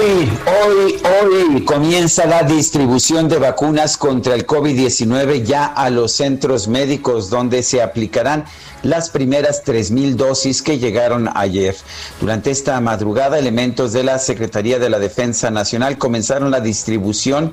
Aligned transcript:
Hoy, 0.00 0.32
hoy, 0.64 1.02
hoy 1.22 1.64
comienza 1.66 2.24
la 2.24 2.42
distribución 2.42 3.28
de 3.28 3.38
vacunas 3.38 3.98
contra 3.98 4.34
el 4.34 4.46
COVID-19 4.46 5.42
ya 5.42 5.66
a 5.66 5.90
los 5.90 6.12
centros 6.12 6.68
médicos 6.68 7.28
donde 7.28 7.62
se 7.62 7.82
aplicarán 7.82 8.46
las 8.82 9.10
primeras 9.10 9.62
3.000 9.62 10.14
dosis 10.14 10.62
que 10.62 10.78
llegaron 10.78 11.28
ayer. 11.34 11.76
Durante 12.18 12.50
esta 12.50 12.80
madrugada, 12.80 13.38
elementos 13.38 13.92
de 13.92 14.04
la 14.04 14.18
Secretaría 14.18 14.78
de 14.78 14.88
la 14.88 14.98
Defensa 14.98 15.50
Nacional 15.50 15.98
comenzaron 15.98 16.50
la 16.50 16.60
distribución 16.60 17.52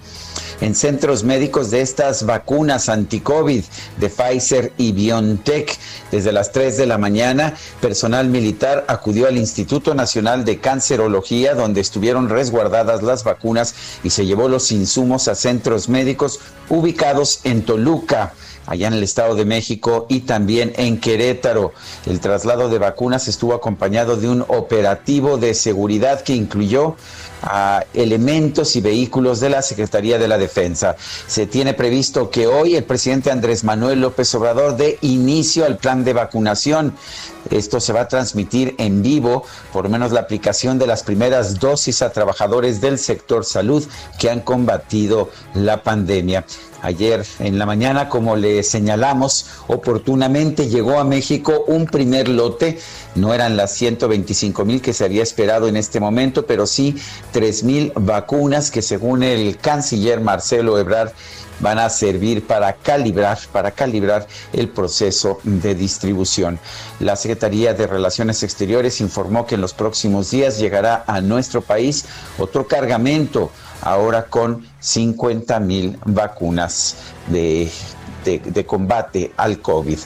en 0.61 0.75
centros 0.75 1.23
médicos 1.23 1.71
de 1.71 1.81
estas 1.81 2.25
vacunas 2.25 2.89
anti-COVID 2.89 3.63
de 3.97 4.09
Pfizer 4.09 4.73
y 4.77 4.91
BioNTech. 4.91 5.77
Desde 6.11 6.31
las 6.31 6.51
3 6.51 6.77
de 6.77 6.85
la 6.85 6.97
mañana, 6.97 7.53
personal 7.81 8.27
militar 8.27 8.85
acudió 8.87 9.27
al 9.27 9.37
Instituto 9.37 9.93
Nacional 9.93 10.45
de 10.45 10.59
Cancerología, 10.59 11.53
donde 11.53 11.81
estuvieron 11.81 12.29
resguardadas 12.29 13.03
las 13.03 13.23
vacunas 13.23 13.75
y 14.03 14.09
se 14.09 14.25
llevó 14.25 14.47
los 14.47 14.71
insumos 14.71 15.27
a 15.27 15.35
centros 15.35 15.89
médicos 15.89 16.39
ubicados 16.69 17.41
en 17.43 17.63
Toluca 17.63 18.33
allá 18.67 18.87
en 18.87 18.93
el 18.93 19.03
Estado 19.03 19.33
de 19.33 19.45
México 19.45 20.05
y 20.09 20.21
también 20.21 20.73
en 20.75 20.99
Querétaro. 20.99 21.73
El 22.05 22.19
traslado 22.19 22.69
de 22.69 22.77
vacunas 22.77 23.27
estuvo 23.27 23.53
acompañado 23.53 24.17
de 24.17 24.29
un 24.29 24.41
operativo 24.47 25.37
de 25.37 25.53
seguridad 25.53 26.21
que 26.21 26.35
incluyó 26.35 26.95
a 27.41 27.85
elementos 27.93 28.75
y 28.75 28.81
vehículos 28.81 29.39
de 29.39 29.49
la 29.49 29.61
Secretaría 29.61 30.17
de 30.17 30.27
la 30.27 30.37
Defensa. 30.37 30.95
Se 31.27 31.47
tiene 31.47 31.73
previsto 31.73 32.29
que 32.29 32.47
hoy 32.47 32.75
el 32.75 32.83
presidente 32.83 33.31
Andrés 33.31 33.63
Manuel 33.63 34.01
López 34.01 34.33
Obrador 34.35 34.77
dé 34.77 34.97
inicio 35.01 35.65
al 35.65 35.77
plan 35.77 36.03
de 36.03 36.13
vacunación. 36.13 36.93
Esto 37.51 37.79
se 37.79 37.93
va 37.93 38.01
a 38.01 38.07
transmitir 38.07 38.75
en 38.77 39.01
vivo, 39.01 39.43
por 39.71 39.89
menos 39.89 40.11
la 40.11 40.21
aplicación 40.21 40.79
de 40.79 40.87
las 40.87 41.03
primeras 41.03 41.59
dosis 41.59 42.01
a 42.01 42.11
trabajadores 42.11 42.81
del 42.81 42.99
sector 42.99 43.45
salud 43.45 43.83
que 44.19 44.29
han 44.29 44.41
combatido 44.41 45.29
la 45.53 45.83
pandemia. 45.83 46.45
Ayer 46.81 47.25
en 47.39 47.57
la 47.57 47.65
mañana, 47.65 48.07
como 48.07 48.35
le 48.35 48.61
señalamos, 48.61 49.47
oportunamente 49.67 50.67
llegó 50.67 50.99
a 50.99 51.03
México 51.03 51.63
un 51.67 51.85
primer 51.85 52.29
lote. 52.29 52.79
No 53.15 53.33
eran 53.33 53.57
las 53.57 53.73
125 53.73 54.63
mil 54.63 54.81
que 54.81 54.93
se 54.93 55.03
había 55.03 55.23
esperado 55.23 55.67
en 55.67 55.75
este 55.75 55.99
momento, 55.99 56.45
pero 56.45 56.67
sí 56.67 56.95
3 57.31 57.63
mil 57.63 57.91
vacunas 57.95 58.69
que 58.69 58.83
según 58.83 59.23
el 59.23 59.57
canciller 59.57 60.21
Marcelo 60.21 60.77
Ebrard 60.77 61.11
van 61.59 61.79
a 61.79 61.89
servir 61.89 62.45
para 62.45 62.73
calibrar, 62.73 63.37
para 63.51 63.71
calibrar 63.71 64.27
el 64.53 64.69
proceso 64.69 65.39
de 65.43 65.75
distribución. 65.75 66.59
La 66.99 67.15
Secretaría 67.15 67.73
de 67.73 67.87
Relaciones 67.87 68.43
Exteriores 68.43 69.01
informó 69.01 69.45
que 69.45 69.55
en 69.55 69.61
los 69.61 69.73
próximos 69.73 70.31
días 70.31 70.59
llegará 70.59 71.03
a 71.07 71.21
nuestro 71.21 71.61
país 71.61 72.05
otro 72.37 72.67
cargamento 72.67 73.51
ahora 73.81 74.25
con 74.25 74.67
50 74.79 75.59
mil 75.59 75.99
vacunas 76.05 76.95
de, 77.27 77.69
de, 78.25 78.65
combate 78.65 79.31
al 79.37 79.59
COVID. 79.61 79.99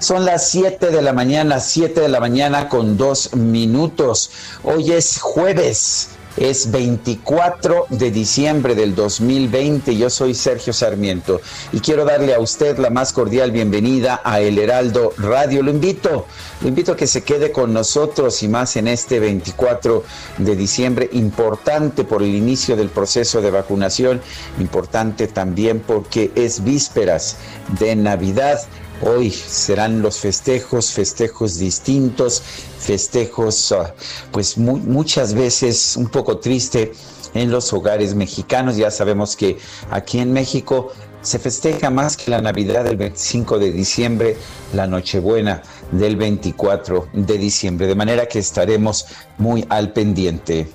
Son 0.00 0.24
las 0.24 0.48
7 0.48 0.90
de 0.90 1.02
la 1.02 1.12
mañana, 1.12 1.60
7 1.60 2.00
de 2.00 2.08
la 2.08 2.20
mañana 2.20 2.68
con 2.68 2.96
dos 2.96 3.34
minutos. 3.34 4.30
Hoy 4.64 4.92
es 4.92 5.20
jueves. 5.20 6.10
Es 6.40 6.70
24 6.70 7.86
de 7.90 8.12
diciembre 8.12 8.76
del 8.76 8.94
2020. 8.94 9.96
Yo 9.96 10.08
soy 10.08 10.34
Sergio 10.34 10.72
Sarmiento 10.72 11.40
y 11.72 11.80
quiero 11.80 12.04
darle 12.04 12.32
a 12.32 12.38
usted 12.38 12.78
la 12.78 12.90
más 12.90 13.12
cordial 13.12 13.50
bienvenida 13.50 14.20
a 14.22 14.38
El 14.38 14.56
Heraldo 14.56 15.12
Radio. 15.18 15.64
Lo 15.64 15.72
invito, 15.72 16.26
lo 16.60 16.68
invito 16.68 16.92
a 16.92 16.96
que 16.96 17.08
se 17.08 17.24
quede 17.24 17.50
con 17.50 17.72
nosotros 17.72 18.40
y 18.44 18.48
más 18.48 18.76
en 18.76 18.86
este 18.86 19.18
24 19.18 20.04
de 20.38 20.54
diciembre, 20.54 21.10
importante 21.12 22.04
por 22.04 22.22
el 22.22 22.32
inicio 22.32 22.76
del 22.76 22.90
proceso 22.90 23.40
de 23.40 23.50
vacunación, 23.50 24.20
importante 24.60 25.26
también 25.26 25.80
porque 25.80 26.30
es 26.36 26.62
vísperas 26.62 27.36
de 27.80 27.96
Navidad. 27.96 28.60
Hoy 29.00 29.30
serán 29.30 30.02
los 30.02 30.18
festejos, 30.18 30.90
festejos 30.90 31.58
distintos, 31.58 32.42
festejos 32.78 33.70
ah, 33.72 33.94
pues 34.32 34.58
muchas 34.58 35.34
veces 35.34 35.96
un 35.96 36.08
poco 36.08 36.38
triste 36.38 36.92
en 37.34 37.50
los 37.50 37.72
hogares 37.72 38.14
mexicanos. 38.14 38.76
Ya 38.76 38.90
sabemos 38.90 39.36
que 39.36 39.58
aquí 39.90 40.18
en 40.18 40.32
México 40.32 40.90
se 41.20 41.38
festeja 41.38 41.90
más 41.90 42.16
que 42.16 42.30
la 42.30 42.40
Navidad 42.40 42.84
del 42.84 42.96
25 42.96 43.58
de 43.58 43.70
diciembre, 43.70 44.36
la 44.72 44.86
Nochebuena 44.86 45.62
del 45.92 46.16
24 46.16 47.08
de 47.12 47.38
diciembre, 47.38 47.86
de 47.86 47.94
manera 47.94 48.26
que 48.26 48.38
estaremos 48.40 49.06
muy 49.36 49.64
al 49.68 49.92
pendiente. 49.92 50.66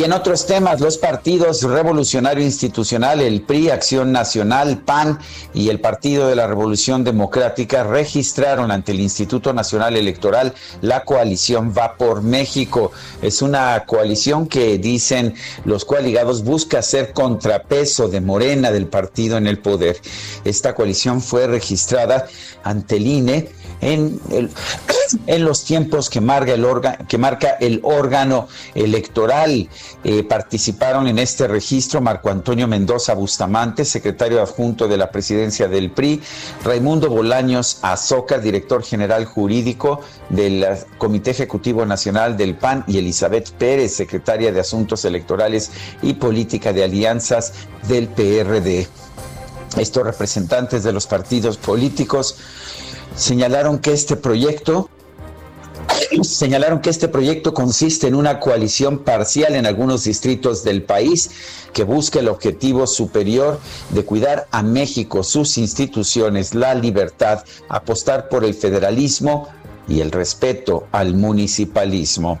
Y 0.00 0.04
en 0.04 0.14
otros 0.14 0.46
temas, 0.46 0.80
los 0.80 0.96
partidos 0.96 1.62
Revolucionario 1.62 2.42
Institucional, 2.42 3.20
el 3.20 3.42
PRI, 3.42 3.68
Acción 3.68 4.12
Nacional, 4.12 4.78
PAN 4.78 5.18
y 5.52 5.68
el 5.68 5.78
Partido 5.78 6.26
de 6.26 6.36
la 6.36 6.46
Revolución 6.46 7.04
Democrática 7.04 7.84
registraron 7.84 8.70
ante 8.70 8.92
el 8.92 9.00
Instituto 9.00 9.52
Nacional 9.52 9.98
Electoral 9.98 10.54
la 10.80 11.04
coalición 11.04 11.74
Va 11.76 11.98
por 11.98 12.22
México. 12.22 12.92
Es 13.20 13.42
una 13.42 13.84
coalición 13.84 14.46
que 14.46 14.78
dicen 14.78 15.34
los 15.66 15.84
coaligados 15.84 16.44
busca 16.44 16.80
ser 16.80 17.12
contrapeso 17.12 18.08
de 18.08 18.22
Morena 18.22 18.72
del 18.72 18.86
partido 18.86 19.36
en 19.36 19.46
el 19.46 19.58
poder. 19.58 20.00
Esta 20.46 20.74
coalición 20.74 21.20
fue 21.20 21.46
registrada 21.46 22.26
ante 22.64 22.96
el 22.96 23.06
INE 23.06 23.59
en, 23.80 24.20
en 25.26 25.44
los 25.44 25.64
tiempos 25.64 26.10
que 26.10 26.20
marca 26.20 26.52
el, 26.52 26.66
que 27.08 27.18
marca 27.18 27.50
el 27.60 27.80
órgano 27.82 28.48
electoral. 28.74 29.68
Eh, 30.04 30.24
participaron 30.24 31.06
en 31.08 31.18
este 31.18 31.46
registro 31.48 32.00
Marco 32.00 32.30
Antonio 32.30 32.66
Mendoza 32.66 33.14
Bustamante, 33.14 33.84
secretario 33.84 34.40
adjunto 34.42 34.88
de 34.88 34.96
la 34.96 35.10
presidencia 35.10 35.68
del 35.68 35.90
PRI, 35.90 36.20
Raimundo 36.64 37.08
Bolaños 37.08 37.78
Azócar, 37.82 38.40
director 38.40 38.82
general 38.82 39.24
jurídico 39.24 40.00
del 40.28 40.66
Comité 40.98 41.30
Ejecutivo 41.32 41.84
Nacional 41.84 42.36
del 42.36 42.56
PAN, 42.56 42.84
y 42.86 42.98
Elizabeth 42.98 43.50
Pérez, 43.50 43.94
secretaria 43.94 44.52
de 44.52 44.60
Asuntos 44.60 45.04
Electorales 45.04 45.70
y 46.02 46.14
Política 46.14 46.72
de 46.72 46.84
Alianzas 46.84 47.52
del 47.88 48.08
PRD. 48.08 48.88
Estos 49.76 50.02
representantes 50.02 50.82
de 50.82 50.92
los 50.92 51.06
partidos 51.06 51.56
políticos 51.56 52.36
señalaron 53.20 53.78
que 53.78 53.92
este 53.92 54.16
proyecto 54.16 54.88
señalaron 56.22 56.80
que 56.80 56.90
este 56.90 57.08
proyecto 57.08 57.52
consiste 57.54 58.06
en 58.06 58.14
una 58.14 58.40
coalición 58.40 59.00
parcial 59.00 59.54
en 59.54 59.66
algunos 59.66 60.04
distritos 60.04 60.64
del 60.64 60.82
país 60.82 61.30
que 61.72 61.84
busca 61.84 62.18
el 62.18 62.28
objetivo 62.28 62.86
superior 62.86 63.60
de 63.90 64.04
cuidar 64.04 64.48
a 64.50 64.62
México, 64.62 65.22
sus 65.22 65.58
instituciones, 65.58 66.54
la 66.54 66.74
libertad, 66.74 67.44
apostar 67.68 68.28
por 68.28 68.44
el 68.44 68.54
federalismo 68.54 69.48
y 69.86 70.00
el 70.00 70.10
respeto 70.10 70.86
al 70.90 71.14
municipalismo. 71.14 72.40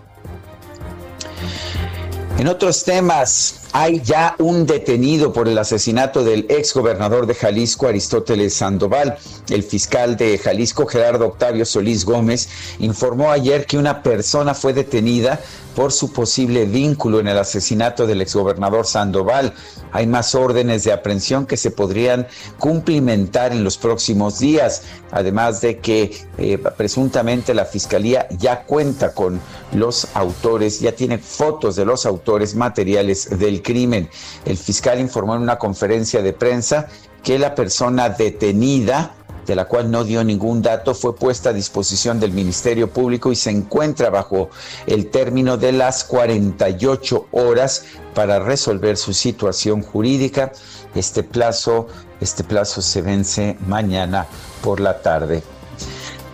En 2.38 2.48
otros 2.48 2.84
temas, 2.84 3.59
hay 3.72 4.00
ya 4.00 4.34
un 4.38 4.66
detenido 4.66 5.32
por 5.32 5.48
el 5.48 5.58
asesinato 5.58 6.24
del 6.24 6.46
ex 6.48 6.74
gobernador 6.74 7.26
de 7.26 7.34
Jalisco, 7.34 7.86
Aristóteles 7.86 8.54
Sandoval. 8.54 9.16
El 9.48 9.62
fiscal 9.62 10.16
de 10.16 10.38
Jalisco, 10.38 10.86
Gerardo 10.86 11.26
Octavio 11.26 11.64
Solís 11.64 12.04
Gómez, 12.04 12.48
informó 12.80 13.30
ayer 13.30 13.66
que 13.66 13.78
una 13.78 14.02
persona 14.02 14.54
fue 14.54 14.72
detenida 14.72 15.40
por 15.74 15.92
su 15.92 16.12
posible 16.12 16.64
vínculo 16.66 17.20
en 17.20 17.28
el 17.28 17.38
asesinato 17.38 18.06
del 18.06 18.20
exgobernador 18.22 18.86
Sandoval. 18.86 19.54
Hay 19.92 20.06
más 20.06 20.34
órdenes 20.34 20.84
de 20.84 20.92
aprehensión 20.92 21.46
que 21.46 21.56
se 21.56 21.70
podrían 21.70 22.26
cumplimentar 22.58 23.52
en 23.52 23.64
los 23.64 23.78
próximos 23.78 24.38
días, 24.38 24.82
además 25.10 25.60
de 25.60 25.78
que 25.78 26.12
eh, 26.38 26.58
presuntamente 26.76 27.54
la 27.54 27.64
fiscalía 27.64 28.28
ya 28.38 28.64
cuenta 28.64 29.14
con 29.14 29.40
los 29.72 30.08
autores, 30.14 30.80
ya 30.80 30.92
tiene 30.92 31.18
fotos 31.18 31.76
de 31.76 31.84
los 31.84 32.06
autores 32.06 32.54
materiales 32.54 33.38
del 33.38 33.59
crimen. 33.62 34.08
El 34.44 34.56
fiscal 34.56 35.00
informó 35.00 35.36
en 35.36 35.42
una 35.42 35.58
conferencia 35.58 36.22
de 36.22 36.32
prensa 36.32 36.88
que 37.22 37.38
la 37.38 37.54
persona 37.54 38.08
detenida 38.08 39.14
de 39.50 39.56
la 39.56 39.64
cual 39.64 39.90
no 39.90 40.04
dio 40.04 40.22
ningún 40.22 40.62
dato, 40.62 40.94
fue 40.94 41.16
puesta 41.16 41.50
a 41.50 41.52
disposición 41.52 42.20
del 42.20 42.32
Ministerio 42.32 42.88
Público 42.88 43.32
y 43.32 43.36
se 43.36 43.50
encuentra 43.50 44.08
bajo 44.08 44.50
el 44.86 45.10
término 45.10 45.56
de 45.56 45.72
las 45.72 46.04
48 46.04 47.26
horas 47.32 47.84
para 48.14 48.38
resolver 48.38 48.96
su 48.96 49.12
situación 49.12 49.82
jurídica. 49.82 50.52
Este 50.94 51.24
plazo, 51.24 51.88
este 52.20 52.44
plazo 52.44 52.80
se 52.80 53.02
vence 53.02 53.56
mañana 53.66 54.26
por 54.62 54.78
la 54.78 55.02
tarde. 55.02 55.42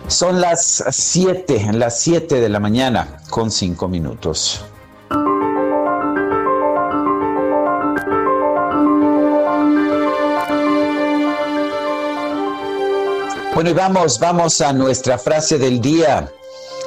Son 0.07 0.39
las 0.39 0.83
7, 0.87 1.71
las 1.73 1.99
7 1.99 2.39
de 2.39 2.49
la 2.49 2.59
mañana 2.59 3.17
con 3.29 3.49
5 3.49 3.87
minutos. 3.87 4.63
Bueno, 13.57 13.71
y 13.71 13.73
vamos, 13.73 14.19
vamos 14.19 14.61
a 14.61 14.71
nuestra 14.71 15.17
frase 15.17 15.57
del 15.57 15.81
día. 15.81 16.31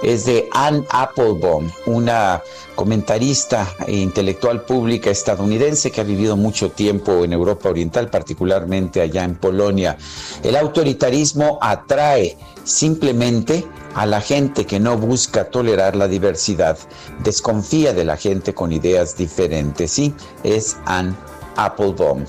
Es 0.05 0.25
de 0.26 0.49
Anne 0.52 0.87
Applebaum, 0.90 1.69
una 1.87 2.40
comentarista 2.76 3.67
e 3.88 3.96
intelectual 3.96 4.62
pública 4.62 5.11
estadounidense 5.11 5.90
que 5.90 6.00
ha 6.00 6.05
vivido 6.05 6.37
mucho 6.37 6.70
tiempo 6.70 7.25
en 7.25 7.32
Europa 7.32 7.70
Oriental, 7.70 8.08
particularmente 8.08 9.00
allá 9.00 9.25
en 9.25 9.34
Polonia. 9.34 9.99
El 10.44 10.55
autoritarismo 10.55 11.58
atrae 11.61 12.37
simplemente 12.62 13.66
a 13.96 14.06
la 14.06 14.20
gente 14.20 14.64
que 14.64 14.78
no 14.78 14.96
busca 14.96 15.50
tolerar 15.50 15.96
la 15.96 16.06
diversidad, 16.06 16.78
desconfía 17.25 17.93
de 17.94 18.05
la 18.05 18.16
gente 18.16 18.55
con 18.55 18.70
ideas 18.70 19.16
diferentes. 19.16 19.90
Sí, 19.90 20.14
es 20.44 20.76
Anne 20.87 21.16
Applebaum. 21.56 22.25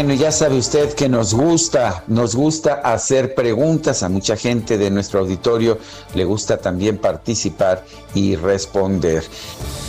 Bueno, 0.00 0.14
ya 0.14 0.32
sabe 0.32 0.56
usted 0.56 0.94
que 0.94 1.10
nos 1.10 1.34
gusta, 1.34 2.04
nos 2.06 2.34
gusta 2.34 2.80
hacer 2.82 3.34
preguntas 3.34 4.02
a 4.02 4.08
mucha 4.08 4.34
gente 4.34 4.78
de 4.78 4.90
nuestro 4.90 5.20
auditorio, 5.20 5.76
le 6.14 6.24
gusta 6.24 6.56
también 6.56 6.96
participar 6.96 7.84
y 8.14 8.34
responder. 8.34 9.22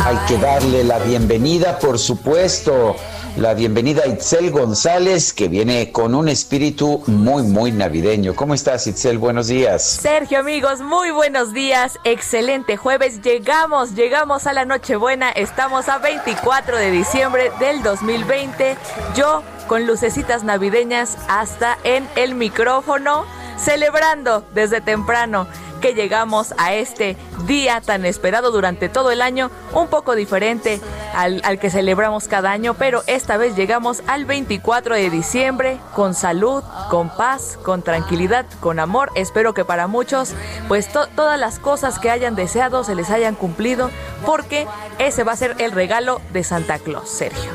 Hay 0.05 0.17
que 0.27 0.37
darle 0.37 0.83
la 0.83 0.99
bienvenida, 0.99 1.79
por 1.79 1.97
supuesto, 1.97 2.97
la 3.37 3.53
bienvenida 3.53 4.03
a 4.03 4.07
Itzel 4.07 4.51
González, 4.51 5.31
que 5.31 5.47
viene 5.47 5.93
con 5.93 6.13
un 6.13 6.27
espíritu 6.27 7.01
muy, 7.07 7.43
muy 7.43 7.71
navideño. 7.71 8.35
¿Cómo 8.35 8.53
estás, 8.53 8.85
Itzel? 8.85 9.17
Buenos 9.17 9.47
días. 9.47 9.81
Sergio, 9.81 10.39
amigos, 10.39 10.81
muy 10.81 11.11
buenos 11.11 11.53
días. 11.53 11.99
Excelente 12.03 12.75
jueves. 12.75 13.21
Llegamos, 13.21 13.95
llegamos 13.95 14.45
a 14.45 14.51
la 14.51 14.65
Nochebuena. 14.65 15.31
Estamos 15.31 15.87
a 15.87 15.99
24 15.99 16.75
de 16.75 16.91
diciembre 16.91 17.51
del 17.61 17.81
2020. 17.81 18.75
Yo 19.15 19.41
con 19.69 19.87
lucecitas 19.87 20.43
navideñas 20.43 21.17
hasta 21.29 21.77
en 21.85 22.05
el 22.17 22.35
micrófono, 22.35 23.23
celebrando 23.57 24.43
desde 24.53 24.81
temprano 24.81 25.47
que 25.83 25.93
llegamos 25.93 26.53
a 26.57 26.73
este 26.73 27.17
día 27.45 27.81
tan 27.81 28.05
esperado 28.05 28.51
durante 28.51 28.87
todo 28.87 29.11
el 29.11 29.21
año, 29.21 29.51
un 29.73 29.89
poco 29.89 30.15
diferente 30.15 30.79
al, 31.13 31.59
que 31.59 31.69
celebramos 31.69 32.29
cada 32.29 32.51
año, 32.51 32.73
pero 32.73 33.03
esta 33.05 33.35
vez 33.35 33.57
llegamos 33.57 34.01
al 34.07 34.23
24 34.23 34.95
de 34.95 35.09
diciembre 35.09 35.79
con 35.93 36.13
salud, 36.13 36.63
con 36.89 37.09
paz, 37.09 37.59
con 37.63 37.81
tranquilidad, 37.81 38.45
con 38.61 38.79
amor. 38.79 39.11
Espero 39.15 39.53
que 39.53 39.65
para 39.65 39.87
muchos, 39.87 40.33
pues 40.69 40.87
todas 40.89 41.37
las 41.37 41.59
cosas 41.59 41.99
que 41.99 42.09
hayan 42.09 42.35
deseado 42.35 42.85
se 42.85 42.95
les 42.95 43.09
hayan 43.09 43.35
cumplido, 43.35 43.89
porque 44.25 44.65
ese 44.99 45.25
va 45.25 45.33
a 45.33 45.35
ser 45.35 45.57
el 45.59 45.73
regalo 45.73 46.21
de 46.31 46.45
Santa 46.45 46.79
Claus, 46.79 47.09
Sergio 47.09 47.51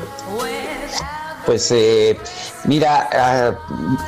pues 1.49 1.71
eh, 1.71 2.15
mira, 2.65 3.09
ah, 3.11 3.53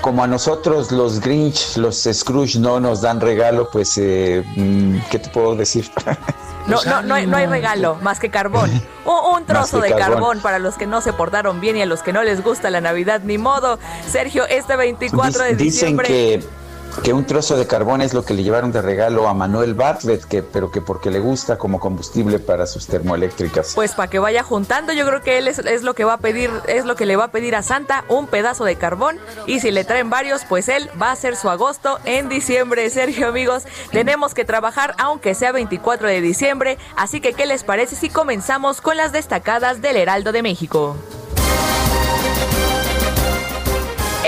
como 0.01 0.23
a 0.23 0.27
nosotros 0.27 0.91
los 0.91 1.19
Grinch, 1.19 1.75
los 1.75 2.07
Scrooge 2.13 2.59
no 2.59 2.79
nos 2.79 3.01
dan 3.01 3.19
regalo, 3.19 3.67
pues, 3.71 3.97
eh, 3.97 4.43
mm, 4.55 4.97
¿qué 5.09 5.17
te 5.17 5.29
puedo 5.29 5.55
decir? 5.55 5.89
No, 6.67 6.79
no, 6.83 7.01
no, 7.01 7.15
hay, 7.15 7.25
no 7.25 7.37
hay 7.37 7.47
regalo 7.47 7.95
más 8.03 8.19
que 8.19 8.29
carbón. 8.29 8.69
Un, 9.33 9.45
trozo 9.45 9.79
de 9.79 9.95
carbón. 9.95 10.41
para 10.41 10.59
los 10.59 10.75
que 10.75 10.85
no 10.85 11.01
se 11.01 11.11
portaron 11.11 11.59
bien 11.59 11.75
y 11.75 11.81
a 11.81 11.87
los 11.87 12.03
que 12.03 12.13
no 12.13 12.21
les 12.21 12.43
gusta 12.43 12.69
la 12.69 12.81
Navidad, 12.81 13.21
ni 13.23 13.39
modo. 13.39 13.79
Sergio, 14.07 14.45
este 14.45 14.75
24 14.75 15.43
de 15.43 15.55
diciembre. 15.55 16.07
Dicen 16.07 16.41
que 16.41 16.60
que 17.03 17.13
un 17.13 17.25
trozo 17.25 17.57
de 17.57 17.65
carbón 17.67 18.01
es 18.01 18.13
lo 18.13 18.23
que 18.23 18.33
le 18.33 18.43
llevaron 18.43 18.71
de 18.71 18.81
regalo 18.81 19.27
a 19.27 19.33
Manuel 19.33 19.73
Bartlett, 19.73 20.25
pero 20.51 20.71
que 20.71 20.81
porque 20.81 21.09
le 21.09 21.19
gusta 21.19 21.57
como 21.57 21.79
combustible 21.79 22.39
para 22.39 22.67
sus 22.67 22.87
termoeléctricas. 22.87 23.73
Pues 23.75 23.93
para 23.93 24.09
que 24.09 24.19
vaya 24.19 24.43
juntando, 24.43 24.93
yo 24.93 25.05
creo 25.05 25.21
que 25.21 25.37
él 25.37 25.47
es, 25.47 25.83
lo 25.83 25.93
que 25.93 26.03
va 26.03 26.13
a 26.13 26.17
pedir, 26.17 26.51
es 26.67 26.85
lo 26.85 26.95
que 26.95 27.05
le 27.05 27.15
va 27.15 27.25
a 27.25 27.31
pedir 27.31 27.55
a 27.55 27.63
Santa, 27.63 28.05
un 28.07 28.27
pedazo 28.27 28.65
de 28.65 28.75
carbón. 28.75 29.19
Y 29.47 29.59
si 29.59 29.71
le 29.71 29.83
traen 29.83 30.09
varios, 30.09 30.43
pues 30.47 30.69
él 30.69 30.89
va 31.01 31.07
a 31.07 31.13
hacer 31.13 31.35
su 31.35 31.49
agosto 31.49 31.99
en 32.05 32.29
diciembre. 32.29 32.89
Sergio, 32.91 33.27
amigos, 33.27 33.63
tenemos 33.91 34.33
que 34.33 34.45
trabajar 34.45 34.95
aunque 34.97 35.33
sea 35.33 35.51
24 35.51 36.07
de 36.07 36.21
diciembre. 36.21 36.77
Así 36.95 37.21
que, 37.21 37.33
¿qué 37.33 37.45
les 37.45 37.63
parece 37.63 37.95
si 37.95 38.09
comenzamos 38.09 38.81
con 38.81 38.97
las 38.97 39.11
destacadas 39.11 39.81
del 39.81 39.97
Heraldo 39.97 40.31
de 40.31 40.43
México? 40.43 40.97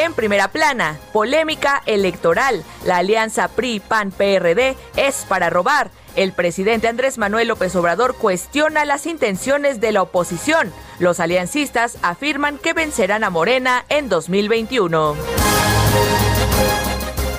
En 0.04 0.14
primera 0.14 0.50
plana, 0.50 1.00
polémica 1.14 1.82
electoral. 1.86 2.66
La 2.84 2.98
alianza 2.98 3.48
PRI-PAN-PRD 3.48 4.76
es 4.98 5.24
para 5.30 5.50
robar. 5.50 5.92
El 6.18 6.34
presidente 6.34 6.90
Andrés 6.90 7.18
Manuel 7.18 7.48
López 7.48 7.74
Obrador 7.78 8.18
cuestiona 8.18 8.84
las 8.84 9.06
intenciones 9.06 9.80
de 9.80 9.94
la 9.94 10.02
oposición. 10.02 10.74
Los 11.00 11.22
aliancistas 11.22 11.98
afirman 12.02 12.58
que 12.58 12.74
vencerán 12.74 13.24
a 13.24 13.30
Morena 13.30 13.86
en 13.88 14.10
2021. 14.10 15.16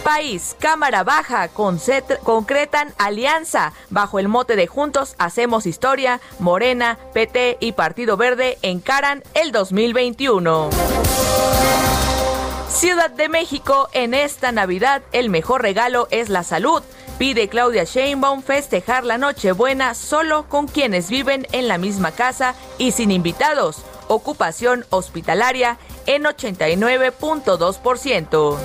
País, 0.02 0.56
Cámara 0.58 1.04
Baja, 1.04 1.48
concretan 1.48 2.94
alianza 2.96 3.74
bajo 3.90 4.18
el 4.18 4.28
mote 4.28 4.56
de 4.56 4.66
Juntos 4.66 5.16
Hacemos 5.18 5.66
Historia, 5.66 6.18
Morena, 6.38 6.98
PT 7.12 7.58
y 7.60 7.72
Partido 7.72 8.16
Verde 8.16 8.56
encaran 8.62 9.22
el 9.34 9.52
2021. 9.52 10.70
Ciudad 12.74 13.10
de 13.10 13.28
México, 13.28 13.88
en 13.92 14.14
esta 14.14 14.50
Navidad 14.50 15.02
el 15.12 15.30
mejor 15.30 15.62
regalo 15.62 16.08
es 16.10 16.28
la 16.28 16.42
salud. 16.42 16.82
Pide 17.18 17.48
Claudia 17.48 17.84
Sheinbaum 17.84 18.42
festejar 18.42 19.04
la 19.04 19.16
Nochebuena 19.16 19.94
solo 19.94 20.48
con 20.48 20.66
quienes 20.66 21.08
viven 21.08 21.46
en 21.52 21.68
la 21.68 21.78
misma 21.78 22.10
casa 22.10 22.56
y 22.76 22.90
sin 22.90 23.12
invitados. 23.12 23.84
Ocupación 24.08 24.84
hospitalaria 24.90 25.78
en 26.06 26.24
89.2%. 26.24 28.58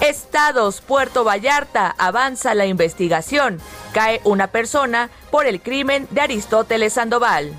Estados, 0.00 0.80
Puerto 0.80 1.22
Vallarta, 1.22 1.94
avanza 1.96 2.54
la 2.54 2.66
investigación. 2.66 3.60
Cae 3.92 4.20
una 4.24 4.48
persona 4.48 5.10
por 5.30 5.46
el 5.46 5.62
crimen 5.62 6.08
de 6.10 6.22
Aristóteles 6.22 6.94
Sandoval. 6.94 7.54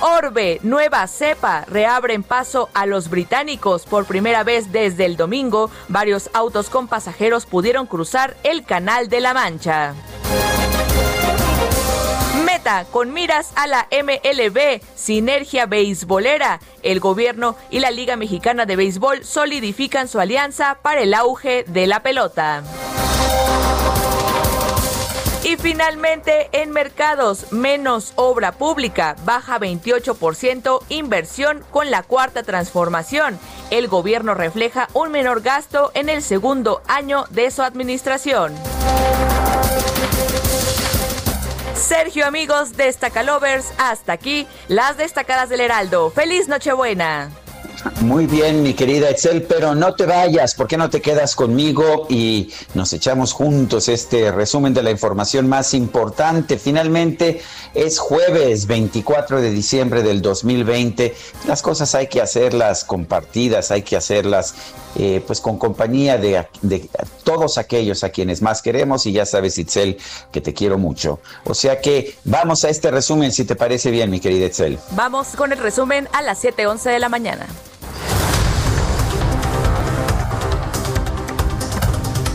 Orbe, 0.00 0.60
nueva 0.62 1.06
cepa, 1.06 1.64
reabren 1.66 2.22
paso 2.22 2.68
a 2.74 2.86
los 2.86 3.10
británicos. 3.10 3.84
Por 3.84 4.06
primera 4.06 4.44
vez 4.44 4.72
desde 4.72 5.04
el 5.04 5.16
domingo, 5.16 5.70
varios 5.88 6.30
autos 6.32 6.70
con 6.70 6.88
pasajeros 6.88 7.46
pudieron 7.46 7.86
cruzar 7.86 8.36
el 8.42 8.64
Canal 8.64 9.08
de 9.08 9.20
la 9.20 9.34
Mancha 9.34 9.94
con 12.90 13.12
miras 13.12 13.52
a 13.56 13.66
la 13.66 13.88
MLB, 13.90 14.80
Sinergia 14.94 15.66
Beisbolera. 15.66 16.60
El 16.82 17.00
gobierno 17.00 17.56
y 17.70 17.80
la 17.80 17.90
Liga 17.90 18.16
Mexicana 18.16 18.66
de 18.66 18.76
Béisbol 18.76 19.24
solidifican 19.24 20.08
su 20.08 20.20
alianza 20.20 20.78
para 20.82 21.00
el 21.00 21.14
auge 21.14 21.64
de 21.66 21.86
la 21.86 22.02
pelota. 22.02 22.62
Y 25.50 25.56
finalmente, 25.56 26.48
en 26.52 26.70
mercados, 26.70 27.50
menos 27.50 28.12
obra 28.14 28.52
pública, 28.52 29.16
baja 29.24 29.58
28% 29.58 30.80
inversión 30.90 31.64
con 31.72 31.90
la 31.90 32.04
cuarta 32.04 32.44
transformación. 32.44 33.36
El 33.72 33.88
gobierno 33.88 34.34
refleja 34.34 34.86
un 34.92 35.10
menor 35.10 35.40
gasto 35.40 35.90
en 35.94 36.08
el 36.08 36.22
segundo 36.22 36.82
año 36.86 37.24
de 37.30 37.50
su 37.50 37.62
administración. 37.62 38.54
Sergio, 41.74 42.26
amigos, 42.26 42.76
Destacalovers, 42.76 43.72
hasta 43.76 44.12
aquí 44.12 44.46
las 44.68 44.98
destacadas 44.98 45.48
del 45.48 45.62
Heraldo. 45.62 46.12
¡Feliz 46.12 46.46
Nochebuena! 46.46 47.28
Muy 48.02 48.26
bien, 48.26 48.62
mi 48.62 48.74
querida 48.74 49.08
Excel, 49.08 49.42
pero 49.42 49.74
no 49.74 49.94
te 49.94 50.04
vayas, 50.04 50.54
¿por 50.54 50.66
qué 50.66 50.76
no 50.76 50.90
te 50.90 51.00
quedas 51.00 51.34
conmigo 51.34 52.06
y 52.08 52.52
nos 52.74 52.92
echamos 52.92 53.32
juntos 53.32 53.88
este 53.88 54.32
resumen 54.32 54.74
de 54.74 54.82
la 54.82 54.90
información 54.90 55.48
más 55.48 55.72
importante? 55.72 56.58
Finalmente 56.58 57.40
es 57.74 57.98
jueves 57.98 58.66
24 58.66 59.40
de 59.40 59.50
diciembre 59.50 60.02
del 60.02 60.20
2020. 60.20 61.14
Las 61.46 61.62
cosas 61.62 61.94
hay 61.94 62.08
que 62.08 62.20
hacerlas 62.20 62.84
compartidas, 62.84 63.70
hay 63.70 63.82
que 63.82 63.96
hacerlas 63.96 64.54
eh, 64.96 65.22
pues 65.26 65.40
con 65.40 65.56
compañía 65.56 66.18
de, 66.18 66.46
todos 67.22 67.58
aquellos 67.58 68.02
a 68.02 68.10
quienes 68.10 68.42
más 68.42 68.60
queremos 68.60 69.06
y 69.06 69.12
ya 69.12 69.24
sabes, 69.24 69.56
Itzel, 69.56 69.98
que 70.32 70.40
te 70.40 70.52
quiero 70.52 70.78
mucho. 70.78 71.20
O 71.44 71.54
sea 71.54 71.80
que 71.80 72.16
vamos 72.24 72.64
a 72.64 72.68
este 72.68 72.90
resumen, 72.90 73.32
si 73.32 73.44
te 73.44 73.56
parece 73.56 73.90
bien, 73.90 74.10
mi 74.10 74.20
querida 74.20 74.46
Itzel. 74.46 74.78
Vamos 74.92 75.28
con 75.36 75.52
el 75.52 75.58
resumen 75.58 76.08
a 76.12 76.22
las 76.22 76.42
7.11 76.42 76.90
de 76.90 76.98
la 76.98 77.08
mañana. 77.08 77.46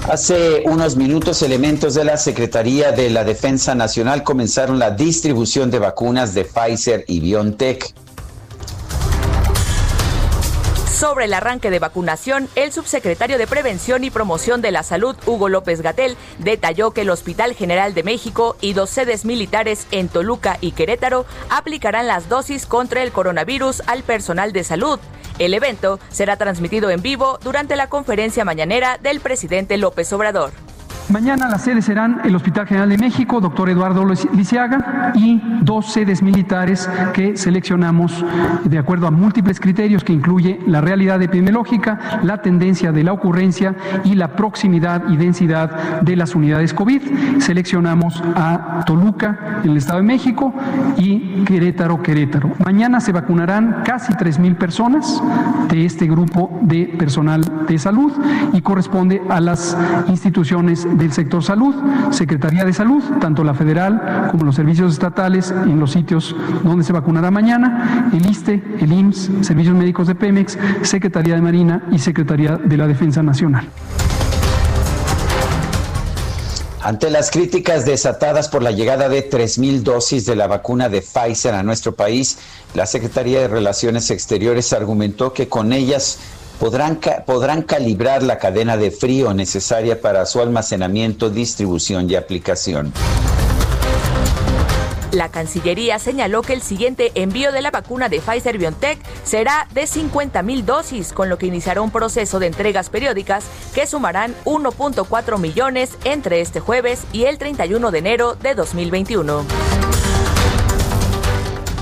Hace 0.07 0.61
unos 0.65 0.95
minutos, 0.97 1.41
elementos 1.41 1.95
de 1.95 2.03
la 2.03 2.17
Secretaría 2.17 2.91
de 2.91 3.09
la 3.09 3.23
Defensa 3.23 3.73
Nacional 3.73 4.21
comenzaron 4.21 4.77
la 4.77 4.91
distribución 4.91 5.71
de 5.71 5.79
vacunas 5.79 6.35
de 6.35 6.45
Pfizer 6.45 7.05
y 7.07 7.21
BioNTech. 7.21 7.91
Sobre 10.87 11.25
el 11.25 11.33
arranque 11.33 11.69
de 11.69 11.79
vacunación, 11.79 12.47
el 12.55 12.71
subsecretario 12.71 13.37
de 13.37 13.47
Prevención 13.47 14.03
y 14.03 14.09
Promoción 14.09 14.61
de 14.61 14.71
la 14.71 14.81
Salud, 14.81 15.15
Hugo 15.25 15.49
López 15.49 15.81
Gatel, 15.81 16.15
detalló 16.39 16.91
que 16.91 17.01
el 17.01 17.09
Hospital 17.09 17.53
General 17.53 17.93
de 17.93 18.03
México 18.03 18.55
y 18.61 18.73
dos 18.73 18.91
sedes 18.91 19.25
militares 19.25 19.87
en 19.91 20.07
Toluca 20.07 20.57
y 20.61 20.71
Querétaro 20.71 21.25
aplicarán 21.49 22.07
las 22.07 22.29
dosis 22.29 22.65
contra 22.65 23.03
el 23.03 23.11
coronavirus 23.11 23.83
al 23.87 24.03
personal 24.03 24.53
de 24.53 24.63
salud. 24.63 24.99
El 25.37 25.53
evento 25.53 25.99
será 26.09 26.37
transmitido 26.37 26.89
en 26.89 27.01
vivo 27.01 27.39
durante 27.43 27.75
la 27.75 27.89
conferencia 27.89 28.45
mañanera 28.45 28.97
del 28.97 29.19
presidente 29.19 29.77
López 29.77 30.13
Obrador. 30.13 30.51
Mañana 31.09 31.47
las 31.47 31.61
sedes 31.61 31.85
serán 31.85 32.21
el 32.23 32.35
Hospital 32.35 32.65
General 32.65 32.89
de 32.89 32.97
México, 32.97 33.39
doctor 33.39 33.69
Eduardo 33.69 34.03
Lisiaga, 34.33 35.11
y 35.13 35.39
dos 35.61 35.91
sedes 35.93 36.23
militares 36.23 36.89
que 37.13 37.37
seleccionamos 37.37 38.25
de 38.63 38.79
acuerdo 38.79 39.05
a 39.05 39.11
múltiples 39.11 39.59
criterios 39.59 40.03
que 40.03 40.13
incluye 40.13 40.59
la 40.65 40.81
realidad 40.81 41.21
epidemiológica, 41.21 42.19
la 42.23 42.41
tendencia 42.41 42.91
de 42.91 43.03
la 43.03 43.13
ocurrencia 43.13 43.75
y 44.03 44.15
la 44.15 44.29
proximidad 44.29 45.03
y 45.07 45.17
densidad 45.17 46.01
de 46.01 46.15
las 46.15 46.33
unidades 46.33 46.73
COVID. 46.73 47.01
Seleccionamos 47.39 48.23
a 48.35 48.83
Toluca, 48.87 49.61
en 49.63 49.71
el 49.71 49.77
Estado 49.77 49.99
de 49.99 50.05
México, 50.05 50.53
y 50.97 51.43
Querétaro, 51.45 52.01
Querétaro. 52.01 52.51
Mañana 52.65 52.99
se 52.99 53.11
vacunarán 53.11 53.83
casi 53.85 54.11
3.000 54.13 54.55
personas 54.55 55.21
de 55.69 55.85
este 55.85 56.07
grupo 56.07 56.59
de 56.63 56.87
personal 56.97 57.43
de 57.67 57.77
salud 57.77 58.11
y 58.53 58.61
corresponde 58.61 59.21
a 59.29 59.39
las 59.39 59.77
instituciones 60.07 60.87
del 60.95 61.11
sector 61.11 61.43
salud, 61.43 61.75
Secretaría 62.11 62.65
de 62.65 62.73
Salud, 62.73 63.03
tanto 63.19 63.43
la 63.43 63.53
federal 63.53 64.29
como 64.31 64.45
los 64.45 64.55
servicios 64.55 64.93
estatales 64.93 65.51
en 65.51 65.79
los 65.79 65.91
sitios 65.91 66.35
donde 66.63 66.83
se 66.83 66.93
vacunará 66.93 67.31
mañana, 67.31 68.09
el 68.13 68.25
ISTE, 68.25 68.63
el 68.79 68.91
IMSS, 68.91 69.31
Servicios 69.41 69.75
Médicos 69.75 70.07
de 70.07 70.15
Pemex, 70.15 70.57
Secretaría 70.81 71.35
de 71.35 71.41
Marina 71.41 71.83
y 71.91 71.99
Secretaría 71.99 72.57
de 72.57 72.77
la 72.77 72.87
Defensa 72.87 73.21
Nacional. 73.21 73.67
Ante 76.81 77.09
las 77.09 77.31
críticas 77.31 77.83
desatadas 77.83 78.47
por 78.47 78.61
la 78.61 78.69
llegada 78.69 79.09
de 79.09 79.27
3.000 79.27 79.81
dosis 79.81 80.27
de 80.27 80.35
la 80.35 80.45
vacuna 80.45 80.87
de 80.87 81.01
Pfizer 81.01 81.55
a 81.55 81.63
nuestro 81.63 81.95
país, 81.95 82.37
la 82.75 82.85
Secretaría 82.85 83.39
de 83.39 83.47
Relaciones 83.47 84.11
Exteriores 84.11 84.71
argumentó 84.71 85.33
que 85.33 85.47
con 85.47 85.73
ellas 85.73 86.19
podrán, 86.59 86.99
podrán 87.25 87.61
calibrar 87.61 88.23
la 88.23 88.37
cadena 88.37 88.77
de 88.77 88.91
frío 88.91 89.33
necesaria 89.33 90.01
para 90.01 90.25
su 90.25 90.41
almacenamiento, 90.41 91.29
distribución 91.29 92.09
y 92.09 92.15
aplicación. 92.15 92.93
La 95.15 95.29
Cancillería 95.29 95.97
señaló 95.97 96.41
que 96.41 96.53
el 96.53 96.61
siguiente 96.61 97.11
envío 97.15 97.53
de 97.53 97.61
la 97.61 97.71
vacuna 97.71 98.09
de 98.09 98.19
Pfizer 98.19 98.57
BioNTech 98.57 98.99
será 99.23 99.67
de 99.73 99.87
50 99.87 100.43
mil 100.43 100.65
dosis, 100.65 101.13
con 101.13 101.29
lo 101.29 101.37
que 101.37 101.45
iniciará 101.45 101.81
un 101.81 101.89
proceso 101.89 102.39
de 102.39 102.47
entregas 102.47 102.89
periódicas 102.89 103.45
que 103.73 103.87
sumarán 103.87 104.35
1.4 104.43 105.39
millones 105.39 105.91
entre 106.03 106.41
este 106.41 106.59
jueves 106.59 107.03
y 107.13 107.23
el 107.23 107.37
31 107.37 107.91
de 107.91 107.97
enero 107.97 108.35
de 108.35 108.55
2021. 108.55 109.45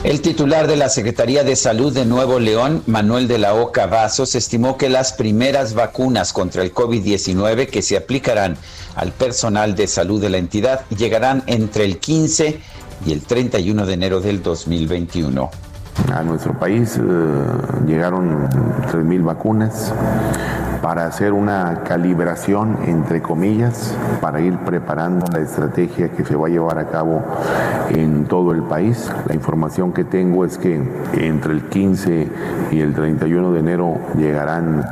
El 0.03 0.19
titular 0.19 0.67
de 0.67 0.75
la 0.75 0.89
Secretaría 0.89 1.45
de 1.45 1.55
Salud 1.55 1.93
de 1.93 2.03
Nuevo 2.03 2.37
León, 2.37 2.83
Manuel 2.87 3.29
de 3.29 3.37
la 3.37 3.53
Oca 3.53 3.85
Vasos, 3.87 4.35
estimó 4.35 4.77
que 4.77 4.89
las 4.89 5.13
primeras 5.13 5.75
vacunas 5.75 6.33
contra 6.33 6.61
el 6.61 6.73
COVID-19 6.73 7.69
que 7.69 7.81
se 7.81 7.95
aplicarán 7.95 8.57
al 8.95 9.13
personal 9.13 9.75
de 9.75 9.87
salud 9.87 10.19
de 10.19 10.29
la 10.29 10.39
entidad 10.39 10.83
llegarán 10.89 11.41
entre 11.47 11.85
el 11.85 11.99
15 11.99 12.59
y 13.05 13.13
el 13.13 13.21
31 13.21 13.85
de 13.85 13.93
enero 13.93 14.19
del 14.19 14.43
2021. 14.43 15.49
A 16.13 16.23
nuestro 16.23 16.53
país 16.53 16.97
eh, 16.97 17.01
llegaron 17.85 18.49
3.000 18.91 19.23
vacunas 19.23 19.93
para 20.83 21.05
hacer 21.05 21.31
una 21.31 21.83
calibración, 21.85 22.77
entre 22.85 23.21
comillas, 23.21 23.95
para 24.19 24.41
ir 24.41 24.57
preparando 24.59 25.25
la 25.31 25.39
estrategia 25.39 26.09
que 26.09 26.25
se 26.25 26.35
va 26.35 26.47
a 26.47 26.49
llevar 26.49 26.77
a 26.77 26.87
cabo 26.87 27.23
en 27.89 28.25
todo 28.25 28.51
el 28.51 28.63
país. 28.63 29.09
La 29.25 29.33
información 29.33 29.93
que 29.93 30.03
tengo 30.03 30.43
es 30.43 30.57
que 30.57 30.81
entre 31.13 31.53
el 31.53 31.69
15 31.69 32.27
y 32.71 32.81
el 32.81 32.93
31 32.93 33.53
de 33.53 33.59
enero 33.61 33.97
llegarán 34.17 34.85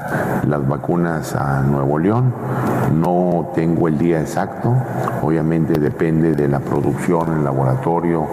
las 0.47 0.65
vacunas 0.65 1.35
a 1.35 1.61
Nuevo 1.63 1.99
León. 1.99 2.33
No 2.95 3.51
tengo 3.53 3.89
el 3.89 3.97
día 3.97 4.21
exacto, 4.21 4.73
obviamente 5.21 5.77
depende 5.77 6.35
de 6.35 6.47
la 6.47 6.61
producción 6.61 7.33
en 7.33 7.43
laboratorio, 7.43 8.27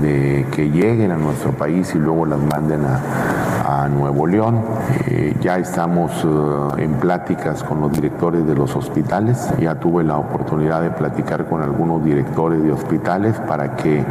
de 0.00 0.46
que 0.52 0.70
lleguen 0.70 1.10
a 1.10 1.16
nuestro 1.16 1.50
país 1.50 1.92
y 1.96 1.98
luego 2.02 2.26
las 2.26 2.40
manden 2.40 2.84
a 2.84 3.88
Nuevo 3.88 4.26
León. 4.26 4.60
Eh, 5.06 5.36
ya 5.40 5.58
estamos 5.58 6.12
eh, 6.24 6.82
en 6.82 6.94
pláticas 6.94 7.62
con 7.62 7.80
los 7.80 7.92
directores 7.92 8.46
de 8.46 8.54
los 8.54 8.74
hospitales. 8.76 9.48
Ya 9.60 9.74
tuve 9.76 10.04
la 10.04 10.18
oportunidad 10.18 10.82
de 10.82 10.90
platicar 10.90 11.46
con 11.46 11.62
algunos 11.62 12.04
directores 12.04 12.62
de 12.62 12.72
hospitales 12.72 13.38
para 13.40 13.76
que 13.76 14.04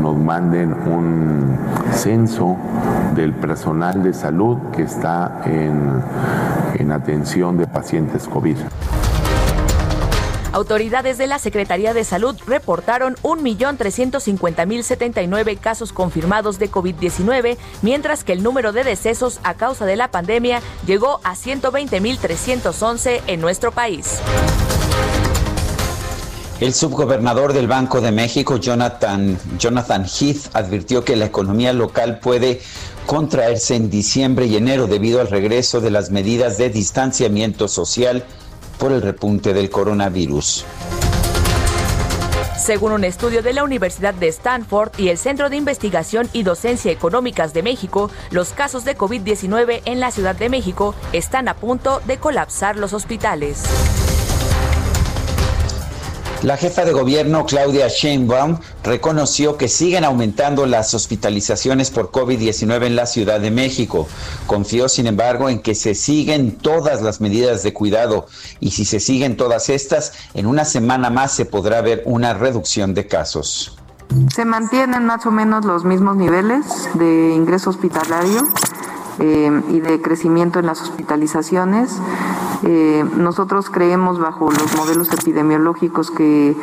nos 0.00 0.16
manden 0.16 0.74
un 0.86 1.56
censo 1.92 2.56
del 3.14 3.32
personal 3.34 4.02
de 4.02 4.12
salud 4.12 4.58
que 4.72 4.82
está 4.82 5.42
en, 5.44 6.02
en 6.74 6.92
atención 6.92 7.56
de 7.56 7.66
pacientes 7.66 8.26
COVID. 8.28 8.56
Autoridades 10.54 11.18
de 11.18 11.26
la 11.26 11.38
Secretaría 11.40 11.92
de 11.94 12.04
Salud 12.04 12.36
reportaron 12.46 13.16
1.350.079 13.24 15.58
casos 15.58 15.92
confirmados 15.92 16.60
de 16.60 16.70
COVID-19, 16.70 17.56
mientras 17.82 18.22
que 18.22 18.34
el 18.34 18.44
número 18.44 18.70
de 18.70 18.84
decesos 18.84 19.40
a 19.42 19.54
causa 19.54 19.84
de 19.84 19.96
la 19.96 20.12
pandemia 20.12 20.62
llegó 20.86 21.18
a 21.24 21.34
120.311 21.34 23.22
en 23.26 23.40
nuestro 23.40 23.72
país. 23.72 24.20
El 26.60 26.72
subgobernador 26.72 27.52
del 27.52 27.66
Banco 27.66 28.00
de 28.00 28.12
México, 28.12 28.58
Jonathan, 28.58 29.36
Jonathan 29.58 30.04
Heath, 30.04 30.54
advirtió 30.54 31.04
que 31.04 31.16
la 31.16 31.24
economía 31.24 31.72
local 31.72 32.20
puede 32.20 32.60
contraerse 33.06 33.74
en 33.74 33.90
diciembre 33.90 34.46
y 34.46 34.54
enero 34.54 34.86
debido 34.86 35.20
al 35.20 35.26
regreso 35.26 35.80
de 35.80 35.90
las 35.90 36.12
medidas 36.12 36.58
de 36.58 36.70
distanciamiento 36.70 37.66
social 37.66 38.24
por 38.78 38.92
el 38.92 39.02
repunte 39.02 39.52
del 39.52 39.70
coronavirus. 39.70 40.64
Según 42.64 42.92
un 42.92 43.04
estudio 43.04 43.42
de 43.42 43.52
la 43.52 43.62
Universidad 43.62 44.14
de 44.14 44.28
Stanford 44.28 44.92
y 44.96 45.08
el 45.08 45.18
Centro 45.18 45.50
de 45.50 45.56
Investigación 45.56 46.30
y 46.32 46.44
Docencia 46.44 46.90
Económicas 46.90 47.52
de 47.52 47.62
México, 47.62 48.10
los 48.30 48.50
casos 48.50 48.86
de 48.86 48.96
COVID-19 48.96 49.82
en 49.84 50.00
la 50.00 50.10
Ciudad 50.10 50.34
de 50.34 50.48
México 50.48 50.94
están 51.12 51.48
a 51.48 51.54
punto 51.54 52.00
de 52.06 52.16
colapsar 52.16 52.76
los 52.76 52.94
hospitales. 52.94 53.64
La 56.44 56.58
jefa 56.58 56.84
de 56.84 56.92
gobierno, 56.92 57.46
Claudia 57.46 57.88
Sheinbaum, 57.88 58.58
reconoció 58.82 59.56
que 59.56 59.66
siguen 59.66 60.04
aumentando 60.04 60.66
las 60.66 60.92
hospitalizaciones 60.92 61.90
por 61.90 62.10
COVID-19 62.10 62.84
en 62.84 62.96
la 62.96 63.06
Ciudad 63.06 63.40
de 63.40 63.50
México. 63.50 64.06
Confió, 64.46 64.90
sin 64.90 65.06
embargo, 65.06 65.48
en 65.48 65.62
que 65.62 65.74
se 65.74 65.94
siguen 65.94 66.52
todas 66.58 67.00
las 67.00 67.22
medidas 67.22 67.62
de 67.62 67.72
cuidado 67.72 68.26
y 68.60 68.72
si 68.72 68.84
se 68.84 69.00
siguen 69.00 69.38
todas 69.38 69.70
estas, 69.70 70.12
en 70.34 70.44
una 70.44 70.66
semana 70.66 71.08
más 71.08 71.32
se 71.32 71.46
podrá 71.46 71.80
ver 71.80 72.02
una 72.04 72.34
reducción 72.34 72.92
de 72.92 73.06
casos. 73.06 73.78
Se 74.34 74.44
mantienen 74.44 75.06
más 75.06 75.24
o 75.24 75.30
menos 75.30 75.64
los 75.64 75.86
mismos 75.86 76.14
niveles 76.14 76.66
de 76.92 77.32
ingreso 77.34 77.70
hospitalario 77.70 78.46
eh, 79.20 79.62
y 79.70 79.80
de 79.80 80.02
crecimiento 80.02 80.58
en 80.58 80.66
las 80.66 80.82
hospitalizaciones. 80.82 81.98
Eh, 82.64 83.04
nosotros 83.16 83.70
creemos 83.70 84.18
bajo 84.18 84.50
los 84.50 84.76
modelos 84.76 85.12
epidemiológicos 85.12 86.10
que 86.10 86.56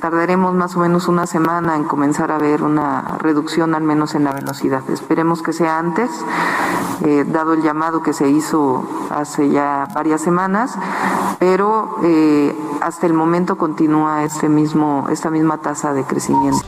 tardaremos 0.00 0.54
más 0.54 0.76
o 0.76 0.80
menos 0.80 1.08
una 1.08 1.26
semana 1.26 1.76
en 1.76 1.84
comenzar 1.84 2.32
a 2.32 2.38
ver 2.38 2.62
una 2.62 3.18
reducción 3.18 3.74
al 3.74 3.82
menos 3.82 4.14
en 4.14 4.24
la 4.24 4.32
velocidad. 4.32 4.82
Esperemos 4.90 5.42
que 5.42 5.52
sea 5.52 5.78
antes, 5.78 6.10
eh, 7.04 7.24
dado 7.28 7.52
el 7.52 7.62
llamado 7.62 8.02
que 8.02 8.12
se 8.12 8.28
hizo 8.28 8.84
hace 9.10 9.50
ya 9.50 9.86
varias 9.94 10.20
semanas, 10.20 10.76
pero 11.38 11.96
hasta 12.80 13.06
el 13.06 13.14
momento 13.14 13.56
continúa 13.56 14.24
este 14.24 14.48
mismo, 14.48 15.06
esta 15.10 15.30
misma 15.30 15.58
tasa 15.58 15.92
de 15.92 16.04
crecimiento. 16.04 16.62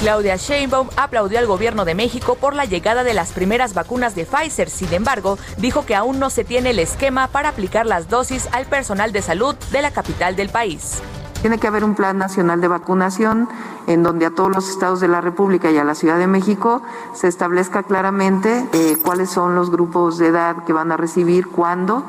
Claudia 0.00 0.36
Sheinbaum 0.36 0.88
aplaudió 0.96 1.40
al 1.40 1.46
gobierno 1.46 1.84
de 1.84 1.96
México 1.96 2.36
por 2.36 2.54
la 2.54 2.66
llegada 2.66 3.02
de 3.02 3.14
las 3.14 3.32
primeras 3.32 3.74
vacunas 3.74 4.14
de 4.14 4.26
Pfizer. 4.26 4.70
Sin 4.70 4.92
embargo, 4.94 5.38
dijo 5.56 5.84
que 5.84 5.96
aún 5.96 6.20
no 6.20 6.30
se 6.30 6.44
tiene 6.44 6.70
el 6.70 6.78
esquema 6.78 7.26
para 7.26 7.48
aplicar 7.48 7.84
las 7.84 8.08
dosis 8.08 8.48
al 8.52 8.66
personal 8.66 9.10
de 9.12 9.22
salud 9.22 9.56
de 9.72 9.82
la 9.82 9.90
capital 9.90 10.36
del 10.36 10.50
país. 10.50 11.02
Tiene 11.40 11.58
que 11.58 11.66
haber 11.66 11.82
un 11.82 11.96
plan 11.96 12.16
nacional 12.16 12.60
de 12.60 12.68
vacunación 12.68 13.48
en 13.88 14.04
donde 14.04 14.26
a 14.26 14.30
todos 14.30 14.54
los 14.54 14.68
estados 14.68 15.00
de 15.00 15.08
la 15.08 15.20
República 15.20 15.70
y 15.72 15.78
a 15.78 15.84
la 15.84 15.96
Ciudad 15.96 16.18
de 16.18 16.28
México 16.28 16.80
se 17.12 17.26
establezca 17.26 17.82
claramente 17.82 18.68
eh, 18.72 18.98
cuáles 19.04 19.30
son 19.30 19.56
los 19.56 19.70
grupos 19.70 20.18
de 20.18 20.28
edad 20.28 20.64
que 20.64 20.72
van 20.72 20.92
a 20.92 20.96
recibir, 20.96 21.48
cuándo 21.48 22.04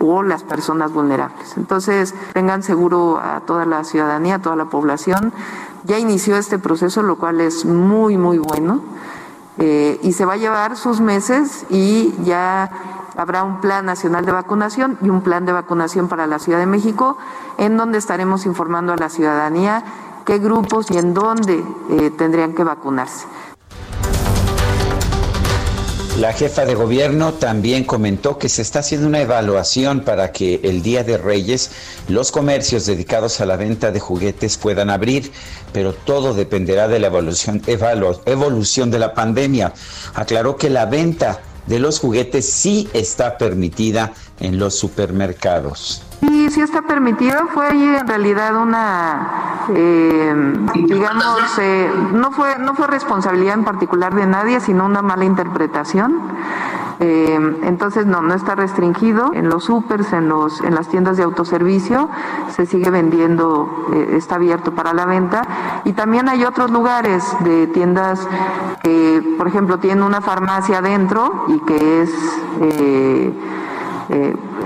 o 0.00 0.22
las 0.22 0.42
personas 0.42 0.92
vulnerables. 0.92 1.56
Entonces, 1.56 2.14
tengan 2.32 2.62
seguro 2.62 3.18
a 3.18 3.40
toda 3.40 3.64
la 3.64 3.84
ciudadanía, 3.84 4.36
a 4.36 4.38
toda 4.38 4.56
la 4.56 4.66
población. 4.66 5.32
Ya 5.84 5.98
inició 5.98 6.36
este 6.36 6.58
proceso, 6.58 7.02
lo 7.02 7.16
cual 7.16 7.40
es 7.40 7.64
muy, 7.64 8.16
muy 8.16 8.38
bueno. 8.38 8.80
Eh, 9.58 10.00
y 10.02 10.12
se 10.12 10.24
va 10.24 10.32
a 10.32 10.36
llevar 10.36 10.76
sus 10.76 11.00
meses 11.00 11.64
y 11.70 12.12
ya 12.24 12.70
habrá 13.16 13.44
un 13.44 13.60
plan 13.60 13.86
nacional 13.86 14.24
de 14.24 14.32
vacunación 14.32 14.98
y 15.00 15.10
un 15.10 15.20
plan 15.20 15.46
de 15.46 15.52
vacunación 15.52 16.08
para 16.08 16.26
la 16.26 16.38
Ciudad 16.38 16.58
de 16.58 16.66
México, 16.66 17.18
en 17.58 17.76
donde 17.76 17.98
estaremos 17.98 18.46
informando 18.46 18.92
a 18.92 18.96
la 18.96 19.08
ciudadanía 19.08 19.84
qué 20.24 20.38
grupos 20.38 20.90
y 20.90 20.98
en 20.98 21.14
dónde 21.14 21.62
eh, 21.90 22.10
tendrían 22.10 22.54
que 22.54 22.64
vacunarse. 22.64 23.26
La 26.18 26.32
jefa 26.32 26.64
de 26.64 26.76
gobierno 26.76 27.34
también 27.34 27.82
comentó 27.82 28.38
que 28.38 28.48
se 28.48 28.62
está 28.62 28.78
haciendo 28.78 29.08
una 29.08 29.20
evaluación 29.20 30.02
para 30.02 30.30
que 30.30 30.60
el 30.62 30.80
Día 30.80 31.02
de 31.02 31.18
Reyes 31.18 31.72
los 32.06 32.30
comercios 32.30 32.86
dedicados 32.86 33.40
a 33.40 33.46
la 33.46 33.56
venta 33.56 33.90
de 33.90 33.98
juguetes 33.98 34.56
puedan 34.56 34.90
abrir, 34.90 35.32
pero 35.72 35.92
todo 35.92 36.32
dependerá 36.32 36.86
de 36.86 37.00
la 37.00 37.08
evolución, 37.08 37.62
evolución 37.66 38.92
de 38.92 39.00
la 39.00 39.12
pandemia. 39.12 39.74
Aclaró 40.14 40.56
que 40.56 40.70
la 40.70 40.86
venta 40.86 41.40
de 41.66 41.80
los 41.80 41.98
juguetes 41.98 42.48
sí 42.48 42.88
está 42.92 43.36
permitida 43.36 44.12
en 44.38 44.60
los 44.60 44.76
supermercados. 44.76 46.03
Sí, 46.20 46.50
sí 46.50 46.60
está 46.60 46.82
permitido. 46.82 47.48
Fue 47.52 47.66
ahí 47.66 47.82
en 47.82 48.06
realidad 48.06 48.56
una, 48.56 49.66
eh, 49.74 50.34
digamos, 50.74 51.58
eh, 51.58 51.90
no 52.12 52.30
fue 52.30 52.58
no 52.58 52.74
fue 52.74 52.86
responsabilidad 52.86 53.54
en 53.54 53.64
particular 53.64 54.14
de 54.14 54.26
nadie, 54.26 54.60
sino 54.60 54.86
una 54.86 55.02
mala 55.02 55.24
interpretación. 55.24 56.20
Eh, 57.00 57.58
entonces 57.64 58.06
no, 58.06 58.22
no 58.22 58.34
está 58.34 58.54
restringido. 58.54 59.32
En 59.34 59.48
los 59.48 59.64
supers, 59.64 60.12
en 60.12 60.28
los, 60.28 60.60
en 60.60 60.74
las 60.74 60.88
tiendas 60.88 61.16
de 61.16 61.24
autoservicio, 61.24 62.08
se 62.54 62.66
sigue 62.66 62.90
vendiendo, 62.90 63.88
está 64.12 64.36
abierto 64.36 64.72
para 64.72 64.94
la 64.94 65.04
venta. 65.04 65.42
Y 65.84 65.92
también 65.92 66.28
hay 66.28 66.44
otros 66.44 66.70
lugares 66.70 67.24
de 67.40 67.66
tiendas 67.66 68.26
que, 68.82 69.34
por 69.36 69.48
ejemplo, 69.48 69.78
tienen 69.78 70.04
una 70.04 70.20
farmacia 70.20 70.78
adentro 70.78 71.46
y 71.48 71.58
que 71.60 72.02
es 72.02 72.10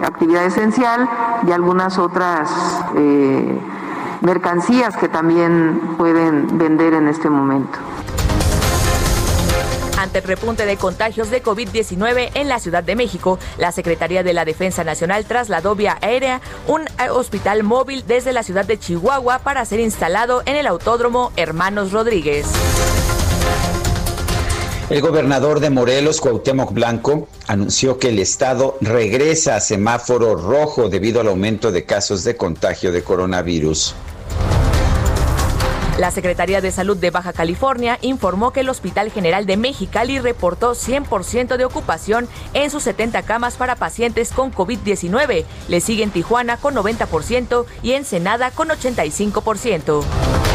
actividad 0.02 0.44
esencial 0.44 1.08
y 1.46 1.52
algunas 1.52 1.98
otras 1.98 2.50
eh, 2.96 3.58
mercancías 4.20 4.96
que 4.96 5.08
también 5.08 5.94
pueden 5.96 6.58
vender 6.58 6.94
en 6.94 7.08
este 7.08 7.30
momento. 7.30 7.78
Ante 9.98 10.18
el 10.18 10.24
repunte 10.24 10.64
de 10.64 10.76
contagios 10.76 11.28
de 11.28 11.42
COVID-19 11.42 12.30
en 12.34 12.48
la 12.48 12.60
Ciudad 12.60 12.84
de 12.84 12.94
México, 12.94 13.38
la 13.58 13.72
Secretaría 13.72 14.22
de 14.22 14.32
la 14.32 14.44
Defensa 14.44 14.84
Nacional 14.84 15.24
trasladó 15.24 15.74
vía 15.74 15.98
aérea 16.00 16.40
un 16.68 16.84
hospital 17.10 17.64
móvil 17.64 18.04
desde 18.06 18.32
la 18.32 18.44
ciudad 18.44 18.64
de 18.64 18.78
Chihuahua 18.78 19.40
para 19.40 19.64
ser 19.64 19.80
instalado 19.80 20.42
en 20.46 20.54
el 20.54 20.68
Autódromo 20.68 21.32
Hermanos 21.36 21.90
Rodríguez. 21.90 22.46
El 24.90 25.02
gobernador 25.02 25.60
de 25.60 25.68
Morelos, 25.68 26.18
Cuauhtémoc 26.18 26.72
Blanco, 26.72 27.28
anunció 27.46 27.98
que 27.98 28.08
el 28.08 28.18
estado 28.18 28.78
regresa 28.80 29.54
a 29.54 29.60
semáforo 29.60 30.34
rojo 30.34 30.88
debido 30.88 31.20
al 31.20 31.28
aumento 31.28 31.70
de 31.70 31.84
casos 31.84 32.24
de 32.24 32.38
contagio 32.38 32.90
de 32.90 33.02
coronavirus. 33.02 33.94
La 35.98 36.10
Secretaría 36.10 36.62
de 36.62 36.70
Salud 36.70 36.96
de 36.96 37.10
Baja 37.10 37.34
California 37.34 37.98
informó 38.00 38.52
que 38.52 38.60
el 38.60 38.70
Hospital 38.70 39.10
General 39.10 39.44
de 39.44 39.58
Mexicali 39.58 40.20
reportó 40.20 40.72
100% 40.72 41.58
de 41.58 41.66
ocupación 41.66 42.26
en 42.54 42.70
sus 42.70 42.84
70 42.84 43.24
camas 43.24 43.56
para 43.56 43.76
pacientes 43.76 44.30
con 44.30 44.54
COVID-19. 44.54 45.44
Le 45.68 45.80
sigue 45.82 46.02
en 46.02 46.12
Tijuana 46.12 46.56
con 46.56 46.74
90% 46.74 47.66
y 47.82 47.92
Ensenada 47.92 48.52
con 48.52 48.68
85%. 48.68 50.47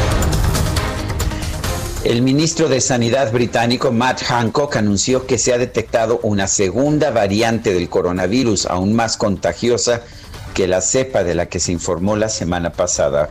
El 2.03 2.21
ministro 2.21 2.67
de 2.67 2.81
Sanidad 2.81 3.31
británico 3.31 3.93
Matt 3.93 4.23
Hancock 4.23 4.75
anunció 4.75 5.25
que 5.25 5.37
se 5.37 5.53
ha 5.53 5.57
detectado 5.57 6.19
una 6.23 6.47
segunda 6.47 7.11
variante 7.11 7.73
del 7.73 7.87
coronavirus, 7.87 8.65
aún 8.65 8.93
más 8.93 9.15
contagiosa 9.15 10.01
que 10.53 10.67
la 10.67 10.81
cepa 10.81 11.23
de 11.23 11.33
la 11.33 11.45
que 11.45 11.61
se 11.61 11.71
informó 11.71 12.17
la 12.17 12.27
semana 12.27 12.73
pasada. 12.73 13.29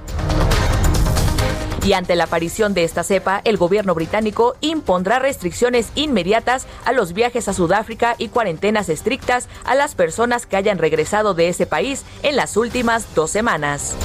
Y 1.85 1.93
ante 1.93 2.17
la 2.17 2.25
aparición 2.25 2.73
de 2.73 2.85
esta 2.85 3.03
cepa, 3.03 3.43
el 3.45 3.59
gobierno 3.59 3.95
británico 3.95 4.57
impondrá 4.63 5.19
restricciones 5.19 5.89
inmediatas 5.95 6.67
a 6.87 6.93
los 6.93 7.13
viajes 7.13 7.49
a 7.49 7.53
Sudáfrica 7.53 8.15
y 8.17 8.29
cuarentenas 8.29 8.89
estrictas 8.89 9.49
a 9.65 9.75
las 9.75 9.95
personas 9.95 10.47
que 10.47 10.57
hayan 10.57 10.79
regresado 10.79 11.35
de 11.35 11.49
ese 11.49 11.67
país 11.67 12.05
en 12.23 12.37
las 12.37 12.57
últimas 12.57 13.15
dos 13.15 13.31
semanas. 13.31 13.97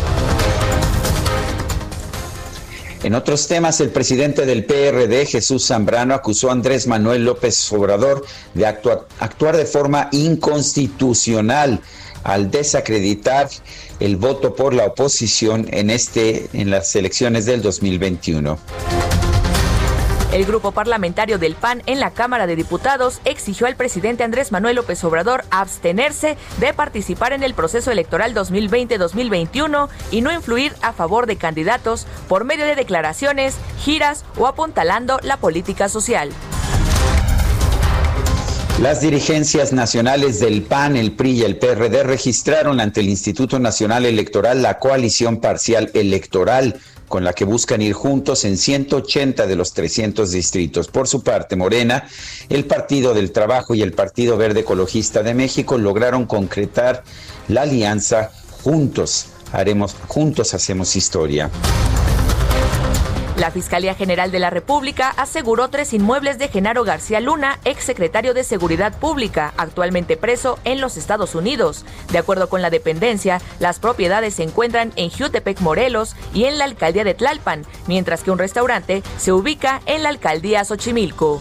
En 3.08 3.16
otros 3.16 3.48
temas, 3.48 3.80
el 3.80 3.90
presidente 3.90 4.46
del 4.46 4.66
PRD, 4.66 5.26
Jesús 5.26 5.66
Zambrano, 5.66 6.14
acusó 6.14 6.50
a 6.50 6.52
Andrés 6.52 6.88
Manuel 6.88 7.24
López 7.24 7.72
Obrador 7.72 8.26
de 8.54 8.66
actuar 8.66 9.56
de 9.56 9.66
forma 9.66 10.10
inconstitucional 10.12 11.80
al 12.26 12.52
desacreditar 12.52 13.48
el 14.02 14.18
voto 14.18 14.56
por 14.56 14.74
la 14.74 14.88
oposición 14.88 15.68
en 15.72 15.90
este 15.90 16.50
en 16.52 16.70
las 16.70 16.94
elecciones 16.98 17.46
del 17.46 17.62
2021. 17.62 18.60
El 20.34 20.46
grupo 20.46 20.74
parlamentario 20.74 21.38
del 21.40 21.56
PAN 21.56 21.82
en 21.86 22.02
la 22.02 22.12
Cámara 22.12 22.48
de 22.48 22.58
Diputados 22.58 23.22
exigió 23.24 23.66
al 23.66 23.78
presidente 23.78 24.26
Andrés 24.26 24.52
Manuel 24.52 24.76
López 24.76 25.02
Obrador 25.06 25.46
abstenerse 25.52 26.36
de 26.60 26.74
participar 26.74 27.32
en 27.32 27.44
el 27.44 27.54
proceso 27.54 27.92
electoral 27.92 28.36
2020-2021 28.36 29.88
y 30.12 30.20
no 30.20 30.34
influir 30.34 30.74
a 30.82 30.92
favor 30.92 31.28
de 31.28 31.38
candidatos 31.38 32.06
por 32.28 32.44
medio 32.44 32.66
de 32.66 32.76
declaraciones, 32.76 33.56
giras 33.82 34.26
o 34.38 34.48
apuntalando 34.48 35.18
la 35.24 35.38
política 35.38 35.88
social. 35.88 36.30
Las 38.82 39.02
dirigencias 39.02 39.74
nacionales 39.74 40.40
del 40.40 40.62
PAN, 40.62 40.98
el 40.98 41.14
PRI 41.14 41.32
y 41.32 41.44
el 41.44 41.58
PRD 41.58 42.04
registraron 42.04 42.80
ante 42.80 43.00
el 43.00 43.10
Instituto 43.10 43.58
Nacional 43.60 44.06
Electoral 44.06 44.62
la 44.62 44.78
coalición 44.78 45.38
parcial 45.38 45.90
electoral 45.96 46.80
con 47.08 47.24
la 47.24 47.34
que 47.34 47.46
buscan 47.46 47.82
ir 47.82 47.94
juntos 47.94 48.46
en 48.46 48.58
180 48.58 49.48
de 49.48 49.56
los 49.56 49.74
300 49.74 50.32
distritos. 50.32 50.88
Por 50.88 51.08
su 51.08 51.24
parte, 51.24 51.56
Morena, 51.56 52.08
el 52.50 52.66
Partido 52.66 53.14
del 53.14 53.32
Trabajo 53.32 53.74
y 53.76 53.82
el 53.82 53.94
Partido 53.94 54.38
Verde 54.38 54.62
Ecologista 54.62 55.24
de 55.24 55.34
México 55.34 55.78
lograron 55.78 56.26
concretar 56.26 57.04
la 57.48 57.62
alianza 57.62 58.32
Juntos. 58.64 59.28
Haremos, 59.54 59.96
juntos 60.08 60.54
hacemos 60.54 60.96
historia. 60.96 61.50
La 63.38 63.52
Fiscalía 63.52 63.94
General 63.94 64.32
de 64.32 64.40
la 64.40 64.50
República 64.50 65.14
aseguró 65.16 65.70
tres 65.70 65.94
inmuebles 65.94 66.40
de 66.40 66.48
Genaro 66.48 66.84
García 66.84 67.20
Luna, 67.20 67.60
exsecretario 67.66 68.34
de 68.34 68.44
Seguridad 68.44 68.98
Pública, 68.98 69.54
actualmente 69.58 70.18
preso 70.18 70.58
en 70.64 70.82
los 70.82 70.98
Estados 70.98 71.36
Unidos. 71.36 71.86
De 72.12 72.18
acuerdo 72.18 72.50
con 72.50 72.64
la 72.64 72.72
dependencia, 72.72 73.40
las 73.60 73.78
propiedades 73.78 74.34
se 74.34 74.44
encuentran 74.44 74.92
en 74.96 75.12
Jutepec, 75.12 75.62
Morelos 75.62 76.16
y 76.34 76.46
en 76.46 76.58
la 76.58 76.66
alcaldía 76.66 77.04
de 77.04 77.14
Tlalpan, 77.14 77.64
mientras 77.86 78.24
que 78.24 78.32
un 78.32 78.40
restaurante 78.40 79.04
se 79.20 79.32
ubica 79.32 79.82
en 79.86 80.02
la 80.02 80.10
alcaldía 80.10 80.66
Xochimilco. 80.66 81.40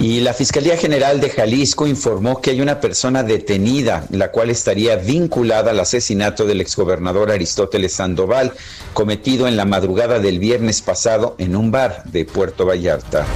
Y 0.00 0.20
la 0.20 0.32
Fiscalía 0.32 0.78
General 0.78 1.20
de 1.20 1.28
Jalisco 1.28 1.86
informó 1.86 2.40
que 2.40 2.52
hay 2.52 2.62
una 2.62 2.80
persona 2.80 3.22
detenida, 3.22 4.06
la 4.10 4.30
cual 4.30 4.48
estaría 4.48 4.96
vinculada 4.96 5.72
al 5.72 5.80
asesinato 5.80 6.46
del 6.46 6.62
exgobernador 6.62 7.30
Aristóteles 7.30 7.92
Sandoval, 7.92 8.54
cometido 8.94 9.46
en 9.46 9.58
la 9.58 9.66
madrugada 9.66 10.18
del 10.18 10.38
viernes 10.38 10.80
pasado 10.80 11.34
en 11.36 11.54
un 11.54 11.70
bar 11.70 12.02
de 12.04 12.24
Puerto 12.24 12.64
Vallarta. 12.64 13.26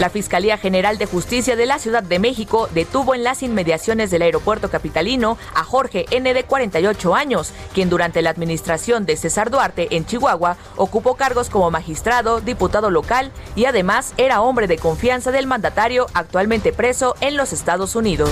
La 0.00 0.10
Fiscalía 0.10 0.58
General 0.58 0.96
de 0.96 1.06
Justicia 1.06 1.56
de 1.56 1.66
la 1.66 1.80
Ciudad 1.80 2.04
de 2.04 2.20
México 2.20 2.68
detuvo 2.72 3.16
en 3.16 3.24
las 3.24 3.42
inmediaciones 3.42 4.12
del 4.12 4.22
aeropuerto 4.22 4.70
capitalino 4.70 5.36
a 5.54 5.64
Jorge 5.64 6.06
N. 6.12 6.32
de 6.32 6.44
48 6.44 7.16
años, 7.16 7.52
quien 7.74 7.90
durante 7.90 8.22
la 8.22 8.30
administración 8.30 9.06
de 9.06 9.16
César 9.16 9.50
Duarte 9.50 9.88
en 9.96 10.06
Chihuahua 10.06 10.56
ocupó 10.76 11.16
cargos 11.16 11.50
como 11.50 11.72
magistrado, 11.72 12.40
diputado 12.40 12.90
local 12.90 13.32
y 13.56 13.64
además 13.64 14.14
era 14.18 14.40
hombre 14.40 14.68
de 14.68 14.78
confianza 14.78 15.32
del 15.32 15.48
mandatario 15.48 16.06
actualmente 16.14 16.72
preso 16.72 17.16
en 17.20 17.36
los 17.36 17.52
Estados 17.52 17.96
Unidos. 17.96 18.30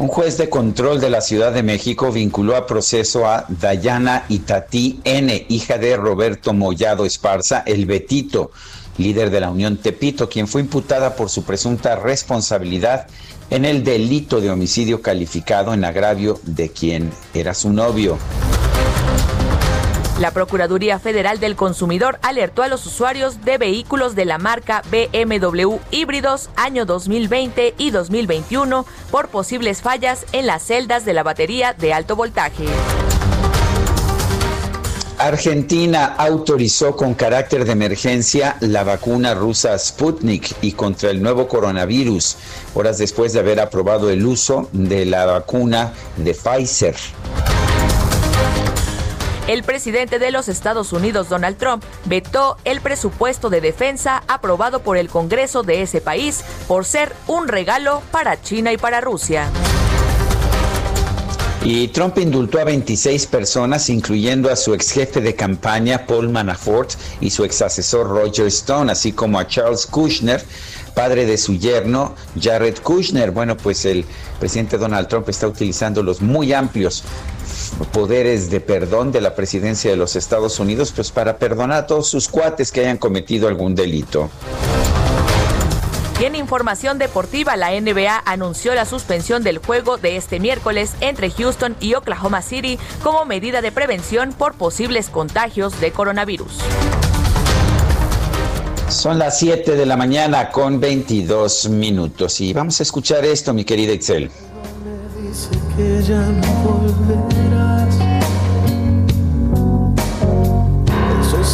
Un 0.00 0.08
juez 0.08 0.38
de 0.38 0.48
control 0.48 0.98
de 0.98 1.10
la 1.10 1.20
Ciudad 1.20 1.52
de 1.52 1.62
México 1.62 2.10
vinculó 2.10 2.56
a 2.56 2.66
proceso 2.66 3.26
a 3.26 3.44
Dayana 3.48 4.24
Itatí 4.30 4.98
N., 5.04 5.44
hija 5.50 5.76
de 5.76 5.94
Roberto 5.98 6.54
Mollado 6.54 7.04
Esparza, 7.04 7.62
el 7.66 7.84
Betito, 7.84 8.50
líder 8.96 9.28
de 9.28 9.40
la 9.40 9.50
Unión 9.50 9.76
Tepito, 9.76 10.30
quien 10.30 10.48
fue 10.48 10.62
imputada 10.62 11.16
por 11.16 11.28
su 11.28 11.44
presunta 11.44 11.96
responsabilidad 11.96 13.08
en 13.50 13.66
el 13.66 13.84
delito 13.84 14.40
de 14.40 14.48
homicidio 14.48 15.02
calificado 15.02 15.74
en 15.74 15.84
agravio 15.84 16.40
de 16.44 16.70
quien 16.70 17.10
era 17.34 17.52
su 17.52 17.70
novio. 17.70 18.16
La 20.20 20.32
Procuraduría 20.32 20.98
Federal 20.98 21.40
del 21.40 21.56
Consumidor 21.56 22.18
alertó 22.20 22.62
a 22.62 22.68
los 22.68 22.84
usuarios 22.84 23.42
de 23.42 23.56
vehículos 23.56 24.14
de 24.14 24.26
la 24.26 24.36
marca 24.36 24.82
BMW 24.90 25.76
híbridos 25.90 26.50
año 26.56 26.84
2020 26.84 27.72
y 27.78 27.90
2021 27.90 28.84
por 29.10 29.28
posibles 29.28 29.80
fallas 29.80 30.26
en 30.32 30.46
las 30.46 30.62
celdas 30.62 31.06
de 31.06 31.14
la 31.14 31.22
batería 31.22 31.72
de 31.72 31.94
alto 31.94 32.16
voltaje. 32.16 32.66
Argentina 35.16 36.14
autorizó 36.18 36.96
con 36.96 37.14
carácter 37.14 37.64
de 37.64 37.72
emergencia 37.72 38.58
la 38.60 38.84
vacuna 38.84 39.32
rusa 39.32 39.78
Sputnik 39.78 40.54
y 40.60 40.72
contra 40.72 41.08
el 41.08 41.22
nuevo 41.22 41.48
coronavirus, 41.48 42.36
horas 42.74 42.98
después 42.98 43.32
de 43.32 43.40
haber 43.40 43.58
aprobado 43.58 44.10
el 44.10 44.26
uso 44.26 44.68
de 44.72 45.06
la 45.06 45.24
vacuna 45.24 45.94
de 46.18 46.34
Pfizer. 46.34 46.96
El 49.50 49.64
presidente 49.64 50.20
de 50.20 50.30
los 50.30 50.48
Estados 50.48 50.92
Unidos, 50.92 51.28
Donald 51.28 51.56
Trump, 51.56 51.82
vetó 52.04 52.56
el 52.62 52.80
presupuesto 52.80 53.50
de 53.50 53.60
defensa 53.60 54.22
aprobado 54.28 54.84
por 54.84 54.96
el 54.96 55.08
Congreso 55.08 55.64
de 55.64 55.82
ese 55.82 56.00
país 56.00 56.44
por 56.68 56.84
ser 56.84 57.12
un 57.26 57.48
regalo 57.48 58.00
para 58.12 58.40
China 58.40 58.72
y 58.72 58.76
para 58.76 59.00
Rusia. 59.00 59.50
Y 61.64 61.88
Trump 61.88 62.16
indultó 62.18 62.60
a 62.60 62.64
26 62.64 63.26
personas, 63.26 63.90
incluyendo 63.90 64.52
a 64.52 64.54
su 64.54 64.72
ex 64.72 64.92
jefe 64.92 65.20
de 65.20 65.34
campaña 65.34 66.06
Paul 66.06 66.28
Manafort 66.28 66.92
y 67.20 67.30
su 67.30 67.44
ex 67.44 67.60
asesor 67.60 68.08
Roger 68.08 68.46
Stone, 68.46 68.92
así 68.92 69.10
como 69.10 69.40
a 69.40 69.48
Charles 69.48 69.84
Kushner, 69.84 70.44
padre 70.94 71.26
de 71.26 71.36
su 71.36 71.54
yerno 71.54 72.14
Jared 72.40 72.78
Kushner. 72.78 73.32
Bueno, 73.32 73.56
pues 73.56 73.84
el 73.84 74.04
presidente 74.38 74.78
Donald 74.78 75.08
Trump 75.08 75.28
está 75.28 75.48
utilizando 75.48 76.04
los 76.04 76.20
muy 76.20 76.52
amplios 76.52 77.02
poderes 77.92 78.50
de 78.50 78.60
perdón 78.60 79.12
de 79.12 79.20
la 79.20 79.34
presidencia 79.34 79.90
de 79.90 79.96
los 79.96 80.16
Estados 80.16 80.58
Unidos, 80.58 80.92
pues 80.94 81.10
para 81.10 81.38
perdonar 81.38 81.78
a 81.78 81.86
todos 81.86 82.08
sus 82.08 82.28
cuates 82.28 82.72
que 82.72 82.80
hayan 82.80 82.98
cometido 82.98 83.48
algún 83.48 83.74
delito. 83.74 84.30
Y 86.20 86.24
en 86.26 86.34
información 86.34 86.98
deportiva, 86.98 87.56
la 87.56 87.70
NBA 87.70 88.22
anunció 88.26 88.74
la 88.74 88.84
suspensión 88.84 89.42
del 89.42 89.56
juego 89.56 89.96
de 89.96 90.16
este 90.16 90.38
miércoles 90.38 90.92
entre 91.00 91.30
Houston 91.30 91.76
y 91.80 91.94
Oklahoma 91.94 92.42
City 92.42 92.78
como 93.02 93.24
medida 93.24 93.62
de 93.62 93.72
prevención 93.72 94.34
por 94.34 94.52
posibles 94.52 95.08
contagios 95.08 95.80
de 95.80 95.92
coronavirus. 95.92 96.58
Son 98.90 99.18
las 99.18 99.38
7 99.38 99.76
de 99.76 99.86
la 99.86 99.96
mañana 99.96 100.50
con 100.50 100.78
22 100.78 101.70
minutos 101.70 102.40
y 102.40 102.52
vamos 102.52 102.80
a 102.80 102.82
escuchar 102.82 103.24
esto, 103.24 103.54
mi 103.54 103.64
querida 103.64 103.92
Excel. 103.92 104.30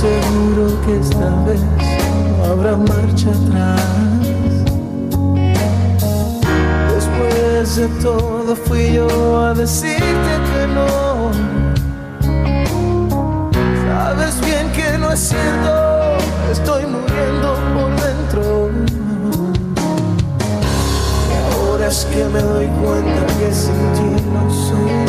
Seguro 0.01 0.79
que 0.85 0.99
esta 0.99 1.31
vez 1.47 1.63
no 2.37 2.45
habrá 2.45 2.77
marcha 2.77 3.31
atrás. 3.31 3.81
Después 6.95 7.77
de 7.77 7.89
todo 8.03 8.55
fui 8.57 8.93
yo 8.93 9.41
a 9.41 9.55
decirte 9.55 10.33
que 10.49 10.67
no. 10.77 11.31
Sabes 13.89 14.39
bien 14.45 14.71
que 14.73 14.99
no 14.99 15.13
es 15.13 15.21
cierto, 15.21 15.73
estoy 16.53 16.85
muriendo 16.85 17.49
por 17.75 17.91
dentro. 18.07 18.71
Y 21.31 21.35
ahora 21.55 21.87
es 21.89 22.05
que 22.05 22.25
me 22.25 22.41
doy 22.41 22.67
cuenta 22.83 23.27
que 23.39 23.51
sin 23.51 23.93
ti 23.95 24.23
no 24.35 24.51
soy. 24.51 25.06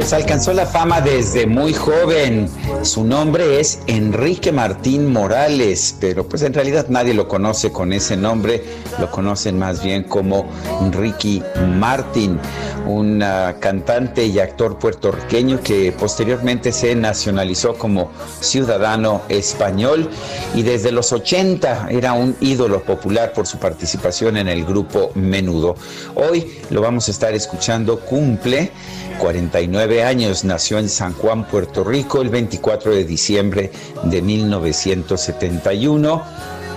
Pues 0.00 0.14
alcanzó 0.14 0.54
la 0.54 0.64
fama 0.64 1.02
desde 1.02 1.46
muy 1.46 1.74
joven. 1.74 2.48
Su 2.80 3.04
nombre 3.04 3.60
es 3.60 3.80
Enrique 3.86 4.50
Martín 4.50 5.12
Morales, 5.12 5.94
pero 6.00 6.26
pues 6.26 6.40
en 6.40 6.54
realidad 6.54 6.86
nadie 6.88 7.12
lo 7.12 7.28
conoce 7.28 7.70
con 7.70 7.92
ese 7.92 8.16
nombre, 8.16 8.64
lo 8.98 9.10
conocen 9.10 9.58
más 9.58 9.84
bien 9.84 10.04
como 10.04 10.48
Ricky 10.90 11.42
Martin, 11.76 12.40
un 12.86 13.22
ah, 13.22 13.56
cantante 13.60 14.24
y 14.24 14.38
actor 14.38 14.78
puertorriqueño 14.78 15.60
que 15.60 15.92
posteriormente 15.92 16.72
se 16.72 16.94
nacionalizó 16.94 17.74
como 17.74 18.10
ciudadano 18.40 19.20
español 19.28 20.08
y 20.54 20.62
desde 20.62 20.92
los 20.92 21.12
80 21.12 21.88
era 21.90 22.14
un 22.14 22.34
ídolo 22.40 22.82
popular 22.84 23.34
por 23.34 23.46
su 23.46 23.58
participación 23.58 24.38
en 24.38 24.48
el 24.48 24.64
grupo 24.64 25.10
Menudo. 25.14 25.76
Hoy 26.14 26.58
lo 26.70 26.80
vamos 26.80 27.08
a 27.08 27.10
estar 27.10 27.34
escuchando, 27.34 28.00
cumple 28.00 28.72
49 29.20 29.89
años, 29.98 30.44
nació 30.44 30.78
en 30.78 30.88
San 30.88 31.14
Juan, 31.14 31.44
Puerto 31.44 31.82
Rico, 31.82 32.22
el 32.22 32.28
24 32.28 32.92
de 32.92 33.04
diciembre 33.04 33.72
de 34.04 34.22
1971. 34.22 36.22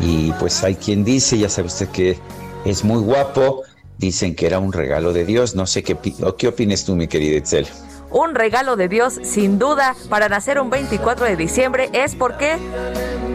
Y 0.01 0.31
pues 0.33 0.63
hay 0.63 0.75
quien 0.75 1.03
dice, 1.03 1.37
ya 1.37 1.49
sabe 1.49 1.67
usted 1.67 1.89
que 1.89 2.17
es 2.65 2.83
muy 2.83 3.01
guapo, 3.01 3.63
dicen 3.99 4.35
que 4.35 4.47
era 4.47 4.57
un 4.57 4.73
regalo 4.73 5.13
de 5.13 5.25
Dios. 5.25 5.55
No 5.55 5.67
sé 5.67 5.83
qué, 5.83 5.95
qué 6.37 6.47
opinas 6.47 6.85
tú, 6.85 6.95
mi 6.95 7.07
querida 7.07 7.37
Itzel. 7.37 7.67
Un 8.09 8.35
regalo 8.35 8.75
de 8.75 8.89
Dios, 8.89 9.19
sin 9.23 9.59
duda, 9.59 9.95
para 10.09 10.29
nacer 10.29 10.59
un 10.59 10.69
24 10.69 11.25
de 11.25 11.35
diciembre 11.35 11.89
es 11.93 12.15
porque 12.15 12.57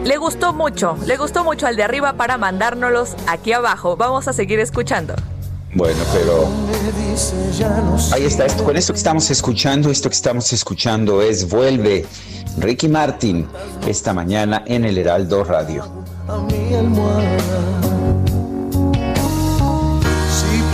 le 0.03 0.17
gustó 0.17 0.53
mucho, 0.53 0.97
le 1.05 1.17
gustó 1.17 1.43
mucho 1.43 1.67
al 1.67 1.75
de 1.75 1.83
arriba 1.83 2.13
para 2.13 2.37
mandárnoslos 2.37 3.15
aquí 3.27 3.53
abajo. 3.53 3.97
Vamos 3.97 4.27
a 4.27 4.33
seguir 4.33 4.59
escuchando. 4.59 5.15
Bueno, 5.73 5.99
pero 6.11 6.47
ahí 8.11 8.23
está, 8.23 8.45
esto, 8.45 8.63
con 8.63 8.75
esto 8.75 8.91
que 8.91 8.97
estamos 8.97 9.29
escuchando, 9.29 9.91
esto 9.91 10.09
que 10.09 10.15
estamos 10.15 10.51
escuchando 10.51 11.21
es 11.21 11.47
Vuelve 11.47 12.07
Ricky 12.57 12.87
Martin 12.87 13.47
esta 13.87 14.13
mañana 14.13 14.63
en 14.65 14.85
el 14.85 14.97
Heraldo 14.97 15.43
Radio. 15.43 15.85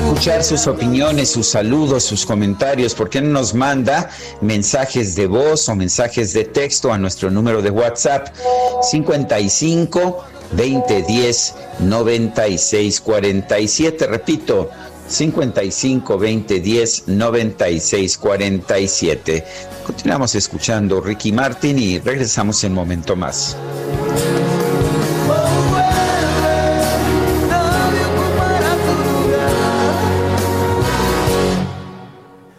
Escuchar 0.05 0.43
sus 0.45 0.65
opiniones, 0.67 1.29
sus 1.29 1.47
saludos, 1.47 2.05
sus 2.05 2.25
comentarios, 2.25 2.95
¿por 2.95 3.10
qué 3.10 3.19
no 3.19 3.31
nos 3.31 3.53
manda 3.53 4.10
mensajes 4.39 5.15
de 5.15 5.27
voz 5.27 5.67
o 5.67 5.75
mensajes 5.75 6.31
de 6.31 6.45
texto 6.45 6.93
a 6.93 6.97
nuestro 6.97 7.29
número 7.29 7.62
de 7.62 7.69
WhatsApp 7.69 8.29
55 8.81 10.23
2010 10.51 11.55
9647? 11.79 14.08
Repito, 14.08 14.69
55 15.08 16.13
2010 16.13 17.08
9647. 17.08 19.45
Continuamos 19.86 20.36
escuchando 20.36 21.01
Ricky 21.01 21.31
Martin 21.31 21.79
y 21.79 21.97
regresamos 21.99 22.63
en 22.63 22.73
momento 22.73 23.15
más. 23.15 23.58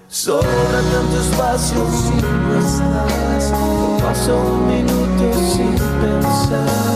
Sobra 0.08 0.80
tanto 0.92 1.20
espacio 1.20 1.86
si 1.92 2.14
no 2.22 2.58
estás. 2.58 3.52
Un 4.28 4.66
minuto 4.66 5.24
sin 5.52 5.74
pensar, 6.00 6.95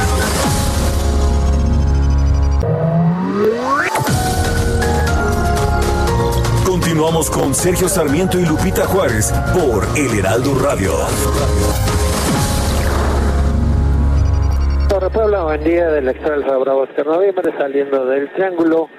Continuamos 7.21 7.29
con 7.29 7.53
Sergio 7.53 7.87
Sarmiento 7.87 8.39
y 8.39 8.45
Lupita 8.45 8.85
Juárez 8.87 9.31
por 9.53 9.85
El 9.95 10.17
Heraldo 10.17 10.55
Radio. 10.55 10.91
Torre 14.89 15.09
Puebla, 15.11 15.43
buen 15.43 15.63
día 15.63 15.89
del 15.91 16.07
Extra 16.09 16.37
Bravo 16.37 16.85
este 16.85 17.03
noviembre, 17.03 17.53
saliendo 17.59 18.05
del 18.05 18.31
Triángulo 18.33 18.89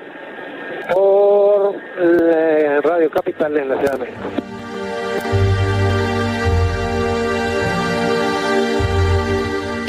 por 0.92 1.74
eh, 1.98 2.80
Radio 2.84 3.10
Capital 3.10 3.56
en 3.56 3.68
la 3.68 3.78
Ciudad 3.78 3.92
de 3.94 3.98
México. 3.98 5.51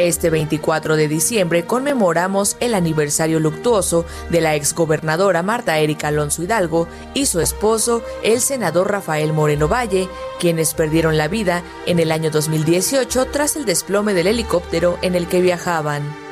Este 0.03 0.29
24 0.29 0.97
de 0.97 1.07
diciembre 1.07 1.63
conmemoramos 1.63 2.57
el 2.59 2.73
aniversario 2.73 3.39
luctuoso 3.39 4.05
de 4.29 4.41
la 4.41 4.53
exgobernadora 4.53 5.43
Marta 5.43 5.79
Erika 5.79 6.09
Alonso 6.09 6.43
Hidalgo 6.43 6.89
y 7.13 7.27
su 7.27 7.39
esposo, 7.39 8.03
el 8.21 8.41
senador 8.41 8.91
Rafael 8.91 9.31
Moreno 9.31 9.69
Valle, 9.69 10.09
quienes 10.41 10.73
perdieron 10.73 11.17
la 11.17 11.29
vida 11.29 11.63
en 11.85 11.99
el 11.99 12.11
año 12.11 12.31
2018 12.31 13.27
tras 13.27 13.55
el 13.55 13.63
desplome 13.63 14.13
del 14.13 14.27
helicóptero 14.27 14.97
en 15.01 15.15
el 15.15 15.25
que 15.27 15.39
viajaban. 15.39 16.22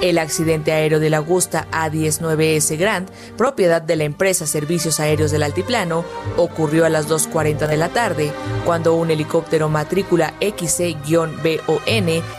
El 0.00 0.18
accidente 0.18 0.72
aéreo 0.72 1.00
de 1.00 1.10
la 1.10 1.18
Augusta 1.18 1.66
A-19S 1.72 2.76
Grand, 2.78 3.08
propiedad 3.36 3.80
de 3.80 3.96
la 3.96 4.04
empresa 4.04 4.46
Servicios 4.46 5.00
Aéreos 5.00 5.30
del 5.30 5.42
Altiplano, 5.42 6.04
ocurrió 6.36 6.84
a 6.84 6.90
las 6.90 7.08
2.40 7.08 7.66
de 7.66 7.76
la 7.76 7.88
tarde, 7.88 8.32
cuando 8.64 8.94
un 8.94 9.10
helicóptero 9.10 9.68
matrícula 9.68 10.34
XC-BON 10.40 11.34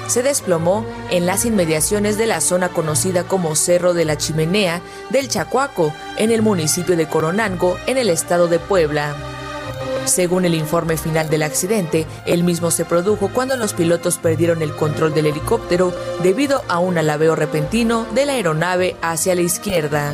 se 0.07 0.23
desplomó 0.23 0.85
en 1.09 1.25
las 1.25 1.45
inmediaciones 1.45 2.17
de 2.17 2.27
la 2.27 2.41
zona 2.41 2.69
conocida 2.69 3.23
como 3.23 3.55
Cerro 3.55 3.93
de 3.93 4.05
la 4.05 4.17
Chimenea 4.17 4.81
del 5.09 5.27
Chacuaco, 5.27 5.93
en 6.17 6.31
el 6.31 6.41
municipio 6.41 6.95
de 6.95 7.07
Coronango, 7.07 7.77
en 7.87 7.97
el 7.97 8.09
estado 8.09 8.47
de 8.47 8.59
Puebla. 8.59 9.34
Según 10.05 10.45
el 10.45 10.53
informe 10.53 10.97
final 10.97 11.29
del 11.29 11.43
accidente, 11.43 12.05
el 12.25 12.43
mismo 12.43 12.71
se 12.71 12.85
produjo 12.85 13.29
cuando 13.33 13.57
los 13.57 13.73
pilotos 13.73 14.17
perdieron 14.17 14.61
el 14.61 14.75
control 14.75 15.13
del 15.13 15.25
helicóptero 15.25 15.93
debido 16.21 16.63
a 16.69 16.79
un 16.79 16.97
alabeo 16.97 17.35
repentino 17.35 18.05
de 18.13 18.25
la 18.25 18.33
aeronave 18.33 18.95
hacia 19.01 19.35
la 19.35 19.41
izquierda. 19.41 20.13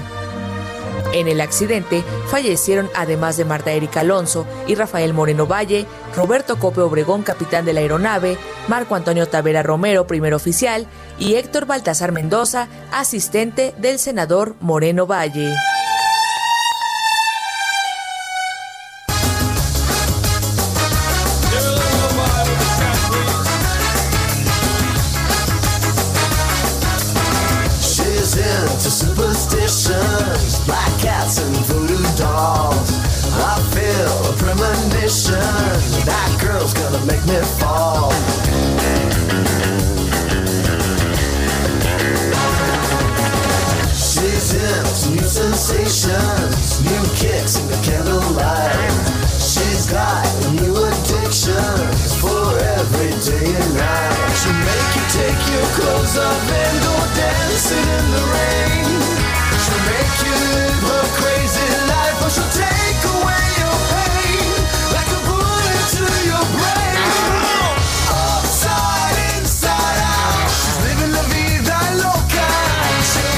En 1.13 1.27
el 1.27 1.41
accidente 1.41 2.03
fallecieron 2.27 2.89
además 2.95 3.35
de 3.35 3.43
Marta 3.43 3.71
Erika 3.71 3.99
Alonso 3.99 4.45
y 4.65 4.75
Rafael 4.75 5.13
Moreno 5.13 5.45
Valle, 5.45 5.85
Roberto 6.15 6.57
Cope 6.57 6.79
Obregón, 6.79 7.23
capitán 7.23 7.65
de 7.65 7.73
la 7.73 7.81
aeronave, 7.81 8.37
Marco 8.69 8.95
Antonio 8.95 9.27
Tavera 9.27 9.61
Romero, 9.61 10.07
primer 10.07 10.33
oficial, 10.33 10.87
y 11.19 11.35
Héctor 11.35 11.65
Baltasar 11.65 12.13
Mendoza, 12.13 12.69
asistente 12.93 13.75
del 13.77 13.99
senador 13.99 14.55
Moreno 14.61 15.05
Valle. 15.05 15.53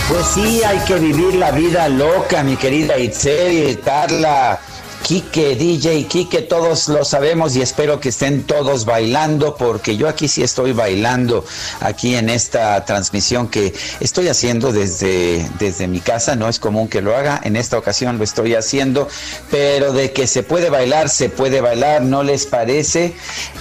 Pues 0.09 0.27
sí, 0.27 0.63
hay 0.63 0.79
que 0.79 0.95
vivir 0.95 1.35
la 1.35 1.51
vida 1.51 1.87
loca, 1.89 2.43
mi 2.43 2.55
querida 2.55 2.97
Itzel, 2.97 3.79
Carla, 3.81 4.59
Quique, 5.03 5.57
DJ, 5.57 6.05
Quique, 6.05 6.41
todos 6.41 6.87
lo 6.87 7.03
sabemos 7.03 7.57
y 7.57 7.61
espero 7.61 7.99
que 7.99 8.07
estén 8.07 8.43
todos 8.43 8.85
bailando 8.85 9.57
porque 9.57 9.97
yo 9.97 10.07
aquí 10.07 10.29
sí 10.29 10.41
estoy 10.41 10.71
bailando 10.71 11.43
aquí 11.81 12.15
en 12.15 12.29
esta 12.29 12.85
transmisión 12.85 13.49
que 13.49 13.73
estoy 13.99 14.29
haciendo 14.29 14.71
desde, 14.71 15.45
desde 15.59 15.89
mi 15.89 15.99
casa, 15.99 16.37
no 16.37 16.47
es 16.47 16.57
común 16.57 16.87
que 16.87 17.01
lo 17.01 17.17
haga, 17.17 17.41
en 17.43 17.57
esta 17.57 17.77
ocasión 17.77 18.17
lo 18.17 18.23
estoy 18.23 18.55
haciendo, 18.55 19.09
pero 19.51 19.91
de 19.91 20.13
que 20.13 20.25
se 20.25 20.41
puede 20.41 20.69
bailar, 20.69 21.09
se 21.09 21.27
puede 21.27 21.59
bailar, 21.59 22.01
¿no 22.01 22.23
les 22.23 22.45
parece? 22.45 23.13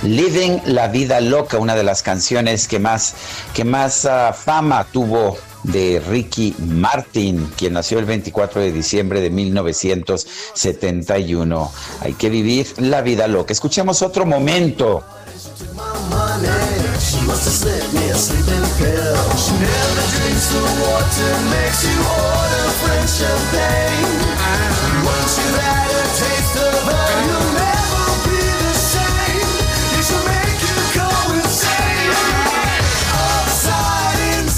Living 0.02 0.61
la 0.64 0.87
vida 0.87 1.20
loca, 1.20 1.59
una 1.59 1.74
de 1.74 1.83
las 1.83 2.05
canciones 2.05 2.68
que 2.68 2.78
más, 2.78 3.14
que 3.52 3.64
más 3.64 4.05
ah, 4.05 4.33
fama 4.33 4.87
tuvo 4.92 5.37
de 5.62 6.01
Ricky 6.01 6.55
Martin, 6.59 7.48
quien 7.57 7.75
nació 7.75 7.98
el 7.98 8.05
24 8.05 8.61
de 8.61 8.72
diciembre 8.72 9.20
de 9.20 9.31
1971. 9.31 11.72
Hay 12.01 12.14
que 12.14 12.31
vivir 12.31 12.66
la 12.79 13.03
vida 13.03 13.29
loca. 13.29 13.53
Escuchemos 13.53 14.03
otro 14.03 14.27
momento. 14.27 15.05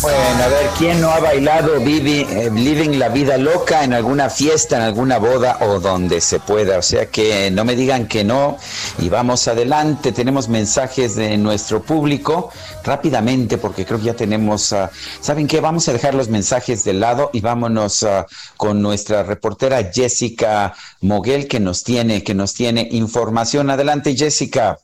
Once 0.05 0.13
you've 0.13 0.53
had 0.53 0.65
¿quién 0.79 1.01
no 1.01 1.11
ha 1.11 1.21
bailado 1.21 1.77
eh, 1.77 2.51
Living 2.53 2.99
la 2.99 3.09
Vida 3.09 3.39
Loca 3.39 3.85
en 3.85 3.95
alguna 3.95 4.29
fiesta, 4.29 4.77
en 4.77 4.83
alguna 4.83 5.19
boda 5.19 5.59
o 5.61 5.81
donde 5.81 6.21
se 6.21 6.41
pueda? 6.41 6.79
O 6.79 6.83
sea 6.83 7.07
que 7.07 7.51
no 7.51 7.65
me 7.65 7.75
digan 7.75 8.07
que 8.07 8.23
no 8.23 8.59
y 8.99 9.09
vamos 9.09 9.49
adelante. 9.49 10.13
Tenemos 10.13 10.49
mensajes 10.49 11.15
de 11.17 11.39
nuestro 11.39 11.81
público 11.81 12.51
rápidamente 12.83 13.57
porque 13.57 13.87
creo 13.87 13.99
que 13.99 14.07
ya 14.07 14.15
tenemos, 14.15 14.75
ah, 14.75 14.91
¿saben 15.21 15.47
qué? 15.47 15.61
Vamos 15.61 15.89
a 15.89 15.95
dejar 15.95 16.15
los 16.15 16.29
mensajes 16.29 16.85
de 16.85 16.93
lado 16.93 17.31
y 17.33 17.41
vámonos 17.41 18.03
ah, 18.03 18.27
con 18.59 18.83
nuestra 18.83 19.23
reportera 19.23 19.91
Jessica 19.93 20.75
Moguel 21.01 21.49
que 21.49 21.61
nos 21.61 21.83
tiene, 21.83 22.23
que 22.23 22.35
nos 22.35 22.53
tiene 22.53 22.89
información. 22.91 23.71
Adelante 23.71 24.15
Jessica. 24.15 24.77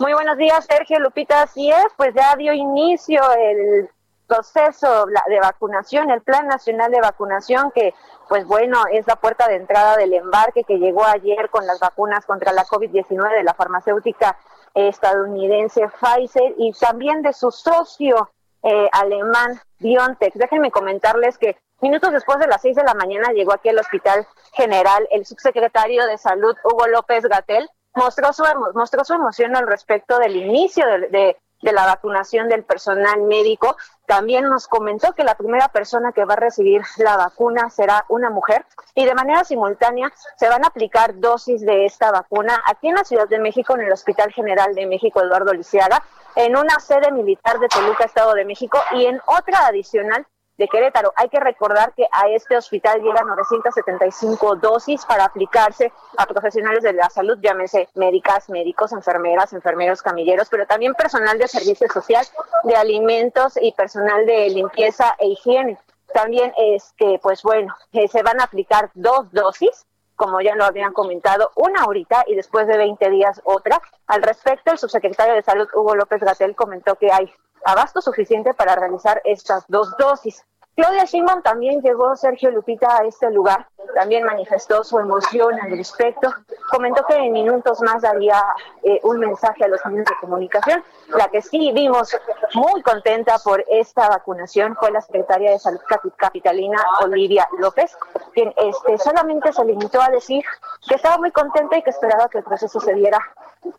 Muy 0.00 0.14
buenos 0.14 0.36
días, 0.36 0.66
Sergio 0.68 0.98
Lupita. 0.98 1.42
Así 1.42 1.70
es, 1.70 1.86
pues 1.96 2.12
ya 2.16 2.34
dio 2.36 2.52
inicio 2.52 3.20
el 3.34 3.88
proceso 4.32 5.06
de 5.28 5.40
vacunación, 5.40 6.10
el 6.10 6.22
Plan 6.22 6.46
Nacional 6.46 6.90
de 6.90 7.00
Vacunación, 7.00 7.70
que, 7.70 7.94
pues 8.28 8.46
bueno, 8.46 8.82
es 8.90 9.06
la 9.06 9.16
puerta 9.16 9.46
de 9.46 9.56
entrada 9.56 9.96
del 9.96 10.14
embarque 10.14 10.64
que 10.64 10.78
llegó 10.78 11.04
ayer 11.04 11.50
con 11.50 11.66
las 11.66 11.78
vacunas 11.80 12.24
contra 12.24 12.52
la 12.52 12.64
COVID-19 12.64 13.30
de 13.36 13.42
la 13.44 13.54
farmacéutica 13.54 14.36
estadounidense 14.74 15.88
Pfizer 16.00 16.54
y 16.56 16.72
también 16.72 17.22
de 17.22 17.32
su 17.32 17.50
socio 17.50 18.30
eh, 18.62 18.88
alemán 18.92 19.60
BioNTech. 19.80 20.34
Déjenme 20.34 20.70
comentarles 20.70 21.36
que 21.36 21.56
minutos 21.80 22.12
después 22.12 22.38
de 22.38 22.46
las 22.46 22.62
seis 22.62 22.76
de 22.76 22.84
la 22.84 22.94
mañana 22.94 23.32
llegó 23.32 23.52
aquí 23.52 23.68
al 23.68 23.78
Hospital 23.78 24.26
General 24.52 25.06
el 25.10 25.26
subsecretario 25.26 26.06
de 26.06 26.16
Salud, 26.16 26.56
Hugo 26.64 26.86
López 26.86 27.24
Gatel, 27.26 27.68
mostró 27.94 28.32
su, 28.32 28.44
mostró 28.74 29.04
su 29.04 29.12
emoción 29.14 29.54
al 29.56 29.66
respecto 29.66 30.18
del 30.18 30.36
inicio 30.36 30.86
de- 31.10 31.36
de 31.62 31.72
la 31.72 31.86
vacunación 31.86 32.48
del 32.48 32.64
personal 32.64 33.22
médico. 33.22 33.76
También 34.06 34.44
nos 34.44 34.68
comentó 34.68 35.12
que 35.14 35.24
la 35.24 35.36
primera 35.36 35.68
persona 35.68 36.12
que 36.12 36.24
va 36.24 36.34
a 36.34 36.36
recibir 36.36 36.82
la 36.98 37.16
vacuna 37.16 37.70
será 37.70 38.04
una 38.08 38.28
mujer 38.28 38.66
y 38.94 39.06
de 39.06 39.14
manera 39.14 39.44
simultánea 39.44 40.12
se 40.36 40.48
van 40.48 40.64
a 40.64 40.68
aplicar 40.68 41.18
dosis 41.18 41.62
de 41.62 41.86
esta 41.86 42.10
vacuna 42.10 42.62
aquí 42.66 42.88
en 42.88 42.96
la 42.96 43.04
Ciudad 43.04 43.28
de 43.28 43.38
México, 43.38 43.74
en 43.74 43.82
el 43.82 43.92
Hospital 43.92 44.32
General 44.32 44.74
de 44.74 44.86
México 44.86 45.22
Eduardo 45.22 45.52
Lisiaga, 45.52 46.02
en 46.34 46.56
una 46.56 46.78
sede 46.80 47.12
militar 47.12 47.58
de 47.58 47.68
Toluca, 47.68 48.04
Estado 48.04 48.34
de 48.34 48.44
México, 48.44 48.78
y 48.92 49.06
en 49.06 49.20
otra 49.26 49.66
adicional 49.66 50.26
de 50.62 50.68
Querétaro. 50.68 51.12
Hay 51.16 51.28
que 51.28 51.40
recordar 51.40 51.92
que 51.92 52.06
a 52.12 52.28
este 52.28 52.56
hospital 52.56 53.02
llegan 53.02 53.26
975 53.26 54.54
dosis 54.56 55.04
para 55.04 55.24
aplicarse 55.24 55.92
a 56.16 56.24
profesionales 56.26 56.84
de 56.84 56.92
la 56.92 57.10
salud, 57.10 57.36
llámese 57.42 57.88
médicas, 57.96 58.48
médicos, 58.48 58.92
enfermeras, 58.92 59.52
enfermeros, 59.52 60.02
camilleros, 60.02 60.48
pero 60.48 60.64
también 60.64 60.94
personal 60.94 61.36
de 61.36 61.48
servicio 61.48 61.88
social, 61.92 62.24
de 62.62 62.76
alimentos 62.76 63.58
y 63.60 63.72
personal 63.72 64.24
de 64.24 64.50
limpieza 64.50 65.16
e 65.18 65.26
higiene. 65.26 65.78
También 66.14 66.52
es 66.56 66.92
que, 66.96 67.18
pues 67.20 67.42
bueno, 67.42 67.74
eh, 67.92 68.06
se 68.06 68.22
van 68.22 68.40
a 68.40 68.44
aplicar 68.44 68.90
dos 68.94 69.32
dosis 69.32 69.84
como 70.14 70.40
ya 70.40 70.54
lo 70.54 70.64
habían 70.64 70.92
comentado, 70.92 71.50
una 71.56 71.82
ahorita 71.82 72.22
y 72.28 72.36
después 72.36 72.68
de 72.68 72.76
20 72.76 73.10
días 73.10 73.40
otra. 73.42 73.82
Al 74.06 74.22
respecto, 74.22 74.70
el 74.70 74.78
subsecretario 74.78 75.34
de 75.34 75.42
Salud, 75.42 75.66
Hugo 75.74 75.96
López 75.96 76.20
Gatel, 76.20 76.54
comentó 76.54 76.94
que 76.94 77.10
hay 77.10 77.32
abasto 77.64 78.00
suficiente 78.00 78.54
para 78.54 78.76
realizar 78.76 79.20
estas 79.24 79.64
dos 79.68 79.96
dosis. 79.96 80.44
Claudia 80.74 81.04
Sheinbaum 81.04 81.42
también 81.42 81.82
llegó, 81.82 82.16
Sergio 82.16 82.50
Lupita, 82.50 82.96
a 82.96 83.04
este 83.04 83.30
lugar, 83.30 83.68
también 83.94 84.24
manifestó 84.24 84.82
su 84.82 84.98
emoción 84.98 85.60
al 85.60 85.70
respecto, 85.70 86.34
comentó 86.70 87.04
que 87.04 87.14
en 87.14 87.32
minutos 87.32 87.82
más 87.82 88.00
daría 88.00 88.42
eh, 88.82 88.98
un 89.02 89.18
mensaje 89.18 89.64
a 89.64 89.68
los 89.68 89.84
medios 89.84 90.06
de 90.06 90.14
comunicación. 90.20 90.82
La 91.16 91.28
que 91.28 91.42
sí 91.42 91.72
vimos 91.72 92.16
muy 92.54 92.82
contenta 92.82 93.38
por 93.38 93.64
esta 93.68 94.08
vacunación 94.08 94.76
fue 94.76 94.90
la 94.90 95.00
secretaria 95.00 95.50
de 95.50 95.58
Salud 95.58 95.80
capi- 95.88 96.12
capitalina, 96.16 96.78
Olivia 97.02 97.48
López, 97.58 97.96
quien 98.32 98.52
este, 98.56 98.98
solamente 98.98 99.52
se 99.52 99.64
limitó 99.64 100.00
a 100.00 100.08
decir 100.08 100.44
que 100.88 100.94
estaba 100.94 101.18
muy 101.18 101.30
contenta 101.30 101.76
y 101.76 101.82
que 101.82 101.90
esperaba 101.90 102.28
que 102.28 102.38
el 102.38 102.44
proceso 102.44 102.80
se 102.80 102.94
diera 102.94 103.18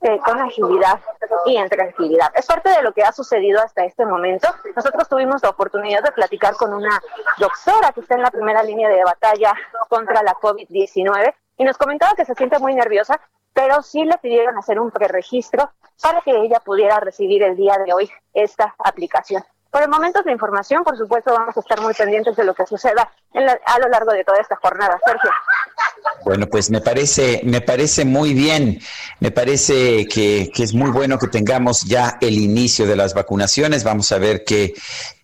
eh, 0.02 0.19
con 0.24 0.39
agilidad 0.39 1.00
y 1.46 1.58
en 1.58 1.69
tranquilidad. 1.69 2.32
Es 2.36 2.46
parte 2.46 2.69
de 2.69 2.82
lo 2.82 2.93
que 2.93 3.04
ha 3.04 3.12
sucedido 3.12 3.62
hasta 3.62 3.84
este 3.84 4.06
momento. 4.06 4.48
Nosotros 4.76 5.08
tuvimos 5.10 5.41
la 5.43 5.50
oportunidad 5.50 6.04
de 6.04 6.12
platicar 6.12 6.56
con 6.56 6.74
una 6.74 7.02
doctora 7.38 7.91
que 7.93 8.02
está 8.02 8.15
en 8.15 8.22
la 8.22 8.32
primera 8.32 8.63
línea 8.63 8.89
de 8.89 9.04
batalla 9.04 9.54
contra 9.89 10.24
la 10.24 10.34
COVID-19 10.36 11.34
y 11.58 11.63
nos 11.63 11.78
comentaba 11.78 12.13
que 12.15 12.26
se 12.26 12.34
siente 12.36 12.60
muy 12.60 12.74
nerviosa, 12.76 13.19
pero 13.54 13.82
sí 13.84 14.04
le 14.04 14.18
pidieron 14.18 14.58
hacer 14.58 14.80
un 14.80 14.92
preregistro 14.92 15.72
para 16.02 16.22
que 16.22 16.32
ella 16.32 16.60
pudiera 16.60 17.00
recibir 17.00 17.44
el 17.44 17.56
día 17.56 17.78
de 17.86 17.94
hoy 17.94 18.10
esta 18.34 18.76
aplicación. 18.80 19.44
Por 19.70 19.82
el 19.82 19.89
momento 19.89 20.20
es 20.20 20.26
la 20.28 20.32
información, 20.32 20.84
por 20.84 20.96
supuesto 20.98 21.32
vamos 21.34 21.58
a 21.58 21.60
estar 21.60 21.82
muy 21.82 21.96
pendientes 21.96 22.36
de 22.36 22.44
lo 22.44 22.54
que 22.54 22.63
suceda 22.68 23.12
en 23.34 23.46
la- 23.48 23.60
a 23.66 23.80
lo 23.80 23.88
largo 23.89 24.12
de 24.12 24.24
toda 24.24 24.38
esta 24.39 24.56
jornada. 24.58 25.00
Sergio. 25.04 25.32
Bueno, 26.26 26.46
pues 26.48 26.70
me 26.70 26.80
parece, 26.80 27.42
me 27.44 27.60
parece 27.60 28.06
muy 28.06 28.36
bien, 28.36 28.80
me 29.20 29.32
parece 29.32 30.06
que, 30.06 30.52
que 30.54 30.63
es 30.63 30.76
muy 30.76 30.92
bueno 30.92 31.18
que 31.18 31.28
tengamos 31.28 31.84
ya 31.86 32.18
el 32.22 32.38
inicio 32.38 32.86
de 32.86 32.96
las 32.96 33.16
vacunaciones. 33.16 33.84
Vamos 33.84 34.12
a 34.12 34.20
ver 34.20 34.44
qué, 34.46 34.74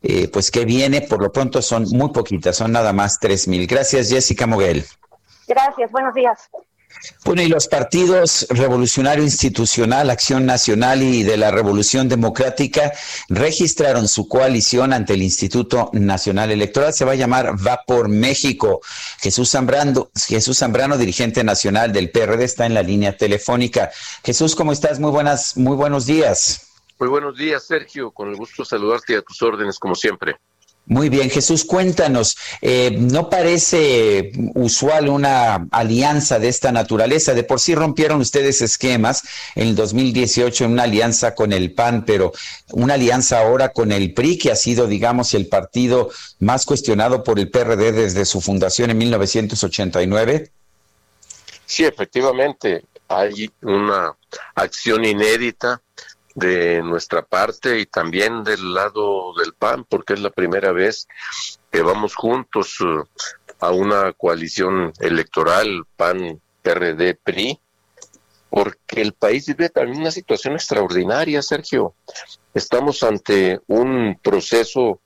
eh, 0.01 0.27
pues 0.33 0.49
qué 0.49 0.65
viene. 0.65 1.01
Por 1.01 1.21
lo 1.21 1.31
pronto 1.31 1.61
son 1.61 1.83
muy 1.91 2.09
poquitas, 2.11 2.55
son 2.57 2.71
nada 2.71 2.91
más 2.91 3.19
tres 3.19 3.47
mil. 3.47 3.67
Gracias, 3.67 4.09
Jessica 4.09 4.47
Moguel. 4.47 4.83
Gracias, 5.47 5.91
buenos 5.91 6.13
días. 6.15 6.49
Bueno, 7.23 7.41
y 7.41 7.47
los 7.47 7.67
partidos 7.67 8.47
Revolucionario 8.49 9.23
Institucional, 9.23 10.09
Acción 10.09 10.45
Nacional 10.45 11.01
y 11.03 11.23
de 11.23 11.37
la 11.37 11.51
Revolución 11.51 12.09
Democrática 12.09 12.91
registraron 13.29 14.07
su 14.07 14.27
coalición 14.27 14.93
ante 14.93 15.13
el 15.13 15.21
Instituto 15.21 15.89
Nacional 15.93 16.51
Electoral. 16.51 16.93
Se 16.93 17.05
va 17.05 17.13
a 17.13 17.15
llamar 17.15 17.55
Va 17.65 17.83
por 17.85 18.09
México. 18.09 18.81
Jesús 19.19 19.51
Zambrano, 19.51 20.09
Jesús 20.27 20.57
Zambrano, 20.57 20.97
dirigente 20.97 21.43
nacional 21.43 21.93
del 21.93 22.11
PRD, 22.11 22.43
está 22.43 22.65
en 22.65 22.73
la 22.73 22.83
línea 22.83 23.15
telefónica. 23.15 23.91
Jesús, 24.23 24.55
¿cómo 24.55 24.71
estás? 24.71 24.99
Muy 24.99 25.11
buenas, 25.11 25.55
muy 25.55 25.75
buenos 25.75 26.05
días. 26.05 26.67
Muy 26.99 27.07
buenos 27.07 27.37
días, 27.37 27.65
Sergio. 27.65 28.11
Con 28.11 28.29
el 28.29 28.35
gusto 28.35 28.63
de 28.63 28.69
saludarte 28.69 29.13
y 29.13 29.15
a 29.15 29.21
tus 29.21 29.41
órdenes, 29.41 29.79
como 29.79 29.95
siempre. 29.95 30.35
Muy 30.89 31.09
bien, 31.09 31.29
Jesús, 31.29 31.65
cuéntanos, 31.65 32.35
eh, 32.63 32.89
¿no 32.97 33.29
parece 33.29 34.31
usual 34.55 35.07
una 35.07 35.67
alianza 35.69 36.39
de 36.39 36.47
esta 36.47 36.71
naturaleza? 36.71 37.35
De 37.35 37.43
por 37.43 37.59
sí 37.59 37.75
rompieron 37.75 38.19
ustedes 38.21 38.63
esquemas 38.63 39.21
en 39.53 39.67
el 39.67 39.75
2018 39.75 40.65
en 40.65 40.71
una 40.71 40.83
alianza 40.83 41.35
con 41.35 41.53
el 41.53 41.73
PAN, 41.73 42.05
pero 42.07 42.33
una 42.71 42.95
alianza 42.95 43.37
ahora 43.37 43.69
con 43.69 43.91
el 43.91 44.15
PRI, 44.15 44.39
que 44.39 44.51
ha 44.51 44.55
sido, 44.55 44.87
digamos, 44.87 45.35
el 45.35 45.45
partido 45.45 46.09
más 46.39 46.65
cuestionado 46.65 47.23
por 47.23 47.37
el 47.37 47.51
PRD 47.51 47.91
desde 47.91 48.25
su 48.25 48.41
fundación 48.41 48.89
en 48.89 48.97
1989. 48.97 50.51
Sí, 51.67 51.85
efectivamente, 51.85 52.83
hay 53.07 53.51
una 53.61 54.15
acción 54.55 55.05
inédita 55.05 55.83
de 56.39 56.81
nuestra 56.81 57.21
parte 57.21 57.79
y 57.79 57.85
también 57.85 58.43
del 58.43 58.73
lado 58.73 59.33
del 59.33 59.53
PAN, 59.53 59.85
porque 59.87 60.13
es 60.13 60.21
la 60.21 60.29
primera 60.29 60.71
vez 60.71 61.07
que 61.69 61.81
vamos 61.81 62.15
juntos 62.15 62.77
eh, 62.79 63.03
a 63.59 63.71
una 63.71 64.13
coalición 64.13 64.93
electoral 64.99 65.83
PAN, 65.97 66.39
PRD, 66.61 67.15
PRI, 67.15 67.59
porque 68.49 69.01
el 69.01 69.13
país 69.13 69.47
vive 69.47 69.69
también 69.69 69.99
una 69.99 70.11
situación 70.11 70.53
extraordinaria, 70.53 71.41
Sergio. 71.41 71.93
Estamos 72.53 73.03
ante 73.03 73.59
un 73.67 74.17
proceso 74.21 75.01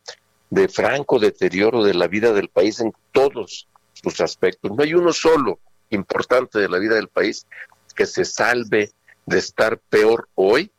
de 0.51 0.67
franco 0.67 1.17
deterioro 1.17 1.83
de 1.83 1.95
la 1.95 2.07
vida 2.07 2.31
del 2.31 2.49
país 2.49 2.79
en 2.79 2.93
todos 3.11 3.67
sus 3.93 4.21
aspectos. 4.21 4.71
No 4.71 4.83
hay 4.83 4.93
uno 4.93 5.11
solo 5.11 5.59
importante 5.89 6.59
de 6.59 6.69
la 6.69 6.77
vida 6.77 6.95
del 6.95 7.07
país 7.07 7.47
que 7.95 8.05
se 8.05 8.23
salve 8.23 8.91
de 9.25 9.37
estar 9.39 9.79
peor 9.79 10.29
hoy 10.35 10.71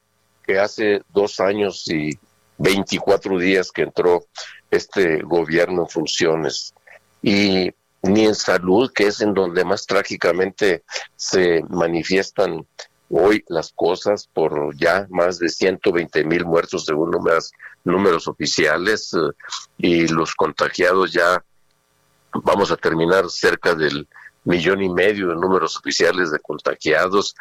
que 0.47 0.59
hace 0.59 1.03
dos 1.09 1.41
años 1.41 1.89
y 1.89 2.19
24 2.59 3.39
días 3.39 3.73
que 3.73 3.83
entró 3.83 4.25
este 4.71 5.23
gobierno 5.23 5.83
en 5.83 5.89
funciones. 5.89 6.75
Y 7.23 7.71
ni 8.03 8.27
en 8.27 8.35
salud, 8.35 8.93
que 8.93 9.07
es 9.07 9.21
en 9.21 9.33
donde 9.33 9.65
más 9.65 9.87
trágicamente 9.87 10.85
se 11.17 11.63
manifiestan 11.69 12.67
hoy 13.09 13.45
las 13.49 13.73
cosas 13.73 14.29
por 14.33 14.77
ya 14.77 15.07
más 15.11 15.39
de 15.39 15.49
120 15.49 16.25
mil 16.25 16.45
muertos 16.45 16.85
según 16.85 17.11
números, 17.11 17.53
números 17.85 18.29
oficiales 18.29 19.13
eh, 19.15 19.19
y 19.79 20.09
los 20.09 20.35
contagiados 20.35 21.13
ya 21.13 21.45
vamos 22.33 22.71
a 22.71 22.77
terminar 22.77 23.31
cerca 23.31 23.75
del 23.75 24.09
millón 24.45 24.83
y 24.83 24.89
medio 24.89 25.29
de 25.29 25.37
números 25.37 25.77
oficiales 25.77 26.31
de 26.31 26.39
contagiados. 26.41 27.35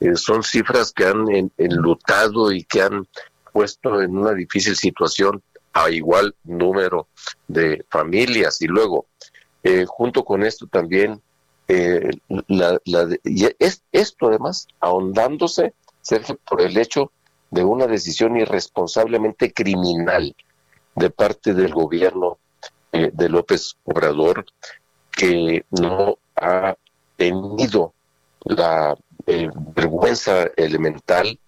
Eh, 0.00 0.16
son 0.16 0.42
cifras 0.42 0.92
que 0.92 1.06
han 1.06 1.28
en- 1.30 1.52
enlutado 1.56 2.52
y 2.52 2.64
que 2.64 2.82
han 2.82 3.06
puesto 3.52 4.00
en 4.02 4.16
una 4.16 4.32
difícil 4.34 4.76
situación 4.76 5.42
a 5.72 5.90
igual 5.90 6.34
número 6.44 7.08
de 7.48 7.84
familias. 7.90 8.60
Y 8.60 8.66
luego, 8.66 9.06
eh, 9.62 9.84
junto 9.86 10.24
con 10.24 10.42
esto 10.42 10.66
también, 10.66 11.20
eh, 11.68 12.10
es, 13.58 13.82
esto 13.92 14.28
además 14.28 14.68
ahondándose, 14.80 15.74
Sergio, 16.02 16.38
por 16.48 16.60
el 16.60 16.76
hecho 16.76 17.10
de 17.50 17.64
una 17.64 17.86
decisión 17.86 18.36
irresponsablemente 18.36 19.52
criminal 19.52 20.34
de 20.94 21.10
parte 21.10 21.54
del 21.54 21.72
gobierno 21.72 22.38
eh, 22.92 23.10
de 23.12 23.28
López 23.28 23.76
Obrador 23.84 24.46
que 25.10 25.64
no 25.70 26.18
ha 26.36 26.76
tenido 27.16 27.92
la 28.44 28.96
eh, 29.26 29.50
vergüenza 29.74 30.50
elemental, 30.56 31.38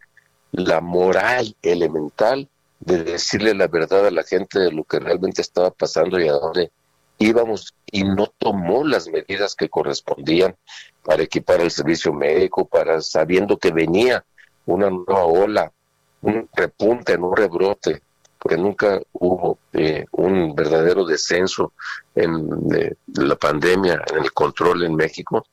la 0.53 0.81
moral 0.81 1.57
elemental 1.63 2.49
de 2.81 3.05
decirle 3.05 3.55
la 3.55 3.69
verdad 3.69 4.07
a 4.07 4.11
la 4.11 4.23
gente 4.23 4.59
de 4.59 4.73
lo 4.73 4.85
que 4.85 4.99
realmente 4.99 5.43
estaba 5.43 5.71
pasando 5.71 6.21
y 6.21 6.29
a 6.29 6.33
dónde 6.33 6.71
íbamos 7.19 7.75
y 7.91 8.05
no 8.05 8.29
tomó 8.39 8.85
las 8.85 9.09
medidas 9.09 9.55
que 9.55 9.69
correspondían 9.69 10.57
para 11.03 11.23
equipar 11.23 11.61
el 11.61 11.71
servicio 11.71 12.13
médico, 12.13 12.67
para 12.67 13.01
sabiendo 13.01 13.57
que 13.57 13.73
venía 13.73 14.25
una 14.67 14.91
nueva 14.91 15.25
ola, 15.25 15.73
un 16.23 16.49
repunte, 16.55 17.17
un 17.17 17.37
rebrote, 17.37 18.03
porque 18.39 18.57
nunca 18.57 19.01
hubo 19.13 19.59
eh, 19.73 20.05
un 20.13 20.55
verdadero 20.55 21.05
descenso 21.05 21.73
en 22.15 22.49
eh, 22.75 22.95
la 23.15 23.37
pandemia, 23.37 24.05
en 24.11 24.23
el 24.23 24.33
control 24.33 24.85
en 24.85 24.95
México, 24.95 25.45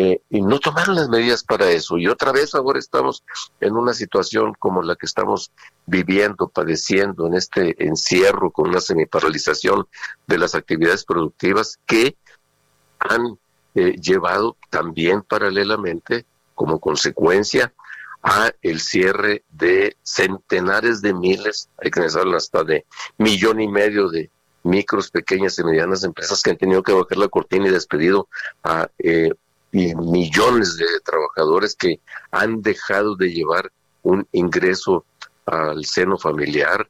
eh, 0.00 0.22
y 0.30 0.42
no 0.42 0.60
tomaron 0.60 0.94
las 0.94 1.08
medidas 1.08 1.42
para 1.42 1.68
eso. 1.72 1.98
Y 1.98 2.06
otra 2.06 2.30
vez 2.30 2.54
ahora 2.54 2.78
estamos 2.78 3.24
en 3.60 3.74
una 3.74 3.92
situación 3.92 4.54
como 4.56 4.80
la 4.80 4.94
que 4.94 5.06
estamos 5.06 5.50
viviendo, 5.86 6.48
padeciendo 6.48 7.26
en 7.26 7.34
este 7.34 7.74
encierro 7.84 8.52
con 8.52 8.68
una 8.68 8.80
semiparalización 8.80 9.88
de 10.28 10.38
las 10.38 10.54
actividades 10.54 11.04
productivas 11.04 11.80
que 11.84 12.16
han 13.00 13.40
eh, 13.74 13.96
llevado 14.00 14.56
también 14.70 15.22
paralelamente 15.22 16.26
como 16.54 16.78
consecuencia 16.78 17.72
a 18.22 18.52
el 18.62 18.78
cierre 18.78 19.42
de 19.50 19.96
centenares 20.04 21.02
de 21.02 21.12
miles, 21.12 21.70
hay 21.76 21.90
que 21.90 22.02
hablan 22.02 22.36
hasta 22.36 22.62
de 22.62 22.86
millón 23.16 23.60
y 23.60 23.66
medio 23.66 24.08
de 24.10 24.30
micros, 24.62 25.10
pequeñas 25.10 25.58
y 25.58 25.64
medianas 25.64 26.04
empresas 26.04 26.40
que 26.40 26.50
han 26.50 26.56
tenido 26.56 26.84
que 26.84 26.92
bajar 26.92 27.18
la 27.18 27.26
cortina 27.26 27.66
y 27.66 27.72
despedido 27.72 28.28
a 28.62 28.88
eh, 29.00 29.32
y 29.72 29.94
millones 29.94 30.76
de 30.76 30.86
trabajadores 31.04 31.74
que 31.74 32.00
han 32.30 32.62
dejado 32.62 33.16
de 33.16 33.32
llevar 33.32 33.70
un 34.02 34.26
ingreso 34.32 35.04
al 35.46 35.84
seno 35.84 36.18
familiar 36.18 36.88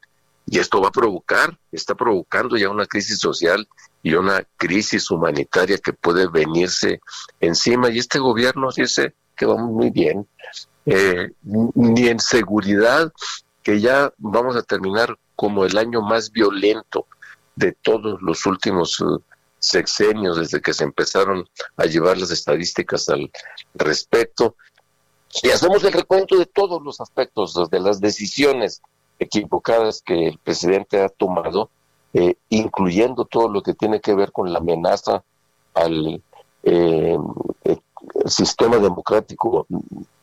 y 0.51 0.59
esto 0.59 0.81
va 0.81 0.89
a 0.89 0.93
provocar, 0.93 1.59
está 1.73 1.95
provocando 1.95 2.57
ya 2.57 2.71
una 2.71 2.87
crisis 2.87 3.19
social 3.19 3.69
y 4.03 4.15
una 4.15 4.43
crisis 4.57 5.11
humanitaria 5.11 5.77
que 5.79 5.93
puede 5.93 6.27
venirse 6.27 7.01
encima 7.41 7.91
y 7.91 7.99
este 7.99 8.19
gobierno 8.19 8.71
dice 8.75 9.15
que 9.37 9.45
vamos 9.45 9.71
muy 9.71 9.91
bien, 9.91 10.27
eh, 10.87 11.31
ni 11.43 12.09
en 12.09 12.19
seguridad, 12.19 13.13
que 13.63 13.81
ya 13.81 14.13
vamos 14.17 14.57
a 14.57 14.63
terminar 14.63 15.19
como 15.37 15.65
el 15.67 15.77
año 15.77 16.01
más 16.01 16.33
violento 16.33 17.07
de 17.55 17.73
todos 17.73 18.21
los 18.23 18.47
últimos 18.47 18.99
uh, 19.01 19.21
sexenios 19.59 20.39
desde 20.39 20.61
que 20.61 20.73
se 20.73 20.85
empezaron 20.85 21.49
a 21.77 21.85
llevar 21.85 22.19
las 22.19 22.31
estadísticas 22.31 23.09
al 23.09 23.31
respecto. 23.75 24.57
Y 25.43 25.51
hacemos 25.51 25.85
el 25.85 25.93
recuento 25.93 26.39
de 26.39 26.47
todos 26.47 26.83
los 26.83 27.01
aspectos, 27.01 27.55
de 27.71 27.81
las 27.81 28.01
decisiones 28.01 28.81
equivocadas 29.19 30.03
que 30.03 30.29
el 30.29 30.39
presidente 30.39 31.03
ha 31.03 31.09
tomado, 31.09 31.71
eh, 32.15 32.37
incluyendo 32.49 33.25
todo 33.25 33.49
lo 33.49 33.63
que 33.63 33.75
tiene 33.75 34.01
que 34.01 34.15
ver 34.15 34.33
con 34.33 34.53
la 34.53 34.59
amenaza 34.59 35.23
al 35.75 36.23
eh, 36.63 37.19
sistema 38.27 38.79
democrático 38.79 39.67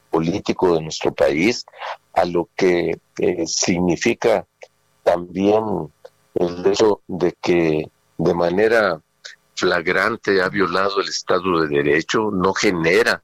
político 0.09 0.73
de 0.73 0.81
nuestro 0.81 1.13
país, 1.13 1.65
a 2.13 2.25
lo 2.25 2.49
que 2.55 2.99
eh, 3.19 3.47
significa 3.47 4.45
también 5.03 5.63
el 6.36 6.65
hecho 6.65 7.01
de 7.07 7.33
que 7.41 7.89
de 8.17 8.33
manera 8.33 9.01
flagrante 9.56 10.41
ha 10.41 10.49
violado 10.49 10.99
el 11.01 11.08
Estado 11.08 11.62
de 11.62 11.68
Derecho, 11.68 12.30
no 12.32 12.53
genera 12.53 13.24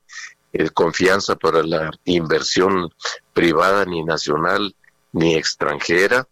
eh, 0.54 0.70
confianza 0.70 1.36
para 1.36 1.64
la 1.64 1.92
inversión 2.06 2.90
privada 3.34 3.86
ni 3.86 4.04
nacional 4.04 4.76
ni 5.14 5.36
extranjera 5.36 6.28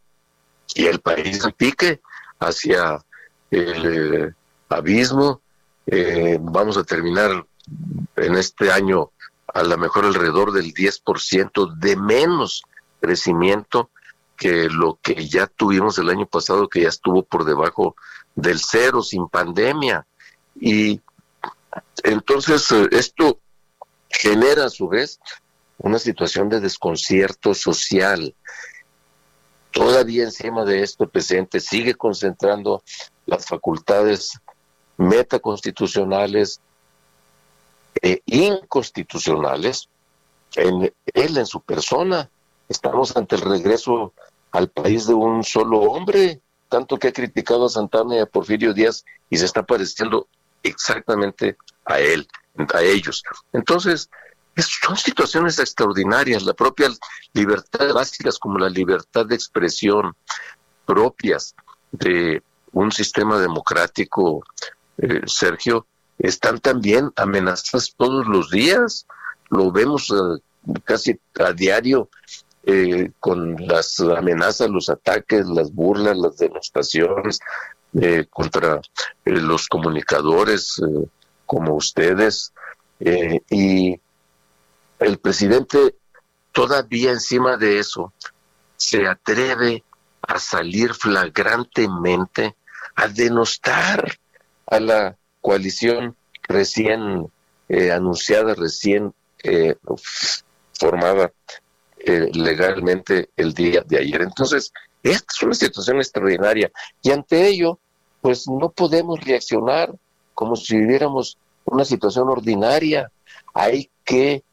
y 0.74 0.86
el 0.86 1.00
país 1.00 1.41
pique 1.58 2.02
hacia 2.39 3.00
el 3.52 4.26
eh, 4.26 4.34
abismo. 4.70 5.41
Eh, 5.86 6.38
vamos 6.41 6.78
a 6.78 6.84
terminar 6.84 7.45
en 8.16 8.36
este 8.36 8.72
año 8.72 9.12
a 9.54 9.64
lo 9.64 9.78
mejor 9.78 10.06
alrededor 10.06 10.52
del 10.52 10.74
10% 10.74 11.76
de 11.78 11.95
menos 11.95 12.64
crecimiento 13.02 13.89
que 14.38 14.70
lo 14.70 15.00
que 15.02 15.28
ya 15.28 15.47
tuvimos 15.47 15.97
el 15.97 16.10
año 16.10 16.26
pasado, 16.26 16.70
que 16.70 16.82
ya 16.82 16.89
estuvo 16.89 17.24
por 17.24 17.45
debajo 17.45 17.95
del 18.36 18.59
cero, 18.59 19.01
sin 19.01 19.27
pandemia. 19.27 20.05
Y 20.59 21.01
entonces 22.03 22.71
eh, 22.71 22.88
esto 22.91 23.39
genera 24.09 24.65
a 24.65 24.69
su 24.69 24.88
vez 24.88 25.19
una 25.77 25.99
situación 25.99 26.49
de 26.49 26.59
desconcierto 26.59 27.53
social. 27.53 28.36
Todavía 29.71 30.23
encima 30.23 30.65
de 30.65 30.84
esto 30.84 31.03
el 31.03 31.09
presidente 31.09 31.59
sigue 31.59 31.95
concentrando 31.95 32.84
las 33.25 33.45
facultades 33.45 34.39
metaconstitucionales 34.97 36.59
e 38.01 38.21
inconstitucionales 38.25 39.88
en 40.55 40.93
él, 41.13 41.38
en 41.38 41.45
su 41.45 41.61
persona. 41.61 42.30
Estamos 42.67 43.15
ante 43.15 43.36
el 43.36 43.41
regreso 43.41 44.13
al 44.51 44.69
país 44.69 45.07
de 45.07 45.13
un 45.13 45.43
solo 45.43 45.80
hombre, 45.80 46.41
tanto 46.70 46.97
que 46.97 47.09
ha 47.09 47.13
criticado 47.13 47.65
a 47.65 47.70
Santana 47.70 48.15
y 48.15 48.20
a 48.20 48.26
Porfirio 48.26 48.74
Díaz 48.74 49.03
y 49.30 49.38
se 49.38 49.45
está 49.45 49.63
pareciendo 49.63 50.28
exactamente 50.63 51.57
a 51.86 51.99
él, 51.99 52.28
a 52.74 52.82
ellos. 52.82 53.24
Entonces, 53.51 54.09
son 54.55 54.97
situaciones 54.97 55.59
extraordinarias, 55.59 56.43
la 56.43 56.53
propia 56.53 56.89
libertad 57.34 57.93
básicas 57.93 58.38
como 58.38 58.59
la 58.59 58.70
libertad 58.70 59.26
de 59.26 59.36
expresión 59.36 60.15
propias 60.86 61.55
de 61.91 62.41
un 62.72 62.91
sistema 62.91 63.39
democrático, 63.39 64.43
eh, 64.97 65.22
Sergio, 65.26 65.86
están 66.17 66.59
también 66.59 67.11
amenazadas 67.15 67.93
todos 67.95 68.28
los 68.28 68.49
días. 68.51 69.07
Lo 69.49 69.72
vemos 69.72 70.11
eh, 70.11 70.41
casi 70.84 71.20
a 71.39 71.53
diario 71.53 72.09
eh, 72.72 73.13
con 73.20 73.55
las 73.65 73.99
amenazas, 73.99 74.70
los 74.70 74.89
ataques, 74.89 75.43
las 75.47 75.74
burlas, 75.74 76.15
las 76.15 76.38
demostraciones 76.38 77.39
eh, 77.99 78.28
contra 78.30 78.80
eh, 79.26 79.32
los 79.32 79.67
comunicadores 79.67 80.80
como 81.47 81.74
ustedes. 81.74 82.53
y 82.99 83.99
el 84.99 85.17
presidente 85.17 85.95
todavía 86.51 87.09
encima 87.09 87.57
de 87.57 87.80
eso 87.80 88.13
se 88.78 89.07
atreve 89.07 89.84
a 90.22 90.38
salir 90.38 90.93
flagrantemente 90.93 92.55
a 92.93 93.07
denostar 93.07 94.20
a 94.67 94.80
la 94.80 95.17
coalición 95.41 96.15
recién 96.43 97.32
anunciada, 97.67 98.53
recién 98.53 99.11
formada 100.74 101.32
eh, 102.00 102.30
legalmente 102.34 103.30
el 103.36 103.54
día 103.54 103.84
de 103.86 104.00
ayer. 104.00 104.22
Entonces, 104.22 104.72
esta 105.04 105.34
es 105.34 105.43
una 105.43 105.54
situación 105.54 105.97
extraordinaria 105.97 106.72
y 107.02 107.12
ante 107.12 107.47
ello, 107.47 107.80
pues 108.22 108.47
no 108.47 108.70
podemos 108.70 109.20
reaccionar 109.24 109.93
como 110.34 110.56
si 110.56 110.78
viviéramos 110.78 111.38
una 111.66 111.86
situación 111.86 112.30
ordinaria. 112.30 113.12
Hay 113.54 113.89
que 114.04 114.43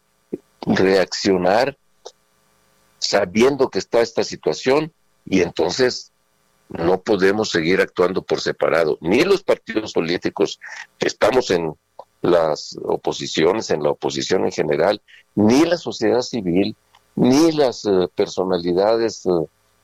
reaccionar 0.62 1.76
sabiendo 2.98 3.68
que 3.68 3.78
está 3.78 4.00
esta 4.00 4.24
situación 4.24 4.92
y 5.24 5.42
entonces 5.42 6.12
no 6.68 7.00
podemos 7.00 7.50
seguir 7.50 7.80
actuando 7.80 8.22
por 8.22 8.40
separado. 8.40 8.98
Ni 9.00 9.22
los 9.22 9.42
partidos 9.42 9.92
políticos 9.92 10.58
estamos 10.98 11.50
en 11.50 11.74
las 12.22 12.76
oposiciones, 12.82 13.70
en 13.70 13.82
la 13.82 13.90
oposición 13.90 14.44
en 14.44 14.52
general, 14.52 15.00
ni 15.34 15.64
la 15.64 15.76
sociedad 15.76 16.22
civil, 16.22 16.74
ni 17.16 17.50
las 17.52 17.84
eh, 17.84 18.08
personalidades 18.14 19.26
eh, 19.26 19.30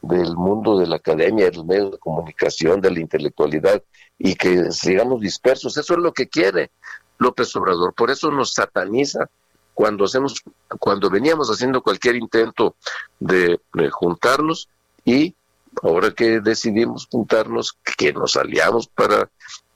del 0.03 0.37
mundo 0.37 0.79
de 0.79 0.87
la 0.87 0.97
academia, 0.97 1.51
del 1.51 1.65
medio 1.65 1.91
de 1.91 1.99
comunicación, 1.99 2.81
de 2.81 2.91
la 2.91 3.01
intelectualidad, 3.01 3.83
y 4.19 4.35
que 4.35 4.71
sigamos 4.71 5.21
dispersos. 5.21 5.77
Eso 5.77 5.95
es 5.95 6.01
lo 6.01 6.13
que 6.13 6.29
quiere 6.29 6.71
López 7.19 7.55
Obrador. 7.57 7.95
Por 7.95 8.11
eso 8.11 8.31
nos 8.31 8.53
sataniza 8.53 9.29
cuando 9.75 10.05
hacemos, 10.05 10.43
cuando 10.79 11.09
veníamos 11.09 11.49
haciendo 11.49 11.83
cualquier 11.83 12.17
intento 12.17 12.77
de, 13.19 13.59
juntarnos 13.91 14.69
y 15.05 15.35
ahora 15.83 16.11
que 16.11 16.41
decidimos 16.41 17.09
juntarnos, 17.11 17.79
que 17.97 18.13
nos 18.13 18.37
aliamos 18.37 18.89
para 18.89 19.31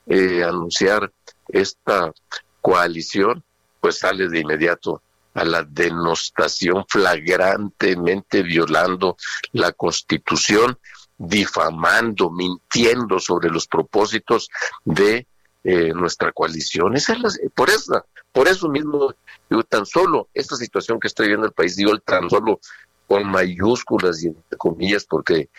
eh, 0.05 0.43
anunciar 0.43 1.11
esta 1.47 2.13
coalición, 2.61 3.43
pues 3.81 3.99
sale 3.99 4.27
de 4.27 4.39
inmediato 4.39 5.01
a 5.37 5.45
la 5.45 5.63
denostación 5.63 6.83
flagrantemente 6.89 8.41
violando 8.41 9.17
la 9.51 9.71
Constitución 9.71 10.77
difamando, 11.17 12.29
mintiendo 12.31 13.19
sobre 13.19 13.49
los 13.49 13.67
propósitos 13.67 14.49
de 14.83 15.27
eh, 15.63 15.91
nuestra 15.93 16.31
coalición. 16.31 16.95
Esa 16.95 17.13
es 17.13 17.19
la- 17.19 17.31
por 17.53 17.69
eso, 17.69 18.05
por 18.31 18.47
eso 18.47 18.69
mismo, 18.69 19.13
digo, 19.49 19.63
tan 19.63 19.85
solo 19.85 20.29
esta 20.33 20.55
situación 20.55 20.99
que 20.99 21.07
estoy 21.07 21.27
viendo 21.27 21.45
en 21.45 21.49
el 21.49 21.53
país, 21.53 21.75
digo 21.75 21.97
tan 21.99 22.29
solo 22.29 22.59
con 23.07 23.27
mayúsculas 23.27 24.23
y 24.23 24.27
entre 24.27 24.57
comillas, 24.57 25.05
porque 25.05 25.49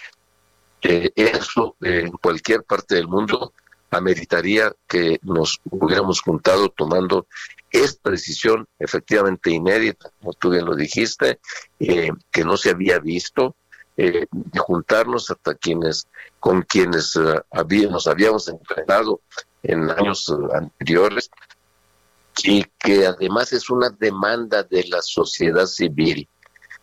eh, 0.82 1.12
eso 1.14 1.76
eh, 1.82 2.04
en 2.06 2.12
cualquier 2.12 2.62
parte 2.62 2.94
del 2.94 3.08
mundo 3.08 3.52
ameritaría 3.90 4.72
que 4.86 5.18
nos 5.22 5.60
hubiéramos 5.70 6.20
juntado 6.20 6.68
tomando 6.68 7.26
esta 7.70 8.10
decisión 8.10 8.66
efectivamente 8.78 9.50
inédita, 9.50 10.10
como 10.18 10.32
tú 10.32 10.50
bien 10.50 10.64
lo 10.64 10.74
dijiste, 10.74 11.40
eh, 11.78 12.10
que 12.30 12.44
no 12.44 12.56
se 12.56 12.70
había 12.70 12.98
visto, 12.98 13.56
eh, 13.96 14.26
juntarnos 14.56 15.30
hasta 15.30 15.54
quienes 15.54 16.06
con 16.38 16.62
quienes 16.62 17.16
eh, 17.16 17.88
nos 17.90 18.06
habíamos 18.06 18.48
enfrentado 18.48 19.20
en 19.62 19.90
años 19.90 20.32
anteriores 20.54 21.30
y 22.44 22.64
que 22.78 23.06
además 23.06 23.52
es 23.52 23.68
una 23.70 23.90
demanda 23.90 24.62
de 24.62 24.84
la 24.84 25.02
sociedad 25.02 25.66
civil. 25.66 26.28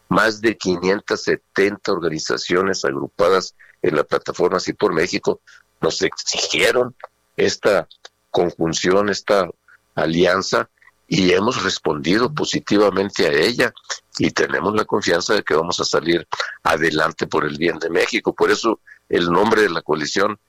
Más 0.10 0.42
de 0.42 0.58
570 0.58 1.92
organizaciones 1.92 2.84
agrupadas 2.84 3.56
en 3.82 3.96
la 3.96 4.04
plataforma 4.04 4.60
Sí 4.60 4.74
por 4.74 4.94
México 4.94 5.40
nos 5.82 6.02
exigieron 6.02 6.96
esta 7.38 7.88
conjunción, 8.30 9.10
esta 9.10 9.50
alianza 9.96 10.70
y 11.08 11.32
hemos 11.32 11.64
respondido 11.64 12.34
positivamente 12.34 13.28
a 13.28 13.32
ella 13.32 13.74
y 14.18 14.32
tenemos 14.32 14.74
la 14.76 14.86
confianza 14.86 15.34
de 15.34 15.43
que 15.43 15.53
vamos 15.53 15.80
a 15.80 15.86
salir 15.86 16.28
adelante 16.64 17.28
por 17.28 17.45
el 17.45 17.58
bien 17.58 17.78
de 17.80 17.89
México. 17.89 18.34
Por 18.34 18.51
eso 18.51 18.80
el 19.10 19.32
nombre 19.32 19.62
de 19.62 19.70
la 19.70 19.82
coalición 19.82 20.39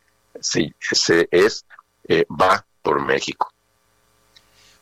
sí, 0.40 0.72
se 0.80 1.28
es 1.30 1.64
eh, 2.08 2.24
Va 2.30 2.64
por 2.82 3.04
México. 3.04 3.52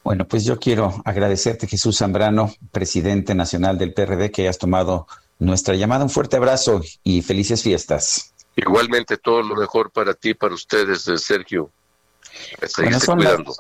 Bueno, 0.03 0.29
pues 0.29 0.45
yo 0.45 0.59
quiero 0.59 1.03
agradecerte, 1.07 1.67
Jesús 1.67 1.99
Zambrano, 1.99 2.55
presidente 2.71 3.35
nacional 3.35 3.79
del 3.79 3.95
PRD, 3.95 4.31
que 4.31 4.43
hayas 4.43 4.59
tomado 4.59 5.07
nuestra 5.39 5.75
llamada. 5.75 6.05
Un 6.05 6.11
fuerte 6.11 6.37
abrazo 6.37 6.83
y 7.03 7.23
felices 7.23 7.63
fiestas. 7.63 8.35
Igualmente 8.55 9.17
todo 9.17 9.43
lo 9.43 9.57
mejor 9.57 9.91
para 9.91 10.13
ti, 10.13 10.35
para 10.35 10.55
ustedes, 10.55 11.09
eh, 11.09 11.17
Sergio. 11.17 11.71
Las- 12.61 13.07
cuidando. 13.07 13.55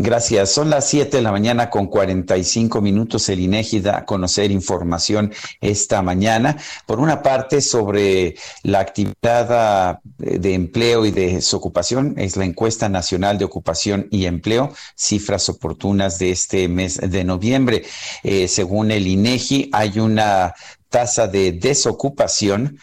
Gracias. 0.00 0.52
Son 0.52 0.70
las 0.70 0.88
7 0.88 1.16
de 1.16 1.22
la 1.24 1.32
mañana 1.32 1.70
con 1.70 1.88
45 1.88 2.80
minutos. 2.80 3.28
El 3.28 3.40
INEGI 3.40 3.80
da 3.80 3.98
a 3.98 4.04
conocer 4.04 4.52
información 4.52 5.32
esta 5.60 6.02
mañana. 6.02 6.56
Por 6.86 7.00
una 7.00 7.20
parte, 7.20 7.60
sobre 7.60 8.36
la 8.62 8.78
actividad 8.78 9.48
ah, 9.50 10.00
de 10.18 10.54
empleo 10.54 11.04
y 11.04 11.10
de 11.10 11.34
desocupación, 11.34 12.14
es 12.16 12.36
la 12.36 12.44
encuesta 12.44 12.88
nacional 12.88 13.38
de 13.38 13.46
ocupación 13.46 14.06
y 14.12 14.26
empleo, 14.26 14.72
cifras 14.94 15.48
oportunas 15.48 16.20
de 16.20 16.30
este 16.30 16.68
mes 16.68 17.00
de 17.02 17.24
noviembre. 17.24 17.82
Eh, 18.22 18.46
según 18.46 18.92
el 18.92 19.04
INEGI, 19.04 19.70
hay 19.72 19.98
una 19.98 20.54
tasa 20.90 21.26
de 21.26 21.52
desocupación 21.52 22.78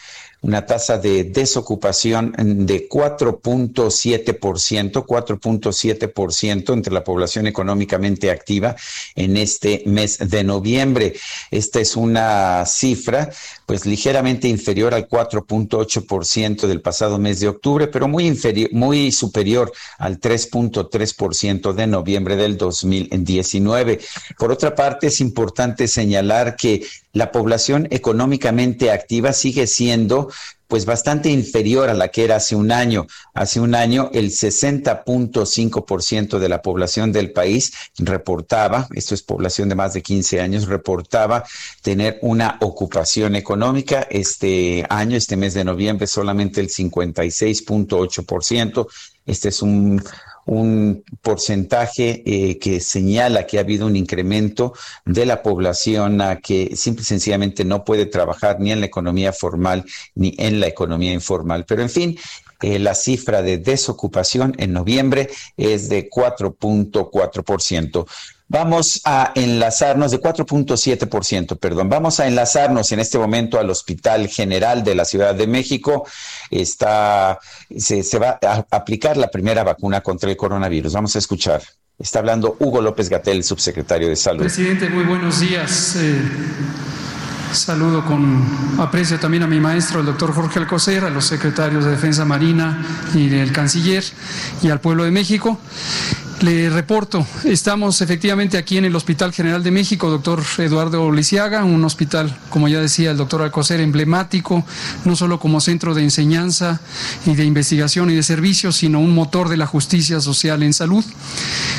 una 0.45 0.65
tasa 0.65 0.97
de 0.99 1.23
desocupación 1.23 2.35
de 2.37 2.87
4.7%, 2.87 5.03
4.7% 5.03 6.73
entre 6.73 6.93
la 6.93 7.03
población 7.03 7.47
económicamente 7.47 8.29
activa 8.29 8.75
en 9.15 9.37
este 9.37 9.81
mes 9.87 10.19
de 10.19 10.43
noviembre. 10.43 11.15
Esta 11.49 11.79
es 11.79 11.95
una 11.95 12.63
cifra 12.67 13.31
pues 13.65 13.87
ligeramente 13.87 14.47
inferior 14.47 14.93
al 14.93 15.09
4.8% 15.09 16.67
del 16.67 16.81
pasado 16.81 17.17
mes 17.17 17.39
de 17.39 17.47
octubre, 17.47 17.87
pero 17.87 18.07
muy 18.07 18.27
inferior, 18.27 18.71
muy 18.71 19.11
superior 19.11 19.73
al 19.97 20.19
3.3% 20.19 21.73
de 21.73 21.87
noviembre 21.87 22.35
del 22.35 22.55
2019. 22.55 23.99
Por 24.37 24.51
otra 24.51 24.75
parte, 24.75 25.07
es 25.07 25.21
importante 25.21 25.87
señalar 25.87 26.55
que 26.55 26.85
la 27.15 27.31
población 27.31 27.87
económicamente 27.91 28.91
activa 28.91 29.33
sigue 29.33 29.67
siendo 29.67 30.29
pues 30.67 30.85
bastante 30.85 31.29
inferior 31.29 31.89
a 31.89 31.93
la 31.93 32.09
que 32.09 32.25
era 32.25 32.35
hace 32.35 32.57
un 32.57 32.73
año. 32.73 33.07
Hace 33.33 33.61
un 33.61 33.73
año 33.73 34.09
el 34.13 34.31
60.5% 34.31 36.39
de 36.39 36.49
la 36.49 36.61
población 36.61 37.13
del 37.13 37.31
país 37.31 37.71
reportaba, 37.97 38.89
esto 38.93 39.15
es 39.15 39.23
población 39.23 39.69
de 39.69 39.75
más 39.75 39.93
de 39.93 40.01
15 40.01 40.41
años, 40.41 40.67
reportaba 40.67 41.45
tener 41.81 42.19
una 42.21 42.57
ocupación 42.59 43.37
económica. 43.37 44.05
Este 44.09 44.85
año, 44.89 45.15
este 45.15 45.37
mes 45.37 45.53
de 45.53 45.63
noviembre, 45.63 46.07
solamente 46.07 46.59
el 46.59 46.67
56.8%. 46.67 48.87
Este 49.25 49.47
es 49.49 49.61
un, 49.61 50.03
un 50.45 51.03
porcentaje 51.21 52.23
eh, 52.25 52.59
que 52.59 52.79
señala 52.79 53.47
que 53.47 53.57
ha 53.57 53.61
habido 53.61 53.87
un 53.87 53.95
incremento 53.95 54.73
de 55.05 55.25
la 55.25 55.41
población 55.41 56.21
que 56.41 56.75
simple 56.75 57.01
y 57.01 57.05
sencillamente 57.05 57.65
no 57.65 57.83
puede 57.83 58.05
trabajar 58.05 58.59
ni 58.59 58.71
en 58.71 58.79
la 58.79 58.85
economía 58.85 59.33
formal 59.33 59.85
ni 60.13 60.35
en 60.37 60.59
la 60.59 60.67
economía 60.67 61.13
informal. 61.13 61.65
Pero 61.65 61.81
en 61.81 61.89
fin, 61.89 62.17
eh, 62.61 62.79
la 62.79 62.95
cifra 62.95 63.41
de 63.41 63.57
desocupación 63.57 64.55
en 64.57 64.71
noviembre 64.73 65.29
es 65.57 65.89
de 65.89 66.09
4.4%. 66.09 68.05
Vamos 68.47 69.01
a 69.05 69.31
enlazarnos 69.33 70.11
de 70.11 70.21
4.7%, 70.21 71.57
perdón. 71.57 71.89
Vamos 71.89 72.19
a 72.19 72.27
enlazarnos 72.27 72.91
en 72.91 72.99
este 72.99 73.17
momento 73.17 73.59
al 73.59 73.69
Hospital 73.71 74.27
General 74.27 74.83
de 74.83 74.93
la 74.93 75.03
Ciudad 75.03 75.33
de 75.33 75.47
México. 75.47 76.07
Está, 76.51 77.39
se, 77.75 78.19
va 78.19 78.37
a 78.41 78.65
aplicar 78.69 79.17
la 79.17 79.29
primera 79.29 79.63
vacuna 79.63 80.01
contra 80.01 80.29
el 80.29 80.37
coronavirus. 80.37 80.93
Vamos 80.93 81.15
a 81.15 81.19
escuchar. 81.19 81.63
Está 81.97 82.19
hablando 82.19 82.55
Hugo 82.59 82.81
López 82.81 83.09
Gatel, 83.09 83.43
subsecretario 83.43 84.09
de 84.09 84.15
Salud. 84.15 84.41
Presidente, 84.41 84.89
muy 84.89 85.05
buenos 85.05 85.39
días. 85.39 85.95
Eh, 85.95 86.21
saludo 87.51 88.05
con 88.05 88.43
aprecio 88.79 89.19
también 89.19 89.41
a 89.41 89.47
mi 89.47 89.59
maestro, 89.59 90.01
el 90.01 90.05
doctor 90.05 90.33
Jorge 90.33 90.59
Alcocer, 90.59 91.03
a 91.03 91.09
los 91.09 91.25
secretarios 91.25 91.85
de 91.85 91.91
Defensa 91.91 92.25
Marina 92.25 92.85
y 93.15 93.27
del 93.29 93.51
Canciller 93.51 94.03
y 94.61 94.69
al 94.69 94.81
pueblo 94.81 95.03
de 95.03 95.11
México. 95.11 95.57
Le 96.45 96.69
reporto, 96.69 97.25
estamos 97.43 98.01
efectivamente 98.01 98.59
aquí 98.59 98.77
en 98.77 98.85
el 98.85 98.95
Hospital 98.95 99.33
General 99.33 99.63
de 99.63 99.71
México, 99.71 100.11
doctor 100.11 100.43
Eduardo 100.59 101.11
Lisiaga, 101.11 101.63
un 101.63 101.83
hospital, 101.83 102.37
como 102.51 102.67
ya 102.67 102.79
decía 102.79 103.09
el 103.09 103.17
doctor 103.17 103.41
Alcocer, 103.41 103.79
emblemático, 103.79 104.63
no 105.05 105.15
solo 105.15 105.39
como 105.39 105.59
centro 105.59 105.95
de 105.95 106.03
enseñanza 106.03 106.81
y 107.25 107.33
de 107.33 107.45
investigación 107.45 108.11
y 108.11 108.15
de 108.15 108.21
servicios, 108.21 108.75
sino 108.75 108.99
un 108.99 109.15
motor 109.15 109.49
de 109.49 109.57
la 109.57 109.65
justicia 109.65 110.21
social 110.21 110.61
en 110.61 110.73
salud, 110.73 111.03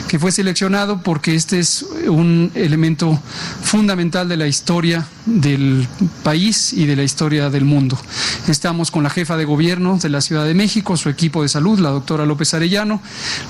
que 0.08 0.18
fue 0.18 0.32
seleccionado 0.32 1.00
porque 1.00 1.36
este 1.36 1.60
es 1.60 1.86
un 2.08 2.50
elemento 2.56 3.20
fundamental 3.62 4.28
de 4.28 4.36
la 4.36 4.48
historia 4.48 5.06
del 5.26 5.86
país 6.24 6.72
y 6.72 6.86
de 6.86 6.96
la 6.96 7.04
historia 7.04 7.50
del 7.50 7.64
mundo. 7.64 7.96
Estamos 8.48 8.90
con 8.90 9.04
la 9.04 9.10
jefa 9.10 9.36
de 9.36 9.44
gobierno 9.44 9.96
de 9.96 10.08
la 10.08 10.20
Ciudad 10.20 10.44
de 10.44 10.54
México, 10.54 10.96
su 10.96 11.08
equipo 11.08 11.42
de 11.42 11.48
salud, 11.48 11.78
la 11.78 11.90
doctora 11.90 12.26
López 12.26 12.52
Arellano, 12.52 13.00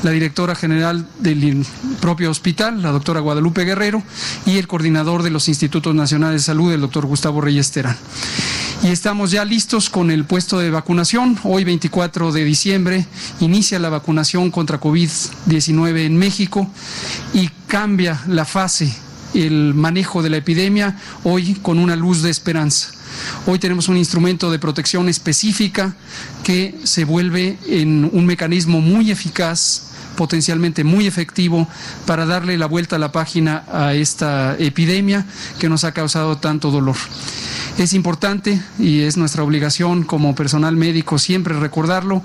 la 0.02 0.10
directora 0.10 0.54
general 0.54 1.05
del 1.18 1.64
propio 2.00 2.30
hospital, 2.30 2.82
la 2.82 2.92
doctora 2.92 3.20
Guadalupe 3.20 3.64
Guerrero, 3.64 4.02
y 4.44 4.58
el 4.58 4.66
coordinador 4.66 5.22
de 5.22 5.30
los 5.30 5.48
Institutos 5.48 5.94
Nacionales 5.94 6.42
de 6.42 6.46
Salud, 6.46 6.72
el 6.72 6.80
doctor 6.80 7.06
Gustavo 7.06 7.40
Reyes 7.40 7.70
Terán. 7.70 7.96
Y 8.82 8.88
estamos 8.88 9.30
ya 9.30 9.44
listos 9.44 9.88
con 9.88 10.10
el 10.10 10.24
puesto 10.24 10.58
de 10.58 10.70
vacunación. 10.70 11.38
Hoy, 11.44 11.64
24 11.64 12.30
de 12.32 12.44
diciembre, 12.44 13.06
inicia 13.40 13.78
la 13.78 13.88
vacunación 13.88 14.50
contra 14.50 14.80
COVID-19 14.80 16.06
en 16.06 16.16
México 16.16 16.70
y 17.32 17.48
cambia 17.66 18.22
la 18.28 18.44
fase 18.44 18.94
el 19.34 19.74
manejo 19.74 20.22
de 20.22 20.30
la 20.30 20.36
epidemia 20.38 20.96
hoy 21.24 21.54
con 21.62 21.78
una 21.78 21.96
luz 21.96 22.22
de 22.22 22.30
esperanza. 22.30 22.92
Hoy 23.46 23.58
tenemos 23.58 23.88
un 23.88 23.96
instrumento 23.96 24.50
de 24.50 24.58
protección 24.58 25.08
específica 25.08 25.94
que 26.44 26.74
se 26.84 27.04
vuelve 27.04 27.58
en 27.66 28.08
un 28.12 28.26
mecanismo 28.26 28.80
muy 28.80 29.10
eficaz 29.10 29.85
potencialmente 30.16 30.82
muy 30.82 31.06
efectivo 31.06 31.68
para 32.06 32.26
darle 32.26 32.58
la 32.58 32.66
vuelta 32.66 32.96
a 32.96 32.98
la 32.98 33.12
página 33.12 33.64
a 33.72 33.94
esta 33.94 34.56
epidemia 34.58 35.26
que 35.58 35.68
nos 35.68 35.84
ha 35.84 35.92
causado 35.92 36.38
tanto 36.38 36.70
dolor. 36.70 36.96
Es 37.78 37.92
importante 37.92 38.60
y 38.78 39.02
es 39.02 39.16
nuestra 39.18 39.42
obligación 39.42 40.02
como 40.02 40.34
personal 40.34 40.76
médico 40.76 41.18
siempre 41.18 41.58
recordarlo, 41.58 42.22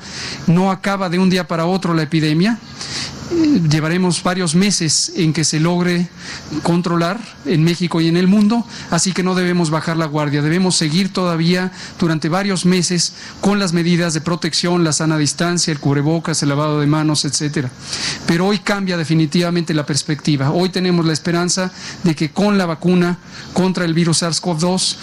no 0.47 0.71
acaba 0.71 1.09
de 1.09 1.19
un 1.19 1.29
día 1.29 1.47
para 1.47 1.65
otro 1.65 1.93
la 1.93 2.03
epidemia, 2.03 2.57
llevaremos 3.69 4.23
varios 4.23 4.55
meses 4.55 5.13
en 5.15 5.33
que 5.33 5.43
se 5.43 5.59
logre 5.59 6.07
controlar 6.63 7.19
en 7.45 7.63
México 7.63 8.01
y 8.01 8.07
en 8.07 8.17
el 8.17 8.27
mundo, 8.27 8.65
así 8.89 9.13
que 9.13 9.23
no 9.23 9.35
debemos 9.35 9.69
bajar 9.69 9.97
la 9.97 10.05
guardia, 10.05 10.41
debemos 10.41 10.75
seguir 10.75 11.13
todavía 11.13 11.71
durante 11.99 12.29
varios 12.29 12.65
meses 12.65 13.13
con 13.39 13.59
las 13.59 13.73
medidas 13.73 14.13
de 14.13 14.21
protección, 14.21 14.83
la 14.83 14.93
sana 14.93 15.17
distancia, 15.17 15.71
el 15.71 15.79
cubrebocas, 15.79 16.43
el 16.43 16.49
lavado 16.49 16.79
de 16.79 16.87
manos, 16.87 17.25
etcétera. 17.25 17.69
Pero 18.25 18.47
hoy 18.47 18.59
cambia 18.59 18.97
definitivamente 18.97 19.73
la 19.73 19.85
perspectiva. 19.85 20.51
Hoy 20.51 20.69
tenemos 20.69 21.05
la 21.05 21.13
esperanza 21.13 21.71
de 22.03 22.15
que 22.15 22.31
con 22.31 22.57
la 22.57 22.65
vacuna 22.65 23.17
contra 23.53 23.85
el 23.85 23.93
virus 23.93 24.23
SARS-CoV-2 24.23 24.95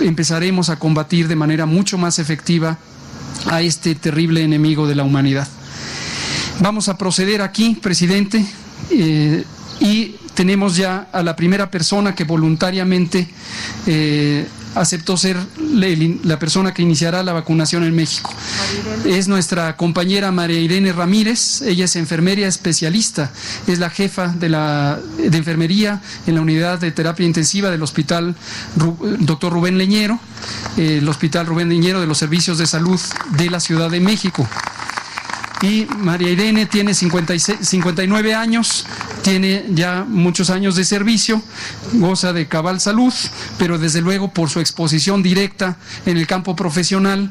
empezaremos 0.00 0.70
a 0.70 0.78
combatir 0.78 1.28
de 1.28 1.36
manera 1.36 1.66
mucho 1.66 1.98
más 1.98 2.18
efectiva 2.18 2.78
a 3.46 3.62
este 3.62 3.94
terrible 3.94 4.42
enemigo 4.42 4.86
de 4.86 4.94
la 4.94 5.04
humanidad. 5.04 5.48
Vamos 6.60 6.88
a 6.88 6.96
proceder 6.96 7.42
aquí, 7.42 7.74
presidente, 7.74 8.44
eh, 8.90 9.44
y 9.80 10.16
tenemos 10.34 10.76
ya 10.76 11.08
a 11.12 11.22
la 11.22 11.36
primera 11.36 11.70
persona 11.70 12.14
que 12.14 12.24
voluntariamente 12.24 13.28
eh, 13.86 14.46
aceptó 14.74 15.16
ser 15.16 15.36
la 15.58 16.38
persona 16.38 16.74
que 16.74 16.82
iniciará 16.82 17.22
la 17.22 17.32
vacunación 17.32 17.84
en 17.84 17.94
México. 17.94 18.32
Es 19.04 19.28
nuestra 19.28 19.76
compañera 19.76 20.32
María 20.32 20.58
Irene 20.58 20.92
Ramírez, 20.92 21.62
ella 21.62 21.84
es 21.84 21.96
enfermería 21.96 22.48
especialista, 22.48 23.30
es 23.66 23.78
la 23.78 23.90
jefa 23.90 24.28
de, 24.28 24.48
la, 24.48 24.98
de 25.18 25.36
enfermería 25.36 26.02
en 26.26 26.34
la 26.34 26.40
unidad 26.40 26.78
de 26.78 26.90
terapia 26.90 27.26
intensiva 27.26 27.70
del 27.70 27.82
hospital 27.82 28.34
Doctor 29.20 29.52
Rubén 29.52 29.78
Leñero, 29.78 30.18
eh, 30.76 30.98
el 30.98 31.08
hospital 31.08 31.46
Rubén 31.46 31.68
Leñero 31.68 32.00
de 32.00 32.06
los 32.06 32.18
servicios 32.18 32.58
de 32.58 32.66
salud 32.66 33.00
de 33.36 33.50
la 33.50 33.60
Ciudad 33.60 33.90
de 33.90 34.00
México 34.00 34.48
y 35.62 35.86
María 35.98 36.30
Irene 36.30 36.66
tiene 36.66 36.94
59 36.94 38.34
años, 38.34 38.86
tiene 39.22 39.64
ya 39.70 40.04
muchos 40.06 40.50
años 40.50 40.76
de 40.76 40.84
servicio, 40.84 41.42
goza 41.94 42.32
de 42.32 42.46
cabal 42.46 42.80
salud, 42.80 43.12
pero 43.58 43.78
desde 43.78 44.00
luego 44.00 44.32
por 44.32 44.50
su 44.50 44.60
exposición 44.60 45.22
directa 45.22 45.76
en 46.06 46.16
el 46.16 46.26
campo 46.26 46.54
profesional 46.56 47.30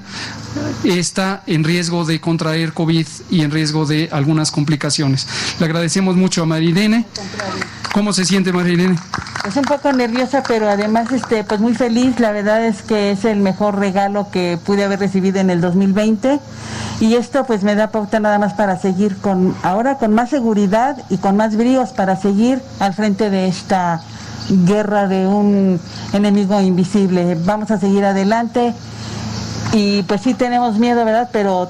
está 0.84 1.44
en 1.48 1.64
riesgo 1.64 2.06
de 2.06 2.20
contraer 2.20 2.74
COVID 2.74 3.08
y 3.30 3.42
en 3.42 3.52
riesgo 3.52 3.86
de 3.86 4.10
algunas 4.12 4.52
complicaciones. 4.52 5.28
Le 5.60 5.66
agradecemos 5.66 6.16
mucho 6.16 6.44
a 6.44 6.46
María 6.46 6.70
Irene. 6.70 7.06
¿Cómo 7.94 8.12
se 8.12 8.26
siente 8.26 8.52
María 8.52 8.74
Irene? 8.74 8.96
Pues 9.44 9.56
un 9.56 9.66
poco 9.66 9.94
nerviosa, 9.94 10.42
pero 10.48 10.68
además 10.68 11.12
este, 11.12 11.44
pues 11.44 11.60
muy 11.60 11.76
feliz. 11.76 12.20
La 12.20 12.32
verdad 12.32 12.66
es 12.66 12.82
que 12.82 13.12
es 13.12 13.24
el 13.24 13.40
mejor 13.40 13.78
regalo 13.78 14.32
que 14.32 14.58
pude 14.66 14.84
haber 14.84 15.00
recibido 15.00 15.40
en 15.40 15.52
el 15.52 15.62
2020 15.62 16.40
y 17.02 17.14
esto 17.14 17.44
pues 17.46 17.62
me 17.62 17.76
da 17.76 17.92
pauta 17.92 18.20
nada 18.20 18.40
más 18.40 18.54
para 18.56 18.80
seguir 18.80 19.18
con 19.18 19.56
ahora 19.62 20.00
con 20.00 20.12
más 20.12 20.32
seguridad 20.32 20.98
y 21.10 21.18
con 21.18 21.38
más 21.38 21.56
bríos 21.56 21.90
para 21.90 22.16
seguir 22.16 22.64
al 22.80 22.96
frente 22.96 23.30
de 23.30 23.48
esta 23.48 24.02
guerra 24.50 25.08
de 25.08 25.28
un 25.28 25.80
enemigo 26.14 26.60
invisible. 26.62 27.38
Vamos 27.46 27.70
a 27.70 27.78
seguir 27.78 28.06
adelante 28.06 28.74
y 29.72 30.02
pues 30.04 30.22
sí 30.22 30.34
tenemos 30.34 30.80
miedo, 30.80 31.06
¿verdad? 31.06 31.30
Pero 31.32 31.70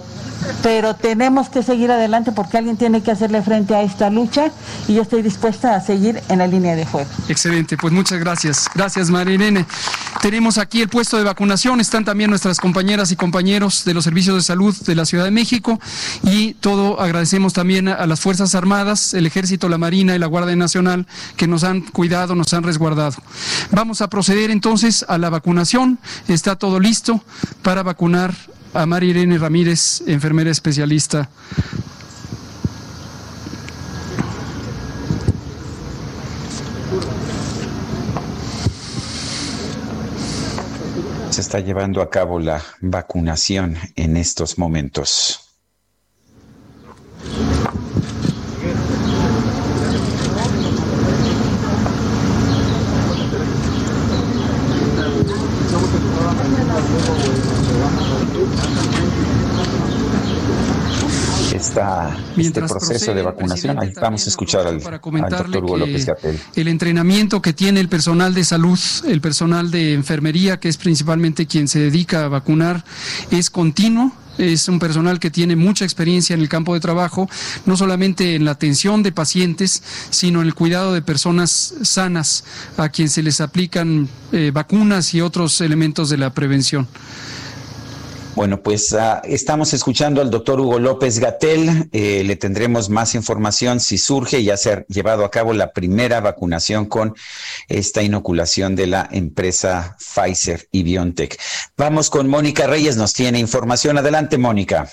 pero 0.61 0.95
tenemos 0.95 1.49
que 1.49 1.63
seguir 1.63 1.91
adelante 1.91 2.31
porque 2.31 2.57
alguien 2.57 2.77
tiene 2.77 3.01
que 3.01 3.11
hacerle 3.11 3.41
frente 3.41 3.75
a 3.75 3.81
esta 3.81 4.09
lucha 4.09 4.51
y 4.87 4.95
yo 4.95 5.01
estoy 5.01 5.21
dispuesta 5.21 5.75
a 5.75 5.81
seguir 5.81 6.21
en 6.29 6.39
la 6.39 6.47
línea 6.47 6.75
de 6.75 6.85
fuego. 6.85 7.09
Excelente, 7.27 7.77
pues 7.77 7.93
muchas 7.93 8.19
gracias. 8.19 8.69
Gracias, 8.73 9.09
María 9.09 9.35
Irene. 9.35 9.65
Tenemos 10.21 10.57
aquí 10.57 10.81
el 10.81 10.89
puesto 10.89 11.17
de 11.17 11.23
vacunación, 11.23 11.81
están 11.81 12.05
también 12.05 12.29
nuestras 12.29 12.59
compañeras 12.59 13.11
y 13.11 13.15
compañeros 13.15 13.83
de 13.83 13.93
los 13.93 14.03
servicios 14.03 14.35
de 14.37 14.41
salud 14.41 14.75
de 14.85 14.95
la 14.95 15.05
Ciudad 15.05 15.25
de 15.25 15.31
México 15.31 15.79
y 16.23 16.53
todo 16.55 17.01
agradecemos 17.01 17.53
también 17.53 17.87
a 17.87 18.05
las 18.05 18.21
Fuerzas 18.21 18.55
Armadas, 18.55 19.13
el 19.13 19.25
Ejército, 19.25 19.67
la 19.69 19.77
Marina 19.77 20.15
y 20.15 20.19
la 20.19 20.27
Guardia 20.27 20.55
Nacional 20.55 21.07
que 21.35 21.47
nos 21.47 21.63
han 21.63 21.81
cuidado, 21.81 22.35
nos 22.35 22.53
han 22.53 22.63
resguardado. 22.63 23.15
Vamos 23.71 24.01
a 24.01 24.09
proceder 24.09 24.51
entonces 24.51 25.05
a 25.07 25.17
la 25.17 25.29
vacunación. 25.29 25.99
Está 26.27 26.55
todo 26.55 26.79
listo 26.79 27.23
para 27.61 27.83
vacunar 27.83 28.33
a 28.73 28.85
María 28.85 29.11
Irene 29.11 29.37
Ramírez, 29.37 30.01
enfermera 30.07 30.49
especialista. 30.49 31.29
Se 41.29 41.41
está 41.41 41.59
llevando 41.59 42.01
a 42.01 42.09
cabo 42.09 42.39
la 42.39 42.61
vacunación 42.81 43.77
en 43.95 44.17
estos 44.17 44.57
momentos. 44.57 45.39
Este 62.37 62.61
proceso 62.61 63.13
de 63.13 63.21
vacunación. 63.21 63.79
Ahí 63.79 63.93
vamos 63.99 64.25
a 64.25 64.29
escuchar 64.29 64.67
al, 64.67 64.79
doctor 64.81 65.63
Hugo 65.63 65.77
López 65.77 66.05
Gatel. 66.05 66.39
El 66.55 66.67
entrenamiento 66.67 67.41
que 67.41 67.53
tiene 67.53 67.79
el 67.79 67.89
personal 67.89 68.33
de 68.33 68.43
salud, 68.43 68.79
el 69.05 69.21
personal 69.21 69.71
de 69.71 69.93
enfermería, 69.93 70.59
que 70.59 70.69
es 70.69 70.77
principalmente 70.77 71.47
quien 71.47 71.67
se 71.67 71.79
dedica 71.79 72.25
a 72.25 72.27
vacunar, 72.27 72.83
es 73.31 73.49
continuo, 73.49 74.11
es 74.37 74.67
un 74.67 74.79
personal 74.79 75.19
que 75.19 75.29
tiene 75.29 75.55
mucha 75.55 75.85
experiencia 75.85 76.33
en 76.33 76.41
el 76.41 76.49
campo 76.49 76.73
de 76.73 76.79
trabajo, 76.79 77.29
no 77.65 77.77
solamente 77.77 78.35
en 78.35 78.45
la 78.45 78.51
atención 78.51 79.03
de 79.03 79.11
pacientes, 79.11 79.83
sino 80.09 80.41
en 80.41 80.47
el 80.47 80.55
cuidado 80.55 80.93
de 80.93 81.01
personas 81.01 81.75
sanas 81.83 82.43
a 82.77 82.89
quien 82.89 83.09
se 83.09 83.23
les 83.23 83.41
aplican 83.41 84.09
eh, 84.31 84.51
vacunas 84.53 85.13
y 85.13 85.21
otros 85.21 85.61
elementos 85.61 86.09
de 86.09 86.17
la 86.17 86.33
prevención. 86.33 86.87
Bueno, 88.35 88.63
pues 88.63 88.91
uh, 88.93 89.21
estamos 89.25 89.73
escuchando 89.73 90.19
al 90.19 90.31
doctor 90.31 90.59
Hugo 90.59 90.79
López 90.79 91.19
Gatel. 91.19 91.87
Eh, 91.91 92.23
le 92.25 92.35
tendremos 92.35 92.89
más 92.89 93.13
información 93.13 93.79
si 93.79 93.99
surge. 93.99 94.43
Ya 94.43 94.57
se 94.57 94.71
ha 94.71 94.85
llevado 94.87 95.23
a 95.23 95.29
cabo 95.29 95.53
la 95.53 95.71
primera 95.71 96.19
vacunación 96.19 96.87
con 96.87 97.15
esta 97.67 98.01
inoculación 98.01 98.75
de 98.75 98.87
la 98.87 99.07
empresa 99.11 99.97
Pfizer 99.99 100.67
y 100.71 100.81
BioNTech. 100.81 101.39
Vamos 101.77 102.09
con 102.09 102.27
Mónica 102.27 102.65
Reyes, 102.65 102.97
nos 102.97 103.13
tiene 103.13 103.37
información. 103.37 103.99
Adelante, 103.99 104.39
Mónica. 104.39 104.89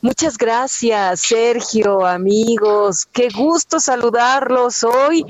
Muchas 0.00 0.38
gracias, 0.38 1.20
Sergio, 1.20 2.06
amigos. 2.06 3.06
Qué 3.12 3.28
gusto 3.28 3.78
saludarlos 3.78 4.84
hoy, 4.84 5.26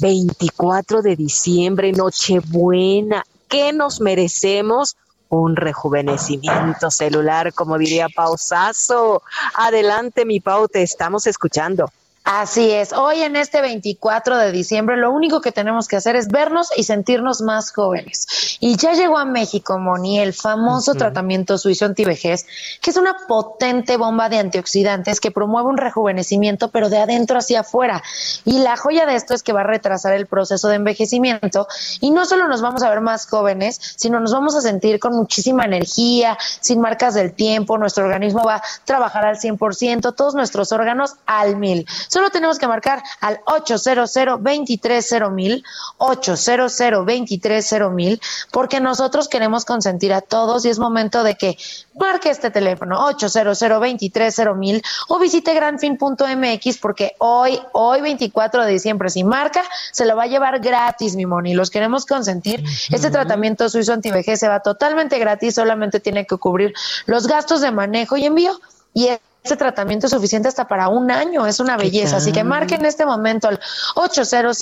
24 0.00 1.02
de 1.02 1.14
diciembre, 1.14 1.92
Nochebuena. 1.92 3.22
¿Qué 3.48 3.74
nos 3.74 4.00
merecemos? 4.00 4.96
Un 5.28 5.56
rejuvenecimiento 5.56 6.90
celular, 6.90 7.52
como 7.52 7.78
diría 7.78 8.08
Pausazo. 8.08 9.22
Adelante, 9.54 10.24
mi 10.24 10.40
Pau, 10.40 10.68
te 10.68 10.82
estamos 10.82 11.26
escuchando. 11.26 11.90
Así 12.28 12.72
es, 12.72 12.92
hoy 12.92 13.22
en 13.22 13.36
este 13.36 13.60
24 13.60 14.36
de 14.36 14.50
diciembre 14.50 14.96
lo 14.96 15.12
único 15.12 15.40
que 15.40 15.52
tenemos 15.52 15.86
que 15.86 15.94
hacer 15.94 16.16
es 16.16 16.26
vernos 16.26 16.70
y 16.76 16.82
sentirnos 16.82 17.40
más 17.40 17.70
jóvenes. 17.70 18.58
Y 18.58 18.76
ya 18.76 18.94
llegó 18.94 19.16
a 19.16 19.24
México, 19.24 19.78
Moni, 19.78 20.18
el 20.18 20.32
famoso 20.32 20.96
tratamiento 20.96 21.56
suizo 21.56 21.84
antivejez, 21.84 22.44
que 22.82 22.90
es 22.90 22.96
una 22.96 23.16
potente 23.28 23.96
bomba 23.96 24.28
de 24.28 24.38
antioxidantes 24.38 25.20
que 25.20 25.30
promueve 25.30 25.68
un 25.68 25.76
rejuvenecimiento, 25.76 26.72
pero 26.72 26.88
de 26.88 26.98
adentro 26.98 27.38
hacia 27.38 27.60
afuera. 27.60 28.02
Y 28.44 28.58
la 28.58 28.76
joya 28.76 29.06
de 29.06 29.14
esto 29.14 29.32
es 29.32 29.44
que 29.44 29.52
va 29.52 29.60
a 29.60 29.64
retrasar 29.68 30.12
el 30.12 30.26
proceso 30.26 30.66
de 30.66 30.74
envejecimiento 30.74 31.68
y 32.00 32.10
no 32.10 32.26
solo 32.26 32.48
nos 32.48 32.60
vamos 32.60 32.82
a 32.82 32.90
ver 32.90 33.02
más 33.02 33.28
jóvenes, 33.28 33.80
sino 33.94 34.18
nos 34.18 34.32
vamos 34.32 34.56
a 34.56 34.62
sentir 34.62 34.98
con 34.98 35.14
muchísima 35.14 35.64
energía, 35.64 36.36
sin 36.58 36.80
marcas 36.80 37.14
del 37.14 37.34
tiempo, 37.34 37.78
nuestro 37.78 38.04
organismo 38.04 38.42
va 38.42 38.56
a 38.56 38.62
trabajar 38.84 39.26
al 39.26 39.36
100%, 39.36 40.12
todos 40.16 40.34
nuestros 40.34 40.72
órganos 40.72 41.14
al 41.24 41.54
mil. 41.54 41.86
Solo 42.16 42.30
tenemos 42.30 42.58
que 42.58 42.66
marcar 42.66 43.02
al 43.20 43.40
800 43.44 44.10
230 44.14 45.62
800 45.98 46.78
230 46.78 48.26
porque 48.50 48.80
nosotros 48.80 49.28
queremos 49.28 49.66
consentir 49.66 50.14
a 50.14 50.22
todos 50.22 50.64
y 50.64 50.70
es 50.70 50.78
momento 50.78 51.22
de 51.24 51.34
que 51.34 51.58
marque 52.00 52.30
este 52.30 52.50
teléfono 52.50 53.04
800 53.04 53.58
230 53.58 54.88
o 55.08 55.18
visite 55.18 55.52
granfin.mx 55.52 56.78
porque 56.78 57.16
hoy, 57.18 57.60
hoy 57.72 58.00
24 58.00 58.64
de 58.64 58.72
diciembre, 58.72 59.10
si 59.10 59.22
marca, 59.22 59.62
se 59.92 60.06
lo 60.06 60.16
va 60.16 60.22
a 60.22 60.26
llevar 60.26 60.60
gratis, 60.60 61.16
mi 61.16 61.26
moni. 61.26 61.52
Los 61.52 61.68
queremos 61.68 62.06
consentir. 62.06 62.64
Este 62.90 63.10
tratamiento 63.10 63.68
suizo 63.68 63.92
antivejez 63.92 64.40
se 64.40 64.48
va 64.48 64.60
totalmente 64.60 65.18
gratis, 65.18 65.56
solamente 65.56 66.00
tiene 66.00 66.26
que 66.26 66.38
cubrir 66.38 66.72
los 67.04 67.26
gastos 67.26 67.60
de 67.60 67.72
manejo 67.72 68.16
y 68.16 68.24
envío. 68.24 68.58
Y 68.94 69.10
este 69.46 69.56
tratamiento 69.56 70.06
es 70.06 70.12
suficiente 70.12 70.48
hasta 70.48 70.66
para 70.66 70.88
un 70.88 71.08
año, 71.08 71.46
es 71.46 71.60
una 71.60 71.76
belleza. 71.76 72.16
Así 72.16 72.32
que 72.32 72.42
marquen 72.42 72.80
en 72.80 72.86
este 72.86 73.06
momento 73.06 73.48
el 73.48 73.60
800 73.94 74.58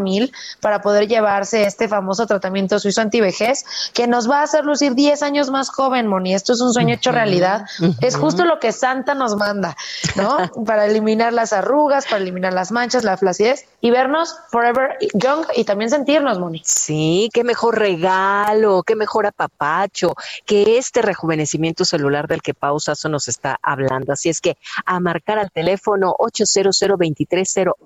mil 0.00 0.32
para 0.60 0.82
poder 0.82 1.06
llevarse 1.06 1.62
este 1.62 1.86
famoso 1.86 2.26
tratamiento 2.26 2.80
suizo 2.80 3.02
antivejez 3.02 3.64
que 3.94 4.08
nos 4.08 4.28
va 4.28 4.40
a 4.40 4.42
hacer 4.42 4.64
lucir 4.64 4.96
10 4.96 5.22
años 5.22 5.50
más 5.50 5.70
joven, 5.70 6.08
Moni. 6.08 6.34
Esto 6.34 6.54
es 6.54 6.60
un 6.60 6.72
sueño 6.72 6.94
hecho 6.94 7.12
realidad. 7.12 7.66
Es 8.00 8.16
justo 8.16 8.44
lo 8.44 8.58
que 8.58 8.72
Santa 8.72 9.14
nos 9.14 9.36
manda, 9.36 9.76
¿no? 10.16 10.38
para 10.66 10.86
eliminar 10.86 11.32
las 11.32 11.52
arrugas, 11.52 12.06
para 12.06 12.18
eliminar 12.18 12.52
las 12.52 12.72
manchas, 12.72 13.04
la 13.04 13.16
flacidez 13.16 13.66
y 13.80 13.92
vernos 13.92 14.34
forever 14.50 14.96
young 15.14 15.46
y 15.54 15.62
también 15.62 15.90
sentirnos, 15.90 16.40
Moni. 16.40 16.62
Sí, 16.64 17.30
qué 17.32 17.44
mejor 17.44 17.78
regalo, 17.78 18.82
qué 18.82 18.96
mejor 18.96 19.26
apapacho 19.26 20.16
que 20.44 20.78
este 20.78 21.00
rejuvenecimiento 21.00 21.84
celular 21.84 22.26
del 22.26 22.42
que 22.42 22.52
Pausa 22.52 22.94
nos 23.08 23.28
está 23.28 23.35
hablando. 23.62 24.12
Así 24.12 24.28
es 24.28 24.40
que 24.40 24.56
a 24.84 25.00
marcar 25.00 25.38
al 25.38 25.50
teléfono 25.50 26.14
800 26.18 26.80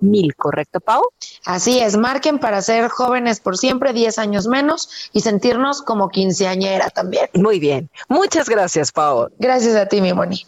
mil, 0.01 0.35
¿correcto, 0.37 0.81
Pau? 0.81 1.03
Así 1.45 1.81
es, 1.81 1.97
marquen 1.97 2.39
para 2.39 2.63
ser 2.63 2.89
jóvenes 2.89 3.41
por 3.41 3.57
siempre, 3.57 3.93
10 3.93 4.19
años 4.19 4.47
menos 4.47 5.11
y 5.13 5.21
sentirnos 5.21 5.83
como 5.83 6.09
quinceañera 6.09 6.91
también. 6.91 7.29
Muy 7.35 7.59
bien. 7.59 7.91
Muchas 8.09 8.49
gracias, 8.49 8.93
Pau. 8.93 9.29
Gracias 9.39 9.77
a 9.77 9.87
ti, 9.87 10.01
mi 10.01 10.13
Moni. 10.13 10.45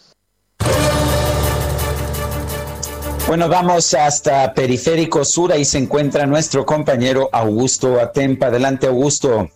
Bueno, 3.26 3.48
vamos 3.48 3.94
hasta 3.94 4.52
Periférico 4.52 5.24
Sur, 5.24 5.52
ahí 5.52 5.64
se 5.64 5.78
encuentra 5.78 6.26
nuestro 6.26 6.66
compañero 6.66 7.30
Augusto 7.32 8.00
Atempa. 8.00 8.46
Adelante, 8.46 8.88
Augusto. 8.88 9.48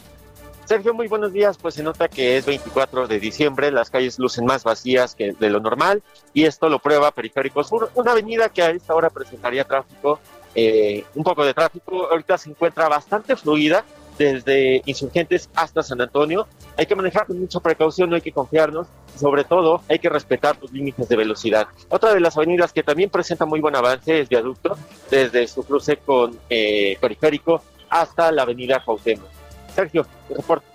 Sergio, 0.67 0.95
muy 0.95 1.07
buenos 1.07 1.33
días. 1.33 1.57
Pues 1.57 1.75
se 1.75 1.83
nota 1.85 2.09
que 2.09 2.37
es 2.37 2.45
24 2.45 3.07
de 3.07 3.21
diciembre, 3.21 3.71
las 3.71 3.89
calles 3.89 4.19
lucen 4.19 4.45
más 4.45 4.65
vacías 4.65 5.15
que 5.15 5.33
de 5.33 5.49
lo 5.49 5.61
normal 5.61 6.03
y 6.35 6.45
esto 6.45 6.69
lo 6.69 6.81
prueba 6.81 7.13
Periférico 7.13 7.63
Sur, 7.63 7.91
una 7.95 8.11
avenida 8.11 8.49
que 8.49 8.63
a 8.63 8.71
esta 8.71 8.95
hora 8.95 9.09
presentaría 9.09 9.63
tráfico, 9.63 10.19
eh, 10.57 11.05
un 11.15 11.23
poco 11.23 11.45
de 11.45 11.55
tráfico. 11.55 12.09
Ahorita 12.11 12.37
se 12.37 12.51
encuentra 12.51 12.89
bastante 12.89 13.37
fluida 13.37 13.85
desde 14.19 14.83
Insurgentes 14.87 15.49
hasta 15.55 15.85
San 15.85 16.01
Antonio. 16.01 16.49
Hay 16.77 16.87
que 16.87 16.97
manejar 16.97 17.27
con 17.29 17.39
mucha 17.39 17.61
precaución, 17.61 18.11
no 18.11 18.17
hay 18.17 18.23
que 18.23 18.33
confiarnos. 18.33 18.89
Sobre 19.17 19.45
todo, 19.45 19.83
hay 19.89 20.01
que 20.01 20.09
respetar 20.09 20.59
los 20.61 20.73
límites 20.73 21.09
de 21.09 21.17
velocidad. 21.17 21.69
Otra 21.91 22.13
de 22.13 22.21
las 22.21 22.37
avenidas 22.37 22.73
que 22.73 22.83
también 22.83 23.09
presenta 23.09 23.47
muy 23.47 23.61
buen 23.61 23.77
avance 23.77 24.21
es 24.21 24.29
Viaducto, 24.29 24.77
desde 25.11 25.47
su 25.47 25.63
cruce 25.63 25.99
con 25.99 26.37
eh, 26.51 26.99
Periférico 27.01 27.63
hasta 27.89 28.33
la 28.33 28.43
avenida 28.43 28.83
Cuauhtémoc. 28.85 29.36
Sergio, 29.77 30.07
reporte. 30.31 30.67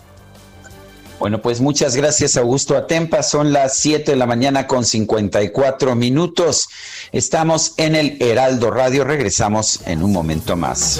Bueno, 1.19 1.39
pues 1.39 1.61
muchas 1.61 1.95
gracias, 1.95 2.35
Augusto 2.37 2.75
Atempa. 2.75 3.21
Son 3.21 3.53
las 3.53 3.77
7 3.77 4.11
de 4.11 4.17
la 4.17 4.25
mañana 4.25 4.65
con 4.65 4.85
54 4.85 5.93
minutos. 5.95 6.67
Estamos 7.11 7.73
en 7.77 7.95
el 7.95 8.17
Heraldo 8.19 8.71
Radio. 8.71 9.03
Regresamos 9.03 9.81
en 9.85 10.01
un 10.01 10.11
momento 10.11 10.55
más. 10.55 10.99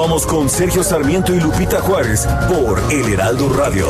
Continuamos 0.00 0.26
con 0.26 0.48
Sergio 0.48 0.82
Sarmiento 0.82 1.34
y 1.34 1.40
Lupita 1.40 1.78
Juárez 1.82 2.26
por 2.48 2.80
El 2.90 3.12
Heraldo 3.12 3.50
Radio. 3.50 3.86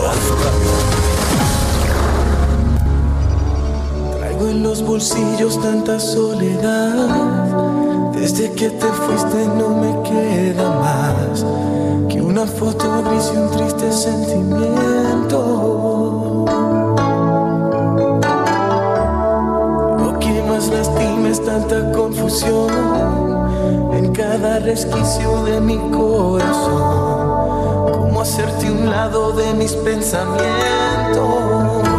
Traigo 4.19 4.49
en 4.49 4.65
los 4.65 4.83
bolsillos 4.83 5.63
tanta 5.63 6.01
soledad. 6.01 8.11
Desde 8.13 8.51
que 8.51 8.71
te 8.71 8.87
fuiste 8.87 9.47
no 9.57 9.69
me 9.69 10.03
queda 10.03 10.69
más 10.81 11.47
que 12.09 12.21
una 12.21 12.45
foto 12.45 13.05
gris 13.05 13.31
y 13.33 13.37
un 13.37 13.49
triste 13.53 13.93
sentimiento. 13.93 16.45
Lo 19.97 20.19
que 20.19 20.43
más 20.43 20.67
lastima 20.71 21.29
es 21.29 21.45
tanta 21.45 21.93
confusión 21.93 23.20
cada 24.13 24.59
resquicio 24.59 25.45
de 25.45 25.61
mi 25.61 25.79
corazón. 25.91 27.93
Cómo 27.93 28.21
hacerte 28.21 28.71
un 28.71 28.91
lado 28.91 29.33
de 29.33 29.55
mis 29.55 29.73
pensamientos. 29.73 31.90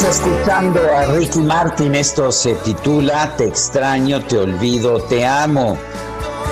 Seguimos 0.00 0.16
escuchando 0.18 0.80
a 0.96 1.04
Ricky 1.12 1.40
Martin. 1.40 1.94
Esto 1.94 2.32
se 2.32 2.54
titula 2.54 3.36
Te 3.36 3.44
extraño, 3.44 4.24
te 4.24 4.38
olvido, 4.38 5.02
te 5.02 5.26
amo. 5.26 5.76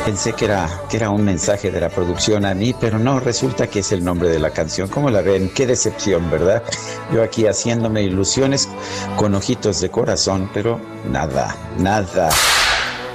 Pensé 0.05 0.35
que 0.35 0.45
era, 0.45 0.69
que 0.91 0.99
era 0.99 1.09
un 1.09 1.25
mensaje 1.25 1.71
de 1.71 1.81
la 1.81 1.89
producción 1.89 2.45
a 2.45 2.53
mí, 2.53 2.75
pero 2.79 2.99
no, 2.99 3.21
resulta 3.21 3.67
que 3.67 3.79
es 3.79 3.91
el 3.93 4.05
nombre 4.05 4.29
de 4.29 4.39
la 4.39 4.51
canción. 4.51 4.89
¿Cómo 4.89 5.09
la 5.09 5.23
ven? 5.23 5.51
Qué 5.55 5.67
decepción, 5.67 6.31
¿verdad? 6.31 6.63
Yo 7.11 7.23
aquí 7.23 7.47
haciéndome 7.47 8.03
ilusiones 8.03 8.69
con 9.17 9.35
ojitos 9.35 9.81
de 9.81 9.89
corazón, 9.89 10.51
pero 10.53 10.79
nada, 11.11 11.57
nada. 11.79 12.29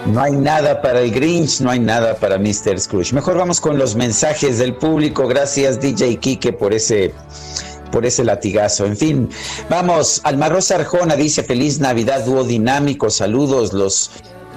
No 0.08 0.20
hay 0.20 0.32
nada 0.32 0.82
para 0.82 1.02
el 1.02 1.12
Grinch, 1.12 1.62
no 1.62 1.70
hay 1.70 1.80
nada 1.80 2.16
para 2.16 2.40
Mr. 2.40 2.80
Scrooge. 2.80 3.14
Mejor 3.14 3.38
vamos 3.38 3.62
con 3.62 3.78
los 3.78 3.96
mensajes 3.96 4.58
del 4.58 4.76
público. 4.76 5.28
Gracias 5.28 5.80
DJ 5.80 6.18
Kike 6.18 6.54
por 6.54 6.74
ese 6.74 7.14
por 7.94 8.08
ese 8.08 8.24
latigazo. 8.24 8.86
En 8.86 8.98
fin, 8.98 9.30
vamos. 9.70 10.20
Alma 10.24 10.50
Rosa 10.50 10.76
Arjona 10.76 11.16
dice 11.16 11.44
feliz 11.44 11.80
Navidad, 11.80 12.26
dúo 12.26 12.44
dinámico. 12.44 13.12
Saludos, 13.12 13.72
los 13.72 14.10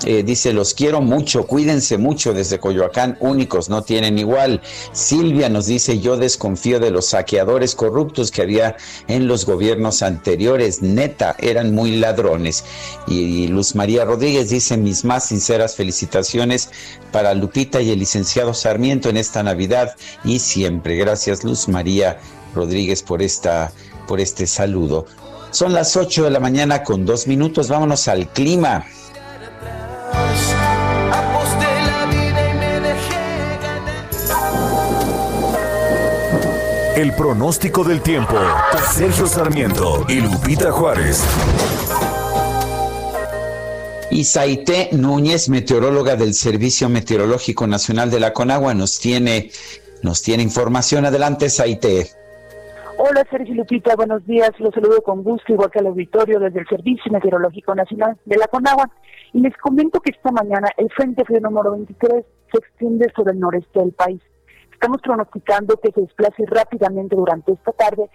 eh, 0.04 0.22
dice 0.22 0.52
los 0.52 0.74
quiero 0.74 1.00
mucho, 1.00 1.46
cuídense 1.46 1.96
mucho 1.96 2.34
desde 2.34 2.58
Coyoacán, 2.58 3.16
únicos, 3.20 3.70
no 3.70 3.82
tienen 3.82 4.18
igual. 4.18 4.60
Silvia 4.92 5.48
nos 5.48 5.66
dice 5.66 6.00
yo 6.00 6.18
desconfío 6.18 6.80
de 6.80 6.90
los 6.90 7.06
saqueadores 7.06 7.74
corruptos 7.74 8.30
que 8.30 8.42
había 8.42 8.76
en 9.08 9.26
los 9.26 9.46
gobiernos 9.46 10.02
anteriores, 10.02 10.82
neta, 10.82 11.34
eran 11.38 11.74
muy 11.74 11.96
ladrones. 11.96 12.64
Y, 13.06 13.48
Luz 13.48 13.74
María 13.74 14.04
Rodríguez 14.04 14.50
dice 14.50 14.76
mis 14.76 15.04
más 15.04 15.28
sinceras 15.28 15.76
felicitaciones 15.76 16.70
para 17.10 17.32
Lupita 17.32 17.80
y 17.80 17.90
el 17.90 17.98
licenciado 17.98 18.52
Sarmiento 18.52 19.08
en 19.08 19.16
esta 19.16 19.42
Navidad 19.42 19.94
y 20.24 20.40
siempre. 20.40 20.96
Gracias 20.96 21.42
Luz 21.42 21.68
María 21.68 22.18
Rodríguez 22.56 23.02
por 23.02 23.22
esta 23.22 23.72
por 24.08 24.20
este 24.20 24.46
saludo. 24.46 25.06
Son 25.50 25.72
las 25.72 25.96
8 25.96 26.24
de 26.24 26.30
la 26.30 26.40
mañana 26.40 26.82
con 26.82 27.06
dos 27.06 27.26
minutos. 27.26 27.68
Vámonos 27.68 28.08
al 28.08 28.28
clima. 28.28 28.84
El 36.96 37.12
pronóstico 37.14 37.84
del 37.84 38.00
tiempo. 38.00 38.34
Sergio 38.94 39.26
Sarmiento 39.26 40.06
y 40.08 40.20
Lupita 40.20 40.72
Juárez. 40.72 41.22
Isaite 44.10 44.88
Núñez, 44.92 45.50
meteoróloga 45.50 46.16
del 46.16 46.32
Servicio 46.32 46.88
Meteorológico 46.88 47.66
Nacional 47.66 48.10
de 48.10 48.20
la 48.20 48.32
Conagua, 48.32 48.72
nos 48.72 48.98
tiene, 48.98 49.50
nos 50.00 50.22
tiene 50.22 50.42
información. 50.42 51.04
Adelante, 51.04 51.50
Saite. 51.50 52.12
Hola 52.98 53.26
Sergio 53.30 53.54
Lupita, 53.54 53.94
buenos 53.94 54.24
días. 54.26 54.50
Los 54.58 54.72
saludo 54.72 55.02
con 55.02 55.22
gusto, 55.22 55.52
igual 55.52 55.70
que 55.70 55.80
al 55.80 55.88
auditorio 55.88 56.40
desde 56.40 56.60
el 56.60 56.66
Servicio 56.66 57.12
Meteorológico 57.12 57.74
Nacional 57.74 58.16
de 58.24 58.38
la 58.38 58.48
Conagua. 58.48 58.90
Y 59.34 59.40
les 59.40 59.54
comento 59.58 60.00
que 60.00 60.12
esta 60.12 60.32
mañana 60.32 60.70
el 60.78 60.90
Frente 60.92 61.22
Frío 61.26 61.40
número 61.40 61.72
23 61.72 62.24
se 62.50 62.58
extiende 62.58 63.12
sobre 63.14 63.32
el 63.32 63.40
noreste 63.40 63.80
del 63.80 63.92
país. 63.92 64.22
Estamos 64.72 65.02
pronosticando 65.02 65.76
que 65.76 65.92
se 65.92 66.00
desplace 66.00 66.44
rápidamente 66.46 67.16
durante 67.16 67.52
esta 67.52 67.72
tarde 67.72 68.08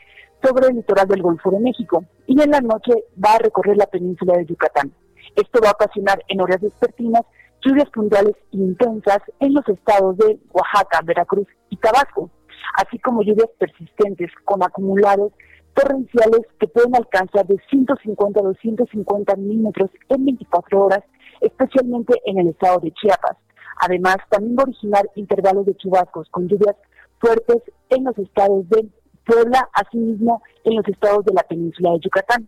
sobre 0.43 0.69
el 0.69 0.77
litoral 0.77 1.07
del 1.07 1.21
Golfo 1.21 1.51
de 1.51 1.59
México 1.59 2.03
y 2.25 2.41
en 2.41 2.49
la 2.49 2.61
noche 2.61 2.93
va 3.23 3.35
a 3.35 3.39
recorrer 3.39 3.77
la 3.77 3.85
península 3.85 4.35
de 4.37 4.47
Yucatán. 4.47 4.91
Esto 5.35 5.59
va 5.63 5.69
a 5.69 5.73
ocasionar 5.73 6.23
en 6.27 6.41
horas 6.41 6.59
vespertinas 6.59 7.21
lluvias 7.63 7.89
puntuales 7.91 8.35
intensas 8.51 9.19
en 9.39 9.53
los 9.53 9.67
estados 9.67 10.17
de 10.17 10.39
Oaxaca, 10.51 11.01
Veracruz 11.03 11.47
y 11.69 11.77
Tabasco, 11.77 12.31
así 12.75 12.99
como 12.99 13.23
lluvias 13.23 13.49
persistentes 13.57 14.31
con 14.45 14.63
acumulados 14.63 15.31
torrenciales 15.73 16.41
que 16.59 16.67
pueden 16.67 16.95
alcanzar 16.95 17.45
de 17.47 17.57
150 17.69 18.39
a 18.39 18.43
250 18.43 19.35
milímetros 19.35 19.89
en 20.09 20.25
24 20.25 20.85
horas, 20.85 21.03
especialmente 21.39 22.13
en 22.25 22.39
el 22.39 22.49
estado 22.49 22.79
de 22.79 22.91
Chiapas. 22.91 23.37
Además, 23.77 24.17
también 24.29 24.57
va 24.57 24.63
a 24.63 24.67
originar 24.67 25.09
intervalos 25.15 25.65
de 25.65 25.75
chubascos 25.75 26.29
con 26.29 26.47
lluvias 26.47 26.75
fuertes 27.19 27.61
en 27.89 28.03
los 28.03 28.17
estados 28.17 28.67
de 28.69 28.87
Puebla, 29.25 29.69
asimismo 29.73 30.41
en 30.63 30.75
los 30.75 30.87
estados 30.87 31.23
de 31.25 31.33
la 31.33 31.43
península 31.43 31.91
de 31.91 31.99
Yucatán. 31.99 32.47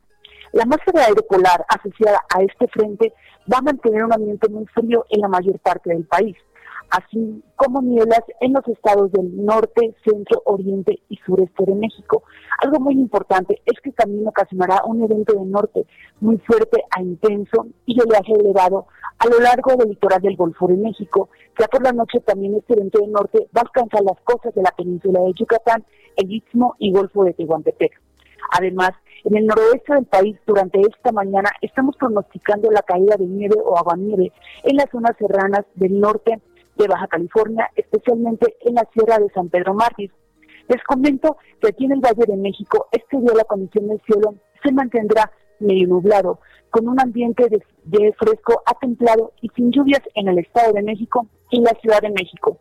La 0.51 0.65
masa 0.65 0.91
de 0.93 1.01
aire 1.01 1.21
polar 1.23 1.65
asociada 1.69 2.19
a 2.35 2.41
este 2.43 2.67
frente 2.67 3.13
va 3.51 3.59
a 3.59 3.61
mantener 3.61 4.03
un 4.03 4.13
ambiente 4.13 4.49
muy 4.49 4.65
frío 4.67 5.05
en 5.09 5.21
la 5.21 5.27
mayor 5.27 5.59
parte 5.59 5.89
del 5.89 6.05
país, 6.05 6.35
así 6.93 7.43
como 7.55 7.81
nieblas 7.81 8.21
en 8.39 8.53
los 8.53 8.67
estados 8.67 9.11
del 9.11 9.43
norte, 9.43 9.95
centro, 10.05 10.43
oriente 10.45 10.99
y 11.09 11.17
sureste 11.25 11.65
de 11.65 11.73
México. 11.73 12.23
Algo 12.61 12.79
muy 12.79 12.93
importante 12.93 13.59
es 13.65 13.79
que 13.81 13.91
también 13.93 14.27
ocasionará 14.27 14.83
un 14.85 15.03
evento 15.03 15.33
de 15.33 15.45
norte 15.45 15.87
muy 16.21 16.37
fuerte 16.37 16.83
a 16.95 17.01
intenso 17.01 17.65
y 17.87 17.99
oleaje 17.99 18.33
elevado 18.33 18.85
a 19.17 19.25
lo 19.25 19.39
largo 19.39 19.75
del 19.75 19.89
litoral 19.89 20.21
del 20.21 20.35
Golfo 20.35 20.67
de 20.67 20.77
México. 20.77 21.29
Ya 21.59 21.67
por 21.67 21.83
la 21.83 21.93
noche 21.93 22.19
también 22.19 22.55
este 22.55 22.73
evento 22.73 22.99
de 22.99 23.07
norte 23.07 23.39
va 23.57 23.61
a 23.61 23.65
alcanzar 23.65 24.03
las 24.03 24.19
costas 24.23 24.53
de 24.53 24.61
la 24.61 24.71
península 24.71 25.19
de 25.21 25.33
Yucatán, 25.33 25.83
el 26.15 26.31
Istmo 26.31 26.75
y 26.77 26.91
Golfo 26.91 27.23
de 27.23 27.33
Tehuantepec. 27.33 27.99
Además, 28.51 28.91
en 29.23 29.35
el 29.37 29.47
noroeste 29.47 29.95
del 29.95 30.05
país, 30.05 30.37
durante 30.45 30.79
esta 30.81 31.11
mañana, 31.11 31.49
estamos 31.61 31.95
pronosticando 31.97 32.69
la 32.69 32.81
caída 32.83 33.15
de 33.17 33.25
nieve 33.25 33.55
o 33.63 33.77
aguanieve 33.77 34.31
en 34.63 34.75
las 34.75 34.91
zonas 34.91 35.15
serranas 35.17 35.65
del 35.75 35.99
norte 35.99 36.39
de 36.75 36.87
Baja 36.87 37.07
California, 37.07 37.69
especialmente 37.75 38.55
en 38.61 38.75
la 38.75 38.87
Sierra 38.93 39.19
de 39.19 39.29
San 39.33 39.49
Pedro 39.49 39.73
Mártir. 39.73 40.11
Les 40.67 40.83
comento 40.83 41.37
que 41.61 41.69
aquí 41.69 41.85
en 41.85 41.93
el 41.93 41.99
Valle 41.99 42.25
de 42.25 42.37
México, 42.37 42.87
este 42.91 43.17
día 43.17 43.33
la 43.35 43.43
condición 43.43 43.87
del 43.87 44.01
cielo 44.05 44.35
se 44.63 44.71
mantendrá 44.71 45.31
medio 45.59 45.87
nublado, 45.87 46.39
con 46.69 46.87
un 46.87 46.99
ambiente 46.99 47.47
de, 47.49 47.61
de 47.83 48.13
fresco 48.13 48.63
a 48.65 48.73
templado 48.79 49.33
y 49.41 49.49
sin 49.49 49.71
lluvias 49.71 50.01
en 50.15 50.27
el 50.27 50.39
Estado 50.39 50.73
de 50.73 50.81
México 50.81 51.27
y 51.51 51.61
la 51.61 51.71
Ciudad 51.81 52.01
de 52.01 52.09
México. 52.09 52.57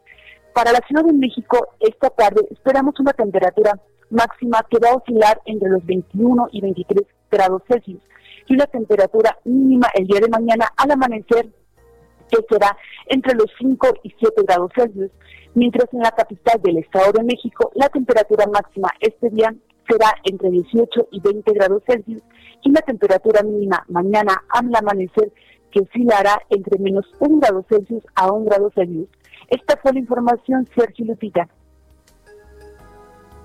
Para 0.55 0.73
la 0.73 0.81
Ciudad 0.87 1.05
de 1.05 1.15
México, 1.15 1.69
esta 1.81 2.11
tarde 2.11 2.47
esperamos 2.51 2.99
una 3.01 3.13
temperatura 3.13 3.81
máxima 4.11 4.65
que 4.71 4.79
va 4.79 4.91
a 4.91 4.97
oscilar 4.97 5.41
entre 5.47 5.71
los 5.71 5.85
21 5.87 6.49
y 6.53 6.61
23 6.61 7.07
grados 7.31 7.63
Celsius 7.67 8.03
y 8.47 8.55
una 8.55 8.67
temperatura 8.67 9.39
mínima 9.45 9.89
el 9.95 10.07
día 10.07 10.21
de 10.21 10.29
mañana 10.29 10.69
al 10.77 10.91
amanecer 10.91 11.49
que 12.33 12.45
será 12.49 12.77
entre 13.07 13.35
los 13.35 13.47
5 13.59 13.87
y 14.03 14.15
7 14.19 14.43
grados 14.47 14.73
Celsius, 14.75 15.11
mientras 15.55 15.93
en 15.93 16.01
la 16.01 16.11
capital 16.13 16.61
del 16.63 16.79
Estado 16.79 17.13
de 17.13 17.25
México 17.25 17.71
la 17.75 17.89
temperatura 17.89 18.47
máxima 18.47 18.89
este 19.01 19.29
día 19.31 19.55
será 19.89 20.15
entre 20.25 20.51
18 20.51 21.09
y 21.11 21.21
20 21.21 21.53
grados 21.53 21.83
Celsius 21.87 22.23
y 22.63 22.71
la 22.71 22.81
temperatura 22.81 23.43
mínima 23.43 23.85
mañana 23.89 24.43
al 24.49 24.75
amanecer 24.75 25.33
que 25.71 25.81
oscilará 25.81 26.41
entre 26.51 26.79
menos 26.79 27.05
1 27.19 27.39
grado 27.41 27.65
Celsius 27.69 28.05
a 28.15 28.31
1 28.31 28.45
grado 28.45 28.71
Celsius. 28.75 29.09
Esta 29.49 29.77
fue 29.77 29.93
la 29.93 29.99
información, 29.99 30.69
Sergio 30.75 31.07
Lupita. 31.07 31.49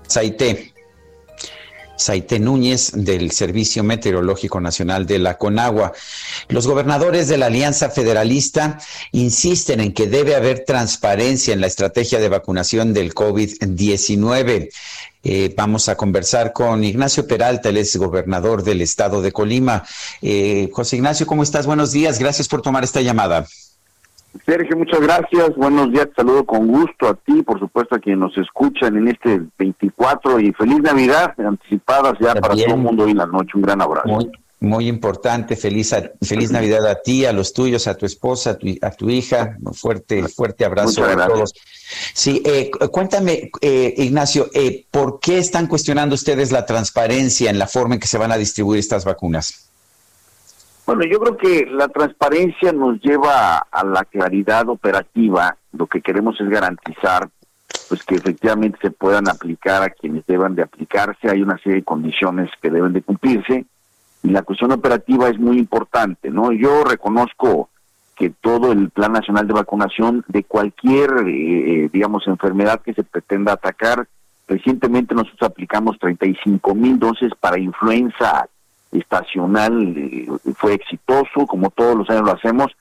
Saite. 0.02 0.77
Saite 1.98 2.38
Núñez 2.38 2.92
del 2.94 3.32
Servicio 3.32 3.84
Meteorológico 3.84 4.60
Nacional 4.60 5.06
de 5.06 5.18
la 5.18 5.36
Conagua. 5.36 5.92
Los 6.48 6.66
gobernadores 6.66 7.28
de 7.28 7.38
la 7.38 7.46
Alianza 7.46 7.90
Federalista 7.90 8.78
insisten 9.12 9.80
en 9.80 9.92
que 9.92 10.06
debe 10.06 10.34
haber 10.34 10.64
transparencia 10.64 11.52
en 11.52 11.60
la 11.60 11.66
estrategia 11.66 12.18
de 12.18 12.28
vacunación 12.28 12.94
del 12.94 13.14
COVID-19. 13.14 14.70
Eh, 15.24 15.52
vamos 15.56 15.88
a 15.88 15.96
conversar 15.96 16.52
con 16.52 16.84
Ignacio 16.84 17.26
Peralta, 17.26 17.68
el 17.68 17.76
es 17.76 17.96
gobernador 17.96 18.62
del 18.62 18.80
estado 18.80 19.20
de 19.20 19.32
Colima. 19.32 19.84
Eh, 20.22 20.70
José 20.72 20.96
Ignacio, 20.96 21.26
¿cómo 21.26 21.42
estás? 21.42 21.66
Buenos 21.66 21.92
días. 21.92 22.18
Gracias 22.18 22.48
por 22.48 22.62
tomar 22.62 22.84
esta 22.84 23.00
llamada. 23.00 23.46
Sergio, 24.44 24.76
muchas 24.76 25.00
gracias. 25.00 25.56
Buenos 25.56 25.90
días, 25.90 26.06
te 26.08 26.14
saludo 26.16 26.44
con 26.44 26.66
gusto 26.68 27.08
a 27.08 27.14
ti, 27.14 27.42
por 27.42 27.58
supuesto 27.58 27.94
a 27.96 27.98
quienes 27.98 28.20
nos 28.20 28.36
escuchan 28.38 28.96
en 28.96 29.08
este 29.08 29.40
24 29.58 30.40
y 30.40 30.52
feliz 30.52 30.78
Navidad 30.80 31.34
anticipadas 31.38 32.14
ya 32.20 32.34
para 32.34 32.54
todo 32.54 32.74
el 32.74 32.76
mundo 32.76 33.04
hoy 33.04 33.12
en 33.12 33.18
la 33.18 33.26
noche. 33.26 33.50
Un 33.54 33.62
gran 33.62 33.80
abrazo. 33.82 34.06
Muy, 34.08 34.30
muy 34.60 34.86
importante. 34.88 35.56
Feliz, 35.56 35.92
a- 35.92 36.12
feliz 36.22 36.50
Navidad 36.50 36.86
a 36.86 36.96
ti, 37.02 37.24
a 37.24 37.32
los 37.32 37.52
tuyos, 37.52 37.86
a 37.88 37.94
tu 37.96 38.06
esposa, 38.06 38.50
a 38.50 38.58
tu, 38.58 38.68
a 38.80 38.90
tu 38.90 39.10
hija. 39.10 39.56
Un 39.62 39.74
fuerte, 39.74 40.26
fuerte 40.28 40.64
abrazo 40.64 41.04
a 41.04 41.26
todos. 41.26 41.54
Sí, 42.14 42.42
eh, 42.44 42.70
cu- 42.70 42.88
cuéntame, 42.90 43.50
eh, 43.60 43.94
Ignacio, 43.98 44.48
eh, 44.54 44.84
¿por 44.90 45.20
qué 45.20 45.38
están 45.38 45.66
cuestionando 45.66 46.14
ustedes 46.14 46.52
la 46.52 46.64
transparencia 46.66 47.50
en 47.50 47.58
la 47.58 47.66
forma 47.66 47.94
en 47.94 48.00
que 48.00 48.08
se 48.08 48.18
van 48.18 48.30
a 48.32 48.36
distribuir 48.36 48.78
estas 48.78 49.04
vacunas? 49.04 49.67
Bueno, 50.88 51.04
yo 51.04 51.20
creo 51.20 51.36
que 51.36 51.66
la 51.66 51.88
transparencia 51.88 52.72
nos 52.72 52.98
lleva 53.02 53.58
a 53.58 53.84
la 53.84 54.06
claridad 54.06 54.70
operativa. 54.70 55.54
Lo 55.72 55.86
que 55.86 56.00
queremos 56.00 56.40
es 56.40 56.48
garantizar 56.48 57.28
pues 57.90 58.02
que 58.04 58.14
efectivamente 58.14 58.78
se 58.80 58.90
puedan 58.90 59.28
aplicar 59.28 59.82
a 59.82 59.90
quienes 59.90 60.24
deban 60.24 60.54
de 60.54 60.62
aplicarse. 60.62 61.28
Hay 61.28 61.42
una 61.42 61.58
serie 61.58 61.80
de 61.80 61.84
condiciones 61.84 62.50
que 62.62 62.70
deben 62.70 62.94
de 62.94 63.02
cumplirse 63.02 63.66
y 64.22 64.30
la 64.30 64.40
cuestión 64.40 64.72
operativa 64.72 65.28
es 65.28 65.38
muy 65.38 65.58
importante, 65.58 66.30
¿no? 66.30 66.52
Yo 66.52 66.82
reconozco 66.84 67.68
que 68.16 68.30
todo 68.30 68.72
el 68.72 68.88
Plan 68.88 69.12
Nacional 69.12 69.46
de 69.46 69.52
Vacunación 69.52 70.24
de 70.28 70.44
cualquier, 70.44 71.10
eh, 71.26 71.90
digamos, 71.92 72.26
enfermedad 72.26 72.80
que 72.80 72.94
se 72.94 73.04
pretenda 73.04 73.52
atacar, 73.52 74.08
recientemente 74.46 75.14
nosotros 75.14 75.50
aplicamos 75.50 75.98
35 75.98 76.74
mil 76.74 76.98
dosis 76.98 77.32
para 77.38 77.60
influenza 77.60 78.48
estacional, 78.92 79.94
eh, 79.96 80.26
fue 80.56 80.74
exitoso, 80.74 81.46
como 81.46 81.70
todos 81.70 81.96
los 81.96 82.10
años 82.10 82.24
lo 82.24 82.32
hacemos. 82.32 82.72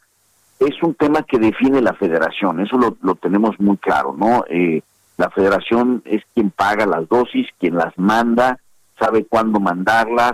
Es 0.60 0.82
un 0.82 0.96
tema 0.96 1.24
que 1.24 1.38
define 1.38 1.82
la 1.82 1.94
federación, 1.94 2.60
eso 2.60 2.78
lo, 2.78 3.16
tenemos 3.16 3.60
muy 3.60 3.78
claro, 3.78 4.16
¿no? 4.18 4.44
Eh, 4.50 4.82
la 5.18 5.30
federación 5.30 6.02
es 6.06 6.24
quien 6.34 6.50
paga 6.52 6.86
las 6.86 7.08
dosis, 7.08 7.48
quien 7.60 7.76
las 7.76 7.98
manda, 7.98 8.60
sabe 9.00 9.26
cuándo 9.26 9.60
mandarlas, 9.60 10.34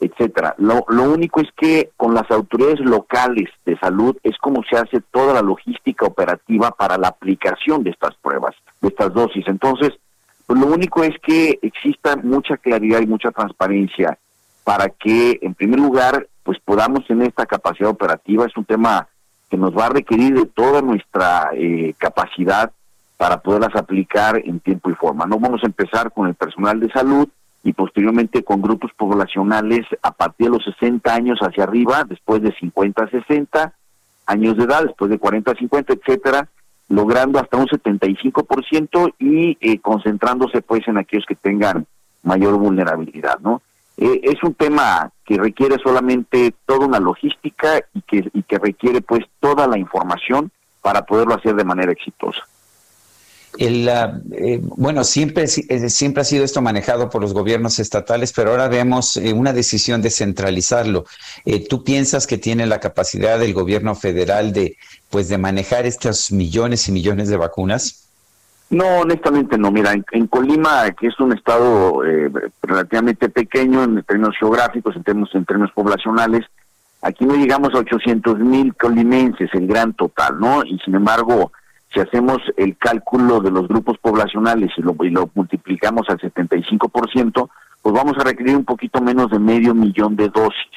etcétera. 0.00 0.54
Lo, 0.58 0.84
lo 0.88 1.04
único 1.04 1.40
es 1.40 1.48
que 1.56 1.90
con 1.96 2.14
las 2.14 2.30
autoridades 2.30 2.80
locales 2.80 3.48
de 3.66 3.78
salud 3.78 4.16
es 4.22 4.36
como 4.38 4.62
se 4.64 4.76
hace 4.76 5.00
toda 5.10 5.34
la 5.34 5.42
logística 5.42 6.06
operativa 6.06 6.70
para 6.70 6.96
la 6.96 7.08
aplicación 7.08 7.82
de 7.82 7.90
estas 7.90 8.14
pruebas, 8.16 8.54
de 8.80 8.88
estas 8.88 9.12
dosis. 9.12 9.46
Entonces, 9.48 9.92
pues 10.46 10.60
lo 10.60 10.66
único 10.66 11.02
es 11.02 11.14
que 11.22 11.58
exista 11.60 12.16
mucha 12.16 12.56
claridad 12.56 13.00
y 13.00 13.06
mucha 13.06 13.30
transparencia 13.30 14.18
para 14.68 14.90
que, 14.90 15.38
en 15.40 15.54
primer 15.54 15.80
lugar, 15.80 16.28
pues 16.42 16.58
podamos 16.62 17.06
tener 17.06 17.28
esta 17.28 17.46
capacidad 17.46 17.88
operativa. 17.88 18.44
Es 18.44 18.54
un 18.54 18.66
tema 18.66 19.08
que 19.48 19.56
nos 19.56 19.74
va 19.74 19.86
a 19.86 19.88
requerir 19.88 20.34
de 20.34 20.44
toda 20.44 20.82
nuestra 20.82 21.52
eh, 21.54 21.94
capacidad 21.96 22.70
para 23.16 23.40
poderlas 23.40 23.74
aplicar 23.74 24.42
en 24.44 24.60
tiempo 24.60 24.90
y 24.90 24.94
forma. 24.94 25.24
No 25.24 25.38
vamos 25.38 25.62
a 25.62 25.66
empezar 25.68 26.12
con 26.12 26.28
el 26.28 26.34
personal 26.34 26.80
de 26.80 26.90
salud 26.90 27.30
y 27.64 27.72
posteriormente 27.72 28.44
con 28.44 28.60
grupos 28.60 28.90
poblacionales 28.94 29.86
a 30.02 30.10
partir 30.10 30.48
de 30.48 30.58
los 30.58 30.64
60 30.64 31.14
años 31.14 31.38
hacia 31.40 31.64
arriba, 31.64 32.04
después 32.04 32.42
de 32.42 32.52
50 32.52 33.04
a 33.04 33.08
60 33.08 33.72
años 34.26 34.58
de 34.58 34.64
edad, 34.64 34.82
después 34.82 35.10
de 35.10 35.18
40 35.18 35.50
a 35.50 35.54
50, 35.54 35.94
etcétera, 35.94 36.46
logrando 36.90 37.38
hasta 37.38 37.56
un 37.56 37.68
75% 37.68 39.14
y 39.18 39.56
eh, 39.62 39.78
concentrándose 39.78 40.60
pues 40.60 40.86
en 40.88 40.98
aquellos 40.98 41.24
que 41.24 41.36
tengan 41.36 41.86
mayor 42.22 42.58
vulnerabilidad, 42.58 43.38
¿no? 43.38 43.62
Eh, 44.00 44.20
es 44.22 44.40
un 44.44 44.54
tema 44.54 45.10
que 45.26 45.36
requiere 45.38 45.76
solamente 45.82 46.54
toda 46.66 46.86
una 46.86 47.00
logística 47.00 47.80
y 47.92 48.02
que, 48.02 48.58
requiere 48.58 49.00
pues 49.00 49.24
toda 49.40 49.66
la 49.66 49.76
información 49.76 50.52
para 50.80 51.04
poderlo 51.04 51.34
hacer 51.34 51.56
de 51.56 51.64
manera 51.64 51.90
exitosa. 51.90 52.40
El, 53.58 53.88
eh, 53.88 54.60
bueno, 54.62 55.02
siempre, 55.02 55.44
eh, 55.44 55.90
siempre 55.90 56.20
ha 56.20 56.24
sido 56.24 56.44
esto 56.44 56.62
manejado 56.62 57.10
por 57.10 57.22
los 57.22 57.34
gobiernos 57.34 57.80
estatales, 57.80 58.32
pero 58.32 58.52
ahora 58.52 58.68
vemos 58.68 59.16
una 59.16 59.52
decisión 59.52 60.00
de 60.00 60.10
centralizarlo. 60.10 61.04
¿Tú 61.68 61.82
piensas 61.82 62.28
que 62.28 62.38
tiene 62.38 62.66
la 62.66 62.78
capacidad 62.78 63.40
del 63.40 63.52
gobierno 63.52 63.96
federal 63.96 64.52
de, 64.52 64.76
pues, 65.10 65.28
de 65.28 65.38
manejar 65.38 65.86
estos 65.86 66.30
millones 66.30 66.86
y 66.88 66.92
millones 66.92 67.28
de 67.28 67.36
vacunas? 67.36 68.07
No, 68.70 69.00
honestamente 69.00 69.56
no. 69.56 69.70
Mira, 69.70 69.94
en, 70.12 70.26
Colima, 70.26 70.90
que 70.90 71.06
es 71.06 71.18
un 71.20 71.32
estado 71.32 72.04
eh, 72.04 72.30
relativamente 72.62 73.28
pequeño 73.30 73.82
en 73.84 74.02
términos 74.02 74.36
geográficos, 74.38 74.94
en 74.94 75.04
términos, 75.04 75.34
en 75.34 75.44
términos 75.46 75.72
poblacionales, 75.72 76.44
aquí 77.00 77.24
no 77.24 77.34
llegamos 77.34 77.74
a 77.74 77.78
800 77.78 78.38
mil 78.40 78.74
colimenses, 78.74 79.48
el 79.54 79.66
gran 79.66 79.94
total, 79.94 80.38
¿no? 80.38 80.64
Y 80.64 80.78
sin 80.80 80.94
embargo, 80.94 81.52
si 81.92 82.00
hacemos 82.00 82.38
el 82.56 82.76
cálculo 82.76 83.40
de 83.40 83.50
los 83.50 83.68
grupos 83.68 83.96
poblacionales 83.98 84.70
y 84.76 84.82
lo, 84.82 84.94
y 85.02 85.10
lo 85.10 85.30
multiplicamos 85.34 86.08
al 86.10 86.18
75%, 86.18 87.48
pues 87.80 87.94
vamos 87.94 88.18
a 88.18 88.24
requerir 88.24 88.54
un 88.54 88.66
poquito 88.66 89.00
menos 89.00 89.30
de 89.30 89.38
medio 89.38 89.74
millón 89.74 90.14
de 90.16 90.28
dosis. 90.28 90.72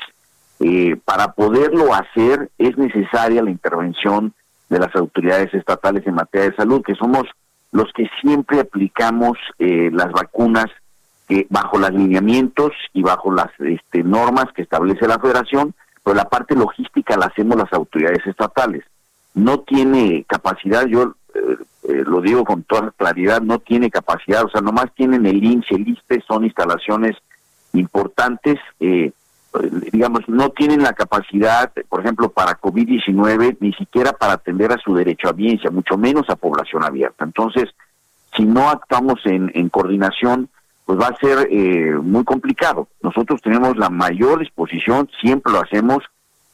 Eh, 0.62 0.96
para 1.04 1.34
poderlo 1.34 1.94
hacer 1.94 2.52
es 2.58 2.78
necesaria 2.78 3.42
la 3.42 3.50
intervención 3.50 4.34
de 4.70 4.80
las 4.80 4.96
autoridades 4.96 5.54
estatales 5.54 6.06
en 6.08 6.14
materia 6.14 6.50
de 6.50 6.56
salud, 6.56 6.84
que 6.84 6.96
somos 6.96 7.24
los 7.72 7.92
que 7.94 8.10
siempre 8.22 8.60
aplicamos 8.60 9.38
eh, 9.60 9.90
las 9.92 10.12
vacunas 10.12 10.68
que 11.28 11.48
bajo 11.50 11.78
los 11.78 11.92
lineamientos 11.92 12.72
y 12.94 13.02
bajo 13.02 13.32
las 13.32 13.50
este, 13.60 14.04
normas 14.04 14.48
que 14.54 14.64
establece 14.64 15.08
la 15.08 15.20
federación, 15.20 15.74
pero 16.04 16.16
la 16.16 16.26
parte 16.26 16.56
logística 16.56 17.16
la 17.18 17.28
hacemos 17.28 17.58
las 17.58 17.72
autoridades 17.72 18.26
estatales. 18.26 18.84
No 19.34 19.62
tiene 19.62 20.26
capacidad, 20.28 20.86
yo 20.88 21.16
eh, 21.34 21.58
eh, 21.84 22.04
lo 22.06 22.22
digo 22.22 22.44
con 22.44 22.64
toda 22.64 22.92
claridad, 22.92 23.42
no 23.42 23.60
tiene 23.60 23.90
capacidad, 23.90 24.44
o 24.44 24.50
sea, 24.50 24.62
nomás 24.62 24.94
tienen 24.94 25.26
el 25.26 25.44
INSE, 25.44 25.76
el 25.76 25.88
ISTE, 25.88 26.22
son 26.28 26.44
instalaciones 26.44 27.16
importantes, 27.74 28.60
eh, 28.80 29.12
digamos, 29.92 30.22
no 30.28 30.50
tienen 30.50 30.82
la 30.82 30.94
capacidad, 30.94 31.72
por 31.90 32.02
ejemplo, 32.02 32.30
para 32.30 32.60
COVID-19, 32.60 33.58
ni 33.60 33.74
siquiera 33.74 34.14
para 34.14 34.34
atender 34.34 34.72
a 34.72 34.78
su 34.78 34.96
derecho 34.96 35.30
a 35.30 35.34
biencia, 35.34 35.70
mucho 35.70 35.98
menos 35.98 36.30
a 36.30 36.36
población 36.36 36.84
abierta. 36.84 37.26
Entonces, 37.26 37.70
si 38.36 38.46
no 38.46 38.70
actuamos 38.70 39.20
en, 39.26 39.52
en 39.54 39.70
coordinación, 39.70 40.50
pues 40.86 41.00
va 41.00 41.08
a 41.08 41.18
ser 41.18 41.48
eh, 41.52 41.98
muy 42.02 42.24
complicado. 42.24 42.88
Nosotros 43.02 43.42
tenemos 43.42 43.78
la 43.78 43.90
mayor 43.90 44.42
exposición, 44.42 45.10
siempre 45.22 45.52
lo 45.52 45.62
hacemos 45.62 46.00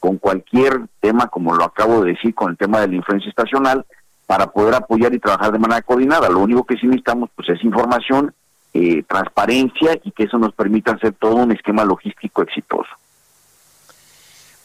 con 0.00 0.16
cualquier 0.18 0.82
tema, 1.00 1.28
como 1.28 1.54
lo 1.54 1.64
acabo 1.64 2.02
de 2.02 2.12
decir, 2.12 2.34
con 2.34 2.50
el 2.50 2.56
tema 2.56 2.80
de 2.80 2.88
la 2.88 2.96
influencia 2.96 3.28
estacional, 3.28 3.84
para 4.26 4.48
poder 4.48 4.74
apoyar 4.74 5.14
y 5.14 5.18
trabajar 5.18 5.52
de 5.52 5.58
manera 5.58 5.82
coordinada. 5.82 6.28
Lo 6.28 6.40
único 6.40 6.64
que 6.64 6.76
sí 6.76 6.86
necesitamos 6.86 7.30
pues 7.34 7.48
es 7.48 7.64
información, 7.64 8.34
eh, 8.74 9.02
transparencia 9.08 9.98
y 10.04 10.10
que 10.12 10.24
eso 10.24 10.38
nos 10.38 10.52
permita 10.54 10.92
hacer 10.92 11.14
todo 11.14 11.36
un 11.36 11.52
esquema 11.52 11.84
logístico 11.84 12.42
exitoso. 12.42 12.90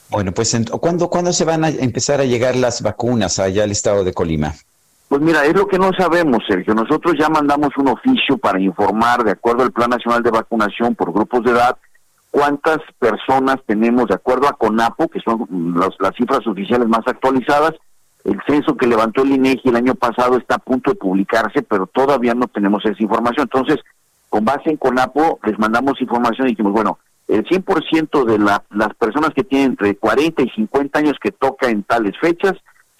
Bueno, 0.10 0.32
pues 0.32 0.56
¿cuándo, 0.80 1.10
¿cuándo 1.10 1.34
se 1.34 1.46
van 1.46 1.64
a 1.64 1.70
empezar 1.70 2.22
a 2.22 2.26
llegar 2.26 2.56
las 2.56 2.82
vacunas 2.84 3.40
allá 3.40 3.64
al 3.64 3.72
estado 3.72 4.04
de 4.04 4.14
Colima? 4.14 4.54
Pues 5.08 5.22
mira, 5.22 5.46
es 5.46 5.54
lo 5.54 5.68
que 5.68 5.80
no 5.80 5.92
sabemos, 5.98 6.44
Sergio. 6.48 6.74
Nosotros 6.74 7.16
ya 7.20 7.30
mandamos 7.30 7.70
un 7.78 7.88
oficio 7.88 8.38
para 8.38 8.60
informar, 8.60 9.24
de 9.24 9.32
acuerdo 9.32 9.64
al 9.64 9.72
Plan 9.72 9.90
Nacional 9.90 10.24
de 10.24 10.32
Vacunación 10.32 10.96
por 10.96 11.14
grupos 11.14 11.44
de 11.44 11.52
edad, 11.52 11.78
cuántas 12.32 12.80
personas 12.98 13.58
tenemos, 13.66 14.08
de 14.08 14.16
acuerdo 14.16 14.48
a 14.48 14.54
CONAPO, 14.54 15.08
que 15.10 15.20
son 15.20 15.48
las, 15.76 15.90
las 16.00 16.16
cifras 16.16 16.46
oficiales 16.48 16.88
más 16.88 17.02
actualizadas. 17.06 17.74
El 18.24 18.40
censo 18.48 18.76
que 18.78 18.88
levantó 18.88 19.24
el 19.24 19.32
INEGI 19.32 19.70
el 19.70 19.76
año 19.76 19.96
pasado 19.96 20.38
está 20.38 20.56
a 20.56 20.60
punto 20.60 20.92
de 20.92 20.98
publicarse, 20.98 21.62
pero 21.62 21.88
todavía 21.88 22.34
no 22.34 22.48
tenemos 22.48 22.86
esa 22.86 23.02
información. 23.02 23.50
Entonces, 23.52 23.84
con 24.30 24.46
base 24.46 24.70
en 24.70 24.78
CONAPO, 24.78 25.40
les 25.44 25.60
mandamos 25.60 26.00
información 26.02 26.48
y 26.48 26.52
dijimos, 26.52 26.74
bueno, 26.74 27.00
el 27.28 27.46
100% 27.46 28.26
de 28.26 28.40
la, 28.40 28.64
las 28.72 28.94
personas 28.96 29.32
que 29.36 29.44
tienen 29.44 29.72
entre 29.72 29.96
40 29.96 30.42
y 30.44 30.50
50 30.50 31.00
años 31.00 31.14
que 31.22 31.32
toca 31.32 31.70
en 31.70 31.84
tales 31.84 32.14
fechas, 32.20 32.54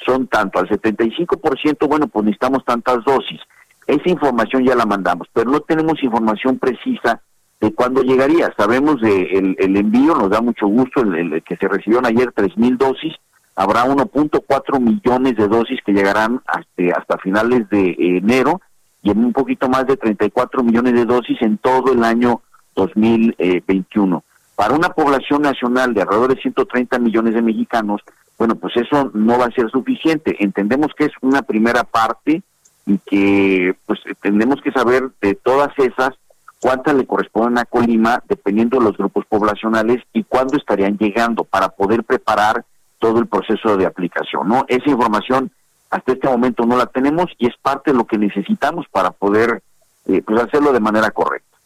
son 0.06 0.28
tanto, 0.28 0.60
al 0.60 0.68
75%, 0.68 1.88
bueno, 1.88 2.08
pues 2.08 2.26
necesitamos 2.26 2.66
tantas 2.66 3.04
dosis. 3.06 3.40
Esa 3.88 4.10
información 4.10 4.66
ya 4.66 4.76
la 4.76 4.86
mandamos, 4.86 5.28
pero 5.34 5.50
no 5.50 5.60
tenemos 5.62 6.02
información 6.04 6.58
precisa 6.58 7.22
de 7.60 7.74
cuándo 7.74 8.02
llegaría. 8.02 8.54
Sabemos 8.58 9.02
de 9.02 9.24
el, 9.24 9.56
el 9.60 9.78
envío, 9.78 10.16
nos 10.16 10.30
da 10.30 10.42
mucho 10.42 10.68
gusto 10.68 11.02
el, 11.02 11.42
que 11.44 11.58
se 11.58 11.68
recibieron 11.68 12.06
ayer 12.06 12.34
3.000 12.34 12.78
dosis, 12.78 13.14
habrá 13.56 13.86
1.4 13.86 14.80
millones 14.80 15.36
de 15.36 15.48
dosis 15.48 15.80
que 15.86 15.94
llegarán 15.94 16.42
hasta, 16.46 16.98
hasta 17.00 17.18
finales 17.18 17.70
de 17.70 17.96
enero 17.98 18.62
y 19.02 19.12
en 19.12 19.20
un 19.20 19.34
poquito 19.34 19.70
más 19.70 19.86
de 19.86 19.98
34 19.98 20.64
millones 20.64 20.94
de 20.94 21.06
dosis 21.06 21.42
en 21.42 21.58
todo 21.58 21.92
el 21.94 22.04
año 22.04 22.42
2021. 22.76 24.24
Para 24.56 24.76
una 24.76 24.90
población 24.90 25.42
nacional 25.42 25.94
de 25.94 26.02
alrededor 26.02 26.36
de 26.36 26.42
130 26.42 27.00
millones 27.00 27.34
de 27.34 27.42
mexicanos, 27.42 28.02
bueno, 28.38 28.56
pues 28.56 28.76
eso 28.78 29.12
no 29.14 29.38
va 29.38 29.46
a 29.46 29.52
ser 29.52 29.70
suficiente. 29.70 30.36
Entendemos 30.40 30.92
que 30.98 31.06
es 31.06 31.12
una 31.22 31.42
primera 31.42 31.84
parte 31.84 32.42
y 32.86 32.98
que 33.00 33.76
pues 33.86 34.00
tenemos 34.22 34.62
que 34.62 34.72
saber 34.72 35.10
de 35.22 35.36
todas 35.36 35.70
esas 35.78 36.12
cuántas 36.60 36.96
le 36.96 37.06
corresponden 37.06 37.58
a 37.58 37.66
Colima 37.66 38.24
dependiendo 38.28 38.80
de 38.80 38.86
los 38.86 38.98
grupos 38.98 39.26
poblacionales 39.26 40.02
y 40.14 40.24
cuándo 40.24 40.58
estarían 40.58 40.98
llegando 40.98 41.44
para 41.44 41.70
poder 41.70 42.04
preparar 42.04 42.66
todo 43.04 43.20
el 43.20 43.28
proceso 43.28 43.76
de 43.76 43.86
aplicación, 43.86 44.48
¿no? 44.48 44.64
Esa 44.70 44.90
información 44.90 45.52
hasta 45.90 46.14
este 46.14 46.30
momento 46.30 46.66
no 46.66 46.78
la 46.78 46.86
tenemos 46.86 47.26
y 47.38 47.48
es 47.48 47.54
parte 47.62 47.92
de 47.92 47.98
lo 47.98 48.06
que 48.06 48.18
necesitamos 48.18 48.86
para 48.90 49.12
poder 49.12 49.62
eh, 50.08 50.22
pues 50.26 50.42
hacerlo 50.42 50.72
de 50.72 50.80
manera 50.80 51.12
correcta. 51.12 51.58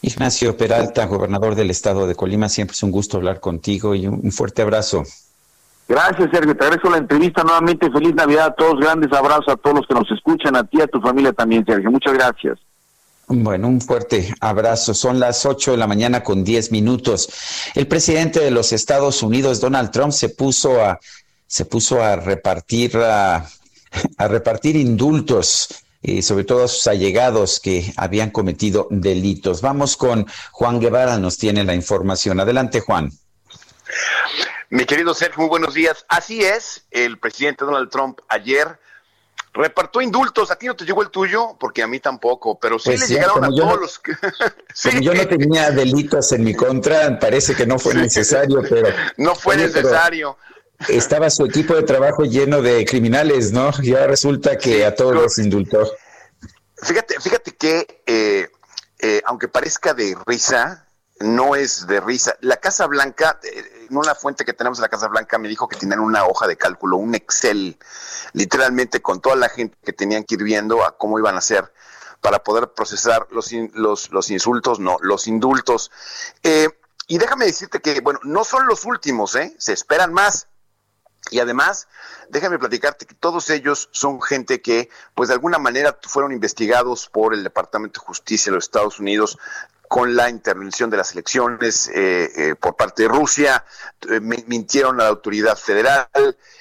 Ignacio 0.00 0.56
Peralta, 0.56 1.04
gobernador 1.04 1.54
del 1.56 1.68
estado 1.68 2.06
de 2.06 2.14
Colima, 2.14 2.48
siempre 2.48 2.72
es 2.72 2.82
un 2.82 2.90
gusto 2.90 3.18
hablar 3.18 3.38
contigo 3.38 3.94
y 3.94 4.06
un 4.06 4.32
fuerte 4.32 4.62
abrazo. 4.62 5.02
Gracias, 5.86 6.30
Sergio. 6.32 6.56
Te 6.56 6.64
agradezco 6.64 6.88
la 6.88 6.98
entrevista 6.98 7.42
nuevamente. 7.42 7.90
Feliz 7.90 8.14
Navidad 8.14 8.46
a 8.46 8.54
todos. 8.54 8.80
Grandes 8.80 9.12
abrazos 9.12 9.48
a 9.48 9.56
todos 9.56 9.76
los 9.76 9.86
que 9.86 9.94
nos 9.94 10.10
escuchan, 10.10 10.56
a 10.56 10.64
ti, 10.64 10.80
a 10.80 10.86
tu 10.86 11.00
familia 11.00 11.32
también, 11.34 11.66
Sergio. 11.66 11.90
Muchas 11.90 12.14
gracias. 12.14 12.58
Bueno, 13.30 13.68
un 13.68 13.82
fuerte 13.82 14.34
abrazo. 14.40 14.94
Son 14.94 15.20
las 15.20 15.44
8 15.44 15.72
de 15.72 15.76
la 15.76 15.86
mañana 15.86 16.24
con 16.24 16.44
10 16.44 16.72
minutos. 16.72 17.28
El 17.74 17.86
presidente 17.86 18.40
de 18.40 18.50
los 18.50 18.72
Estados 18.72 19.22
Unidos, 19.22 19.60
Donald 19.60 19.90
Trump, 19.90 20.12
se 20.12 20.30
puso 20.30 20.82
a, 20.82 20.98
se 21.46 21.66
puso 21.66 22.02
a 22.02 22.16
repartir, 22.16 22.96
a, 22.96 23.46
repartir 24.16 24.76
indultos 24.76 25.84
y 26.00 26.22
sobre 26.22 26.44
todo 26.44 26.64
a 26.64 26.68
sus 26.68 26.86
allegados 26.86 27.60
que 27.60 27.92
habían 27.98 28.30
cometido 28.30 28.88
delitos. 28.90 29.60
Vamos 29.60 29.98
con 29.98 30.26
Juan 30.52 30.80
Guevara, 30.80 31.18
nos 31.18 31.36
tiene 31.36 31.64
la 31.64 31.74
información. 31.74 32.40
Adelante, 32.40 32.80
Juan. 32.80 33.12
Mi 34.70 34.86
querido 34.86 35.12
Sergio, 35.12 35.40
muy 35.42 35.50
buenos 35.50 35.74
días. 35.74 36.06
Así 36.08 36.42
es, 36.42 36.86
el 36.90 37.18
presidente 37.18 37.66
Donald 37.66 37.90
Trump 37.90 38.20
ayer 38.28 38.78
repartió 39.58 40.00
indultos. 40.00 40.50
A 40.50 40.56
ti 40.56 40.66
no 40.66 40.76
te 40.76 40.84
llegó 40.84 41.02
el 41.02 41.10
tuyo, 41.10 41.56
porque 41.58 41.82
a 41.82 41.86
mí 41.86 42.00
tampoco, 42.00 42.58
pero 42.58 42.78
sí 42.78 42.90
Pues 42.90 43.00
le 43.00 43.06
sí, 43.06 43.14
llegaron 43.14 43.44
a 43.44 43.48
todos 43.48 43.64
no- 43.74 43.76
los 43.76 43.98
que... 43.98 44.12
Como 44.84 45.00
yo 45.00 45.14
no 45.14 45.26
tenía 45.28 45.70
delitos 45.70 46.32
en 46.32 46.44
mi 46.44 46.54
contra, 46.54 47.18
parece 47.18 47.54
que 47.54 47.66
no 47.66 47.78
fue 47.78 47.94
necesario, 47.94 48.62
pero... 48.68 48.88
No 49.16 49.34
fue 49.34 49.56
Oye, 49.56 49.66
necesario. 49.66 50.36
Estaba 50.88 51.28
su 51.28 51.44
equipo 51.44 51.74
de 51.74 51.82
trabajo 51.82 52.22
lleno 52.24 52.62
de 52.62 52.84
criminales, 52.84 53.50
¿no? 53.52 53.70
Y 53.82 53.92
ahora 53.94 54.06
resulta 54.06 54.56
que 54.56 54.86
a 54.86 54.94
todos 54.94 55.14
los 55.14 55.38
indultó. 55.38 55.90
Fíjate, 56.80 57.20
fíjate 57.20 57.56
que, 57.56 58.02
eh, 58.06 58.48
eh, 59.00 59.22
aunque 59.26 59.48
parezca 59.48 59.92
de 59.92 60.16
risa, 60.24 60.86
no 61.18 61.56
es 61.56 61.88
de 61.88 62.00
risa. 62.00 62.36
La 62.42 62.58
Casa 62.58 62.86
Blanca, 62.86 63.40
eh, 63.42 63.77
una 63.90 64.14
fuente 64.14 64.44
que 64.44 64.52
tenemos 64.52 64.78
en 64.78 64.82
la 64.82 64.88
Casa 64.88 65.08
Blanca, 65.08 65.38
me 65.38 65.48
dijo 65.48 65.68
que 65.68 65.76
tenían 65.76 66.00
una 66.00 66.24
hoja 66.26 66.46
de 66.46 66.56
cálculo, 66.56 66.96
un 66.96 67.14
Excel, 67.14 67.78
literalmente 68.32 69.00
con 69.00 69.20
toda 69.20 69.36
la 69.36 69.48
gente 69.48 69.76
que 69.82 69.92
tenían 69.92 70.24
que 70.24 70.34
ir 70.34 70.42
viendo 70.42 70.84
a 70.84 70.96
cómo 70.96 71.18
iban 71.18 71.34
a 71.34 71.38
hacer 71.38 71.72
para 72.20 72.42
poder 72.42 72.72
procesar 72.72 73.26
los, 73.30 73.52
los, 73.74 74.10
los 74.10 74.30
insultos, 74.30 74.80
no, 74.80 74.96
los 75.00 75.26
indultos. 75.26 75.90
Eh, 76.42 76.68
y 77.06 77.18
déjame 77.18 77.46
decirte 77.46 77.80
que, 77.80 78.00
bueno, 78.00 78.20
no 78.24 78.44
son 78.44 78.66
los 78.66 78.84
últimos, 78.84 79.34
¿eh? 79.34 79.54
Se 79.58 79.72
esperan 79.72 80.12
más. 80.12 80.48
Y 81.30 81.40
además, 81.40 81.88
déjame 82.30 82.58
platicarte 82.58 83.06
que 83.06 83.14
todos 83.14 83.50
ellos 83.50 83.88
son 83.92 84.20
gente 84.20 84.62
que, 84.62 84.88
pues 85.14 85.28
de 85.28 85.34
alguna 85.34 85.58
manera, 85.58 85.98
fueron 86.02 86.32
investigados 86.32 87.08
por 87.08 87.34
el 87.34 87.44
Departamento 87.44 88.00
de 88.00 88.06
Justicia 88.06 88.50
de 88.50 88.56
los 88.56 88.64
Estados 88.64 88.98
Unidos 88.98 89.38
con 89.88 90.14
la 90.14 90.28
intervención 90.28 90.90
de 90.90 90.98
las 90.98 91.12
elecciones 91.12 91.88
eh, 91.88 92.30
eh, 92.36 92.54
por 92.54 92.76
parte 92.76 93.04
de 93.04 93.08
Rusia, 93.08 93.64
eh, 94.08 94.20
mi- 94.20 94.44
mintieron 94.46 95.00
a 95.00 95.04
la 95.04 95.08
autoridad 95.08 95.56
federal, 95.56 96.06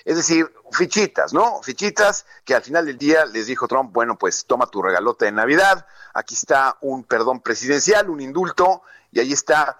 es 0.05 0.15
decir, 0.15 0.51
fichitas, 0.71 1.33
¿no? 1.33 1.61
Fichitas 1.61 2.25
que 2.45 2.55
al 2.55 2.61
final 2.63 2.85
del 2.85 2.97
día 2.97 3.25
les 3.25 3.47
dijo 3.47 3.67
Trump, 3.67 3.91
bueno, 3.93 4.17
pues 4.17 4.45
toma 4.45 4.67
tu 4.67 4.81
regalote 4.81 5.25
de 5.25 5.33
Navidad, 5.33 5.85
aquí 6.13 6.35
está 6.35 6.77
un 6.81 7.03
perdón 7.03 7.41
presidencial, 7.41 8.09
un 8.09 8.21
indulto, 8.21 8.81
y 9.11 9.19
ahí 9.19 9.33
está. 9.33 9.77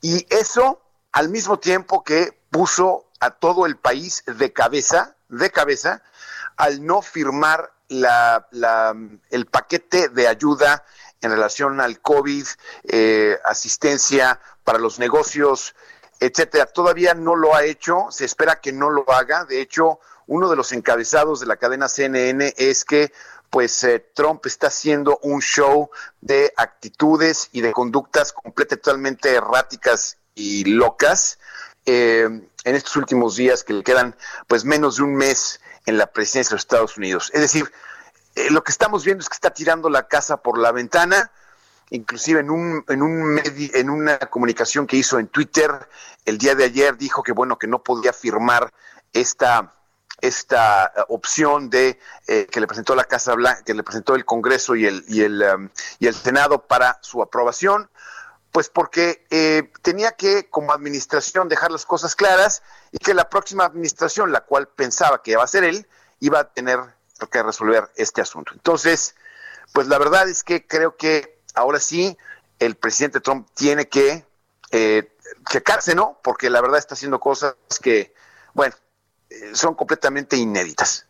Y 0.00 0.26
eso 0.30 0.80
al 1.12 1.28
mismo 1.28 1.58
tiempo 1.58 2.02
que 2.04 2.38
puso 2.50 3.06
a 3.20 3.30
todo 3.30 3.66
el 3.66 3.76
país 3.76 4.22
de 4.26 4.52
cabeza, 4.52 5.16
de 5.28 5.50
cabeza, 5.50 6.02
al 6.56 6.84
no 6.84 7.02
firmar 7.02 7.72
la- 7.88 8.48
el 9.30 9.46
paquete 9.46 10.08
de 10.08 10.26
ayuda 10.28 10.84
en 11.20 11.30
relación 11.30 11.80
al 11.80 12.00
COVID, 12.00 12.46
eh, 12.84 13.38
asistencia 13.44 14.40
para 14.62 14.78
los 14.78 14.98
negocios, 14.98 15.74
etcétera. 16.20 16.66
Todavía 16.66 17.14
no 17.14 17.36
lo 17.36 17.54
ha 17.54 17.64
hecho, 17.64 18.06
se 18.10 18.24
espera 18.24 18.60
que 18.60 18.72
no 18.72 18.90
lo 18.90 19.10
haga. 19.10 19.44
De 19.44 19.60
hecho, 19.60 20.00
uno 20.26 20.48
de 20.48 20.56
los 20.56 20.72
encabezados 20.72 21.40
de 21.40 21.46
la 21.46 21.56
cadena 21.56 21.88
CNN 21.88 22.54
es 22.56 22.84
que 22.84 23.12
pues 23.50 23.84
eh, 23.84 24.04
Trump 24.14 24.44
está 24.46 24.66
haciendo 24.66 25.18
un 25.22 25.40
show 25.40 25.90
de 26.20 26.52
actitudes 26.56 27.50
y 27.52 27.60
de 27.60 27.72
conductas 27.72 28.32
completamente 28.32 29.32
erráticas 29.32 30.18
y 30.34 30.64
locas 30.64 31.38
eh, 31.86 32.24
en 32.64 32.74
estos 32.74 32.96
últimos 32.96 33.36
días 33.36 33.62
que 33.62 33.74
le 33.74 33.84
quedan 33.84 34.16
pues 34.48 34.64
menos 34.64 34.96
de 34.96 35.04
un 35.04 35.14
mes 35.14 35.60
en 35.86 35.98
la 35.98 36.06
presidencia 36.06 36.50
de 36.50 36.54
los 36.56 36.62
Estados 36.62 36.96
Unidos. 36.96 37.30
Es 37.32 37.42
decir, 37.42 37.70
eh, 38.34 38.50
lo 38.50 38.64
que 38.64 38.72
estamos 38.72 39.04
viendo 39.04 39.22
es 39.22 39.28
que 39.28 39.34
está 39.34 39.50
tirando 39.50 39.88
la 39.88 40.08
casa 40.08 40.38
por 40.38 40.58
la 40.58 40.72
ventana, 40.72 41.30
inclusive 41.90 42.40
en 42.40 42.50
un, 42.50 42.84
en 42.88 43.02
un 43.02 43.40
en 43.44 43.90
una 43.90 44.18
comunicación 44.18 44.86
que 44.86 44.96
hizo 44.96 45.18
en 45.18 45.28
Twitter 45.28 45.70
el 46.24 46.38
día 46.38 46.54
de 46.54 46.64
ayer 46.64 46.96
dijo 46.96 47.22
que 47.22 47.32
bueno 47.32 47.58
que 47.58 47.66
no 47.66 47.82
podía 47.82 48.12
firmar 48.12 48.72
esta 49.12 49.74
esta 50.20 50.86
eh, 50.86 51.04
opción 51.08 51.70
de 51.70 52.00
eh, 52.26 52.46
que 52.50 52.60
le 52.60 52.66
presentó 52.66 52.96
la 52.96 53.04
Casa 53.04 53.34
Blanca, 53.34 53.62
que 53.62 53.74
le 53.74 53.82
presentó 53.82 54.14
el 54.16 54.24
Congreso 54.24 54.74
y 54.74 54.86
el 54.86 55.04
y 55.06 55.22
el 55.22 55.42
um, 55.42 55.68
y 56.00 56.08
el 56.08 56.14
Senado 56.14 56.66
para 56.66 56.98
su 57.02 57.22
aprobación, 57.22 57.88
pues 58.50 58.68
porque 58.68 59.26
tenía 59.82 60.12
que 60.12 60.48
como 60.48 60.72
administración 60.72 61.48
dejar 61.48 61.70
las 61.70 61.84
cosas 61.84 62.16
claras 62.16 62.62
y 62.90 62.98
que 62.98 63.12
la 63.14 63.28
próxima 63.28 63.64
administración, 63.64 64.32
la 64.32 64.40
cual 64.42 64.68
pensaba 64.68 65.22
que 65.22 65.32
iba 65.32 65.42
a 65.42 65.46
ser 65.48 65.64
él, 65.64 65.86
iba 66.20 66.40
a 66.40 66.52
tener 66.52 66.80
que 67.30 67.42
resolver 67.42 67.90
este 67.96 68.20
asunto. 68.20 68.52
Entonces, 68.54 69.14
pues 69.72 69.88
la 69.88 69.98
verdad 69.98 70.28
es 70.28 70.42
que 70.42 70.66
creo 70.66 70.96
que 70.96 71.38
ahora 71.54 71.80
sí 71.80 72.16
el 72.58 72.76
presidente 72.76 73.20
Trump 73.20 73.48
tiene 73.54 73.88
que 73.88 74.24
eh, 74.70 75.08
checarse, 75.50 75.94
¿no? 75.94 76.18
Porque 76.22 76.50
la 76.50 76.60
verdad 76.60 76.78
está 76.78 76.94
haciendo 76.94 77.20
cosas 77.20 77.54
que, 77.82 78.12
bueno, 78.52 78.74
eh, 79.30 79.50
son 79.54 79.74
completamente 79.74 80.36
inéditas. 80.36 81.06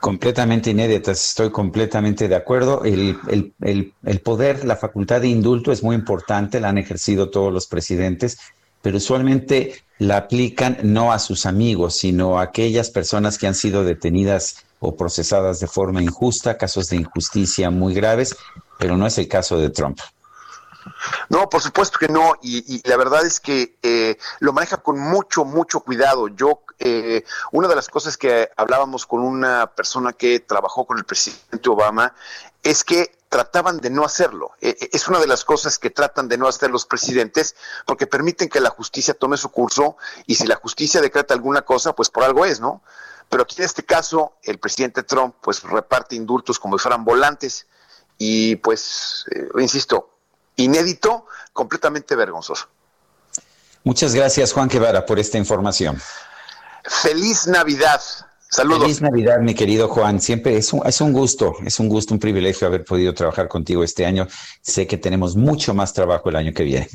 Completamente 0.00 0.70
inéditas, 0.70 1.28
estoy 1.28 1.50
completamente 1.50 2.26
de 2.26 2.34
acuerdo. 2.34 2.84
El, 2.84 3.18
el, 3.28 3.54
el, 3.60 3.94
el, 4.02 4.20
poder, 4.20 4.64
la 4.64 4.76
facultad 4.76 5.20
de 5.20 5.28
indulto 5.28 5.72
es 5.72 5.82
muy 5.82 5.94
importante, 5.94 6.58
la 6.58 6.70
han 6.70 6.78
ejercido 6.78 7.30
todos 7.30 7.52
los 7.52 7.66
presidentes, 7.66 8.38
pero 8.80 8.96
usualmente 8.96 9.84
la 9.98 10.16
aplican 10.16 10.78
no 10.82 11.12
a 11.12 11.18
sus 11.18 11.44
amigos, 11.44 11.96
sino 11.96 12.38
a 12.38 12.44
aquellas 12.44 12.88
personas 12.90 13.36
que 13.36 13.46
han 13.46 13.54
sido 13.54 13.84
detenidas 13.84 14.64
o 14.80 14.96
procesadas 14.96 15.60
de 15.60 15.66
forma 15.66 16.02
injusta, 16.02 16.58
casos 16.58 16.88
de 16.88 16.96
injusticia 16.96 17.70
muy 17.70 17.94
graves, 17.94 18.36
pero 18.78 18.96
no 18.96 19.06
es 19.06 19.18
el 19.18 19.28
caso 19.28 19.56
de 19.56 19.70
Trump. 19.70 20.00
No, 21.28 21.48
por 21.48 21.60
supuesto 21.60 21.98
que 21.98 22.08
no, 22.08 22.34
y, 22.42 22.76
y 22.76 22.88
la 22.88 22.96
verdad 22.96 23.24
es 23.24 23.38
que 23.38 23.76
eh, 23.82 24.16
lo 24.40 24.52
maneja 24.52 24.78
con 24.78 24.98
mucho, 24.98 25.44
mucho 25.44 25.80
cuidado. 25.80 26.28
Yo, 26.28 26.62
eh, 26.78 27.24
una 27.52 27.68
de 27.68 27.76
las 27.76 27.88
cosas 27.88 28.16
que 28.16 28.50
hablábamos 28.56 29.06
con 29.06 29.20
una 29.20 29.66
persona 29.68 30.12
que 30.12 30.40
trabajó 30.40 30.86
con 30.86 30.98
el 30.98 31.04
presidente 31.04 31.68
Obama 31.68 32.14
es 32.62 32.82
que 32.82 33.18
trataban 33.28 33.78
de 33.78 33.90
no 33.90 34.04
hacerlo. 34.04 34.52
Eh, 34.60 34.88
es 34.92 35.06
una 35.08 35.20
de 35.20 35.26
las 35.26 35.44
cosas 35.44 35.78
que 35.78 35.90
tratan 35.90 36.28
de 36.28 36.38
no 36.38 36.48
hacer 36.48 36.70
los 36.70 36.86
presidentes 36.86 37.54
porque 37.86 38.06
permiten 38.06 38.48
que 38.48 38.60
la 38.60 38.70
justicia 38.70 39.14
tome 39.14 39.36
su 39.36 39.50
curso 39.50 39.96
y 40.26 40.34
si 40.34 40.46
la 40.46 40.56
justicia 40.56 41.00
decreta 41.00 41.34
alguna 41.34 41.62
cosa, 41.62 41.94
pues 41.94 42.10
por 42.10 42.24
algo 42.24 42.44
es, 42.44 42.58
¿no? 42.58 42.82
Pero 43.30 43.44
aquí 43.44 43.54
en 43.58 43.64
este 43.64 43.84
caso, 43.84 44.34
el 44.42 44.58
presidente 44.58 45.04
Trump 45.04 45.36
pues 45.40 45.62
reparte 45.62 46.16
indultos 46.16 46.58
como 46.58 46.76
si 46.76 46.82
fueran 46.82 47.04
volantes 47.04 47.66
y 48.18 48.56
pues, 48.56 49.24
eh, 49.34 49.48
insisto, 49.60 50.10
inédito, 50.56 51.26
completamente 51.52 52.16
vergonzoso. 52.16 52.66
Muchas 53.84 54.14
gracias, 54.14 54.52
Juan 54.52 54.68
Guevara, 54.68 55.06
por 55.06 55.18
esta 55.18 55.38
información. 55.38 55.98
Feliz 56.84 57.46
Navidad. 57.46 58.02
Saludos. 58.50 58.82
Feliz 58.82 59.00
Navidad, 59.00 59.38
mi 59.38 59.54
querido 59.54 59.88
Juan. 59.88 60.20
Siempre 60.20 60.56
es 60.56 60.72
un, 60.72 60.84
es 60.84 61.00
un 61.00 61.12
gusto, 61.12 61.54
es 61.64 61.78
un 61.78 61.88
gusto, 61.88 62.12
un 62.12 62.20
privilegio 62.20 62.66
haber 62.66 62.84
podido 62.84 63.14
trabajar 63.14 63.46
contigo 63.48 63.84
este 63.84 64.04
año. 64.04 64.26
Sé 64.60 64.88
que 64.88 64.98
tenemos 64.98 65.36
mucho 65.36 65.72
más 65.72 65.94
trabajo 65.94 66.28
el 66.28 66.36
año 66.36 66.52
que 66.52 66.64
viene. 66.64 66.88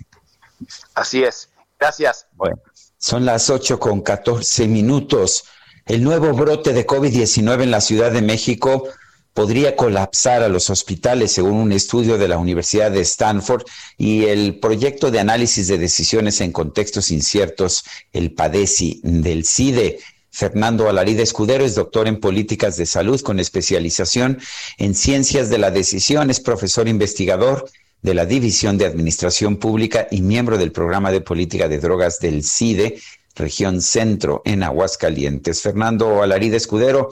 Así 0.93 1.23
es. 1.23 1.49
Gracias. 1.79 2.27
Bueno, 2.33 2.57
son 2.97 3.25
las 3.25 3.49
8 3.49 3.79
con 3.79 4.01
14 4.01 4.67
minutos. 4.67 5.45
El 5.87 6.03
nuevo 6.03 6.33
brote 6.33 6.73
de 6.73 6.87
COVID-19 6.87 7.61
en 7.61 7.69
la 7.69 7.79
Ciudad 7.79 8.11
de 8.11 8.23
México 8.23 8.89
podría 9.35 9.75
colapsar 9.75 10.41
a 10.41 10.49
los 10.49 10.71
hospitales, 10.71 11.31
según 11.31 11.53
un 11.53 11.71
estudio 11.71 12.17
de 12.17 12.27
la 12.27 12.39
Universidad 12.39 12.89
de 12.89 13.01
Stanford, 13.01 13.65
y 13.95 14.25
el 14.25 14.59
proyecto 14.59 15.11
de 15.11 15.19
análisis 15.19 15.67
de 15.67 15.77
decisiones 15.77 16.41
en 16.41 16.51
contextos 16.51 17.11
inciertos, 17.11 17.83
el 18.13 18.33
PADECI 18.33 19.01
del 19.03 19.45
CIDE. 19.45 19.99
Fernando 20.31 20.89
Alarida 20.89 21.21
Escudero 21.21 21.63
es 21.63 21.75
doctor 21.75 22.07
en 22.07 22.19
políticas 22.19 22.77
de 22.77 22.87
salud 22.87 23.21
con 23.21 23.39
especialización 23.39 24.39
en 24.79 24.95
ciencias 24.95 25.51
de 25.51 25.59
la 25.59 25.69
decisión, 25.69 26.31
es 26.31 26.39
profesor 26.39 26.87
investigador 26.87 27.69
de 28.01 28.15
la 28.15 28.25
División 28.25 28.79
de 28.79 28.87
Administración 28.87 29.57
Pública 29.57 30.07
y 30.09 30.23
miembro 30.23 30.57
del 30.57 30.71
programa 30.71 31.11
de 31.11 31.21
política 31.21 31.67
de 31.67 31.77
drogas 31.77 32.19
del 32.19 32.43
CIDE, 32.43 32.99
región 33.35 33.81
centro 33.81 34.41
en 34.45 34.63
Aguascalientes. 34.63 35.61
Fernando 35.61 36.23
Alarida 36.23 36.57
Escudero, 36.57 37.09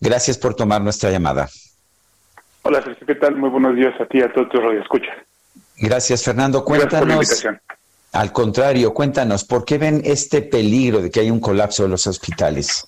gracias 0.00 0.38
por 0.38 0.54
tomar 0.54 0.82
nuestra 0.82 1.10
llamada. 1.10 1.48
Hola, 2.62 2.82
Sergio, 2.82 3.06
¿qué 3.06 3.14
tal? 3.14 3.36
Muy 3.36 3.50
buenos 3.50 3.76
días 3.76 3.94
a 4.00 4.06
ti 4.06 4.18
y 4.18 4.22
a 4.22 4.32
todos 4.32 4.48
tus 4.48 4.60
radioescuchas. 4.60 5.16
Gracias, 5.78 6.24
Fernando. 6.24 6.64
Cuéntanos. 6.64 7.46
Al 8.12 8.32
contrario, 8.32 8.94
cuéntanos, 8.94 9.44
¿por 9.44 9.64
qué 9.64 9.76
ven 9.78 10.00
este 10.04 10.40
peligro 10.42 11.02
de 11.02 11.10
que 11.10 11.20
hay 11.20 11.30
un 11.30 11.38
colapso 11.38 11.82
de 11.82 11.90
los 11.90 12.06
hospitales? 12.06 12.86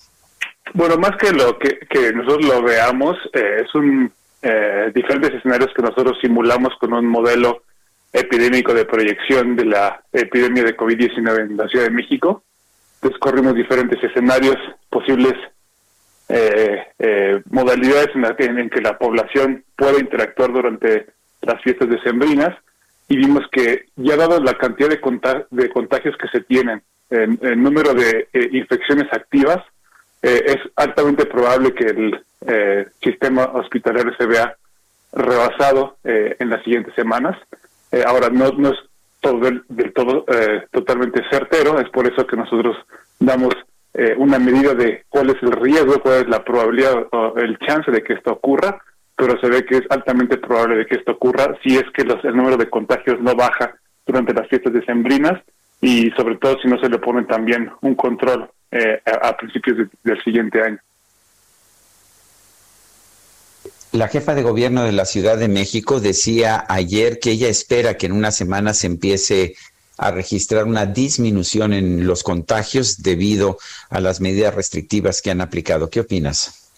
Bueno, 0.73 0.97
más 0.97 1.17
que 1.17 1.33
lo 1.33 1.59
que, 1.59 1.79
que 1.91 2.13
nosotros 2.13 2.47
lo 2.47 2.63
veamos, 2.63 3.17
eh, 3.35 3.63
es 3.65 3.75
un 3.75 4.11
eh, 4.41 4.91
diferentes 4.95 5.35
escenarios 5.35 5.71
que 5.75 5.83
nosotros 5.83 6.17
simulamos 6.21 6.73
con 6.81 6.93
un 6.93 7.07
modelo 7.07 7.63
epidémico 8.13 8.73
de 8.73 8.85
proyección 8.85 9.57
de 9.57 9.65
la 9.67 10.03
epidemia 10.13 10.63
de 10.63 10.77
COVID-19 10.77 11.41
en 11.41 11.57
la 11.57 11.69
Ciudad 11.69 11.87
de 11.87 11.91
México. 11.91 12.45
Entonces 13.01 13.19
corrimos 13.21 13.55
diferentes 13.55 14.03
escenarios, 14.03 14.57
posibles 14.91 15.35
eh, 16.29 16.87
eh, 16.99 17.43
modalidades 17.51 18.09
en, 18.15 18.23
la 18.23 18.37
que, 18.37 18.45
en 18.45 18.69
que 18.69 18.81
la 18.81 18.99
población 18.99 19.65
puede 19.77 20.01
interactuar 20.01 20.53
durante 20.53 21.07
las 21.43 21.63
fiestas 21.63 21.89
decembrinas 21.89 22.55
y 23.09 23.17
vimos 23.17 23.45
que 23.51 23.87
ya 23.97 24.17
dado 24.17 24.39
la 24.41 24.55
cantidad 24.55 24.91
de, 24.91 25.01
contag 25.01 25.47
de 25.51 25.71
contagios 25.71 26.15
que 26.19 26.29
se 26.29 26.43
tienen, 26.43 26.83
el, 27.09 27.39
el 27.41 27.63
número 27.63 27.95
de 27.95 28.29
eh, 28.33 28.49
infecciones 28.53 29.11
activas, 29.13 29.59
eh, 30.23 30.43
es 30.47 30.59
altamente 30.77 31.25
probable 31.25 31.73
que 31.73 31.85
el 31.85 32.25
eh, 32.47 32.87
sistema 33.03 33.45
hospitalario 33.45 34.13
se 34.19 34.27
vea 34.27 34.57
rebasado 35.13 35.97
en 36.05 36.51
las 36.51 36.63
siguientes 36.65 36.95
semanas. 36.95 37.35
ahora, 38.05 38.29
no, 38.29 38.51
no 38.51 38.73
todo 39.21 39.41
del, 39.41 39.63
todo 39.95 40.25
totalmente 40.71 41.23
certero, 41.31 41.81
es 41.81 41.89
por 41.91 42.07
eso 42.07 42.27
que 42.27 42.37
nosotros 42.37 42.77
damos 43.19 43.55
una 44.17 44.39
medida 44.39 44.75
de 44.75 45.05
cuál 45.09 45.31
es 45.31 45.43
el 45.43 45.53
riesgo, 45.53 46.01
cuál 46.01 46.23
es 46.23 46.29
la 46.29 46.45
probabilidad 46.45 47.09
o 47.11 47.35
el 47.37 47.59
chance 47.59 47.91
de 47.91 48.03
que 48.03 48.13
esto 48.13 48.33
ocurra, 48.33 48.81
pero 49.17 49.39
se 49.41 49.49
ve 49.49 49.65
que 49.65 49.79
es 49.79 49.83
altamente 49.91 50.37
probable 50.37 50.77
de 50.77 50.87
que 50.87 50.95
esto 50.95 51.13
ocurra 51.13 51.59
si 51.65 51.77
es 51.77 51.85
que 51.93 52.05
los, 52.05 52.25
el 52.25 52.37
número 52.37 52.57
de 52.57 52.71
contagios 52.71 53.21
no 53.21 53.35
baja 53.35 53.75
durante 54.07 54.33
las 54.33 54.47
fiestas 54.49 54.73
decembrinas 54.73 55.43
y 55.81 56.11
sobre 56.13 56.37
todo 56.37 56.57
si 56.61 56.69
no 56.69 56.79
se 56.79 56.89
le 56.89 56.99
pone 56.99 57.25
también 57.25 57.71
un 57.81 57.97
control 57.97 58.49
eh, 58.71 59.01
a, 59.05 59.37
principios 59.37 59.79
de, 59.79 59.89
del 60.05 60.23
siguiente 60.23 60.63
año. 60.63 60.79
La 63.93 64.09
jefa 64.09 64.35
de 64.35 64.43
gobierno 64.43 64.83
de 64.83 64.93
la 64.93 65.07
Ciudad 65.07 65.39
de 65.39 65.49
México 65.49 65.99
decía 65.99 66.65
ayer 66.69 67.19
que 67.21 67.31
ella 67.31 67.49
espera 67.49 67.97
que 67.97 68.07
en 68.07 68.13
una 68.13 68.31
semana 68.31 68.75
se 68.75 68.87
empiece 68.87 69.55
a 69.97 70.11
registrar 70.11 70.65
una 70.65 70.85
disminución 70.85 71.73
en 71.73 72.07
los 72.07 72.23
contagios 72.23 73.03
debido 73.03 73.57
a 73.91 74.01
las 74.01 74.21
medidas 74.21 74.55
restrictivas 74.55 75.23
que 75.23 75.31
han 75.31 75.41
aplicado. 75.41 75.89
¿Qué 75.89 76.01
opinas? 76.01 76.71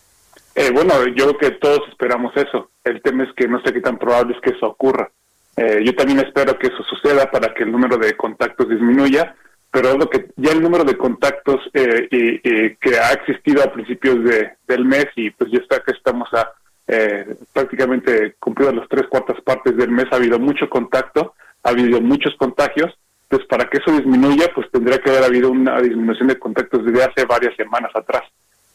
Eh, 0.55 0.71
bueno, 0.73 1.07
yo 1.09 1.37
creo 1.37 1.39
que 1.39 1.51
todos 1.59 1.81
esperamos 1.89 2.33
eso. 2.37 2.71
El 2.85 3.03
tema 3.03 3.25
es 3.25 3.31
que 3.37 3.49
no 3.49 3.61
sé 3.63 3.73
qué 3.73 3.81
tan 3.81 3.99
probable 3.99 4.35
es 4.35 4.41
que 4.41 4.57
eso 4.57 4.67
ocurra. 4.67 5.11
Eh, 5.57 5.83
yo 5.85 5.95
también 5.95 6.21
espero 6.21 6.59
que 6.59 6.69
eso 6.69 6.83
suceda 6.89 7.31
para 7.31 7.53
que 7.53 7.65
el 7.65 7.73
número 7.73 7.99
de 7.99 8.17
contactos 8.17 8.69
disminuya, 8.69 9.35
pero 9.71 9.99
ya 10.37 10.53
el 10.53 10.63
número 10.63 10.85
de 10.85 10.97
contactos 10.97 11.61
eh, 11.75 12.09
y, 12.11 12.35
y 12.37 12.77
que 12.77 12.99
ha 12.99 13.13
existido 13.13 13.63
a 13.63 13.73
principios 13.73 14.25
de, 14.25 14.53
del 14.67 14.85
mes 14.85 15.07
y 15.17 15.31
pues 15.31 15.51
ya 15.53 15.59
está 15.59 15.81
que 15.81 15.93
estamos 15.93 16.29
a 16.33 16.53
eh, 16.91 17.37
prácticamente 17.53 18.35
cumplido 18.39 18.73
las 18.73 18.89
tres 18.89 19.07
cuartas 19.09 19.41
partes 19.43 19.77
del 19.77 19.91
mes, 19.91 20.07
ha 20.11 20.17
habido 20.17 20.39
mucho 20.39 20.69
contacto, 20.69 21.35
ha 21.63 21.71
habido 21.71 22.01
muchos 22.01 22.35
contagios, 22.37 22.93
pues 23.29 23.47
para 23.47 23.67
que 23.67 23.79
eso 23.79 23.93
disminuya, 23.93 24.47
pues 24.55 24.71
tendría 24.73 24.99
que 24.99 25.11
haber 25.11 25.25
habido 25.25 25.51
una 25.51 25.81
disminución 25.81 26.29
de 26.29 26.39
contactos 26.39 26.85
desde 26.85 27.05
hace 27.05 27.25
varias 27.27 27.55
semanas 27.57 27.93
atrás. 27.95 28.23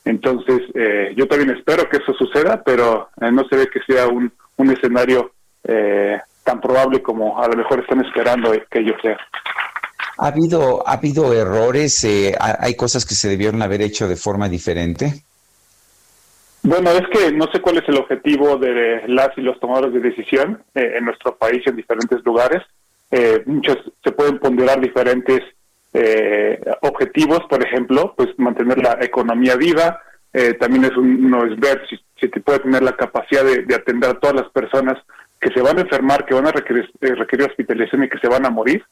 Entonces, 0.05 0.61
eh, 0.75 1.13
yo 1.17 1.27
también 1.27 1.57
espero 1.57 1.89
que 1.89 1.97
eso 1.97 2.13
suceda, 2.13 2.63
pero 2.63 3.09
eh, 3.21 3.31
no 3.31 3.43
se 3.49 3.57
ve 3.57 3.67
que 3.67 3.81
sea 3.85 4.07
un, 4.07 4.31
un 4.57 4.71
escenario 4.71 5.33
eh, 5.67 6.19
tan 6.43 6.61
probable 6.61 7.01
como 7.01 7.41
a 7.41 7.47
lo 7.47 7.57
mejor 7.57 7.81
están 7.81 8.05
esperando 8.05 8.51
que 8.69 8.79
ello 8.79 8.93
sea. 9.01 9.17
¿Ha 10.17 10.27
habido, 10.27 10.87
ha 10.87 10.93
habido 10.93 11.33
errores? 11.33 12.03
Eh, 12.05 12.33
¿Hay 12.39 12.75
cosas 12.75 13.05
que 13.05 13.15
se 13.15 13.27
debieron 13.27 13.61
haber 13.61 13.81
hecho 13.81 14.07
de 14.07 14.15
forma 14.15 14.47
diferente? 14.47 15.25
Bueno, 16.65 16.89
es 16.89 17.07
que 17.09 17.31
no 17.31 17.45
sé 17.53 17.61
cuál 17.61 17.77
es 17.77 17.87
el 17.87 17.97
objetivo 17.97 18.57
de 18.57 19.03
las 19.07 19.29
y 19.37 19.41
los 19.41 19.59
tomadores 19.59 19.93
de 19.93 19.99
decisión 19.99 20.63
eh, 20.73 20.95
en 20.97 21.05
nuestro 21.05 21.37
país 21.37 21.61
en 21.67 21.75
diferentes 21.75 22.25
lugares. 22.25 22.63
Eh, 23.11 23.43
muchos 23.45 23.77
se 24.03 24.11
pueden 24.11 24.39
ponderar 24.39 24.81
diferentes 24.81 25.41
eh, 25.93 26.59
objetivos, 26.81 27.41
por 27.47 27.63
ejemplo, 27.63 28.15
pues 28.17 28.29
mantener 28.39 28.79
la 28.79 28.97
economía 28.99 29.55
viva. 29.55 30.01
también 30.59 30.85
es 30.85 30.97
un, 30.97 31.29
no 31.29 31.45
es 31.45 31.55
ver 31.59 31.83
si, 31.87 31.97
si 32.19 32.29
te 32.29 32.41
puede 32.41 32.59
tener 32.59 32.81
la 32.81 32.97
capacidad 32.97 33.43
de, 33.43 33.61
de, 33.61 33.75
atender 33.75 34.09
a 34.09 34.19
todas 34.19 34.35
las 34.35 34.49
personas 34.49 34.97
que 35.39 35.51
se 35.51 35.61
van 35.61 35.77
a 35.77 35.81
enfermar, 35.81 36.25
que 36.25 36.33
van 36.33 36.47
a 36.47 36.51
requerir, 36.51 36.89
requerir 36.99 37.45
hospitalización 37.45 38.05
y 38.05 38.09
que 38.09 38.17
se 38.17 38.27
van 38.27 38.43
a 38.43 38.49
morir 38.49 38.83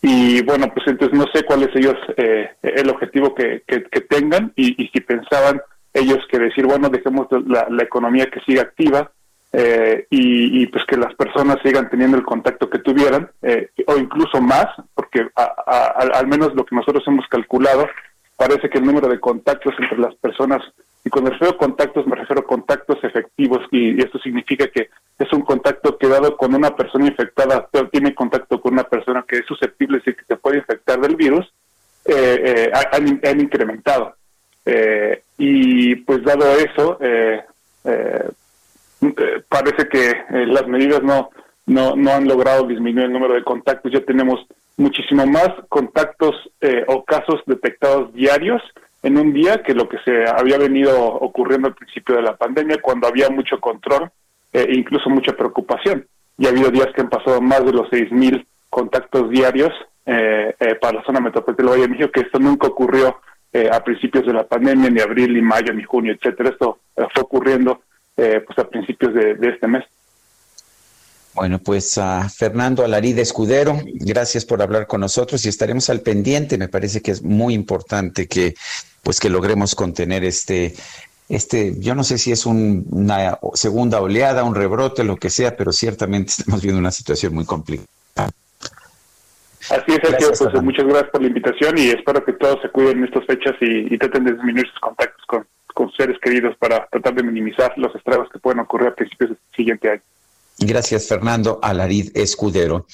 Y 0.00 0.42
bueno, 0.42 0.72
pues 0.72 0.86
entonces 0.86 1.16
no 1.18 1.26
sé 1.34 1.44
cuál 1.44 1.64
es 1.64 1.76
ellos 1.76 1.98
eh, 2.16 2.48
el 2.62 2.88
objetivo 2.88 3.34
que, 3.34 3.62
que, 3.66 4.00
tengan 4.00 4.52
y, 4.56 4.82
y, 4.82 4.88
si 4.88 5.00
pensaban 5.02 5.60
ellos 5.92 6.18
que 6.30 6.38
decir, 6.38 6.66
bueno, 6.66 6.88
dejemos 6.88 7.26
la, 7.46 7.66
la 7.70 7.82
economía 7.82 8.30
que 8.30 8.40
siga 8.40 8.62
activa 8.62 9.10
eh, 9.52 10.06
y, 10.10 10.62
y, 10.62 10.66
pues 10.68 10.84
que 10.86 10.96
las 10.96 11.12
personas 11.14 11.56
sigan 11.62 11.90
teniendo 11.90 12.16
el 12.16 12.24
contacto 12.24 12.70
que 12.70 12.78
tuvieran 12.78 13.30
eh, 13.42 13.70
o 13.86 13.96
incluso 13.96 14.40
más, 14.40 14.66
porque 14.94 15.28
al 15.34 16.26
menos 16.28 16.54
lo 16.54 16.64
que 16.64 16.76
nosotros 16.76 17.02
hemos 17.08 17.26
calculado, 17.26 17.88
parece 18.36 18.70
que 18.70 18.78
el 18.78 18.84
número 18.84 19.08
de 19.08 19.18
contactos 19.18 19.74
entre 19.78 19.98
las 19.98 20.14
personas 20.14 20.62
y 21.04 21.08
cuando 21.08 21.30
refiero 21.30 21.54
a 21.54 21.58
contactos, 21.58 22.06
me 22.06 22.16
refiero 22.16 22.42
a 22.42 22.46
contactos 22.46 23.02
efectivos 23.02 23.60
y, 23.70 24.00
esto 24.02 24.18
significa 24.18 24.68
que 24.68 24.90
es 25.18 25.32
un 25.32 25.42
contacto 25.42 25.96
que 25.96 26.08
dado 26.08 26.36
con 26.36 26.54
una 26.54 26.76
persona 26.76 27.06
infectada, 27.06 27.68
tiene 27.90 28.14
contacto 28.14 28.60
con 28.60 28.74
una 28.74 28.84
persona 28.84 29.24
que 29.26 29.38
es 29.38 29.46
susceptible 29.46 29.98
y 30.04 30.14
que 30.14 30.24
se 30.26 30.36
puede 30.36 30.58
infectar 30.58 31.00
del 31.00 31.16
virus, 31.16 31.52
eh, 32.04 32.70
eh 32.72 32.72
han, 32.92 33.40
incrementado. 33.40 34.14
Eh, 34.66 35.22
y 35.40 35.96
pues 35.96 36.22
dado 36.22 36.44
eso, 36.56 36.98
eh, 37.00 37.42
parece 39.48 39.88
que 39.88 40.12
las 40.46 40.66
medidas 40.66 41.02
no, 41.02 41.30
no, 41.66 41.96
no 41.96 42.12
han 42.12 42.28
logrado 42.28 42.66
disminuir 42.66 43.06
el 43.06 43.12
número 43.12 43.34
de 43.34 43.42
contactos. 43.42 43.90
Ya 43.90 44.04
tenemos 44.04 44.46
muchísimo 44.76 45.26
más 45.26 45.48
contactos 45.68 46.34
o 46.88 47.04
casos 47.04 47.40
detectados 47.46 48.12
diarios 48.12 48.62
en 49.02 49.16
un 49.16 49.32
día 49.32 49.62
que 49.62 49.74
lo 49.74 49.88
que 49.88 49.98
se 50.04 50.28
había 50.28 50.58
venido 50.58 50.94
ocurriendo 51.06 51.68
al 51.68 51.74
principio 51.74 52.16
de 52.16 52.22
la 52.22 52.36
pandemia, 52.36 52.82
cuando 52.82 53.08
había 53.08 53.30
mucho 53.30 53.58
control 53.58 54.10
e 54.52 54.74
incluso 54.74 55.08
mucha 55.08 55.32
preocupación. 55.32 56.06
Y 56.36 56.46
ha 56.46 56.50
habido 56.50 56.70
días 56.70 56.88
que 56.94 57.00
han 57.00 57.08
pasado 57.08 57.40
más 57.40 57.64
de 57.64 57.72
los 57.72 57.88
6.000 57.90 58.44
contactos 58.68 59.30
diarios 59.30 59.72
eh, 60.06 60.54
eh, 60.58 60.74
para 60.76 60.98
la 60.98 61.04
zona 61.04 61.20
metropolitana 61.20 61.72
de 61.72 61.88
México, 61.88 62.10
que 62.12 62.20
esto 62.20 62.38
nunca 62.38 62.68
ocurrió 62.68 63.20
a 63.52 63.82
principios 63.82 64.26
de 64.26 64.32
la 64.32 64.46
pandemia, 64.46 64.90
ni 64.90 65.00
abril, 65.00 65.34
ni 65.34 65.42
mayo, 65.42 65.72
ni 65.72 65.82
junio, 65.82 66.14
etcétera. 66.14 66.50
Esto 66.50 66.78
fue 66.94 67.22
ocurriendo 67.22 67.82
pues 68.14 68.58
a 68.58 68.68
principios 68.68 69.14
de 69.14 69.48
este 69.48 69.66
mes. 69.66 69.84
Bueno, 71.34 71.60
pues 71.60 71.96
a 71.96 72.28
Fernando 72.28 72.84
Alaride 72.84 73.22
Escudero, 73.22 73.78
gracias 73.84 74.44
por 74.44 74.60
hablar 74.62 74.86
con 74.86 75.00
nosotros 75.00 75.44
y 75.46 75.48
estaremos 75.48 75.88
al 75.88 76.00
pendiente. 76.00 76.58
Me 76.58 76.68
parece 76.68 77.00
que 77.00 77.12
es 77.12 77.22
muy 77.22 77.54
importante 77.54 78.26
que, 78.26 78.54
pues, 79.02 79.20
que 79.20 79.30
logremos 79.30 79.76
contener 79.76 80.24
este, 80.24 80.74
este, 81.28 81.76
yo 81.78 81.94
no 81.94 82.02
sé 82.02 82.18
si 82.18 82.32
es 82.32 82.46
una 82.46 83.38
segunda 83.54 84.00
oleada, 84.00 84.42
un 84.42 84.56
rebrote, 84.56 85.04
lo 85.04 85.16
que 85.16 85.30
sea, 85.30 85.56
pero 85.56 85.72
ciertamente 85.72 86.32
estamos 86.38 86.62
viendo 86.62 86.80
una 86.80 86.90
situación 86.90 87.32
muy 87.32 87.44
complicada. 87.44 88.30
Así 89.68 89.92
es, 89.92 89.98
Sergio, 90.02 90.30
pues 90.38 90.62
muchas 90.62 90.86
gracias 90.86 91.10
por 91.10 91.20
la 91.20 91.28
invitación 91.28 91.76
y 91.76 91.88
espero 91.88 92.24
que 92.24 92.32
todos 92.32 92.62
se 92.62 92.70
cuiden 92.70 92.98
en 92.98 93.04
estas 93.04 93.26
fechas 93.26 93.54
y, 93.60 93.96
traten 93.98 94.24
de 94.24 94.32
disminuir 94.32 94.66
sus 94.68 94.80
contactos 94.80 95.24
con, 95.26 95.46
con 95.74 95.92
seres 95.92 96.18
queridos 96.20 96.56
para 96.56 96.86
tratar 96.86 97.14
de 97.14 97.22
minimizar 97.22 97.72
los 97.76 97.94
estragos 97.94 98.28
que 98.32 98.38
pueden 98.38 98.60
ocurrir 98.60 98.88
a 98.88 98.94
principios 98.94 99.30
del 99.30 99.38
siguiente 99.54 99.90
año. 99.90 100.02
Gracias, 100.62 101.06
Fernando 101.06 101.58
Alarid 101.62 102.10
Escudero. 102.14 102.86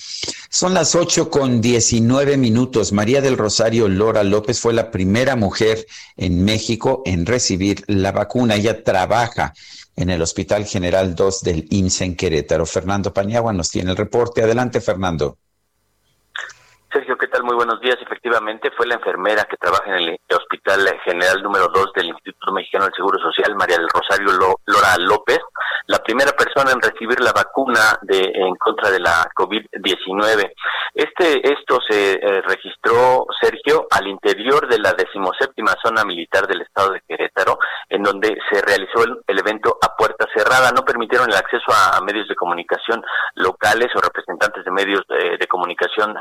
Son 0.49 0.73
las 0.73 0.95
ocho 0.95 1.31
con 1.31 1.61
diecinueve 1.61 2.37
minutos. 2.37 2.93
María 2.93 3.21
del 3.21 3.37
Rosario 3.37 3.89
Lora 3.89 4.23
López 4.23 4.61
fue 4.61 4.73
la 4.73 4.93
primera 4.93 5.35
mujer 5.35 5.85
en 6.17 6.45
México 6.45 7.03
en 7.05 7.27
recibir 7.27 7.83
la 7.89 8.13
vacuna. 8.13 8.55
Ella 8.55 8.85
trabaja 8.85 9.53
en 9.97 10.11
el 10.11 10.23
Hospital 10.23 10.65
General 10.65 11.17
2 11.17 11.43
del 11.43 11.67
IMSS 11.71 12.01
en 12.03 12.15
Querétaro. 12.15 12.67
Fernando 12.67 13.13
Pañagua 13.13 13.53
nos 13.53 13.71
tiene 13.71 13.91
el 13.91 13.97
reporte. 13.97 14.43
Adelante, 14.43 14.81
Fernando. 14.81 15.39
Sergio, 16.97 17.19
¿qué 17.19 17.27
tal? 17.27 17.45
Muy 17.45 17.55
buenos 17.55 17.79
días. 17.83 17.99
Efectivamente, 18.01 18.71
fue 18.75 18.87
la 18.87 18.95
enfermera 18.95 19.45
que 19.45 19.59
trabaja 19.59 19.99
en 19.99 20.09
el 20.09 20.19
Hospital 20.35 20.81
General 21.05 21.43
número 21.43 21.69
2 21.69 21.93
del 21.95 22.07
Instituto 22.07 22.53
Mexicano 22.53 22.87
del 22.87 22.95
Seguro 22.95 23.19
Social, 23.19 23.55
María 23.55 23.77
del 23.77 23.91
Rosario 23.91 24.33
Lora 24.33 24.97
López, 25.01 25.41
la 25.89 25.99
primera 25.99 26.33
persona 26.33 26.73
en 26.73 26.81
recibir 26.81 27.21
la 27.21 27.33
vacuna 27.33 27.99
de 28.01 28.33
en 28.35 28.55
contra 28.57 28.91
de 28.91 29.01
la 29.01 29.29
COVID-19. 29.37 30.53
Este 30.95 31.53
esto 31.53 31.79
se 31.87 32.15
eh, 32.15 32.41
registró 32.41 33.27
Sergio 33.39 33.87
al 33.91 34.07
interior 34.07 34.67
de 34.67 34.79
la 34.79 34.95
decimoséptima 34.95 35.75
zona 35.83 36.05
militar 36.05 36.47
del 36.47 36.63
estado 36.63 36.93
de 36.93 37.03
Querétaro, 37.07 37.59
en 37.91 38.03
donde 38.03 38.37
se 38.51 38.63
realizó 38.63 39.05
el, 39.05 39.39
evento 39.39 39.77
a 39.83 39.95
puerta 39.95 40.27
cerrada. 40.35 40.73
No 40.73 40.87
permitieron 40.87 41.29
el 41.31 41.37
acceso 41.37 41.67
a, 41.71 42.01
medios 42.01 42.27
de 42.29 42.35
comunicación 42.35 43.05
locales 43.35 43.89
o 43.95 44.01
representantes 44.01 44.65
de 44.65 44.71
medios 44.71 45.03
de, 45.09 45.47
comunicación 45.47 46.15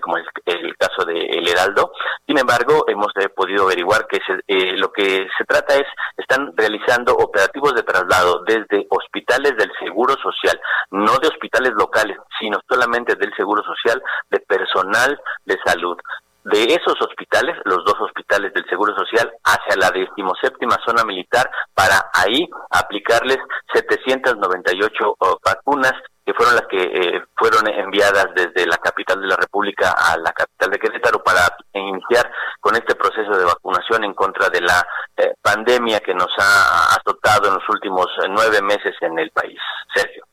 como 0.00 0.16
el, 0.16 0.24
el 0.46 0.76
caso 0.76 1.04
de 1.04 1.18
El 1.18 1.48
Heraldo. 1.48 1.92
Sin 2.26 2.38
embargo, 2.38 2.84
hemos 2.88 3.12
eh, 3.16 3.28
podido 3.28 3.64
averiguar 3.64 4.06
que 4.06 4.18
eh, 4.48 4.76
lo 4.76 4.90
que 4.92 5.26
se 5.36 5.44
trata 5.44 5.74
es 5.74 5.86
están 6.16 6.52
realizando 6.56 7.14
operativos 7.14 7.74
de 7.74 7.82
traslado 7.82 8.42
desde 8.46 8.86
hospitales 8.90 9.56
del 9.56 9.70
Seguro 9.78 10.14
Social, 10.22 10.60
no 10.90 11.18
de 11.18 11.28
hospitales 11.28 11.72
locales, 11.76 12.16
sino 12.38 12.58
solamente 12.68 13.14
del 13.16 13.34
Seguro 13.36 13.62
Social, 13.62 14.02
de 14.30 14.40
personal 14.40 15.20
de 15.44 15.58
salud 15.64 15.96
de 16.44 16.64
esos 16.64 17.00
hospitales, 17.00 17.56
los 17.64 17.84
dos 17.84 17.96
hospitales 18.00 18.52
del 18.52 18.64
Seguro 18.68 18.94
Social, 18.94 19.32
hacia 19.44 19.76
la 19.76 19.90
decimoséptima 19.90 20.78
zona 20.84 21.04
militar 21.04 21.50
para 21.72 22.10
ahí 22.12 22.48
aplicarles 22.70 23.38
798 23.72 25.16
vacunas 25.44 25.94
que 26.24 26.32
fueron 26.32 26.54
las 26.54 26.66
que 26.68 26.82
eh, 26.82 27.22
fueron 27.36 27.68
enviadas 27.68 28.28
desde 28.34 28.66
la 28.66 28.78
capital 28.78 29.20
de 29.20 29.26
la 29.26 29.36
República 29.36 29.90
a 29.90 30.16
la 30.16 30.32
capital 30.32 30.70
de 30.70 30.78
Querétaro 30.78 31.22
para 31.22 31.54
iniciar 31.74 32.30
con 32.60 32.74
este 32.76 32.94
proceso 32.94 33.36
de 33.36 33.44
vacunación 33.44 34.04
en 34.04 34.14
contra 34.14 34.48
de 34.48 34.62
la 34.62 34.86
eh, 35.16 35.34
pandemia 35.42 36.00
que 36.00 36.14
nos 36.14 36.30
ha 36.38 36.94
azotado 36.96 37.48
en 37.48 37.54
los 37.54 37.68
últimos 37.68 38.06
eh, 38.22 38.28
nueve 38.28 38.62
meses 38.62 38.94
en 39.02 39.18
el 39.18 39.30
país. 39.30 39.58
Sergio. 39.94 40.24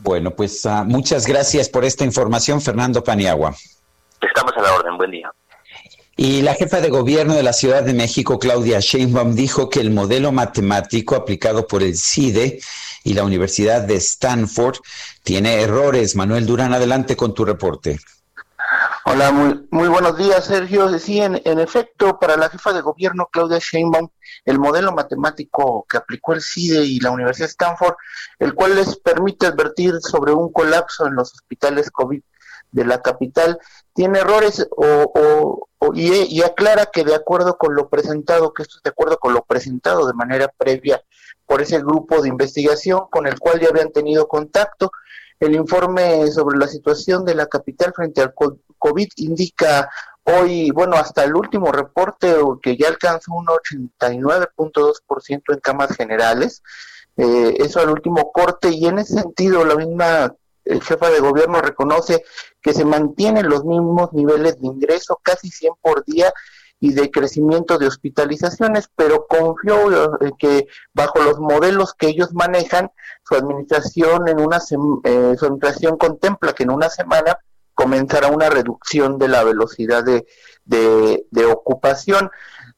Bueno, 0.00 0.30
pues 0.30 0.64
ah, 0.66 0.84
muchas 0.86 1.26
gracias 1.26 1.68
por 1.68 1.84
esta 1.84 2.04
información, 2.04 2.60
Fernando 2.60 3.02
Paniagua. 3.02 3.52
Estamos 4.26 4.52
a 4.56 4.62
la 4.62 4.74
orden. 4.74 4.96
Buen 4.96 5.10
día. 5.10 5.32
Y 6.16 6.42
la 6.42 6.54
jefa 6.54 6.80
de 6.80 6.88
gobierno 6.88 7.34
de 7.34 7.42
la 7.42 7.52
Ciudad 7.52 7.82
de 7.82 7.92
México, 7.92 8.38
Claudia 8.38 8.80
Sheinbaum, 8.80 9.34
dijo 9.34 9.68
que 9.68 9.80
el 9.80 9.90
modelo 9.90 10.32
matemático 10.32 11.14
aplicado 11.14 11.66
por 11.66 11.82
el 11.82 11.94
CIDE 11.94 12.58
y 13.04 13.14
la 13.14 13.22
Universidad 13.22 13.82
de 13.82 13.96
Stanford 13.96 14.78
tiene 15.22 15.60
errores. 15.60 16.16
Manuel 16.16 16.46
Durán, 16.46 16.72
adelante 16.72 17.16
con 17.16 17.34
tu 17.34 17.44
reporte. 17.44 17.98
Hola, 19.04 19.30
muy, 19.30 19.68
muy 19.70 19.88
buenos 19.88 20.16
días, 20.16 20.46
Sergio. 20.46 20.98
Sí, 20.98 21.20
en, 21.20 21.40
en, 21.44 21.60
efecto, 21.60 22.18
para 22.18 22.36
la 22.36 22.48
jefa 22.48 22.72
de 22.72 22.80
gobierno, 22.80 23.28
Claudia 23.30 23.58
Sheinbaum, 23.60 24.08
el 24.44 24.58
modelo 24.58 24.92
matemático 24.92 25.86
que 25.88 25.98
aplicó 25.98 26.32
el 26.32 26.40
CIDE 26.40 26.84
y 26.84 26.98
la 26.98 27.10
Universidad 27.10 27.46
de 27.46 27.50
Stanford, 27.50 27.94
el 28.38 28.54
cual 28.54 28.74
les 28.74 28.96
permite 28.96 29.46
advertir 29.46 29.94
sobre 30.00 30.32
un 30.32 30.50
colapso 30.50 31.06
en 31.06 31.14
los 31.14 31.32
hospitales 31.34 31.90
COVID 31.90 32.20
de 32.72 32.84
la 32.84 33.00
capital 33.00 33.58
tiene 33.94 34.18
errores 34.18 34.66
o, 34.76 35.68
y, 35.94 36.42
aclara 36.42 36.86
que 36.86 37.04
de 37.04 37.14
acuerdo 37.14 37.56
con 37.56 37.74
lo 37.74 37.88
presentado, 37.88 38.52
que 38.52 38.62
esto 38.62 38.76
es 38.78 38.82
de 38.82 38.90
acuerdo 38.90 39.18
con 39.18 39.34
lo 39.34 39.44
presentado 39.44 40.06
de 40.06 40.14
manera 40.14 40.52
previa 40.56 41.02
por 41.46 41.62
ese 41.62 41.78
grupo 41.78 42.20
de 42.20 42.28
investigación 42.28 43.06
con 43.10 43.26
el 43.26 43.38
cual 43.38 43.60
ya 43.60 43.68
habían 43.68 43.92
tenido 43.92 44.28
contacto, 44.28 44.90
el 45.38 45.54
informe 45.54 46.30
sobre 46.30 46.58
la 46.58 46.66
situación 46.66 47.24
de 47.24 47.34
la 47.34 47.46
capital 47.46 47.92
frente 47.94 48.20
al 48.20 48.34
COVID 48.78 49.08
indica 49.16 49.88
hoy, 50.24 50.70
bueno, 50.70 50.96
hasta 50.96 51.24
el 51.24 51.34
último 51.36 51.70
reporte 51.72 52.34
que 52.62 52.76
ya 52.76 52.88
alcanzó 52.88 53.32
un 53.32 53.46
89.2% 53.46 55.42
en 55.48 55.60
camas 55.60 55.94
generales, 55.96 56.62
eh, 57.16 57.54
eso 57.58 57.80
al 57.80 57.90
último 57.90 58.32
corte 58.32 58.70
y 58.70 58.86
en 58.86 58.98
ese 58.98 59.14
sentido 59.20 59.64
la 59.64 59.76
misma 59.76 60.34
jefa 60.82 61.10
de 61.10 61.20
gobierno 61.20 61.60
reconoce 61.60 62.24
que 62.60 62.72
se 62.72 62.84
mantienen 62.84 63.48
los 63.48 63.64
mismos 63.64 64.12
niveles 64.12 64.60
de 64.60 64.66
ingreso, 64.66 65.20
casi 65.22 65.48
100 65.50 65.74
por 65.80 66.04
día, 66.04 66.32
y 66.78 66.92
de 66.92 67.10
crecimiento 67.10 67.78
de 67.78 67.86
hospitalizaciones, 67.86 68.90
pero 68.94 69.26
confió 69.26 70.20
en 70.20 70.32
que 70.38 70.66
bajo 70.92 71.22
los 71.22 71.38
modelos 71.38 71.94
que 71.94 72.08
ellos 72.08 72.34
manejan, 72.34 72.90
su 73.24 73.34
administración 73.34 74.28
en 74.28 74.40
una 74.40 74.58
eh, 74.58 75.34
su 75.38 75.46
administración 75.46 75.96
contempla 75.96 76.52
que 76.52 76.64
en 76.64 76.70
una 76.70 76.90
semana 76.90 77.38
comenzará 77.72 78.28
una 78.28 78.50
reducción 78.50 79.18
de 79.18 79.28
la 79.28 79.44
velocidad 79.44 80.04
de, 80.04 80.26
de, 80.64 81.44
ocupación. 81.46 82.30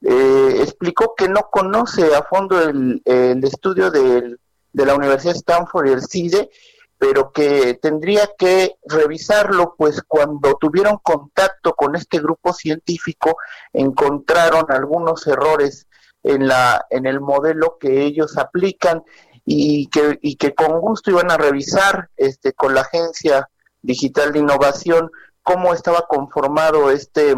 Eh, 0.02 0.58
explicó 0.60 1.14
que 1.16 1.28
no 1.28 1.48
conoce 1.50 2.14
a 2.14 2.22
fondo 2.22 2.60
el, 2.60 3.02
el 3.04 3.42
estudio 3.44 3.90
de 3.90 4.38
la 4.72 4.94
Universidad 4.94 5.36
Stanford 5.36 5.88
y 5.88 5.92
el 5.92 6.02
CIDE 6.02 6.50
pero 6.98 7.30
que 7.32 7.74
tendría 7.74 8.28
que 8.36 8.76
revisarlo, 8.84 9.74
pues 9.78 10.02
cuando 10.06 10.56
tuvieron 10.56 10.98
contacto 10.98 11.74
con 11.74 11.94
este 11.94 12.18
grupo 12.18 12.52
científico 12.52 13.36
encontraron 13.72 14.66
algunos 14.70 15.26
errores 15.26 15.86
en 16.24 16.48
la 16.48 16.84
en 16.90 17.06
el 17.06 17.20
modelo 17.20 17.78
que 17.78 18.02
ellos 18.02 18.36
aplican 18.36 19.04
y 19.44 19.86
que 19.86 20.18
y 20.20 20.36
que 20.36 20.54
con 20.54 20.80
gusto 20.80 21.10
iban 21.10 21.30
a 21.30 21.36
revisar 21.36 22.10
este 22.16 22.52
con 22.52 22.74
la 22.74 22.80
agencia 22.82 23.48
digital 23.80 24.32
de 24.32 24.40
innovación 24.40 25.10
cómo 25.42 25.72
estaba 25.72 26.06
conformado 26.08 26.90
este 26.90 27.36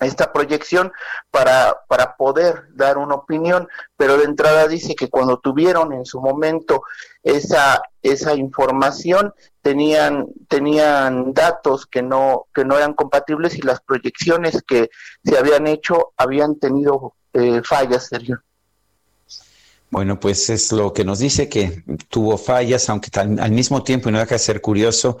esta 0.00 0.32
proyección 0.32 0.92
para, 1.30 1.76
para 1.88 2.16
poder 2.16 2.68
dar 2.74 2.98
una 2.98 3.16
opinión, 3.16 3.68
pero 3.96 4.16
de 4.16 4.24
entrada 4.24 4.66
dice 4.66 4.94
que 4.94 5.08
cuando 5.08 5.38
tuvieron 5.38 5.92
en 5.92 6.06
su 6.06 6.20
momento 6.20 6.82
esa, 7.22 7.82
esa 8.02 8.34
información, 8.34 9.34
tenían, 9.62 10.26
tenían 10.48 11.34
datos 11.34 11.86
que 11.86 12.02
no, 12.02 12.46
que 12.54 12.64
no 12.64 12.76
eran 12.76 12.94
compatibles 12.94 13.56
y 13.56 13.62
las 13.62 13.80
proyecciones 13.80 14.62
que 14.66 14.88
se 15.24 15.36
habían 15.36 15.66
hecho 15.66 16.12
habían 16.16 16.58
tenido 16.58 17.14
eh, 17.34 17.60
fallas, 17.64 18.06
Sergio. 18.08 18.42
Bueno, 19.90 20.20
pues 20.20 20.48
es 20.50 20.70
lo 20.70 20.92
que 20.92 21.04
nos 21.04 21.18
dice 21.18 21.48
que 21.48 21.82
tuvo 22.08 22.38
fallas, 22.38 22.88
aunque 22.88 23.10
al 23.18 23.50
mismo 23.50 23.82
tiempo, 23.82 24.08
y 24.08 24.12
no 24.12 24.20
deja 24.20 24.36
de 24.36 24.38
ser 24.38 24.60
curioso, 24.60 25.18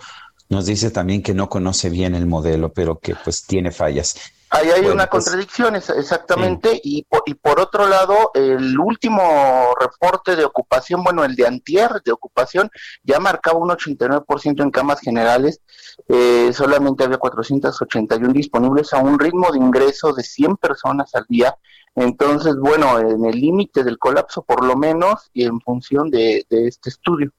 nos 0.48 0.66
dice 0.66 0.90
también 0.90 1.22
que 1.22 1.34
no 1.34 1.48
conoce 1.48 1.90
bien 1.90 2.14
el 2.14 2.26
modelo, 2.26 2.72
pero 2.72 2.98
que 2.98 3.14
pues 3.16 3.44
tiene 3.44 3.72
fallas. 3.72 4.14
Ahí 4.52 4.68
hay 4.68 4.80
Bueno, 4.80 4.94
una 4.94 5.06
pues, 5.06 5.24
contradicción, 5.24 5.76
exactamente, 5.76 6.80
y, 6.82 7.04
por, 7.04 7.22
y 7.24 7.34
por 7.34 7.60
otro 7.60 7.86
lado, 7.86 8.32
el 8.34 8.76
último 8.80 9.72
reporte 9.78 10.34
de 10.34 10.44
ocupación, 10.44 11.04
bueno, 11.04 11.24
el 11.24 11.36
de 11.36 11.46
antier 11.46 12.02
de 12.04 12.10
ocupación, 12.10 12.68
ya 13.04 13.20
marcaba 13.20 13.60
un 13.60 13.68
89% 13.68 14.62
en 14.62 14.70
camas 14.72 15.00
generales, 15.00 15.60
eh, 16.08 16.50
solamente 16.52 17.04
había 17.04 17.18
481 17.18 18.32
disponibles 18.32 18.92
a 18.92 18.98
un 18.98 19.20
ritmo 19.20 19.52
de 19.52 19.58
ingreso 19.58 20.12
de 20.12 20.24
100 20.24 20.56
personas 20.56 21.14
al 21.14 21.26
día, 21.28 21.56
entonces, 21.94 22.56
bueno, 22.56 22.98
en 22.98 23.24
el 23.24 23.40
límite 23.40 23.84
del 23.84 23.98
colapso 23.98 24.42
por 24.42 24.64
lo 24.64 24.74
menos, 24.74 25.30
y 25.32 25.44
en 25.44 25.60
función 25.60 26.10
de, 26.10 26.44
de 26.50 26.66
este 26.66 26.90
estudio. 26.90 27.30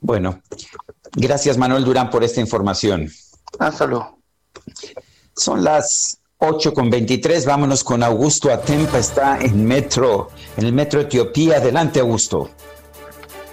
Bueno, 0.00 0.42
gracias 1.12 1.56
Manuel 1.56 1.84
Durán 1.84 2.10
por 2.10 2.22
esta 2.22 2.42
información. 2.42 3.08
Hasta 3.58 3.86
luego. 3.86 4.18
Son 5.36 5.64
las 5.64 6.18
8 6.38 6.74
con 6.74 6.90
23, 6.90 7.46
vámonos 7.46 7.82
con 7.82 8.02
Augusto 8.02 8.52
Atempa, 8.52 8.98
está 8.98 9.38
en 9.40 9.64
Metro, 9.64 10.30
en 10.56 10.66
el 10.66 10.72
Metro 10.72 11.00
Etiopía. 11.00 11.56
Adelante, 11.56 12.00
Augusto. 12.00 12.50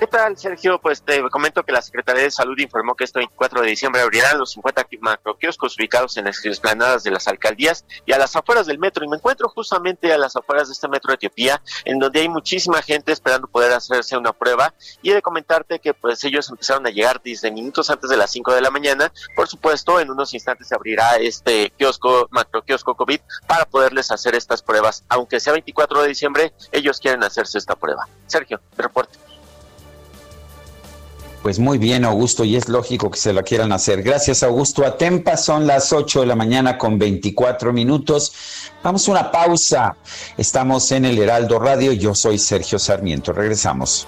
¿Qué 0.02 0.08
tal, 0.08 0.36
Sergio? 0.36 0.82
Pues 0.82 1.04
te 1.04 1.22
comento 1.30 1.62
que 1.62 1.72
la 1.72 1.84
Secretaría 1.84 2.24
de 2.24 2.32
Salud 2.32 2.58
informó 2.58 2.96
que 2.96 3.04
este 3.04 3.20
24 3.20 3.62
de 3.62 3.68
diciembre 3.68 4.02
abrirán 4.02 4.40
los 4.40 4.50
50 4.54 4.88
macroquioscos 5.00 5.78
ubicados 5.78 6.18
en 6.18 6.26
las 6.26 6.44
esplanadas 6.44 7.04
de 7.04 7.12
las 7.12 7.28
alcaldías 7.28 7.86
y 8.08 8.12
a 8.12 8.18
las 8.18 8.36
afueras 8.36 8.66
del 8.66 8.80
metro. 8.80 9.06
Y 9.06 9.08
me 9.08 9.18
encuentro 9.18 9.48
justamente 9.50 10.12
a 10.12 10.18
las 10.18 10.36
afueras 10.36 10.70
de 10.70 10.74
este 10.74 10.88
metro 10.88 11.10
de 11.10 11.18
Etiopía, 11.18 11.62
en 11.86 12.00
donde 12.00 12.22
hay 12.22 12.30
muchísima 12.30 12.82
gente 12.82 13.12
esperando 13.12 13.46
poder 13.46 13.74
hacerse 13.74 14.18
una 14.18 14.34
prueba. 14.34 14.74
Y 15.04 15.12
he 15.12 15.14
de 15.14 15.22
comentarte 15.22 15.78
que 15.78 15.94
pues 15.94 16.24
ellos 16.24 16.50
empezaron 16.50 16.88
a 16.88 16.90
llegar 16.90 17.22
desde 17.24 17.52
minutos 17.52 17.92
antes 17.92 18.10
de 18.10 18.18
las 18.18 18.32
5 18.32 18.56
de 18.56 18.62
la 18.62 18.72
mañana. 18.72 19.14
Por 19.36 19.48
supuesto, 19.48 20.00
en 20.00 20.10
unos 20.10 20.34
instantes 20.34 20.70
se 20.70 20.74
abrirá 20.74 21.18
este 21.18 21.74
kiosco, 21.78 22.28
macroquiosco 22.32 22.96
COVID, 22.96 23.20
para 23.46 23.66
poderles 23.66 24.10
hacer 24.10 24.34
estas 24.34 24.64
pruebas. 24.64 25.04
Aunque 25.10 25.40
sea 25.40 25.54
24 25.54 26.02
de 26.02 26.08
diciembre, 26.08 26.54
ellos 26.72 27.00
quieren 27.00 27.24
hacerse 27.24 27.60
esta 27.60 27.76
prueba. 27.76 28.08
Sergio, 28.26 28.60
te 28.76 28.82
reporte. 28.82 29.31
Pues 31.42 31.58
muy 31.58 31.80
bien, 31.80 32.06
Augusto, 32.06 32.44
y 32.44 32.56
es 32.56 32.70
lógico 32.70 33.10
que 33.10 33.18
se 33.18 33.34
la 33.34 33.42
quieran 33.42 33.72
hacer. 33.72 34.04
Gracias, 34.04 34.44
Augusto 34.44 34.86
Atempa. 34.86 35.38
Son 35.38 35.66
las 35.66 35.92
8 35.92 36.22
de 36.22 36.28
la 36.28 36.36
mañana 36.36 36.78
con 36.78 37.00
24 37.00 37.74
minutos. 37.74 38.32
Vamos 38.84 39.08
a 39.08 39.12
una 39.12 39.32
pausa. 39.32 39.96
Estamos 40.38 40.92
en 40.92 41.06
el 41.06 41.18
Heraldo 41.18 41.58
Radio. 41.58 41.94
Yo 41.94 42.14
soy 42.14 42.38
Sergio 42.38 42.78
Sarmiento. 42.78 43.34
Regresamos. 43.34 44.08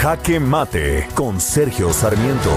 Jaque 0.00 0.40
Mate 0.40 1.08
con 1.14 1.38
Sergio 1.38 1.92
Sarmiento. 1.92 2.48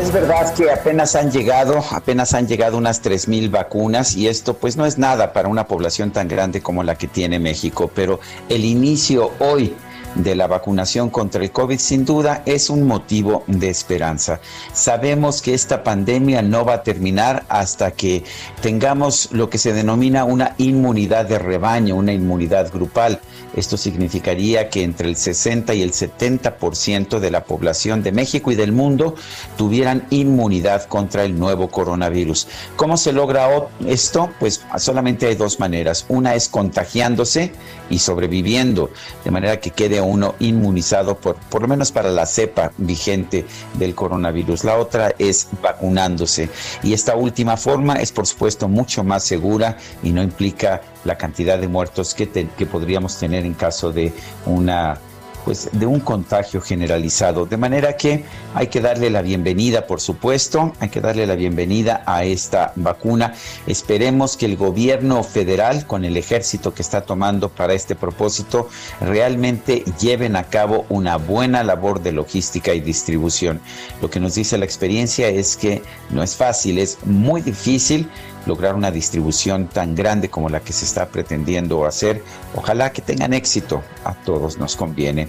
Es 0.00 0.10
verdad 0.10 0.54
que 0.54 0.70
apenas 0.70 1.14
han 1.16 1.30
llegado, 1.30 1.84
apenas 1.90 2.32
han 2.32 2.48
llegado 2.48 2.78
unas 2.78 3.02
3.000 3.02 3.50
vacunas 3.50 4.16
y 4.16 4.26
esto 4.26 4.54
pues 4.54 4.78
no 4.78 4.86
es 4.86 4.96
nada 4.96 5.34
para 5.34 5.48
una 5.48 5.66
población 5.66 6.12
tan 6.12 6.28
grande 6.28 6.62
como 6.62 6.82
la 6.82 6.94
que 6.94 7.08
tiene 7.08 7.38
México, 7.38 7.90
pero 7.94 8.20
el 8.48 8.64
inicio 8.64 9.32
hoy 9.38 9.74
de 10.14 10.34
la 10.34 10.46
vacunación 10.46 11.10
contra 11.10 11.42
el 11.42 11.50
COVID 11.50 11.78
sin 11.78 12.04
duda 12.04 12.42
es 12.46 12.70
un 12.70 12.86
motivo 12.86 13.44
de 13.46 13.68
esperanza. 13.68 14.40
Sabemos 14.72 15.42
que 15.42 15.54
esta 15.54 15.82
pandemia 15.82 16.42
no 16.42 16.64
va 16.64 16.74
a 16.74 16.82
terminar 16.82 17.44
hasta 17.48 17.92
que 17.92 18.24
tengamos 18.60 19.30
lo 19.32 19.48
que 19.50 19.58
se 19.58 19.72
denomina 19.72 20.24
una 20.24 20.54
inmunidad 20.58 21.26
de 21.26 21.38
rebaño, 21.38 21.96
una 21.96 22.12
inmunidad 22.12 22.72
grupal. 22.72 23.20
Esto 23.56 23.76
significaría 23.76 24.68
que 24.68 24.82
entre 24.82 25.08
el 25.08 25.16
60 25.16 25.74
y 25.74 25.82
el 25.82 25.92
70% 25.92 27.18
de 27.18 27.30
la 27.30 27.44
población 27.44 28.02
de 28.02 28.12
México 28.12 28.50
y 28.50 28.54
del 28.54 28.72
mundo 28.72 29.14
tuvieran 29.56 30.06
inmunidad 30.10 30.84
contra 30.84 31.24
el 31.24 31.38
nuevo 31.38 31.68
coronavirus. 31.68 32.48
¿Cómo 32.76 32.96
se 32.96 33.12
logra 33.12 33.48
esto? 33.86 34.30
Pues 34.38 34.62
solamente 34.78 35.26
hay 35.26 35.34
dos 35.34 35.60
maneras. 35.60 36.06
Una 36.08 36.34
es 36.34 36.48
contagiándose 36.48 37.52
y 37.90 37.98
sobreviviendo, 37.98 38.90
de 39.24 39.30
manera 39.30 39.60
que 39.60 39.70
quede 39.70 40.00
uno 40.00 40.34
inmunizado 40.38 41.18
por, 41.18 41.36
por 41.36 41.62
lo 41.62 41.68
menos 41.68 41.92
para 41.92 42.10
la 42.10 42.26
cepa 42.26 42.72
vigente 42.78 43.44
del 43.74 43.94
coronavirus. 43.94 44.64
La 44.64 44.78
otra 44.78 45.14
es 45.18 45.48
vacunándose. 45.62 46.48
Y 46.82 46.94
esta 46.94 47.16
última 47.16 47.56
forma 47.56 47.96
es 47.96 48.12
por 48.12 48.26
supuesto 48.26 48.68
mucho 48.68 49.04
más 49.04 49.24
segura 49.24 49.76
y 50.02 50.10
no 50.10 50.22
implica 50.22 50.80
la 51.04 51.16
cantidad 51.16 51.58
de 51.58 51.68
muertos 51.68 52.14
que, 52.14 52.28
que 52.28 52.66
podríamos 52.66 53.18
tener 53.18 53.44
en 53.44 53.54
caso 53.54 53.92
de 53.92 54.12
una 54.46 54.98
pues 55.44 55.68
de 55.72 55.86
un 55.86 56.00
contagio 56.00 56.60
generalizado. 56.60 57.46
De 57.46 57.56
manera 57.56 57.96
que 57.96 58.24
hay 58.54 58.68
que 58.68 58.80
darle 58.80 59.10
la 59.10 59.22
bienvenida, 59.22 59.86
por 59.86 60.00
supuesto, 60.00 60.72
hay 60.80 60.88
que 60.88 61.00
darle 61.00 61.26
la 61.26 61.34
bienvenida 61.34 62.02
a 62.06 62.24
esta 62.24 62.72
vacuna. 62.76 63.34
Esperemos 63.66 64.36
que 64.36 64.46
el 64.46 64.56
gobierno 64.56 65.22
federal, 65.22 65.86
con 65.86 66.04
el 66.04 66.16
ejército 66.16 66.74
que 66.74 66.82
está 66.82 67.02
tomando 67.02 67.48
para 67.48 67.74
este 67.74 67.94
propósito, 67.94 68.68
realmente 69.00 69.84
lleven 70.00 70.36
a 70.36 70.44
cabo 70.44 70.86
una 70.88 71.16
buena 71.16 71.64
labor 71.64 72.02
de 72.02 72.12
logística 72.12 72.74
y 72.74 72.80
distribución. 72.80 73.60
Lo 74.00 74.10
que 74.10 74.20
nos 74.20 74.34
dice 74.34 74.58
la 74.58 74.64
experiencia 74.64 75.28
es 75.28 75.56
que 75.56 75.82
no 76.10 76.22
es 76.22 76.36
fácil, 76.36 76.78
es 76.78 76.98
muy 77.04 77.40
difícil 77.40 78.08
lograr 78.46 78.74
una 78.74 78.90
distribución 78.90 79.68
tan 79.68 79.94
grande 79.94 80.30
como 80.30 80.48
la 80.48 80.60
que 80.60 80.72
se 80.72 80.84
está 80.84 81.06
pretendiendo 81.06 81.84
hacer. 81.86 82.22
Ojalá 82.54 82.92
que 82.92 83.02
tengan 83.02 83.32
éxito, 83.32 83.82
a 84.04 84.14
todos 84.14 84.58
nos 84.58 84.76
conviene. 84.76 85.28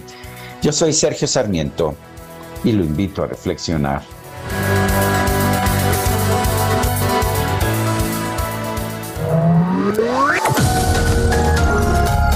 Yo 0.62 0.72
soy 0.72 0.92
Sergio 0.92 1.28
Sarmiento 1.28 1.94
y 2.64 2.72
lo 2.72 2.84
invito 2.84 3.22
a 3.22 3.26
reflexionar. 3.26 4.02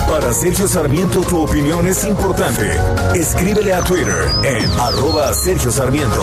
Para 0.06 0.32
Sergio 0.34 0.68
Sarmiento 0.68 1.22
tu 1.22 1.40
opinión 1.40 1.86
es 1.86 2.04
importante. 2.04 2.70
Escríbele 3.14 3.72
a 3.72 3.82
Twitter 3.82 4.28
en 4.44 4.70
arroba 4.78 5.32
Sergio 5.32 5.70
Sarmiento. 5.70 6.22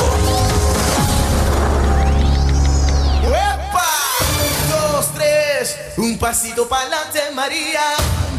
Un, 5.97 6.17
pasito 6.17 6.67
para 6.67 6.81
adelante, 6.81 7.21
María. 7.33 7.81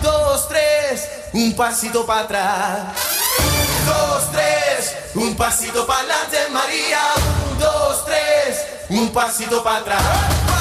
Dos, 0.03 0.49
tres, 0.49 1.09
un 1.33 1.55
pasito 1.57 2.05
para 2.05 2.21
atrás. 2.21 2.97
Dos, 3.87 4.31
tres, 4.31 4.95
un 5.15 5.35
pasito 5.37 5.87
para 5.87 6.01
adelante, 6.01 6.39
María. 6.53 7.01
Dos, 7.59 8.05
tres, 8.05 8.63
un 8.91 9.11
pasito 9.11 9.63
para 9.65 9.79
atrás. 9.79 10.56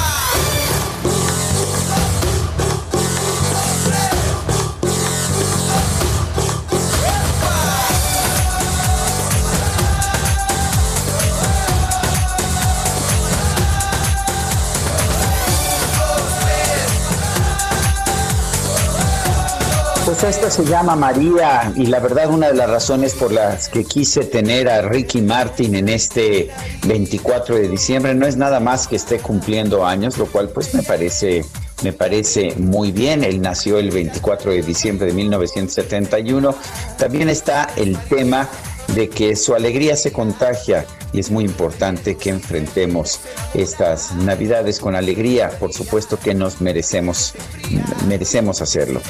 Pues 20.17 20.37
esta 20.37 20.49
se 20.49 20.63
llama 20.63 20.95
María 20.95 21.73
y 21.75 21.87
la 21.87 21.99
verdad 21.99 22.29
una 22.29 22.47
de 22.47 22.53
las 22.53 22.69
razones 22.69 23.13
por 23.15 23.33
las 23.33 23.67
que 23.67 23.83
quise 23.83 24.23
tener 24.23 24.69
a 24.69 24.81
Ricky 24.81 25.21
Martin 25.21 25.75
en 25.75 25.89
este 25.89 26.49
24 26.87 27.55
de 27.55 27.67
diciembre 27.67 28.15
no 28.15 28.25
es 28.25 28.37
nada 28.37 28.61
más 28.61 28.87
que 28.87 28.95
esté 28.95 29.19
cumpliendo 29.19 29.85
años, 29.85 30.17
lo 30.17 30.27
cual 30.27 30.47
pues 30.47 30.73
me 30.73 30.83
parece 30.83 31.43
me 31.83 31.91
parece 31.91 32.55
muy 32.55 32.93
bien. 32.93 33.25
Él 33.25 33.41
nació 33.41 33.77
el 33.77 33.91
24 33.91 34.51
de 34.51 34.61
diciembre 34.61 35.07
de 35.07 35.13
1971. 35.13 36.55
También 36.97 37.27
está 37.27 37.67
el 37.75 37.97
tema 37.97 38.47
de 38.95 39.09
que 39.09 39.35
su 39.35 39.53
alegría 39.53 39.97
se 39.97 40.13
contagia 40.13 40.85
y 41.11 41.19
es 41.19 41.29
muy 41.29 41.43
importante 41.43 42.15
que 42.15 42.29
enfrentemos 42.29 43.19
estas 43.53 44.13
Navidades 44.15 44.79
con 44.79 44.95
alegría. 44.95 45.49
Por 45.59 45.73
supuesto 45.73 46.17
que 46.17 46.33
nos 46.33 46.61
merecemos 46.61 47.33
merecemos 48.07 48.61
hacerlo. 48.61 49.01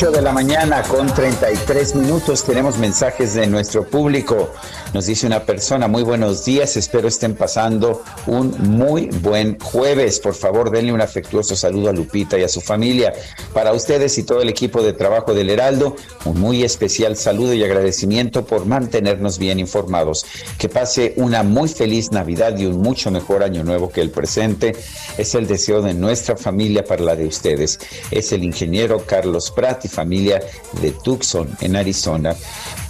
8 0.00 0.12
de 0.12 0.22
la 0.22 0.32
mañana 0.32 0.82
con 0.84 1.12
33 1.12 1.94
minutos. 1.94 2.42
Tenemos 2.42 2.78
mensajes 2.78 3.34
de 3.34 3.46
nuestro 3.46 3.84
público. 3.84 4.50
Nos 4.94 5.04
dice 5.04 5.26
una 5.26 5.44
persona, 5.44 5.88
muy 5.88 6.02
buenos 6.02 6.42
días, 6.46 6.74
espero 6.78 7.06
estén 7.06 7.34
pasando 7.34 8.02
un 8.26 8.56
muy 8.76 9.08
buen 9.08 9.58
jueves. 9.60 10.18
Por 10.18 10.34
favor, 10.34 10.70
denle 10.70 10.94
un 10.94 11.02
afectuoso 11.02 11.54
saludo 11.54 11.90
a 11.90 11.92
Lupita 11.92 12.38
y 12.38 12.44
a 12.44 12.48
su 12.48 12.62
familia. 12.62 13.12
Para 13.52 13.74
ustedes 13.74 14.16
y 14.16 14.22
todo 14.22 14.40
el 14.40 14.48
equipo 14.48 14.82
de 14.82 14.94
trabajo 14.94 15.34
del 15.34 15.50
Heraldo, 15.50 15.96
un 16.24 16.40
muy 16.40 16.64
especial 16.64 17.14
saludo 17.18 17.52
y 17.52 17.62
agradecimiento 17.62 18.46
por 18.46 18.64
mantenernos 18.64 19.38
bien 19.38 19.60
informados. 19.60 20.24
Que 20.56 20.70
pase 20.70 21.12
una 21.18 21.42
muy 21.42 21.68
feliz 21.68 22.10
Navidad 22.10 22.56
y 22.56 22.64
un 22.64 22.78
mucho 22.78 23.10
mejor 23.10 23.42
año 23.42 23.64
nuevo 23.64 23.90
que 23.90 24.00
el 24.00 24.10
presente. 24.10 24.74
Es 25.18 25.34
el 25.34 25.46
deseo 25.46 25.82
de 25.82 25.92
nuestra 25.92 26.38
familia 26.38 26.84
para 26.84 27.02
la 27.02 27.16
de 27.16 27.26
ustedes. 27.26 27.78
Es 28.10 28.32
el 28.32 28.44
ingeniero 28.44 29.04
Carlos 29.06 29.50
Prat 29.50 29.89
familia 29.90 30.40
de 30.80 30.92
Tucson, 30.92 31.48
en 31.60 31.76
Arizona. 31.76 32.34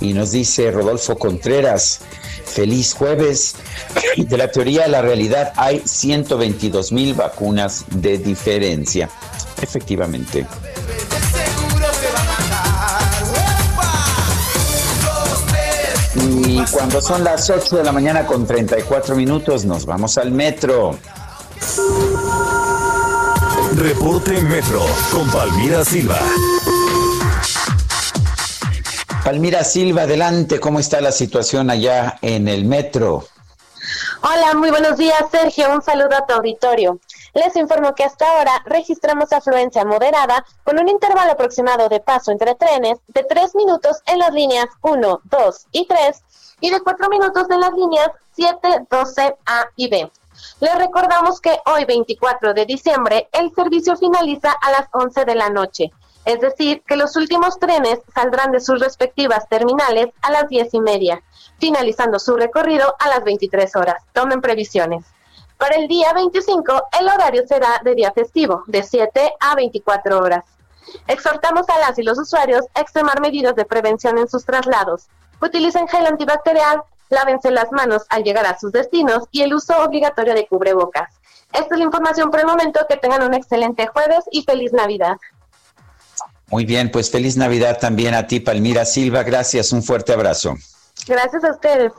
Y 0.01 0.13
nos 0.13 0.31
dice 0.31 0.71
Rodolfo 0.71 1.19
Contreras, 1.19 2.01
feliz 2.45 2.95
jueves. 2.95 3.57
De 4.17 4.37
la 4.37 4.51
teoría 4.51 4.85
a 4.85 4.89
la 4.89 5.03
realidad 5.03 5.53
hay 5.57 5.83
122 5.85 6.93
mil 6.93 7.15
vacunas 7.15 7.85
de 7.89 8.19
diferencia. 8.19 9.09
Efectivamente. 9.61 10.47
Y 16.17 16.63
cuando 16.73 17.01
son 17.01 17.25
las 17.25 17.49
8 17.49 17.77
de 17.77 17.85
la 17.85 17.93
mañana 17.93 18.27
con 18.27 18.47
34 18.47 19.15
minutos, 19.15 19.65
nos 19.65 19.87
vamos 19.87 20.19
al 20.19 20.31
metro. 20.33 20.99
Reporte 23.77 24.41
Metro 24.43 24.85
con 25.13 25.31
Palmira 25.31 25.85
Silva. 25.85 26.19
Palmira 29.25 29.65
Silva, 29.65 30.03
adelante, 30.03 30.59
¿cómo 30.59 30.81
está 30.81 31.01
la 31.01 31.13
situación 31.13 31.69
allá 31.69 32.19
en 32.23 32.49
el 32.49 32.65
metro? 32.65 33.25
Hola, 34.23 34.55
muy 34.55 34.71
buenos 34.71 34.97
días, 34.97 35.25
Sergio. 35.31 35.73
Un 35.73 35.83
saludo 35.83 36.17
a 36.17 36.27
tu 36.27 36.35
auditorio. 36.35 36.99
Les 37.35 37.55
informo 37.57 37.95
que 37.95 38.05
hasta 38.05 38.27
ahora 38.27 38.63
registramos 38.65 39.33
afluencia 39.33 39.85
moderada 39.85 40.45
con 40.65 40.81
un 40.81 40.89
intervalo 40.89 41.33
aproximado 41.33 41.89
de 41.89 42.01
paso 42.01 42.33
entre 42.33 42.55
trenes 42.55 42.99
de 43.09 43.23
3 43.25 43.55
minutos 43.55 43.99
en 44.07 44.19
las 44.19 44.33
líneas 44.33 44.67
1, 44.83 45.21
2 45.25 45.67
y 45.73 45.87
3 45.87 46.23
y 46.61 46.71
de 46.71 46.81
4 46.81 47.09
minutos 47.11 47.51
en 47.51 47.61
las 47.61 47.73
líneas 47.75 48.09
7, 48.33 48.87
12, 48.91 49.37
A 49.47 49.65
y 49.77 49.89
B. 49.89 50.11
Les 50.61 50.75
recordamos 50.77 51.41
que 51.41 51.59
hoy, 51.67 51.85
24 51.85 52.55
de 52.55 52.65
diciembre, 52.65 53.29
el 53.33 53.53
servicio 53.55 53.97
finaliza 53.97 54.51
a 54.51 54.71
las 54.71 54.89
11 54.93 55.25
de 55.27 55.35
la 55.35 55.51
noche. 55.51 55.91
Es 56.31 56.39
decir, 56.39 56.85
que 56.87 56.95
los 56.95 57.17
últimos 57.17 57.59
trenes 57.59 57.99
saldrán 58.15 58.53
de 58.53 58.61
sus 58.61 58.79
respectivas 58.79 59.49
terminales 59.49 60.11
a 60.23 60.31
las 60.31 60.49
10 60.49 60.75
y 60.75 60.81
media, 60.81 61.21
finalizando 61.59 62.21
su 62.21 62.37
recorrido 62.37 62.95
a 63.01 63.09
las 63.09 63.25
23 63.25 63.75
horas. 63.75 64.05
Tomen 64.13 64.41
previsiones. 64.41 65.05
Para 65.59 65.75
el 65.75 65.89
día 65.89 66.13
25, 66.13 66.85
el 67.01 67.09
horario 67.09 67.43
será 67.49 67.81
de 67.83 67.97
día 67.97 68.13
festivo, 68.13 68.63
de 68.69 68.85
7 68.85 69.33
a 69.41 69.57
24 69.57 70.21
horas. 70.21 70.45
Exhortamos 71.09 71.69
a 71.69 71.81
las 71.81 71.99
y 71.99 72.05
los 72.05 72.17
usuarios 72.17 72.65
a 72.75 72.81
extremar 72.81 73.21
medidas 73.21 73.57
de 73.57 73.65
prevención 73.65 74.17
en 74.17 74.29
sus 74.29 74.45
traslados. 74.45 75.09
Utilicen 75.43 75.89
gel 75.89 76.07
antibacterial, 76.07 76.81
lávense 77.09 77.51
las 77.51 77.73
manos 77.73 78.05
al 78.09 78.23
llegar 78.23 78.47
a 78.47 78.57
sus 78.57 78.71
destinos 78.71 79.25
y 79.33 79.43
el 79.43 79.53
uso 79.53 79.83
obligatorio 79.83 80.35
de 80.35 80.47
cubrebocas. 80.47 81.13
Esta 81.53 81.75
es 81.75 81.79
la 81.81 81.87
información 81.87 82.31
por 82.31 82.39
el 82.39 82.47
momento. 82.47 82.87
Que 82.89 82.97
tengan 82.97 83.25
un 83.25 83.35
excelente 83.35 83.89
jueves 83.89 84.25
y 84.31 84.45
feliz 84.45 84.73
Navidad. 84.73 85.17
Muy 86.51 86.65
bien, 86.65 86.91
pues 86.91 87.11
feliz 87.11 87.37
Navidad 87.37 87.79
también 87.79 88.15
a 88.15 88.27
ti, 88.27 88.41
Palmira 88.41 88.85
Silva. 88.85 89.23
Gracias, 89.23 89.73
un 89.73 89.83
fuerte 89.83 90.13
abrazo. 90.13 90.57
Gracias 91.07 91.45
a 91.45 91.53
ustedes. 91.53 91.93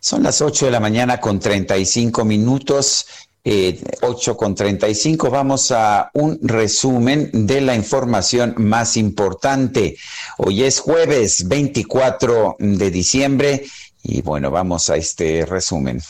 Son 0.00 0.22
las 0.22 0.42
8 0.42 0.66
de 0.66 0.70
la 0.70 0.80
mañana 0.80 1.20
con 1.20 1.40
35 1.40 2.24
minutos. 2.24 3.06
Eh, 3.46 3.78
8 4.00 4.36
con 4.36 4.54
35. 4.54 5.30
Vamos 5.30 5.70
a 5.70 6.10
un 6.14 6.38
resumen 6.42 7.30
de 7.32 7.60
la 7.60 7.74
información 7.74 8.54
más 8.56 8.96
importante. 8.96 9.96
Hoy 10.38 10.64
es 10.64 10.80
jueves 10.80 11.46
24 11.46 12.56
de 12.58 12.90
diciembre 12.90 13.64
y 14.02 14.22
bueno, 14.22 14.50
vamos 14.50 14.88
a 14.88 14.96
este 14.96 15.44
resumen. 15.44 16.00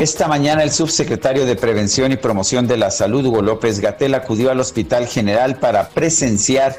Esta 0.00 0.28
mañana 0.28 0.62
el 0.62 0.70
subsecretario 0.70 1.44
de 1.44 1.56
Prevención 1.56 2.10
y 2.10 2.16
Promoción 2.16 2.66
de 2.66 2.78
la 2.78 2.90
Salud, 2.90 3.26
Hugo 3.26 3.42
López 3.42 3.80
Gatel, 3.80 4.14
acudió 4.14 4.50
al 4.50 4.58
Hospital 4.58 5.06
General 5.06 5.56
para 5.56 5.90
presenciar 5.90 6.78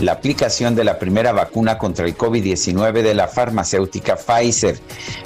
la 0.00 0.12
aplicación 0.12 0.74
de 0.74 0.82
la 0.82 0.98
primera 0.98 1.32
vacuna 1.32 1.76
contra 1.76 2.06
el 2.06 2.16
COVID-19 2.16 3.02
de 3.02 3.12
la 3.12 3.28
farmacéutica 3.28 4.16
Pfizer. 4.16 4.80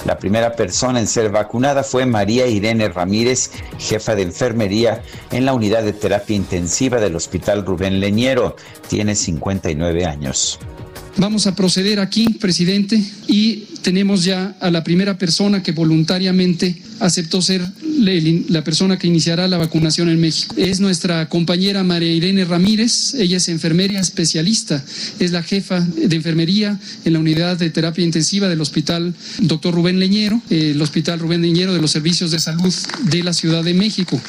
La 0.05 0.17
primera 0.17 0.57
persona 0.57 0.99
en 0.99 1.07
ser 1.07 1.31
vacunada 1.31 1.83
fue 1.83 2.05
María 2.05 2.47
Irene 2.47 2.89
Ramírez, 2.89 3.49
jefa 3.79 4.13
de 4.13 4.23
enfermería 4.23 5.01
en 5.31 5.45
la 5.45 5.53
unidad 5.53 5.83
de 5.83 5.93
terapia 5.93 6.35
intensiva 6.35 6.99
del 6.99 7.15
Hospital 7.15 7.65
Rubén 7.65 8.01
Leñero. 8.01 8.57
Tiene 8.89 9.15
59 9.15 10.05
años. 10.05 10.59
Vamos 11.19 11.47
a 11.47 11.55
proceder 11.55 11.99
aquí, 11.99 12.29
presidente, 12.39 13.03
y 13.27 13.63
tenemos 13.81 14.23
ya 14.23 14.55
a 14.59 14.69
la 14.69 14.83
primera 14.83 15.17
persona 15.17 15.63
que 15.63 15.71
voluntariamente 15.71 16.79
aceptó 16.99 17.41
ser 17.41 17.65
la 18.49 18.63
persona 18.63 18.99
que 18.99 19.07
iniciará 19.07 19.47
la 19.47 19.57
vacunación 19.57 20.09
en 20.09 20.19
México. 20.19 20.53
Es 20.57 20.79
nuestra 20.79 21.27
compañera 21.27 21.83
María 21.83 22.13
Irene 22.13 22.45
Ramírez, 22.45 23.15
ella 23.15 23.37
es 23.37 23.49
enfermera 23.49 23.99
especialista, 23.99 24.83
es 25.19 25.31
la 25.31 25.41
jefa 25.41 25.79
de 25.79 26.15
enfermería 26.15 26.79
en 27.03 27.13
la 27.13 27.19
unidad 27.19 27.57
de 27.57 27.71
terapia 27.71 28.05
intensiva 28.05 28.47
del 28.47 28.61
Hospital 28.61 29.15
Dr. 29.39 29.73
Rubén 29.73 29.99
Leñero, 29.99 30.39
el 30.51 30.79
Hospital 30.79 31.19
Rubén 31.19 31.41
Leñero 31.41 31.73
de 31.73 31.81
los 31.81 31.89
Servicios 31.89 32.29
de 32.29 32.39
Salud 32.39 32.73
de 33.09 33.23
la 33.23 33.33
Ciudad 33.33 33.63
de 33.63 33.73
México. 33.73 34.21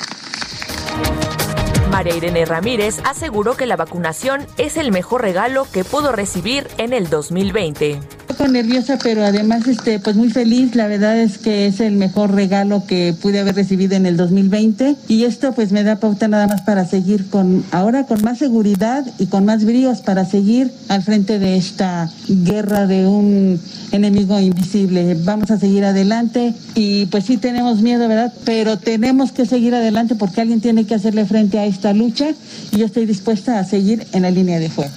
María 1.90 2.14
Irene 2.14 2.44
Ramírez 2.44 3.00
aseguró 3.04 3.56
que 3.56 3.66
la 3.66 3.76
vacunación 3.76 4.46
es 4.58 4.76
el 4.76 4.92
mejor 4.92 5.22
regalo 5.22 5.66
que 5.72 5.84
pudo 5.84 6.12
recibir 6.12 6.68
en 6.76 6.92
el 6.92 7.08
2020. 7.08 8.17
Poco 8.28 8.46
nerviosa, 8.46 8.98
pero 9.02 9.24
además 9.24 9.66
este, 9.66 9.98
pues 9.98 10.14
muy 10.14 10.28
feliz. 10.28 10.74
La 10.74 10.86
verdad 10.86 11.18
es 11.18 11.38
que 11.38 11.66
es 11.66 11.80
el 11.80 11.96
mejor 11.96 12.34
regalo 12.34 12.84
que 12.86 13.14
pude 13.20 13.40
haber 13.40 13.54
recibido 13.54 13.96
en 13.96 14.04
el 14.04 14.18
2020 14.18 14.96
y 15.08 15.24
esto 15.24 15.52
pues 15.52 15.72
me 15.72 15.82
da 15.82 15.96
pauta 15.96 16.28
nada 16.28 16.46
más 16.46 16.60
para 16.60 16.84
seguir 16.84 17.30
con 17.30 17.64
ahora 17.70 18.04
con 18.04 18.22
más 18.22 18.38
seguridad 18.38 19.06
y 19.18 19.26
con 19.26 19.46
más 19.46 19.64
bríos 19.64 20.02
para 20.02 20.26
seguir 20.26 20.70
al 20.88 21.02
frente 21.02 21.38
de 21.38 21.56
esta 21.56 22.10
guerra 22.28 22.86
de 22.86 23.06
un 23.06 23.58
enemigo 23.92 24.38
invisible. 24.38 25.16
Vamos 25.24 25.50
a 25.50 25.58
seguir 25.58 25.86
adelante 25.86 26.52
y 26.74 27.06
pues 27.06 27.24
sí 27.24 27.38
tenemos 27.38 27.80
miedo, 27.80 28.08
¿verdad? 28.08 28.34
Pero 28.44 28.78
tenemos 28.78 29.32
que 29.32 29.46
seguir 29.46 29.74
adelante 29.74 30.14
porque 30.16 30.42
alguien 30.42 30.60
tiene 30.60 30.84
que 30.84 30.94
hacerle 30.94 31.24
frente 31.24 31.58
a 31.58 31.64
esta 31.64 31.94
lucha 31.94 32.26
y 32.72 32.76
yo 32.76 32.84
estoy 32.84 33.06
dispuesta 33.06 33.58
a 33.58 33.64
seguir 33.64 34.06
en 34.12 34.22
la 34.22 34.30
línea 34.30 34.58
de 34.58 34.68
fuego. 34.68 34.92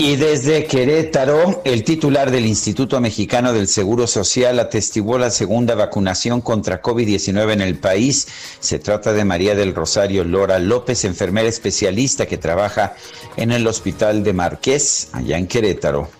Y 0.00 0.14
desde 0.14 0.64
Querétaro, 0.64 1.60
el 1.64 1.82
titular 1.82 2.30
del 2.30 2.46
Instituto 2.46 3.00
Mexicano 3.00 3.52
del 3.52 3.66
Seguro 3.66 4.06
Social 4.06 4.60
atestiguó 4.60 5.18
la 5.18 5.32
segunda 5.32 5.74
vacunación 5.74 6.40
contra 6.40 6.80
COVID-19 6.80 7.52
en 7.54 7.60
el 7.62 7.78
país. 7.78 8.28
Se 8.60 8.78
trata 8.78 9.12
de 9.12 9.24
María 9.24 9.56
del 9.56 9.74
Rosario 9.74 10.22
Lora 10.22 10.60
López, 10.60 11.04
enfermera 11.04 11.48
especialista 11.48 12.26
que 12.26 12.38
trabaja 12.38 12.94
en 13.36 13.50
el 13.50 13.66
Hospital 13.66 14.22
de 14.22 14.34
Marqués, 14.34 15.08
allá 15.12 15.36
en 15.36 15.48
Querétaro. 15.48 16.17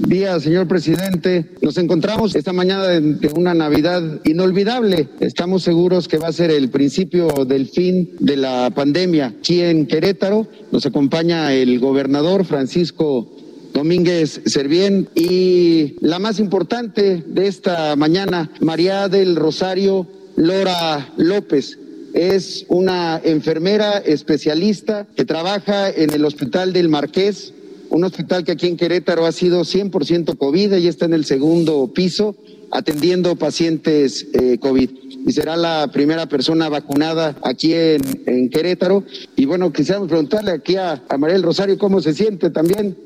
Día, 0.00 0.40
señor 0.40 0.66
presidente. 0.68 1.44
Nos 1.60 1.76
encontramos 1.76 2.34
esta 2.34 2.52
mañana 2.52 2.86
de, 2.86 3.28
una 3.34 3.52
Navidad 3.54 4.20
inolvidable. 4.24 5.08
Estamos 5.20 5.62
seguros 5.62 6.08
que 6.08 6.18
va 6.18 6.28
a 6.28 6.32
ser 6.32 6.50
el 6.50 6.70
principio 6.70 7.28
del 7.44 7.68
fin 7.68 8.10
de 8.18 8.36
la 8.36 8.70
pandemia. 8.74 9.34
Aquí 9.38 9.60
en 9.60 9.86
Querétaro 9.86 10.46
nos 10.70 10.86
acompaña 10.86 11.52
el 11.52 11.78
gobernador 11.78 12.44
Francisco 12.44 13.30
Domínguez 13.74 14.40
Servién 14.46 15.08
y 15.14 15.96
la 16.00 16.18
más 16.18 16.38
importante 16.40 17.22
de 17.26 17.46
esta 17.46 17.94
mañana, 17.96 18.50
María 18.60 19.08
del 19.08 19.36
Rosario 19.36 20.06
Lora 20.36 21.12
López. 21.16 21.78
Es 22.14 22.66
una 22.68 23.20
enfermera 23.22 23.98
especialista 23.98 25.06
que 25.16 25.24
trabaja 25.24 25.90
en 25.90 26.12
el 26.12 26.24
Hospital 26.24 26.72
del 26.72 26.88
Marqués, 26.88 27.54
un 27.92 28.04
hospital 28.04 28.42
que 28.42 28.52
aquí 28.52 28.66
en 28.66 28.76
Querétaro 28.76 29.26
ha 29.26 29.32
sido 29.32 29.60
100% 29.60 30.38
COVID 30.38 30.76
y 30.76 30.88
está 30.88 31.04
en 31.04 31.12
el 31.12 31.26
segundo 31.26 31.92
piso 31.92 32.34
atendiendo 32.70 33.36
pacientes 33.36 34.26
eh, 34.32 34.56
COVID. 34.58 34.90
Y 35.26 35.32
será 35.32 35.56
la 35.56 35.90
primera 35.92 36.26
persona 36.26 36.70
vacunada 36.70 37.36
aquí 37.42 37.74
en, 37.74 38.00
en 38.26 38.48
Querétaro. 38.48 39.04
Y 39.36 39.44
bueno, 39.44 39.72
quisiéramos 39.72 40.08
preguntarle 40.08 40.52
aquí 40.52 40.76
a, 40.76 41.04
a 41.06 41.18
María 41.18 41.34
del 41.34 41.42
Rosario 41.42 41.76
cómo 41.76 42.00
se 42.00 42.14
siente 42.14 42.48
también. 42.48 42.96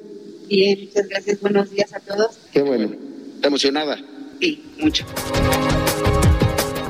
Bien, 0.48 0.78
muchas 0.84 1.08
gracias. 1.08 1.40
Buenos 1.40 1.70
días 1.70 1.92
a 1.92 1.98
todos. 1.98 2.38
Qué 2.52 2.62
bueno. 2.62 2.90
¿Está 3.34 3.48
emocionada? 3.48 3.98
Sí, 4.40 4.62
mucho. 4.78 5.04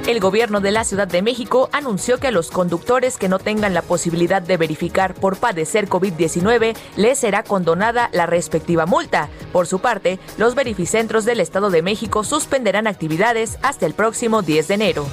El 0.06 0.20
gobierno 0.20 0.60
de 0.60 0.70
la 0.70 0.84
Ciudad 0.84 1.08
de 1.08 1.20
México 1.20 1.68
anunció 1.72 2.18
que 2.18 2.28
a 2.28 2.30
los 2.30 2.52
conductores 2.52 3.16
que 3.16 3.28
no 3.28 3.40
tengan 3.40 3.74
la 3.74 3.82
posibilidad 3.82 4.40
de 4.40 4.56
verificar 4.56 5.14
por 5.14 5.36
padecer 5.36 5.88
COVID-19 5.88 6.76
les 6.96 7.18
será 7.18 7.42
condonada 7.42 8.08
la 8.12 8.24
respectiva 8.24 8.86
multa. 8.86 9.28
Por 9.52 9.66
su 9.66 9.80
parte, 9.80 10.20
los 10.38 10.54
verificentros 10.54 11.24
del 11.24 11.40
Estado 11.40 11.70
de 11.70 11.82
México 11.82 12.22
suspenderán 12.22 12.86
actividades 12.86 13.58
hasta 13.62 13.84
el 13.84 13.94
próximo 13.94 14.42
10 14.42 14.68
de 14.68 14.74
enero. 14.74 15.06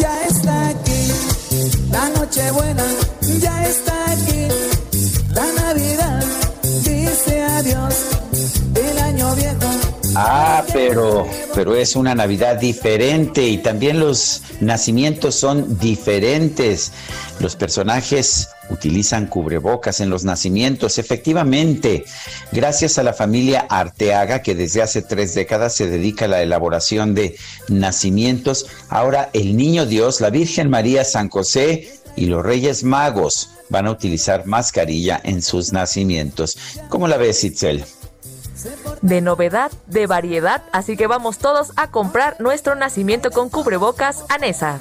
Ya 0.00 0.22
está 0.26 0.68
aquí 0.70 1.12
la 1.92 2.08
Nochebuena, 2.08 2.84
ya 3.38 3.68
está 3.68 3.99
Ah, 10.22 10.66
pero, 10.70 11.26
pero 11.54 11.74
es 11.74 11.96
una 11.96 12.14
Navidad 12.14 12.56
diferente 12.56 13.46
y 13.46 13.56
también 13.56 14.00
los 14.00 14.42
nacimientos 14.60 15.34
son 15.34 15.78
diferentes. 15.78 16.92
Los 17.38 17.56
personajes 17.56 18.50
utilizan 18.68 19.28
cubrebocas 19.28 19.98
en 20.00 20.10
los 20.10 20.24
nacimientos. 20.24 20.98
Efectivamente, 20.98 22.04
gracias 22.52 22.98
a 22.98 23.02
la 23.02 23.14
familia 23.14 23.64
Arteaga, 23.70 24.42
que 24.42 24.54
desde 24.54 24.82
hace 24.82 25.00
tres 25.00 25.34
décadas 25.34 25.74
se 25.74 25.88
dedica 25.88 26.26
a 26.26 26.28
la 26.28 26.42
elaboración 26.42 27.14
de 27.14 27.36
nacimientos, 27.68 28.66
ahora 28.90 29.30
el 29.32 29.56
Niño 29.56 29.86
Dios, 29.86 30.20
la 30.20 30.28
Virgen 30.28 30.68
María, 30.68 31.02
San 31.04 31.30
José 31.30 31.88
y 32.14 32.26
los 32.26 32.44
Reyes 32.44 32.84
Magos 32.84 33.52
van 33.70 33.86
a 33.86 33.90
utilizar 33.90 34.44
mascarilla 34.44 35.18
en 35.24 35.40
sus 35.40 35.72
nacimientos. 35.72 36.58
¿Cómo 36.90 37.08
la 37.08 37.16
ves, 37.16 37.42
Itzel? 37.42 37.86
De 39.02 39.20
novedad, 39.20 39.70
de 39.86 40.06
variedad, 40.06 40.62
así 40.72 40.96
que 40.96 41.06
vamos 41.06 41.38
todos 41.38 41.72
a 41.76 41.90
comprar 41.90 42.36
nuestro 42.40 42.74
nacimiento 42.74 43.30
con 43.30 43.48
cubrebocas 43.48 44.24
a 44.28 44.38
Nesa. 44.38 44.78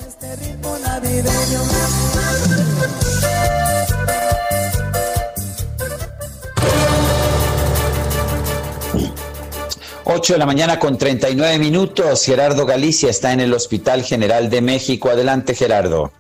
8 10.12 10.34
de 10.34 10.40
la 10.40 10.48
mañana 10.48 10.80
con 10.80 10.98
39 10.98 11.60
minutos. 11.60 12.26
Gerardo 12.26 12.66
Galicia 12.66 13.12
está 13.12 13.32
en 13.32 13.42
el 13.42 13.54
Hospital 13.54 14.04
General 14.04 14.50
de 14.50 14.60
México. 14.60 15.12
Adelante, 15.12 15.54
Gerardo. 15.54 16.12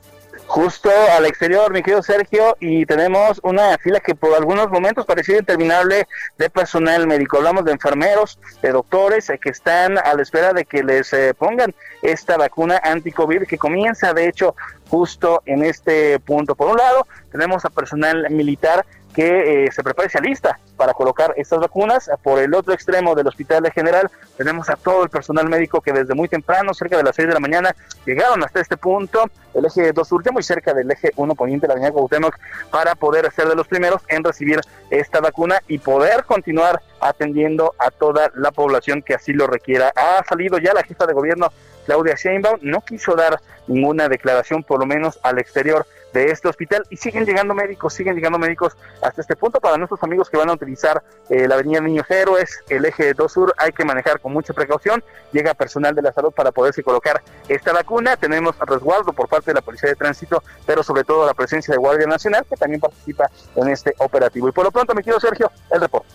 Justo 0.49 0.89
al 1.15 1.27
exterior, 1.27 1.71
mi 1.71 1.83
querido 1.83 2.01
Sergio, 2.01 2.57
y 2.59 2.83
tenemos 2.87 3.39
una 3.43 3.77
fila 3.77 3.99
que 3.99 4.15
por 4.15 4.33
algunos 4.33 4.71
momentos 4.71 5.05
parecía 5.05 5.37
interminable 5.37 6.07
de 6.39 6.49
personal 6.49 7.05
médico. 7.05 7.37
Hablamos 7.37 7.65
de 7.65 7.73
enfermeros, 7.73 8.39
de 8.59 8.71
doctores 8.71 9.29
eh, 9.29 9.37
que 9.39 9.49
están 9.49 9.99
a 9.99 10.11
la 10.15 10.23
espera 10.23 10.51
de 10.51 10.65
que 10.65 10.81
les 10.81 11.13
eh, 11.13 11.35
pongan 11.35 11.75
esta 12.01 12.35
vacuna 12.35 12.81
anti-COVID 12.83 13.43
que 13.43 13.59
comienza, 13.59 14.11
de 14.11 14.27
hecho, 14.27 14.55
justo 14.89 15.43
en 15.45 15.63
este 15.63 16.19
punto. 16.19 16.55
Por 16.55 16.69
un 16.71 16.77
lado, 16.77 17.05
tenemos 17.31 17.63
a 17.63 17.69
personal 17.69 18.27
militar 18.31 18.87
que 19.19 19.65
eh, 19.65 19.71
se 19.73 19.83
prepara 19.83 20.07
y 20.07 20.09
se 20.09 20.17
alista 20.17 20.57
para 20.77 20.93
colocar 20.93 21.33
estas 21.35 21.59
vacunas. 21.59 22.09
Por 22.23 22.39
el 22.39 22.53
otro 22.53 22.73
extremo 22.73 23.15
del 23.15 23.27
Hospital 23.27 23.69
General 23.73 24.09
tenemos 24.37 24.69
a 24.69 24.77
todo 24.77 25.03
el 25.03 25.09
personal 25.09 25.49
médico 25.49 25.81
que 25.81 25.91
desde 25.91 26.15
muy 26.15 26.29
temprano, 26.29 26.73
cerca 26.73 26.95
de 26.95 27.03
las 27.03 27.17
6 27.17 27.27
de 27.27 27.33
la 27.33 27.41
mañana, 27.41 27.75
llegaron 28.05 28.41
hasta 28.45 28.61
este 28.61 28.77
punto, 28.77 29.25
el 29.53 29.65
eje 29.65 29.91
2 29.91 30.07
sur, 30.07 30.23
muy 30.31 30.41
cerca 30.41 30.73
del 30.73 30.89
eje 30.89 31.11
1 31.17 31.35
poniente 31.35 31.65
de 31.65 31.67
la 31.67 31.73
avenida 31.73 31.91
Cuauhtémoc, 31.91 32.33
para 32.71 32.95
poder 32.95 33.29
ser 33.33 33.49
de 33.49 33.57
los 33.57 33.67
primeros 33.67 34.03
en 34.07 34.23
recibir 34.23 34.61
esta 34.89 35.19
vacuna 35.19 35.59
y 35.67 35.79
poder 35.79 36.23
continuar 36.23 36.81
atendiendo 37.01 37.75
a 37.77 37.91
toda 37.91 38.31
la 38.35 38.51
población 38.51 39.01
que 39.01 39.15
así 39.15 39.33
lo 39.33 39.47
requiera. 39.47 39.91
Ha 39.97 40.23
salido 40.23 40.59
ya 40.59 40.73
la 40.73 40.83
jefa 40.83 41.05
de 41.05 41.13
gobierno, 41.13 41.51
Claudia 41.85 42.15
Sheinbaum, 42.15 42.59
no 42.61 42.79
quiso 42.79 43.15
dar 43.15 43.41
ninguna 43.67 44.07
declaración, 44.07 44.63
por 44.63 44.79
lo 44.79 44.85
menos 44.85 45.19
al 45.23 45.39
exterior 45.39 45.85
de 46.13 46.31
este 46.31 46.47
hospital 46.47 46.83
y 46.89 46.97
siguen 46.97 47.25
llegando 47.25 47.53
médicos, 47.53 47.93
siguen 47.93 48.15
llegando 48.15 48.39
médicos 48.39 48.75
hasta 49.01 49.21
este 49.21 49.35
punto 49.35 49.59
para 49.59 49.77
nuestros 49.77 50.01
amigos 50.03 50.29
que 50.29 50.37
van 50.37 50.49
a 50.49 50.53
utilizar 50.53 51.03
eh, 51.29 51.47
la 51.47 51.55
avenida 51.55 51.81
Niños 51.81 52.09
Héroes, 52.09 52.59
el 52.69 52.85
eje 52.85 53.13
2 53.13 53.31
Sur, 53.31 53.53
hay 53.57 53.71
que 53.71 53.85
manejar 53.85 54.19
con 54.19 54.33
mucha 54.33 54.53
precaución, 54.53 55.03
llega 55.31 55.53
personal 55.53 55.95
de 55.95 56.01
la 56.01 56.13
salud 56.13 56.31
para 56.31 56.51
poderse 56.51 56.83
colocar 56.83 57.21
esta 57.47 57.73
vacuna, 57.73 58.17
tenemos 58.17 58.57
resguardo 58.59 59.13
por 59.13 59.27
parte 59.27 59.51
de 59.51 59.55
la 59.55 59.61
Policía 59.61 59.89
de 59.89 59.95
Tránsito, 59.95 60.43
pero 60.65 60.83
sobre 60.83 61.03
todo 61.03 61.25
la 61.25 61.33
presencia 61.33 61.71
de 61.71 61.77
Guardia 61.77 62.07
Nacional 62.07 62.45
que 62.49 62.55
también 62.55 62.81
participa 62.81 63.29
en 63.55 63.69
este 63.69 63.93
operativo. 63.99 64.49
Y 64.49 64.51
por 64.51 64.65
lo 64.65 64.71
pronto, 64.71 64.93
mi 64.93 65.01
querido 65.01 65.19
Sergio, 65.19 65.51
el 65.71 65.81
reporte. 65.81 66.07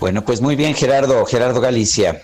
Bueno, 0.00 0.24
pues 0.24 0.40
muy 0.40 0.54
bien, 0.54 0.74
Gerardo, 0.74 1.24
Gerardo 1.26 1.60
Galicia. 1.60 2.22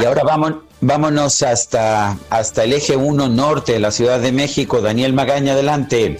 Y 0.00 0.04
ahora 0.04 0.22
vamos, 0.24 0.54
vámonos 0.80 1.42
hasta, 1.42 2.16
hasta 2.30 2.64
el 2.64 2.72
eje 2.72 2.96
1 2.96 3.28
norte 3.28 3.72
de 3.72 3.80
la 3.80 3.90
Ciudad 3.90 4.20
de 4.20 4.32
México. 4.32 4.80
Daniel 4.80 5.12
Magaña, 5.12 5.52
adelante. 5.52 6.18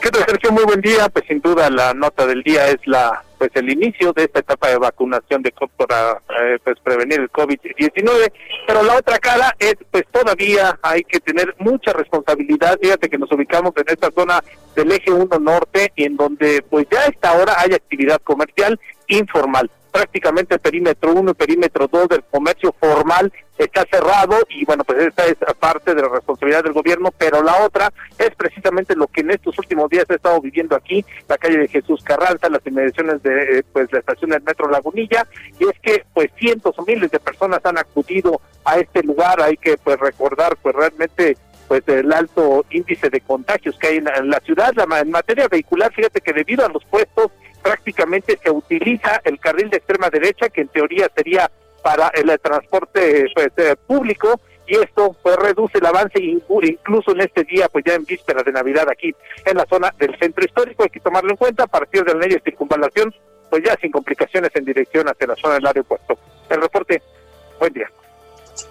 ¿Qué 0.00 0.10
tal, 0.10 0.24
Sergio? 0.26 0.52
Muy 0.52 0.64
buen 0.64 0.80
día. 0.80 1.08
Pues 1.08 1.24
sin 1.26 1.40
duda 1.40 1.70
la 1.70 1.94
nota 1.94 2.26
del 2.26 2.42
día 2.42 2.68
es 2.68 2.78
la 2.86 3.22
pues 3.38 3.50
el 3.54 3.70
inicio 3.70 4.12
de 4.12 4.24
esta 4.24 4.40
etapa 4.40 4.68
de 4.68 4.76
vacunación 4.76 5.42
de 5.42 5.50
para 5.74 6.20
eh, 6.42 6.58
pues 6.62 6.76
prevenir 6.84 7.20
el 7.20 7.32
COVID-19, 7.32 8.30
pero 8.66 8.82
la 8.82 8.96
otra 8.96 9.18
cara 9.18 9.56
es 9.58 9.76
pues 9.90 10.04
todavía 10.12 10.78
hay 10.82 11.02
que 11.04 11.20
tener 11.20 11.54
mucha 11.58 11.94
responsabilidad. 11.94 12.78
Fíjate 12.80 13.08
que 13.08 13.16
nos 13.16 13.32
ubicamos 13.32 13.72
en 13.76 13.84
esta 13.86 14.10
zona 14.14 14.44
del 14.76 14.92
eje 14.92 15.10
1 15.10 15.38
norte 15.38 15.90
en 15.96 16.18
donde 16.18 16.62
pues 16.68 16.86
ya 16.92 17.00
a 17.00 17.06
esta 17.06 17.32
hora 17.32 17.54
hay 17.58 17.72
actividad 17.72 18.20
comercial 18.22 18.78
informal 19.08 19.70
prácticamente 19.90 20.54
el 20.54 20.60
perímetro 20.60 21.12
1 21.12 21.30
y 21.30 21.34
perímetro 21.34 21.88
2 21.88 22.08
del 22.08 22.24
comercio 22.24 22.74
formal 22.78 23.32
está 23.64 23.84
cerrado 23.90 24.38
y 24.48 24.64
bueno, 24.64 24.84
pues 24.84 25.02
esta 25.02 25.26
es 25.26 25.36
parte 25.58 25.94
de 25.94 26.02
la 26.02 26.08
responsabilidad 26.08 26.64
del 26.64 26.72
gobierno, 26.72 27.10
pero 27.16 27.42
la 27.42 27.64
otra 27.64 27.92
es 28.18 28.30
precisamente 28.34 28.96
lo 28.96 29.06
que 29.06 29.20
en 29.20 29.32
estos 29.32 29.58
últimos 29.58 29.90
días 29.90 30.06
he 30.08 30.14
estado 30.14 30.40
viviendo 30.40 30.74
aquí, 30.74 31.04
la 31.28 31.36
calle 31.36 31.58
de 31.58 31.68
Jesús 31.68 32.02
Carranza, 32.02 32.48
las 32.48 32.66
inmediaciones 32.66 33.22
de 33.22 33.58
eh, 33.58 33.64
pues 33.72 33.92
la 33.92 33.98
estación 33.98 34.30
del 34.30 34.42
Metro 34.42 34.70
Lagunilla, 34.70 35.26
y 35.58 35.64
es 35.64 35.78
que 35.82 36.04
pues 36.14 36.30
cientos 36.38 36.78
o 36.78 36.84
miles 36.84 37.10
de 37.10 37.20
personas 37.20 37.60
han 37.64 37.78
acudido 37.78 38.40
a 38.64 38.78
este 38.78 39.02
lugar, 39.02 39.42
hay 39.42 39.56
que 39.56 39.76
pues 39.76 39.98
recordar 39.98 40.56
pues 40.62 40.74
realmente 40.74 41.36
pues 41.68 41.86
el 41.86 42.12
alto 42.12 42.64
índice 42.70 43.10
de 43.10 43.20
contagios 43.20 43.78
que 43.78 43.86
hay 43.86 43.96
en 43.98 44.04
la, 44.04 44.40
ciudad, 44.40 44.72
en 44.76 45.10
materia 45.10 45.46
vehicular, 45.46 45.92
fíjate 45.92 46.20
que 46.20 46.32
debido 46.32 46.66
a 46.66 46.68
los 46.68 46.84
puestos 46.84 47.30
prácticamente 47.62 48.38
se 48.42 48.50
utiliza 48.50 49.20
el 49.24 49.38
carril 49.38 49.70
de 49.70 49.78
extrema 49.78 50.10
derecha, 50.10 50.48
que 50.48 50.62
en 50.62 50.68
teoría 50.68 51.10
sería 51.14 51.50
para 51.82 52.08
el 52.08 52.38
transporte 52.40 53.26
pues, 53.34 53.48
eh, 53.56 53.76
público, 53.86 54.40
y 54.66 54.76
esto 54.76 55.16
pues 55.22 55.36
reduce 55.36 55.78
el 55.78 55.86
avance 55.86 56.20
incluso 56.22 57.10
en 57.12 57.22
este 57.22 57.42
día, 57.44 57.68
pues 57.68 57.84
ya 57.84 57.94
en 57.94 58.04
vísperas 58.04 58.44
de 58.44 58.52
Navidad 58.52 58.88
aquí 58.88 59.12
en 59.44 59.56
la 59.56 59.66
zona 59.68 59.92
del 59.98 60.16
centro 60.18 60.44
histórico, 60.44 60.84
hay 60.84 60.90
que 60.90 61.00
tomarlo 61.00 61.30
en 61.30 61.36
cuenta 61.36 61.64
a 61.64 61.66
partir 61.66 62.04
de 62.04 62.14
la 62.14 62.20
ley 62.20 62.30
de 62.30 62.40
circunvalación, 62.40 63.12
pues 63.50 63.62
ya 63.64 63.76
sin 63.80 63.90
complicaciones 63.90 64.50
en 64.54 64.64
dirección 64.64 65.08
hacia 65.08 65.26
la 65.26 65.36
zona 65.36 65.54
del 65.54 65.66
aeropuerto. 65.66 66.16
El 66.48 66.60
reporte, 66.62 67.02
buen 67.58 67.72
día. 67.72 67.90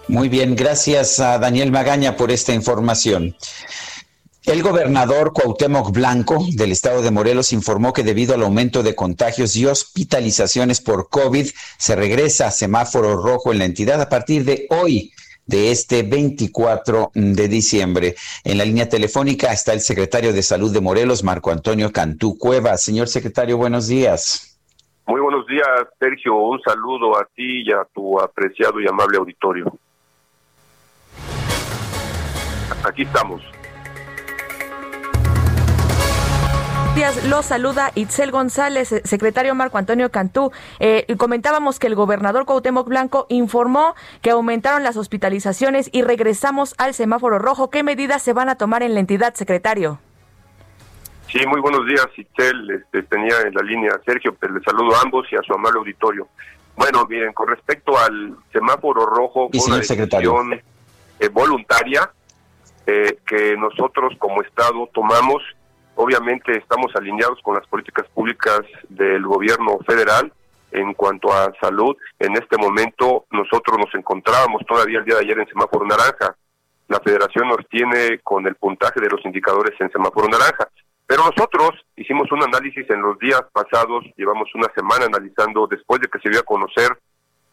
Muy 0.07 0.30
bien, 0.30 0.56
gracias 0.56 1.20
a 1.20 1.38
Daniel 1.38 1.72
Magaña 1.72 2.16
por 2.16 2.32
esta 2.32 2.53
información. 2.53 3.36
El 4.50 4.64
gobernador 4.64 5.32
Cuauhtémoc 5.32 5.92
Blanco 5.92 6.40
del 6.56 6.72
estado 6.72 7.04
de 7.04 7.12
Morelos 7.12 7.54
informó 7.54 7.94
que 7.94 8.02
debido 8.02 8.34
al 8.34 8.42
aumento 8.42 8.82
de 8.82 8.96
contagios 8.96 9.56
y 9.56 9.68
hospitalizaciones 9.68 10.82
por 10.82 11.08
COVID, 11.08 11.46
se 11.78 11.96
regresa 11.96 12.48
a 12.48 12.52
semáforo 12.52 13.22
rojo 13.22 13.52
en 13.52 13.60
la 13.60 13.66
entidad 13.66 14.02
a 14.02 14.10
partir 14.10 14.46
de 14.46 14.66
hoy 14.72 15.12
de 15.46 15.70
este 15.70 16.02
24 16.02 17.12
de 17.14 17.48
diciembre. 17.48 18.16
En 18.44 18.58
la 18.58 18.66
línea 18.66 18.90
telefónica 18.90 19.54
está 19.54 19.74
el 19.74 19.82
secretario 19.82 20.34
de 20.34 20.42
Salud 20.42 20.74
de 20.74 20.82
Morelos, 20.82 21.24
Marco 21.24 21.52
Antonio 21.52 21.92
Cantú 21.92 22.36
Cueva. 22.36 22.76
Señor 22.78 23.08
secretario, 23.08 23.56
buenos 23.56 23.88
días. 23.88 24.60
Muy 25.06 25.22
buenos 25.22 25.46
días, 25.46 25.68
Sergio. 26.00 26.36
Un 26.36 26.60
saludo 26.62 27.16
a 27.20 27.26
ti 27.36 27.62
y 27.68 27.72
a 27.72 27.86
tu 27.94 28.20
apreciado 28.20 28.82
y 28.82 28.88
amable 28.88 29.20
auditorio. 29.20 29.72
Aquí 32.84 33.04
estamos. 33.04 33.44
Días 37.00 37.30
lo 37.30 37.44
saluda 37.44 37.94
Itzel 37.96 38.30
González, 38.30 38.92
eh, 38.92 39.02
secretario 39.06 39.56
Marco 39.56 39.78
Antonio 39.78 40.12
Cantú. 40.12 40.52
Eh, 40.82 41.06
comentábamos 41.16 41.80
que 41.80 41.88
el 41.88 41.96
gobernador 41.96 42.44
Cuauhtémoc 42.44 42.90
Blanco 42.90 43.26
informó 43.30 43.96
que 44.22 44.32
aumentaron 44.32 44.84
las 44.84 44.98
hospitalizaciones 44.98 45.90
y 45.94 46.02
regresamos 46.02 46.76
al 46.78 46.94
semáforo 46.94 47.40
rojo. 47.40 47.70
¿Qué 47.70 47.84
medidas 47.84 48.22
se 48.22 48.34
van 48.34 48.50
a 48.50 48.56
tomar 48.56 48.84
en 48.84 48.96
la 48.96 49.00
entidad, 49.00 49.34
secretario? 49.36 49.98
Sí, 51.30 51.40
muy 51.48 51.62
buenos 51.62 51.86
días, 51.86 52.06
Itzel. 52.18 52.70
Este, 52.70 53.04
tenía 53.04 53.44
en 53.48 53.54
la 53.54 53.62
línea 53.62 53.92
a 53.94 54.04
Sergio, 54.04 54.36
pero 54.38 54.56
le 54.56 54.62
saludo 54.62 54.94
a 54.98 55.02
ambos 55.02 55.26
y 55.32 55.38
a 55.38 55.42
su 55.44 55.54
amable 55.54 55.80
auditorio. 55.80 56.28
Bueno, 56.76 57.06
bien, 57.06 57.32
con 57.32 57.48
respecto 57.48 57.98
al 57.98 58.36
semáforo 58.52 59.06
rojo, 59.06 59.50
Y 59.54 59.58
una 59.60 59.64
señor 59.64 59.86
secretario. 59.86 60.34
decisión 60.34 60.62
eh, 61.22 61.30
voluntaria 61.30 62.12
eh, 62.86 63.20
que 63.26 63.56
nosotros 63.56 64.16
como 64.20 64.42
Estado 64.42 64.90
tomamos. 64.94 65.42
Obviamente 66.02 66.58
estamos 66.58 66.96
alineados 66.96 67.42
con 67.42 67.56
las 67.56 67.68
políticas 67.68 68.08
públicas 68.14 68.62
del 68.88 69.22
gobierno 69.28 69.80
federal 69.86 70.32
en 70.72 70.94
cuanto 70.94 71.28
a 71.34 71.52
salud. 71.60 71.94
En 72.18 72.38
este 72.38 72.56
momento 72.58 73.26
nosotros 73.32 73.78
nos 73.78 73.94
encontrábamos 73.94 74.66
todavía 74.66 75.00
el 75.00 75.04
día 75.04 75.16
de 75.16 75.26
ayer 75.26 75.40
en 75.40 75.50
semáforo 75.50 75.86
naranja. 75.86 76.38
La 76.88 77.02
federación 77.02 77.50
nos 77.50 77.68
tiene 77.68 78.20
con 78.24 78.48
el 78.48 78.56
puntaje 78.56 79.02
de 79.02 79.10
los 79.10 79.26
indicadores 79.26 79.76
en 79.82 79.92
semáforo 79.92 80.30
naranja. 80.30 80.70
Pero 81.06 81.24
nosotros 81.26 81.72
hicimos 81.98 82.32
un 82.32 82.44
análisis 82.44 82.90
en 82.90 83.02
los 83.02 83.20
días 83.20 83.44
pasados, 83.52 84.06
llevamos 84.16 84.48
una 84.56 84.72
semana 84.74 85.04
analizando 85.04 85.68
después 85.68 86.00
de 86.00 86.08
que 86.08 86.20
se 86.20 86.30
dio 86.30 86.40
a 86.40 86.44
conocer 86.44 86.98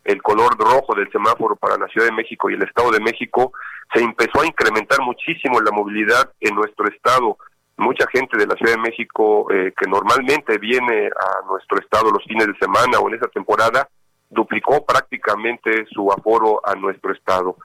el 0.04 0.22
color 0.22 0.56
rojo 0.56 0.94
del 0.94 1.10
semáforo 1.10 1.56
para 1.56 1.78
la 1.78 1.88
Ciudad 1.88 2.06
de 2.06 2.12
México 2.12 2.48
y 2.48 2.54
el 2.54 2.62
Estado 2.62 2.92
de 2.92 3.00
México, 3.00 3.50
se 3.92 4.04
empezó 4.04 4.40
a 4.40 4.46
incrementar 4.46 5.00
muchísimo 5.00 5.60
la 5.60 5.72
movilidad 5.72 6.30
en 6.38 6.54
nuestro 6.54 6.86
estado. 6.86 7.36
Mucha 7.78 8.06
gente 8.10 8.38
de 8.38 8.46
la 8.46 8.54
Ciudad 8.54 8.72
de 8.72 8.80
México 8.80 9.50
eh, 9.52 9.72
que 9.76 9.88
normalmente 9.88 10.58
viene 10.58 11.08
a 11.08 11.46
nuestro 11.46 11.78
estado 11.78 12.10
los 12.10 12.24
fines 12.24 12.46
de 12.46 12.56
semana 12.58 12.98
o 12.98 13.08
en 13.08 13.16
esa 13.16 13.28
temporada, 13.28 13.88
duplicó 14.30 14.84
prácticamente 14.84 15.86
su 15.90 16.10
aforo 16.10 16.60
a 16.64 16.74
nuestro 16.74 17.12
estado. 17.12 17.56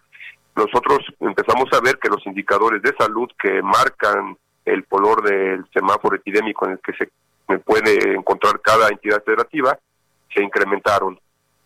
Nosotros 0.56 1.00
empezamos 1.20 1.72
a 1.72 1.80
ver 1.80 1.98
que 1.98 2.10
los 2.10 2.26
indicadores 2.26 2.82
de 2.82 2.94
salud 2.98 3.30
que 3.42 3.62
marcan 3.62 4.38
el 4.66 4.86
color 4.86 5.24
del 5.24 5.66
semáforo 5.74 6.18
epidémico 6.18 6.66
en 6.66 6.74
el 6.74 6.80
que 6.80 6.94
se 6.94 7.10
puede 7.60 8.14
encontrar 8.14 8.60
cada 8.62 8.90
entidad 8.90 9.24
federativa 9.24 9.78
se 10.34 10.44
incrementaron. 10.44 11.20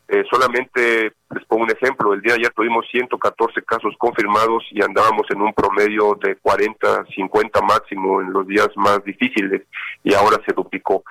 Eh, 0.07 0.23
solamente 0.29 1.13
les 1.31 1.45
pongo 1.45 1.63
un 1.63 1.71
ejemplo, 1.71 2.13
el 2.13 2.21
día 2.21 2.33
de 2.33 2.41
ayer 2.41 2.53
tuvimos 2.53 2.85
114 2.91 3.63
casos 3.63 3.95
confirmados 3.97 4.63
y 4.71 4.83
andábamos 4.83 5.25
en 5.31 5.41
un 5.41 5.53
promedio 5.53 6.15
de 6.21 6.35
40, 6.35 7.05
50 7.15 7.61
máximo 7.61 8.21
en 8.21 8.31
los 8.31 8.45
días 8.47 8.69
más 8.75 9.03
difíciles 9.03 9.63
y 10.03 10.13
ahora 10.13 10.37
se 10.45 10.53
duplicó. 10.53 11.03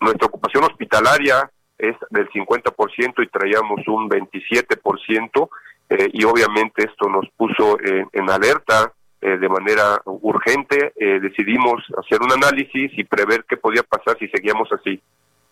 Nuestra 0.00 0.26
ocupación 0.26 0.64
hospitalaria 0.64 1.50
es 1.78 1.96
del 2.10 2.28
50% 2.30 3.22
y 3.22 3.28
traíamos 3.28 3.80
un 3.88 4.08
27% 4.08 5.48
eh, 5.90 6.10
y 6.12 6.24
obviamente 6.24 6.84
esto 6.84 7.08
nos 7.08 7.28
puso 7.36 7.78
en, 7.80 8.30
alerta 8.30 8.92
eh, 9.20 9.36
de 9.36 9.48
manera 9.48 10.00
urgente. 10.04 10.92
Eh, 10.96 11.20
decidimos 11.20 11.82
hacer 11.98 12.20
un 12.22 12.32
análisis 12.32 12.92
y 12.96 13.04
prever 13.04 13.44
qué 13.48 13.56
podía 13.56 13.82
pasar 13.82 14.18
si 14.18 14.28
seguíamos 14.28 14.68
así. 14.72 15.00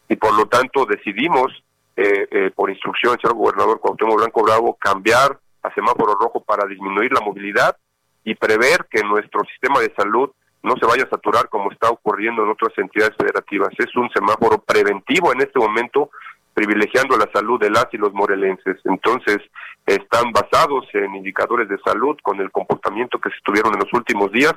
Y 0.09 0.17
por 0.17 0.37
lo 0.37 0.47
tanto 0.47 0.85
decidimos 0.87 1.53
eh, 1.97 2.29
eh, 2.31 2.51
por 2.55 2.71
instrucción 2.71 3.13
del 3.13 3.21
señor 3.21 3.37
gobernador 3.37 3.81
Cuauhtémoc 3.81 4.17
Blanco 4.17 4.43
Bravo, 4.43 4.77
cambiar 4.81 5.39
a 5.63 5.75
semáforo 5.75 6.15
rojo 6.15 6.43
para 6.43 6.67
disminuir 6.67 7.13
la 7.13 7.21
movilidad 7.21 7.77
y 8.25 8.35
prever 8.35 8.87
que 8.91 9.03
nuestro 9.03 9.43
sistema 9.45 9.81
de 9.81 9.93
salud 9.95 10.31
no 10.63 10.75
se 10.77 10.87
vaya 10.87 11.05
a 11.05 11.11
saturar 11.11 11.49
como 11.49 11.73
está 11.73 11.91
ocurriendo 11.91 12.45
en 12.45 12.51
otras 12.51 12.73
entidades 12.79 13.17
federativas. 13.19 13.71
Es 13.79 13.95
un 13.97 14.09
semáforo 14.11 14.59
preventivo 14.59 15.33
en 15.33 15.41
este 15.41 15.59
momento, 15.59 16.11
privilegiando 16.55 17.17
la 17.17 17.29
salud 17.33 17.61
de 17.61 17.71
las 17.71 17.87
y 17.93 17.97
los 17.97 18.13
morelenses. 18.13 18.77
Entonces, 18.85 19.39
están 19.87 20.33
basados 20.33 20.87
en 20.93 21.17
indicadores 21.17 21.69
de 21.69 21.79
salud 21.85 22.17
con 22.23 22.41
el 22.41 22.51
comportamiento 22.53 23.19
que 23.19 23.31
se 23.31 23.43
tuvieron 23.45 23.73
en 23.75 23.81
los 23.81 23.93
últimos 23.93 24.31
días 24.31 24.55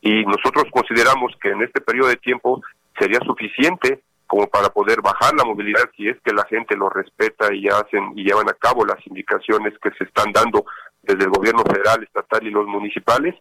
y 0.00 0.24
nosotros 0.24 0.64
consideramos 0.70 1.32
que 1.40 1.50
en 1.50 1.62
este 1.62 1.80
periodo 1.80 2.08
de 2.08 2.16
tiempo 2.16 2.62
sería 2.98 3.20
suficiente 3.20 4.02
como 4.34 4.48
para 4.48 4.68
poder 4.68 5.00
bajar 5.00 5.32
la 5.36 5.44
movilidad 5.44 5.88
si 5.96 6.08
es 6.08 6.16
que 6.24 6.32
la 6.32 6.44
gente 6.46 6.74
lo 6.74 6.90
respeta 6.90 7.54
y 7.54 7.68
hacen 7.68 8.14
y 8.16 8.24
llevan 8.24 8.48
a 8.48 8.54
cabo 8.54 8.84
las 8.84 8.98
indicaciones 9.06 9.74
que 9.80 9.92
se 9.92 10.02
están 10.02 10.32
dando 10.32 10.64
desde 11.02 11.22
el 11.22 11.30
gobierno 11.30 11.62
federal, 11.62 12.02
estatal 12.02 12.44
y 12.44 12.50
los 12.50 12.66
municipales 12.66 13.36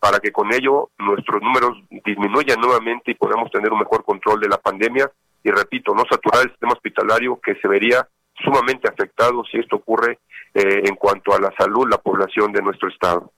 para 0.00 0.20
que 0.20 0.32
con 0.32 0.50
ello 0.54 0.88
nuestros 1.00 1.42
números 1.42 1.76
disminuyan 2.02 2.58
nuevamente 2.62 3.10
y 3.10 3.14
podamos 3.14 3.50
tener 3.50 3.70
un 3.70 3.80
mejor 3.80 4.06
control 4.06 4.40
de 4.40 4.48
la 4.48 4.56
pandemia 4.56 5.12
y 5.44 5.50
repito, 5.50 5.94
no 5.94 6.04
saturar 6.10 6.44
el 6.44 6.50
sistema 6.52 6.72
hospitalario 6.72 7.38
que 7.44 7.54
se 7.56 7.68
vería 7.68 8.08
sumamente 8.42 8.88
afectado 8.88 9.44
si 9.52 9.58
esto 9.58 9.76
ocurre 9.76 10.18
eh, 10.54 10.80
en 10.82 10.96
cuanto 10.96 11.34
a 11.34 11.40
la 11.40 11.52
salud, 11.58 11.86
la 11.90 11.98
población 11.98 12.52
de 12.52 12.62
nuestro 12.62 12.88
estado. 12.88 13.30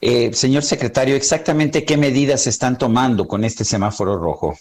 Eh, 0.00 0.32
señor 0.32 0.64
secretario, 0.64 1.14
exactamente 1.14 1.84
qué 1.84 1.96
medidas 1.96 2.42
se 2.42 2.50
están 2.50 2.76
tomando 2.76 3.28
con 3.28 3.44
este 3.44 3.64
semáforo 3.64 4.18
rojo. 4.18 4.56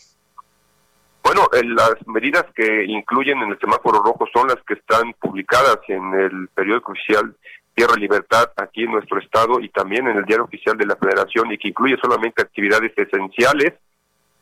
Bueno, 1.34 1.48
las 1.78 1.95
medidas 2.08 2.44
que 2.53 2.84
incluyen 2.84 3.41
en 3.41 3.52
el 3.52 3.60
semáforo 3.60 4.03
rojo 4.03 4.28
son 4.34 4.49
las 4.49 4.58
que 4.68 4.74
están 4.74 5.14
publicadas 5.14 5.78
en 5.88 6.14
el 6.14 6.49
periódico 6.49 6.91
oficial 6.91 7.34
Tierra 7.74 7.95
Libertad 7.95 8.52
aquí 8.58 8.84
en 8.84 8.91
nuestro 8.91 9.18
estado 9.18 9.62
y 9.62 9.70
también 9.70 10.10
en 10.10 10.18
el 10.18 10.26
diario 10.26 10.44
oficial 10.44 10.76
de 10.76 10.86
la 10.86 10.98
Federación 10.98 11.49
y 11.49 11.58
que 11.58 11.70
incluye 11.70 11.95
solamente 12.02 12.41
actividades 12.41 12.91
esenciales, 12.98 13.76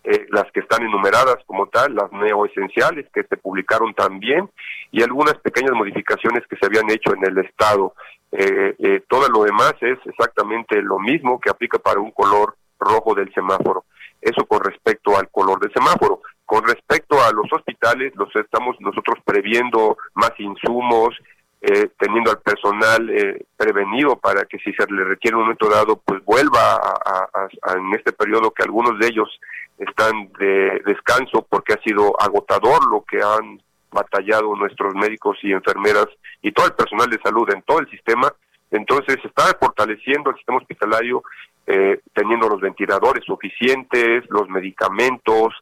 eh, 0.04 0.26
las 0.32 0.52
que 0.52 0.62
están 0.62 0.82
enumeradas 0.82 1.38
como 1.46 1.68
tal, 1.68 1.94
las 1.94 2.12
neoesenciales 2.12 3.06
que 3.14 3.22
se 3.22 3.38
publicaron 3.38 3.94
también 3.94 4.50
y 4.92 5.04
algunas 5.04 5.36
pequeñas 5.36 5.74
modificaciones 5.74 6.42
que 6.48 6.56
se 6.56 6.66
habían 6.66 6.90
hecho 6.90 7.14
en 7.14 7.24
el 7.24 7.38
estado. 7.46 7.94
Eh, 8.32 8.74
eh, 8.80 9.04
todo 9.08 9.30
lo 9.30 9.44
demás 9.44 9.76
es 9.82 10.00
exactamente 10.06 10.82
lo 10.82 10.98
mismo 10.98 11.40
que 11.40 11.52
aplica 11.52 11.78
para 11.78 12.00
un 12.00 12.10
color 12.10 12.56
rojo 12.80 13.14
del 13.14 13.32
semáforo. 13.36 13.86
Eso 14.20 14.44
con 14.48 14.64
respecto 14.64 15.16
al 15.20 15.30
color 15.30 15.60
del 15.60 15.72
semáforo. 15.72 16.22
Con 16.50 16.64
respecto 16.64 17.16
a 17.22 17.32
los 17.32 17.46
hospitales, 17.54 18.12
los 18.16 18.36
estamos 18.36 18.76
nosotros 18.80 19.20
previendo 19.24 19.98
más 20.16 20.32
insumos, 20.40 21.16
eh, 21.62 21.90
teniendo 22.00 22.32
al 22.32 22.40
personal 22.40 23.08
eh, 23.12 23.46
prevenido 23.56 24.16
para 24.16 24.46
que 24.46 24.58
si 24.58 24.74
se 24.74 24.92
le 24.92 25.04
requiere 25.04 25.38
un 25.38 25.44
momento 25.44 25.70
dado, 25.70 26.02
pues 26.04 26.26
vuelva 26.26 26.74
a, 26.74 27.78
en 27.78 27.94
este 27.94 28.14
periodo 28.14 28.50
que 28.50 28.64
algunos 28.64 28.98
de 28.98 29.06
ellos 29.06 29.30
están 29.78 30.32
de 30.40 30.82
descanso 30.88 31.46
porque 31.48 31.74
ha 31.74 31.84
sido 31.84 32.20
agotador 32.20 32.80
lo 32.90 33.04
que 33.04 33.22
han 33.22 33.62
batallado 33.92 34.56
nuestros 34.56 34.96
médicos 34.96 35.38
y 35.44 35.52
enfermeras 35.52 36.08
y 36.42 36.52
todo 36.52 36.66
el 36.66 36.74
personal 36.74 37.12
de 37.12 37.22
salud 37.24 37.48
en 37.54 37.62
todo 37.62 37.78
el 37.78 37.90
sistema. 37.92 38.28
Entonces 38.72 39.18
se 39.22 39.28
está 39.28 39.56
fortaleciendo 39.62 40.32
el 40.32 40.36
sistema 40.38 40.58
hospitalario, 40.58 41.22
eh, 41.68 42.00
teniendo 42.12 42.50
los 42.50 42.60
ventiladores 42.60 43.24
suficientes, 43.24 44.24
los 44.30 44.50
medicamentos 44.50 45.54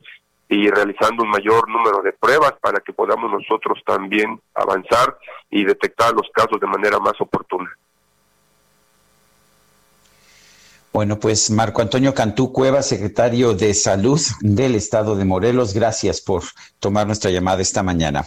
y 0.50 0.70
realizando 0.70 1.24
un 1.24 1.30
mayor 1.30 1.70
número 1.70 2.02
de 2.02 2.14
pruebas 2.14 2.54
para 2.62 2.80
que 2.80 2.94
podamos 2.94 3.32
nosotros 3.32 3.80
también 3.86 4.40
avanzar 4.54 5.18
y 5.50 5.66
detectar 5.66 6.14
los 6.14 6.30
casos 6.34 6.60
de 6.60 6.68
manera 6.68 7.00
más 7.00 7.20
oportuna. 7.20 7.70
Bueno, 10.94 11.20
pues 11.20 11.52
Marco 11.52 11.82
Antonio 11.82 12.14
Cantú 12.14 12.52
Cueva, 12.52 12.82
secretario 12.82 13.54
de 13.54 13.74
Salud 13.74 14.20
del 14.42 14.74
Estado 14.74 15.16
de 15.16 15.26
Morelos, 15.26 15.74
gracias 15.74 16.22
por 16.22 16.44
tomar 16.80 17.06
nuestra 17.06 17.30
llamada 17.30 17.62
esta 17.62 17.84
mañana. 17.84 18.24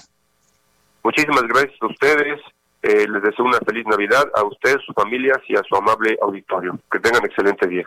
Muchísimas 1.02 1.42
gracias 1.48 1.76
a 1.80 1.86
ustedes. 1.86 2.40
Eh, 2.82 3.06
les 3.08 3.22
deseo 3.22 3.44
una 3.44 3.58
feliz 3.66 3.84
Navidad 3.86 4.30
a 4.34 4.44
ustedes, 4.44 4.78
sus 4.86 4.94
familias 4.94 5.38
y 5.48 5.56
a 5.56 5.62
su 5.68 5.74
amable 5.74 6.16
auditorio. 6.22 6.78
Que 6.92 7.00
tengan 7.00 7.24
excelente 7.24 7.66
día. 7.66 7.84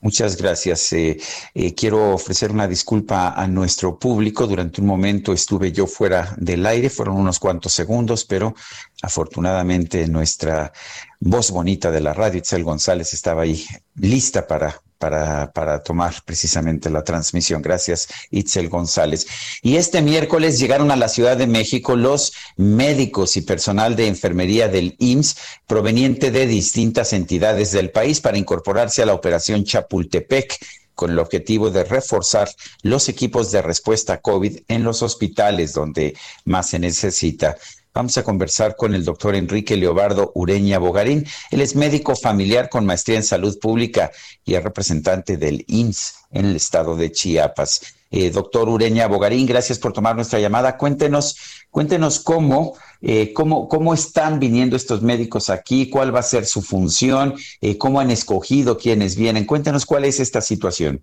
Muchas 0.00 0.36
gracias. 0.36 0.92
Eh, 0.92 1.18
eh, 1.54 1.74
quiero 1.74 2.14
ofrecer 2.14 2.50
una 2.50 2.68
disculpa 2.68 3.30
a 3.30 3.46
nuestro 3.48 3.98
público. 3.98 4.46
Durante 4.46 4.80
un 4.80 4.86
momento 4.86 5.32
estuve 5.32 5.72
yo 5.72 5.86
fuera 5.86 6.34
del 6.38 6.64
aire, 6.66 6.90
fueron 6.90 7.16
unos 7.16 7.38
cuantos 7.38 7.72
segundos, 7.72 8.24
pero 8.24 8.54
afortunadamente 9.02 10.06
nuestra 10.06 10.72
voz 11.20 11.50
bonita 11.50 11.90
de 11.90 12.00
la 12.00 12.12
radio, 12.12 12.38
Itzel 12.38 12.62
González, 12.62 13.14
estaba 13.14 13.42
ahí 13.42 13.64
lista 13.96 14.46
para, 14.46 14.80
para, 14.98 15.82
tomar 15.82 16.14
precisamente 16.24 16.90
la 16.90 17.04
transmisión. 17.04 17.62
Gracias, 17.62 18.08
Itzel 18.30 18.68
González. 18.68 19.26
Y 19.62 19.76
este 19.76 20.02
miércoles 20.02 20.58
llegaron 20.58 20.90
a 20.90 20.96
la 20.96 21.08
Ciudad 21.08 21.36
de 21.36 21.46
México 21.46 21.96
los 21.96 22.32
médicos 22.56 23.36
y 23.36 23.42
personal 23.42 23.96
de 23.96 24.06
enfermería 24.06 24.68
del 24.68 24.96
IMSS 24.98 25.36
proveniente 25.66 26.30
de 26.30 26.46
distintas 26.46 27.12
entidades 27.12 27.72
del 27.72 27.90
país 27.90 28.20
para 28.20 28.38
incorporarse 28.38 29.02
a 29.02 29.06
la 29.06 29.14
operación 29.14 29.64
Chapultepec 29.64 30.58
con 30.96 31.10
el 31.10 31.18
objetivo 31.18 31.70
de 31.70 31.84
reforzar 31.84 32.48
los 32.82 33.08
equipos 33.08 33.52
de 33.52 33.62
respuesta 33.62 34.20
COVID 34.20 34.60
en 34.66 34.82
los 34.82 35.02
hospitales 35.02 35.74
donde 35.74 36.16
más 36.46 36.70
se 36.70 36.78
necesita. 36.78 37.56
Vamos 37.96 38.18
a 38.18 38.24
conversar 38.24 38.76
con 38.76 38.94
el 38.94 39.06
doctor 39.06 39.34
Enrique 39.34 39.74
Leobardo 39.74 40.30
Ureña 40.34 40.78
Bogarín. 40.78 41.24
Él 41.50 41.62
es 41.62 41.74
médico 41.74 42.14
familiar 42.14 42.68
con 42.68 42.84
maestría 42.84 43.16
en 43.16 43.22
salud 43.22 43.58
pública 43.58 44.10
y 44.44 44.52
es 44.52 44.62
representante 44.62 45.38
del 45.38 45.64
IMSS 45.66 46.26
en 46.30 46.44
el 46.44 46.56
estado 46.56 46.94
de 46.94 47.10
Chiapas. 47.10 47.96
Eh, 48.10 48.30
doctor 48.30 48.68
Ureña 48.68 49.06
Bogarín, 49.06 49.46
gracias 49.46 49.78
por 49.78 49.94
tomar 49.94 50.14
nuestra 50.14 50.38
llamada. 50.38 50.76
Cuéntenos, 50.76 51.64
cuéntenos 51.70 52.20
cómo, 52.20 52.74
eh, 53.00 53.32
cómo, 53.32 53.66
cómo 53.66 53.94
están 53.94 54.40
viniendo 54.40 54.76
estos 54.76 55.00
médicos 55.00 55.48
aquí, 55.48 55.88
cuál 55.88 56.14
va 56.14 56.20
a 56.20 56.22
ser 56.22 56.44
su 56.44 56.60
función, 56.60 57.32
eh, 57.62 57.78
cómo 57.78 57.98
han 57.98 58.10
escogido 58.10 58.76
quienes 58.76 59.16
vienen. 59.16 59.46
Cuéntenos 59.46 59.86
cuál 59.86 60.04
es 60.04 60.20
esta 60.20 60.42
situación. 60.42 61.02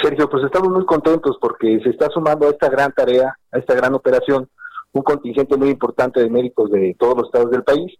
Sergio, 0.00 0.30
pues 0.30 0.44
estamos 0.44 0.70
muy 0.70 0.86
contentos 0.86 1.38
porque 1.40 1.80
se 1.82 1.90
está 1.90 2.08
sumando 2.08 2.46
a 2.46 2.50
esta 2.50 2.68
gran 2.68 2.92
tarea, 2.92 3.36
a 3.50 3.58
esta 3.58 3.74
gran 3.74 3.94
operación, 3.94 4.48
un 4.92 5.02
contingente 5.02 5.56
muy 5.56 5.70
importante 5.70 6.20
de 6.20 6.30
médicos 6.30 6.70
de 6.70 6.94
todos 6.98 7.16
los 7.16 7.26
estados 7.26 7.50
del 7.50 7.64
país 7.64 7.92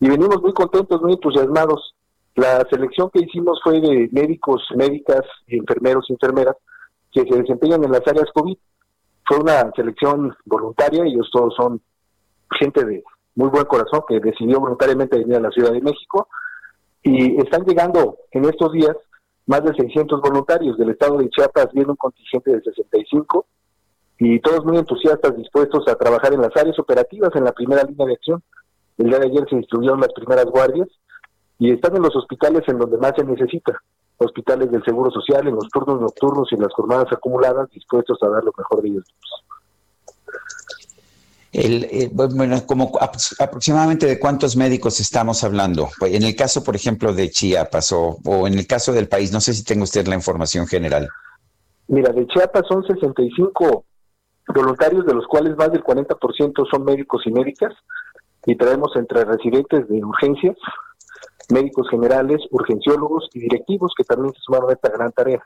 y 0.00 0.08
venimos 0.08 0.42
muy 0.42 0.52
contentos, 0.52 1.00
muy 1.00 1.12
entusiasmados. 1.12 1.94
La 2.34 2.66
selección 2.70 3.10
que 3.10 3.20
hicimos 3.20 3.60
fue 3.62 3.80
de 3.80 4.08
médicos, 4.10 4.62
médicas, 4.74 5.22
enfermeros 5.46 6.06
enfermeras 6.08 6.56
que 7.12 7.22
se 7.24 7.38
desempeñan 7.38 7.84
en 7.84 7.92
las 7.92 8.06
áreas 8.06 8.26
COVID. 8.34 8.56
Fue 9.26 9.38
una 9.38 9.70
selección 9.76 10.34
voluntaria, 10.44 11.04
ellos 11.04 11.28
todos 11.32 11.54
son 11.54 11.80
gente 12.58 12.84
de 12.84 13.04
muy 13.34 13.48
buen 13.48 13.64
corazón 13.64 14.02
que 14.08 14.18
decidió 14.18 14.60
voluntariamente 14.60 15.18
venir 15.18 15.36
a 15.36 15.40
la 15.40 15.50
Ciudad 15.50 15.72
de 15.72 15.80
México 15.80 16.28
y 17.02 17.40
están 17.40 17.64
llegando 17.64 18.16
en 18.32 18.44
estos 18.44 18.72
días 18.72 18.96
más 19.46 19.62
de 19.64 19.74
600 19.74 20.20
voluntarios 20.20 20.76
del 20.78 20.90
estado 20.90 21.18
de 21.18 21.28
Chiapas, 21.30 21.68
viene 21.72 21.90
un 21.90 21.96
contingente 21.96 22.52
de 22.52 22.62
65 22.62 23.46
y 24.24 24.38
todos 24.38 24.64
muy 24.64 24.76
entusiastas, 24.76 25.36
dispuestos 25.36 25.88
a 25.88 25.96
trabajar 25.96 26.32
en 26.32 26.42
las 26.42 26.56
áreas 26.56 26.78
operativas, 26.78 27.30
en 27.34 27.42
la 27.42 27.50
primera 27.50 27.82
línea 27.82 28.06
de 28.06 28.12
acción. 28.12 28.40
El 28.96 29.08
día 29.08 29.18
de 29.18 29.26
ayer 29.26 29.44
se 29.50 29.56
instruyeron 29.56 30.00
las 30.00 30.12
primeras 30.12 30.44
guardias 30.44 30.86
y 31.58 31.72
están 31.72 31.96
en 31.96 32.02
los 32.02 32.14
hospitales 32.14 32.62
en 32.68 32.78
donde 32.78 32.98
más 32.98 33.14
se 33.16 33.24
necesita, 33.24 33.72
hospitales 34.18 34.70
del 34.70 34.84
Seguro 34.84 35.10
Social, 35.10 35.48
en 35.48 35.56
los 35.56 35.68
turnos 35.70 36.00
nocturnos 36.00 36.46
y 36.52 36.54
en 36.54 36.62
las 36.62 36.72
jornadas 36.72 37.06
acumuladas, 37.10 37.68
dispuestos 37.70 38.16
a 38.22 38.28
dar 38.28 38.44
lo 38.44 38.52
mejor 38.56 38.82
de 38.82 38.88
ellos. 38.90 39.04
El, 41.50 41.84
eh, 41.90 42.10
bueno, 42.12 42.64
como 42.64 42.92
aproximadamente 43.40 44.06
de 44.06 44.20
cuántos 44.20 44.56
médicos 44.56 45.00
estamos 45.00 45.42
hablando. 45.42 45.88
En 46.00 46.22
el 46.22 46.36
caso, 46.36 46.62
por 46.62 46.76
ejemplo, 46.76 47.12
de 47.12 47.28
Chiapas 47.28 47.90
o, 47.90 48.18
o 48.24 48.46
en 48.46 48.54
el 48.54 48.68
caso 48.68 48.92
del 48.92 49.08
país, 49.08 49.32
no 49.32 49.40
sé 49.40 49.52
si 49.52 49.64
tenga 49.64 49.82
usted 49.82 50.06
la 50.06 50.14
información 50.14 50.68
general. 50.68 51.08
Mira, 51.88 52.12
de 52.12 52.24
Chiapas 52.28 52.62
son 52.68 52.86
65 52.86 53.84
voluntarios, 54.48 55.06
de 55.06 55.14
los 55.14 55.26
cuales 55.26 55.56
más 55.56 55.72
del 55.72 55.82
40% 55.82 56.66
son 56.70 56.84
médicos 56.84 57.22
y 57.26 57.32
médicas, 57.32 57.72
y 58.46 58.56
traemos 58.56 58.94
entre 58.96 59.24
residentes 59.24 59.88
de 59.88 60.04
urgencias, 60.04 60.56
médicos 61.50 61.88
generales, 61.90 62.40
urgenciólogos 62.50 63.28
y 63.34 63.40
directivos 63.40 63.92
que 63.96 64.04
también 64.04 64.32
se 64.34 64.40
sumaron 64.40 64.70
a 64.70 64.72
esta 64.74 64.90
gran 64.90 65.12
tarea. 65.12 65.42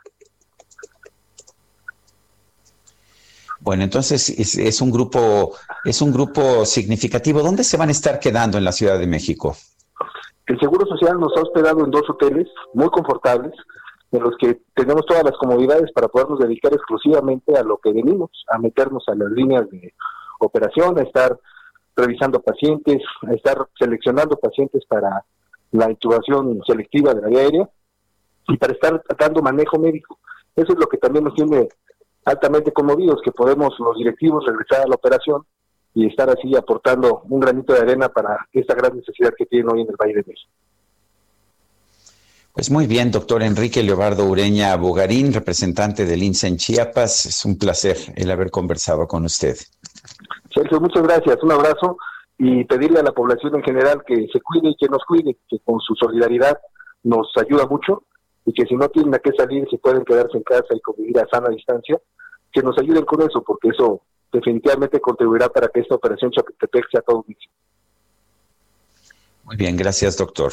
Bueno, 3.61 3.85
entonces 3.85 4.29
es, 4.29 4.57
es, 4.57 4.81
un 4.81 4.91
grupo 4.91 5.55
es 5.85 6.01
un 6.01 6.13
grupo 6.13 6.65
significativo. 6.65 7.43
¿Dónde 7.43 7.65
se 7.65 7.77
van 7.77 7.89
a 7.89 7.93
estar 7.93 8.21
quedando 8.21 8.59
en 8.59 8.65
la 8.65 8.73
Ciudad 8.73 8.99
de 8.99 9.07
México? 9.07 9.57
El 10.47 10.59
Seguro 10.61 10.87
Social 10.87 11.19
nos 11.19 11.37
ha 11.37 11.43
hospedado 11.43 11.85
en 11.85 11.91
dos 11.91 12.09
hoteles 12.09 12.47
muy 12.75 12.89
confortables, 12.91 13.53
en 14.17 14.23
los 14.23 14.37
que 14.39 14.61
tenemos 14.75 15.05
todas 15.07 15.25
las 15.25 15.37
comodidades 15.39 15.93
para 15.93 16.09
podernos 16.09 16.39
dedicar 16.39 16.73
exclusivamente 16.73 17.57
a 17.57 17.63
lo 17.63 17.79
que 17.79 17.93
venimos, 17.93 18.31
a 18.49 18.59
meternos 18.59 19.05
a 19.09 19.15
las 19.15 19.31
líneas 19.31 19.69
de 19.71 19.95
operación, 20.41 20.99
a 20.99 21.03
estar 21.03 21.39
revisando 21.97 22.41
pacientes, 22.41 23.03
a 23.27 23.33
estar 23.33 23.67
seleccionando 23.79 24.37
pacientes 24.37 24.85
para 24.87 25.25
la 25.73 25.91
intubación 25.91 26.61
selectiva 26.67 27.15
de 27.15 27.23
la 27.23 27.29
vía 27.29 27.41
aérea 27.41 27.71
y 28.49 28.57
para 28.57 28.73
estar 28.73 29.03
dando 29.19 29.43
manejo 29.43 29.79
médico. 29.79 30.19
Eso 30.55 30.73
es 30.73 30.79
lo 30.79 30.87
que 30.87 30.99
también 30.99 31.25
nos 31.25 31.35
tiene 31.35 31.69
altamente 32.25 32.73
conmovidos, 32.73 33.21
que 33.23 33.33
podemos 33.33 33.79
los 33.79 33.97
directivos 33.97 34.45
regresar 34.47 34.83
a 34.83 34.89
la 34.89 34.97
operación 34.97 35.45
y 35.95 36.07
estar 36.07 36.29
así 36.29 36.55
aportando 36.57 37.23
un 37.29 37.41
granito 37.41 37.73
de 37.73 37.81
arena 37.81 38.09
para 38.09 38.47
esta 38.53 38.75
gran 38.75 38.97
necesidad 38.97 39.33
que 39.37 39.47
tienen 39.47 39.73
hoy 39.73 39.83
en 39.83 39.89
el 39.89 39.97
Valle 39.97 40.15
de 40.15 40.25
México. 40.27 40.51
Pues 42.57 42.71
muy 42.71 42.87
bien, 42.87 43.11
doctor 43.11 43.43
Enrique 43.43 43.83
Leobardo 43.83 44.25
Ureña 44.25 44.75
Bogarín, 44.77 45.31
representante 45.31 46.07
del 46.07 46.23
INSA 46.23 46.49
en 46.49 46.57
Chiapas. 46.57 47.27
Es 47.27 47.45
un 47.45 47.59
placer 47.59 47.99
el 48.17 48.31
haber 48.31 48.51
conversado 48.51 49.07
con 49.07 49.27
usted. 49.27 49.59
Sergio, 50.55 50.81
muchas 50.81 51.03
gracias. 51.03 51.37
Un 51.43 51.53
abrazo 51.53 51.99
y 52.39 52.65
pedirle 52.65 53.01
a 53.01 53.03
la 53.03 53.13
población 53.13 53.57
en 53.57 53.63
general 53.63 54.03
que 54.07 54.27
se 54.33 54.41
cuide 54.41 54.71
y 54.71 54.77
que 54.77 54.89
nos 54.89 55.05
cuide, 55.05 55.37
que 55.47 55.59
con 55.67 55.81
su 55.81 55.95
solidaridad 55.97 56.59
nos 57.03 57.31
ayuda 57.37 57.67
mucho 57.67 58.05
y 58.47 58.55
que 58.55 58.65
si 58.65 58.75
no 58.75 58.89
tienen 58.89 59.15
a 59.15 59.19
qué 59.19 59.33
salir, 59.37 59.69
si 59.69 59.77
pueden 59.77 60.03
quedarse 60.07 60.39
en 60.39 60.43
casa 60.43 60.75
y 60.75 60.81
convivir 60.81 61.19
a 61.19 61.29
sana 61.29 61.51
distancia, 61.51 62.01
que 62.51 62.63
nos 62.63 62.79
ayuden 62.79 63.05
con 63.05 63.21
eso, 63.21 63.43
porque 63.43 63.69
eso 63.69 64.01
definitivamente 64.33 64.99
contribuirá 64.99 65.51
para 65.51 65.69
que 65.69 65.81
esta 65.81 65.97
operación 65.97 66.31
Chapultepec 66.31 66.91
sea 66.91 67.03
todo 67.03 67.19
un 67.19 67.33
éxito. 67.33 67.53
Muy 69.45 69.57
bien, 69.57 69.77
gracias, 69.77 70.17
doctor. 70.17 70.53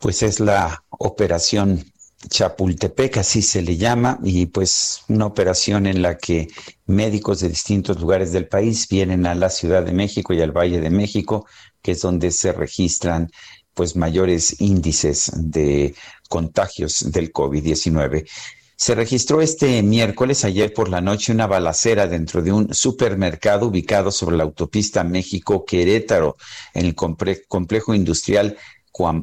Pues 0.00 0.22
es 0.22 0.40
la 0.40 0.84
operación 0.90 1.84
Chapultepec, 2.28 3.18
así 3.18 3.42
se 3.42 3.62
le 3.62 3.76
llama, 3.76 4.18
y 4.24 4.46
pues 4.46 5.02
una 5.08 5.26
operación 5.26 5.86
en 5.86 6.02
la 6.02 6.18
que 6.18 6.48
médicos 6.86 7.40
de 7.40 7.48
distintos 7.48 8.00
lugares 8.00 8.32
del 8.32 8.48
país 8.48 8.88
vienen 8.88 9.24
a 9.26 9.34
la 9.34 9.50
Ciudad 9.50 9.84
de 9.84 9.92
México 9.92 10.34
y 10.34 10.40
al 10.40 10.50
Valle 10.50 10.80
de 10.80 10.90
México, 10.90 11.46
que 11.80 11.92
es 11.92 12.00
donde 12.00 12.32
se 12.32 12.52
registran 12.52 13.30
pues 13.72 13.94
mayores 13.94 14.60
índices 14.60 15.30
de 15.36 15.94
contagios 16.28 17.12
del 17.12 17.32
COVID-19. 17.32 18.28
Se 18.74 18.94
registró 18.94 19.40
este 19.40 19.82
miércoles, 19.82 20.44
ayer 20.44 20.72
por 20.72 20.88
la 20.88 21.00
noche, 21.00 21.32
una 21.32 21.46
balacera 21.46 22.06
dentro 22.08 22.42
de 22.42 22.52
un 22.52 22.74
supermercado 22.74 23.68
ubicado 23.68 24.10
sobre 24.10 24.36
la 24.36 24.44
autopista 24.44 25.04
México-Querétaro, 25.04 26.36
en 26.74 26.86
el 26.86 26.94
complejo 26.94 27.94
industrial 27.94 28.56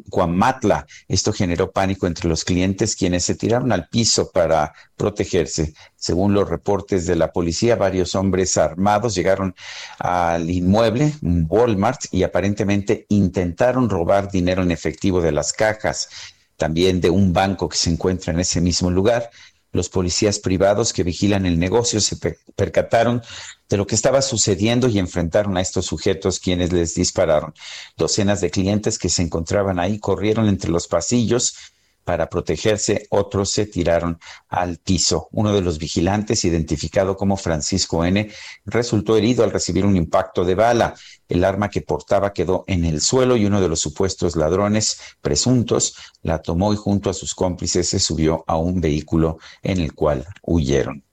Cuamatla. 0.10 0.86
Esto 1.08 1.34
generó 1.34 1.72
pánico 1.72 2.08
entre 2.08 2.30
los 2.30 2.46
clientes, 2.46 2.96
quienes 2.96 3.26
se 3.26 3.36
tiraron 3.36 3.72
al 3.72 3.90
piso 3.90 4.32
para 4.32 4.74
protegerse. 4.96 5.74
Según 5.96 6.34
los 6.34 6.50
reportes 6.50 7.06
de 7.06 7.16
la 7.16 7.32
policía, 7.32 7.76
varios 7.76 8.16
hombres 8.16 8.56
armados 8.58 9.16
llegaron 9.16 9.54
al 10.00 10.50
inmueble, 10.50 11.14
un 11.22 11.46
Walmart, 11.50 12.06
y 12.12 12.24
aparentemente 12.24 13.06
intentaron 13.10 13.90
robar 13.90 14.32
dinero 14.32 14.64
en 14.64 14.72
efectivo 14.72 15.22
de 15.22 15.32
las 15.32 15.52
cajas, 15.52 16.10
también 16.58 17.02
de 17.02 17.10
un 17.10 17.34
banco 17.34 17.68
que 17.68 17.78
se 17.78 17.90
encuentra 17.90 18.32
en 18.32 18.40
ese 18.40 18.62
mismo 18.62 18.90
lugar. 18.90 19.30
Los 19.76 19.90
policías 19.90 20.40
privados 20.40 20.94
que 20.94 21.04
vigilan 21.04 21.46
el 21.46 21.60
negocio 21.60 22.00
se 22.00 22.16
percataron 22.56 23.22
de 23.68 23.76
lo 23.76 23.86
que 23.86 23.96
estaba 23.96 24.22
sucediendo 24.22 24.88
y 24.88 25.00
enfrentaron 25.00 25.58
a 25.58 25.62
estos 25.62 25.86
sujetos 25.88 26.40
quienes 26.40 26.72
les 26.72 26.96
dispararon. 26.96 27.54
Docenas 27.98 28.40
de 28.40 28.52
clientes 28.52 28.98
que 28.98 29.10
se 29.10 29.22
encontraban 29.22 29.78
ahí 29.78 30.00
corrieron 30.00 30.48
entre 30.48 30.72
los 30.72 30.88
pasillos 30.88 31.58
para 32.06 32.30
protegerse, 32.30 33.08
otros 33.10 33.50
se 33.50 33.66
tiraron 33.66 34.20
al 34.48 34.78
piso. 34.78 35.28
Uno 35.32 35.52
de 35.54 35.62
los 35.62 35.80
vigilantes, 35.80 36.46
identificado 36.46 37.18
como 37.18 37.36
Francisco 37.36 38.06
N., 38.06 38.32
resultó 38.66 39.18
herido 39.18 39.44
al 39.44 39.52
recibir 39.52 39.86
un 39.86 39.98
impacto 39.98 40.46
de 40.46 40.56
bala. 40.56 40.96
El 41.28 41.44
arma 41.44 41.70
que 41.70 41.82
portaba 41.82 42.32
quedó 42.32 42.64
en 42.68 42.86
el 42.86 43.02
suelo 43.02 43.36
y 43.36 43.46
uno 43.46 43.60
de 43.60 43.68
los 43.68 43.80
supuestos 43.80 44.36
ladrones 44.36 45.00
presuntos 45.20 45.96
la 46.22 46.42
tomó 46.42 46.72
y 46.74 46.78
junto 46.78 47.10
a 47.10 47.14
sus 47.14 47.34
cómplices 47.34 47.90
se 47.90 48.00
subió 48.00 48.44
a 48.48 48.56
un 48.56 48.80
vehículo 48.80 49.40
en 49.64 49.80
el 49.80 49.94
cual 49.94 50.26
huyeron. 50.44 51.04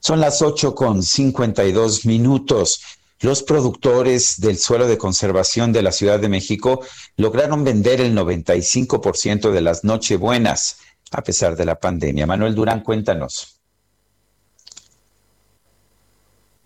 Son 0.00 0.20
las 0.20 0.42
ocho 0.42 0.74
con 0.74 1.02
cincuenta 1.02 1.64
y 1.64 1.72
dos 1.72 2.06
minutos. 2.06 2.80
Los 3.20 3.42
productores 3.42 4.40
del 4.40 4.58
suelo 4.58 4.86
de 4.86 4.96
conservación 4.96 5.72
de 5.72 5.82
la 5.82 5.92
Ciudad 5.92 6.20
de 6.20 6.28
México 6.28 6.84
lograron 7.16 7.64
vender 7.64 8.00
el 8.00 8.16
95% 8.16 9.50
de 9.50 9.60
las 9.60 9.82
Nochebuenas 9.82 10.80
a 11.12 11.22
pesar 11.22 11.56
de 11.56 11.64
la 11.64 11.76
pandemia. 11.76 12.26
Manuel 12.26 12.54
Durán, 12.54 12.82
cuéntanos. 12.82 13.60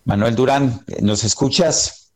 Manuel 0.05 0.35
Durán, 0.35 0.81
¿nos 1.01 1.23
escuchas? 1.23 2.13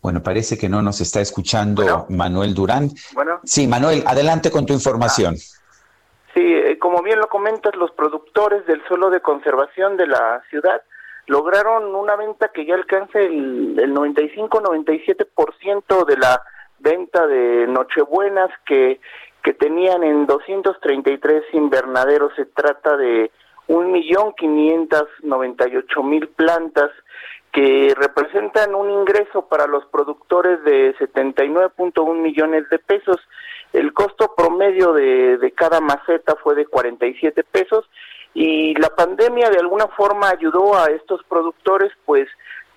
Bueno. 0.00 0.22
Parece 0.22 0.56
que 0.56 0.68
no 0.68 0.80
nos 0.80 1.00
está 1.00 1.20
escuchando 1.20 2.06
Manuel 2.08 2.54
Durán. 2.54 2.90
Bueno. 3.12 3.40
Sí, 3.44 3.66
Manuel, 3.66 4.02
adelante 4.06 4.50
con 4.50 4.64
tu 4.64 4.72
información. 4.72 5.36
Sí, 5.36 6.40
eh, 6.40 6.78
como 6.78 7.02
bien 7.02 7.18
lo 7.18 7.28
comentas, 7.28 7.74
los 7.76 7.90
productores 7.90 8.64
del 8.66 8.82
suelo 8.88 9.10
de 9.10 9.20
conservación 9.20 9.96
de 9.96 10.06
la 10.06 10.42
ciudad 10.48 10.80
lograron 11.30 11.94
una 11.94 12.16
venta 12.16 12.48
que 12.48 12.66
ya 12.66 12.74
alcanza 12.74 13.20
el, 13.20 13.78
el 13.78 13.94
95-97% 13.94 16.04
de 16.04 16.16
la 16.16 16.42
venta 16.80 17.24
de 17.28 17.68
Nochebuenas 17.68 18.50
que, 18.66 18.98
que 19.44 19.52
tenían 19.52 20.02
en 20.02 20.26
233 20.26 21.44
invernaderos. 21.52 22.32
Se 22.34 22.46
trata 22.46 22.96
de 22.96 23.30
1.598.000 23.68 26.28
plantas 26.34 26.90
que 27.52 27.94
representan 27.96 28.74
un 28.74 28.90
ingreso 28.90 29.46
para 29.46 29.68
los 29.68 29.86
productores 29.86 30.64
de 30.64 30.96
79.1 30.96 32.20
millones 32.20 32.68
de 32.70 32.80
pesos. 32.80 33.18
El 33.72 33.92
costo 33.92 34.34
promedio 34.36 34.92
de, 34.94 35.38
de 35.38 35.52
cada 35.52 35.80
maceta 35.80 36.34
fue 36.42 36.56
de 36.56 36.66
47 36.66 37.44
pesos 37.44 37.88
y 38.34 38.74
la 38.74 38.90
pandemia 38.90 39.50
de 39.50 39.58
alguna 39.58 39.88
forma 39.88 40.30
ayudó 40.30 40.76
a 40.76 40.86
estos 40.86 41.22
productores 41.24 41.92
pues 42.06 42.28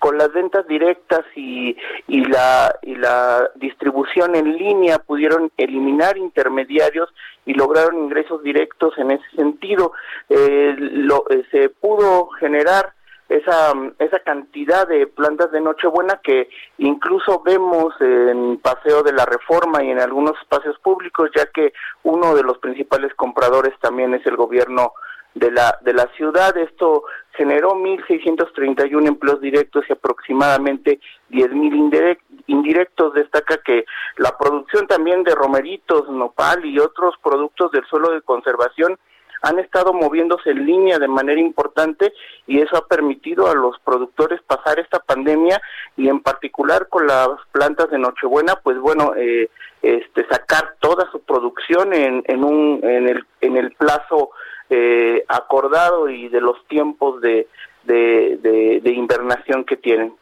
con 0.04 0.18
las 0.18 0.30
ventas 0.34 0.66
directas 0.66 1.24
y, 1.34 1.74
y, 2.08 2.24
la, 2.26 2.78
y 2.82 2.94
la 2.94 3.50
distribución 3.54 4.34
en 4.34 4.58
línea 4.58 4.98
pudieron 4.98 5.50
eliminar 5.56 6.18
intermediarios 6.18 7.08
y 7.46 7.54
lograron 7.54 7.96
ingresos 7.96 8.42
directos 8.42 8.92
en 8.98 9.12
ese 9.12 9.24
sentido. 9.34 9.92
Eh, 10.28 10.74
lo, 10.78 11.24
eh, 11.30 11.44
se 11.50 11.70
pudo 11.70 12.28
generar 12.38 12.92
esa, 13.30 13.72
esa 13.98 14.18
cantidad 14.18 14.86
de 14.86 15.06
plantas 15.06 15.50
de 15.52 15.62
Nochebuena 15.62 16.20
que 16.22 16.50
incluso 16.76 17.42
vemos 17.42 17.94
en 18.00 18.58
Paseo 18.58 19.02
de 19.02 19.12
la 19.14 19.24
Reforma 19.24 19.82
y 19.82 19.90
en 19.90 20.00
algunos 20.00 20.38
espacios 20.42 20.78
públicos, 20.80 21.30
ya 21.34 21.46
que 21.46 21.72
uno 22.02 22.34
de 22.34 22.42
los 22.42 22.58
principales 22.58 23.14
compradores 23.14 23.72
también 23.80 24.12
es 24.12 24.26
el 24.26 24.36
gobierno 24.36 24.92
de 25.34 25.50
la, 25.50 25.78
de 25.82 25.92
la 25.92 26.08
ciudad. 26.16 26.56
Esto 26.56 27.04
generó 27.32 27.74
1.631 27.74 29.06
empleos 29.06 29.40
directos 29.40 29.84
y 29.88 29.92
aproximadamente 29.92 31.00
10.000 31.30 32.18
indirectos. 32.46 33.14
Destaca 33.14 33.58
que 33.58 33.84
la 34.16 34.36
producción 34.38 34.86
también 34.86 35.24
de 35.24 35.34
romeritos, 35.34 36.08
nopal 36.08 36.64
y 36.64 36.78
otros 36.78 37.14
productos 37.22 37.72
del 37.72 37.84
suelo 37.86 38.10
de 38.10 38.22
conservación 38.22 38.98
han 39.44 39.58
estado 39.58 39.92
moviéndose 39.92 40.50
en 40.50 40.64
línea 40.64 40.98
de 40.98 41.06
manera 41.06 41.38
importante 41.38 42.14
y 42.46 42.60
eso 42.60 42.78
ha 42.78 42.86
permitido 42.86 43.46
a 43.50 43.54
los 43.54 43.78
productores 43.80 44.40
pasar 44.42 44.78
esta 44.78 45.00
pandemia 45.00 45.60
y 45.98 46.08
en 46.08 46.20
particular 46.20 46.88
con 46.88 47.06
las 47.06 47.28
plantas 47.52 47.90
de 47.90 47.98
Nochebuena, 47.98 48.56
pues 48.62 48.78
bueno, 48.78 49.12
eh, 49.16 49.50
este, 49.82 50.26
sacar 50.28 50.76
toda 50.80 51.10
su 51.12 51.20
producción 51.20 51.92
en, 51.92 52.24
en, 52.26 52.42
un, 52.42 52.80
en, 52.82 53.06
el, 53.06 53.26
en 53.42 53.58
el 53.58 53.72
plazo 53.72 54.30
eh, 54.70 55.24
acordado 55.28 56.08
y 56.08 56.28
de 56.28 56.40
los 56.40 56.64
tiempos 56.66 57.20
de, 57.20 57.48
de, 57.84 58.92
invernación 58.94 59.64
que 59.64 59.76
tienen. 59.76 60.14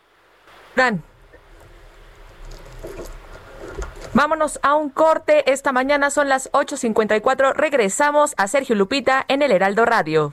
Dan. 0.75 1.03
Vámonos 4.15 4.59
a 4.63 4.75
un 4.75 4.91
corte. 4.91 5.51
Esta 5.51 5.73
mañana 5.73 6.11
son 6.11 6.29
las 6.29 6.51
8.54. 6.53 7.55
Regresamos 7.55 8.35
a 8.37 8.47
Sergio 8.47 8.77
Lupita 8.77 9.25
en 9.29 9.43
el 9.43 9.53
Heraldo 9.53 9.85
Radio. 9.87 10.33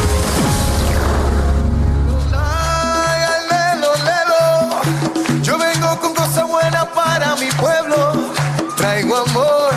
Mi 7.41 7.51
pueblo. 7.53 8.31
Traigo 8.77 9.17
amor, 9.17 9.71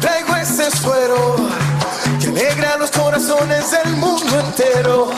traigo 0.00 0.36
ese 0.36 0.70
suero 0.70 1.36
que 2.20 2.28
alegra 2.28 2.76
los 2.78 2.90
corazones 2.90 3.70
del 3.70 3.96
mundo 3.96 4.40
entero. 4.40 5.10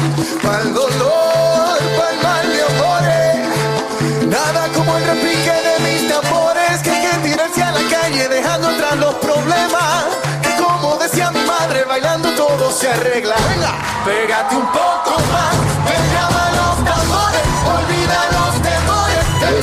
Pa'l 0.43 0.73
dolor, 0.73 1.79
pa'l 1.99 2.17
mal 2.23 2.47
de 2.55 2.63
amores. 2.71 4.27
Nada 4.27 4.69
como 4.75 4.97
el 4.97 5.05
repique 5.05 5.55
de 5.69 5.75
mis 5.85 6.09
tambores 6.09 6.83
que 6.83 6.91
hay 6.91 7.07
que 7.07 7.29
tirarse 7.29 7.63
a 7.63 7.73
la 7.73 7.83
calle 7.91 8.29
dejando 8.29 8.69
atrás 8.69 8.97
los 8.97 9.15
problemas. 9.17 10.05
Que 10.43 10.63
como 10.63 10.97
decía 10.97 11.31
mi 11.31 11.45
madre, 11.45 11.85
bailando 11.85 12.31
todo 12.33 12.71
se 12.71 12.89
arregla. 12.89 13.35
Venga, 13.51 13.73
pégate 14.05 14.57
un 14.57 14.67
poco 14.67 15.13
más, 15.33 15.55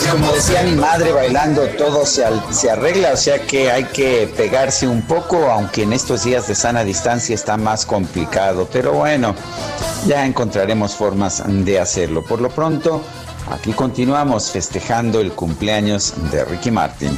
como 0.08 0.32
decía 0.32 0.64
mi 0.64 0.74
madre, 0.74 1.12
bailando 1.12 1.68
todo 1.78 2.06
se, 2.06 2.24
se 2.52 2.70
arregla, 2.70 3.14
o 3.14 3.18
sea 3.18 3.40
que 3.46 3.72
hay 3.72 3.86
que 3.86 4.32
pegarse 4.36 4.88
un 4.88 5.02
poco, 5.02 5.38
aunque 5.52 5.84
en 5.84 5.94
estos 5.94 6.24
días 6.24 6.48
de 6.48 6.56
sana 6.56 6.84
distancia 6.84 7.36
está 7.36 7.58
más 7.58 7.86
complicado. 7.86 8.68
Pero 8.72 8.94
bueno, 8.94 9.36
ya 10.08 10.26
encontraremos 10.26 10.96
formas 10.96 11.44
de 11.46 11.80
hacerlo. 11.80 12.24
Por 12.24 12.42
lo 12.42 12.50
pronto, 12.50 13.02
aquí 13.52 13.74
continuamos 13.74 14.52
festejando 14.52 15.20
el 15.20 15.32
cumpleaños 15.32 16.14
de 16.32 16.46
Ricky 16.46 16.72
Martin. 16.72 17.18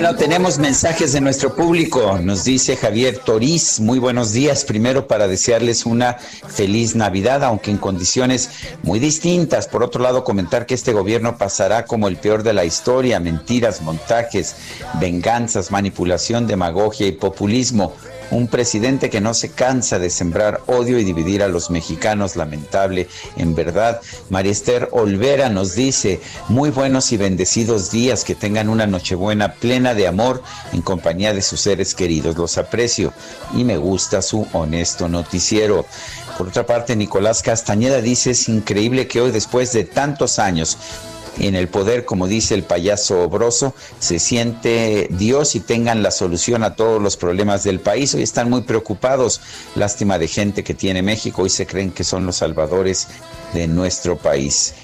Bueno, 0.00 0.14
tenemos 0.14 0.58
mensajes 0.58 1.12
de 1.12 1.20
nuestro 1.20 1.56
público. 1.56 2.20
Nos 2.22 2.44
dice 2.44 2.76
Javier 2.76 3.18
Toriz, 3.18 3.80
muy 3.80 3.98
buenos 3.98 4.32
días. 4.32 4.64
Primero 4.64 5.08
para 5.08 5.26
desearles 5.26 5.86
una 5.86 6.14
feliz 6.14 6.94
Navidad, 6.94 7.42
aunque 7.42 7.72
en 7.72 7.78
condiciones 7.78 8.48
muy 8.84 9.00
distintas. 9.00 9.66
Por 9.66 9.82
otro 9.82 10.00
lado, 10.00 10.22
comentar 10.22 10.66
que 10.66 10.74
este 10.74 10.92
gobierno 10.92 11.36
pasará 11.36 11.84
como 11.84 12.06
el 12.06 12.16
peor 12.16 12.44
de 12.44 12.52
la 12.52 12.64
historia. 12.64 13.18
Mentiras, 13.18 13.82
montajes, 13.82 14.54
venganzas, 15.00 15.72
manipulación, 15.72 16.46
demagogia 16.46 17.08
y 17.08 17.12
populismo. 17.12 17.92
Un 18.30 18.46
presidente 18.46 19.08
que 19.08 19.20
no 19.20 19.32
se 19.32 19.50
cansa 19.50 19.98
de 19.98 20.10
sembrar 20.10 20.60
odio 20.66 20.98
y 20.98 21.04
dividir 21.04 21.42
a 21.42 21.48
los 21.48 21.70
mexicanos, 21.70 22.36
lamentable. 22.36 23.08
En 23.36 23.54
verdad, 23.54 24.00
María 24.28 24.52
Esther 24.52 24.88
Olvera 24.92 25.48
nos 25.48 25.74
dice, 25.74 26.20
muy 26.48 26.70
buenos 26.70 27.10
y 27.12 27.16
bendecidos 27.16 27.90
días, 27.90 28.24
que 28.24 28.34
tengan 28.34 28.68
una 28.68 28.86
Nochebuena 28.86 29.54
plena 29.54 29.94
de 29.94 30.06
amor 30.06 30.42
en 30.72 30.82
compañía 30.82 31.32
de 31.32 31.42
sus 31.42 31.60
seres 31.60 31.94
queridos. 31.94 32.36
Los 32.36 32.58
aprecio 32.58 33.12
y 33.54 33.64
me 33.64 33.78
gusta 33.78 34.20
su 34.20 34.46
honesto 34.52 35.08
noticiero. 35.08 35.86
Por 36.36 36.48
otra 36.48 36.66
parte, 36.66 36.94
Nicolás 36.96 37.42
Castañeda 37.42 38.00
dice, 38.00 38.30
es 38.32 38.48
increíble 38.48 39.08
que 39.08 39.20
hoy, 39.20 39.30
después 39.30 39.72
de 39.72 39.84
tantos 39.84 40.38
años, 40.38 40.76
en 41.40 41.54
el 41.54 41.68
poder, 41.68 42.04
como 42.04 42.26
dice 42.26 42.54
el 42.54 42.62
payaso 42.62 43.22
obroso, 43.22 43.74
se 43.98 44.18
siente 44.18 45.08
Dios 45.10 45.54
y 45.54 45.60
tengan 45.60 46.02
la 46.02 46.10
solución 46.10 46.62
a 46.62 46.74
todos 46.74 47.00
los 47.00 47.16
problemas 47.16 47.64
del 47.64 47.80
país. 47.80 48.14
Hoy 48.14 48.22
están 48.22 48.50
muy 48.50 48.62
preocupados. 48.62 49.40
Lástima 49.74 50.18
de 50.18 50.28
gente 50.28 50.64
que 50.64 50.74
tiene 50.74 51.02
México. 51.02 51.42
Hoy 51.42 51.50
se 51.50 51.66
creen 51.66 51.90
que 51.90 52.04
son 52.04 52.26
los 52.26 52.36
salvadores 52.36 53.08
de 53.52 53.66
nuestro 53.66 54.16
país. 54.16 54.74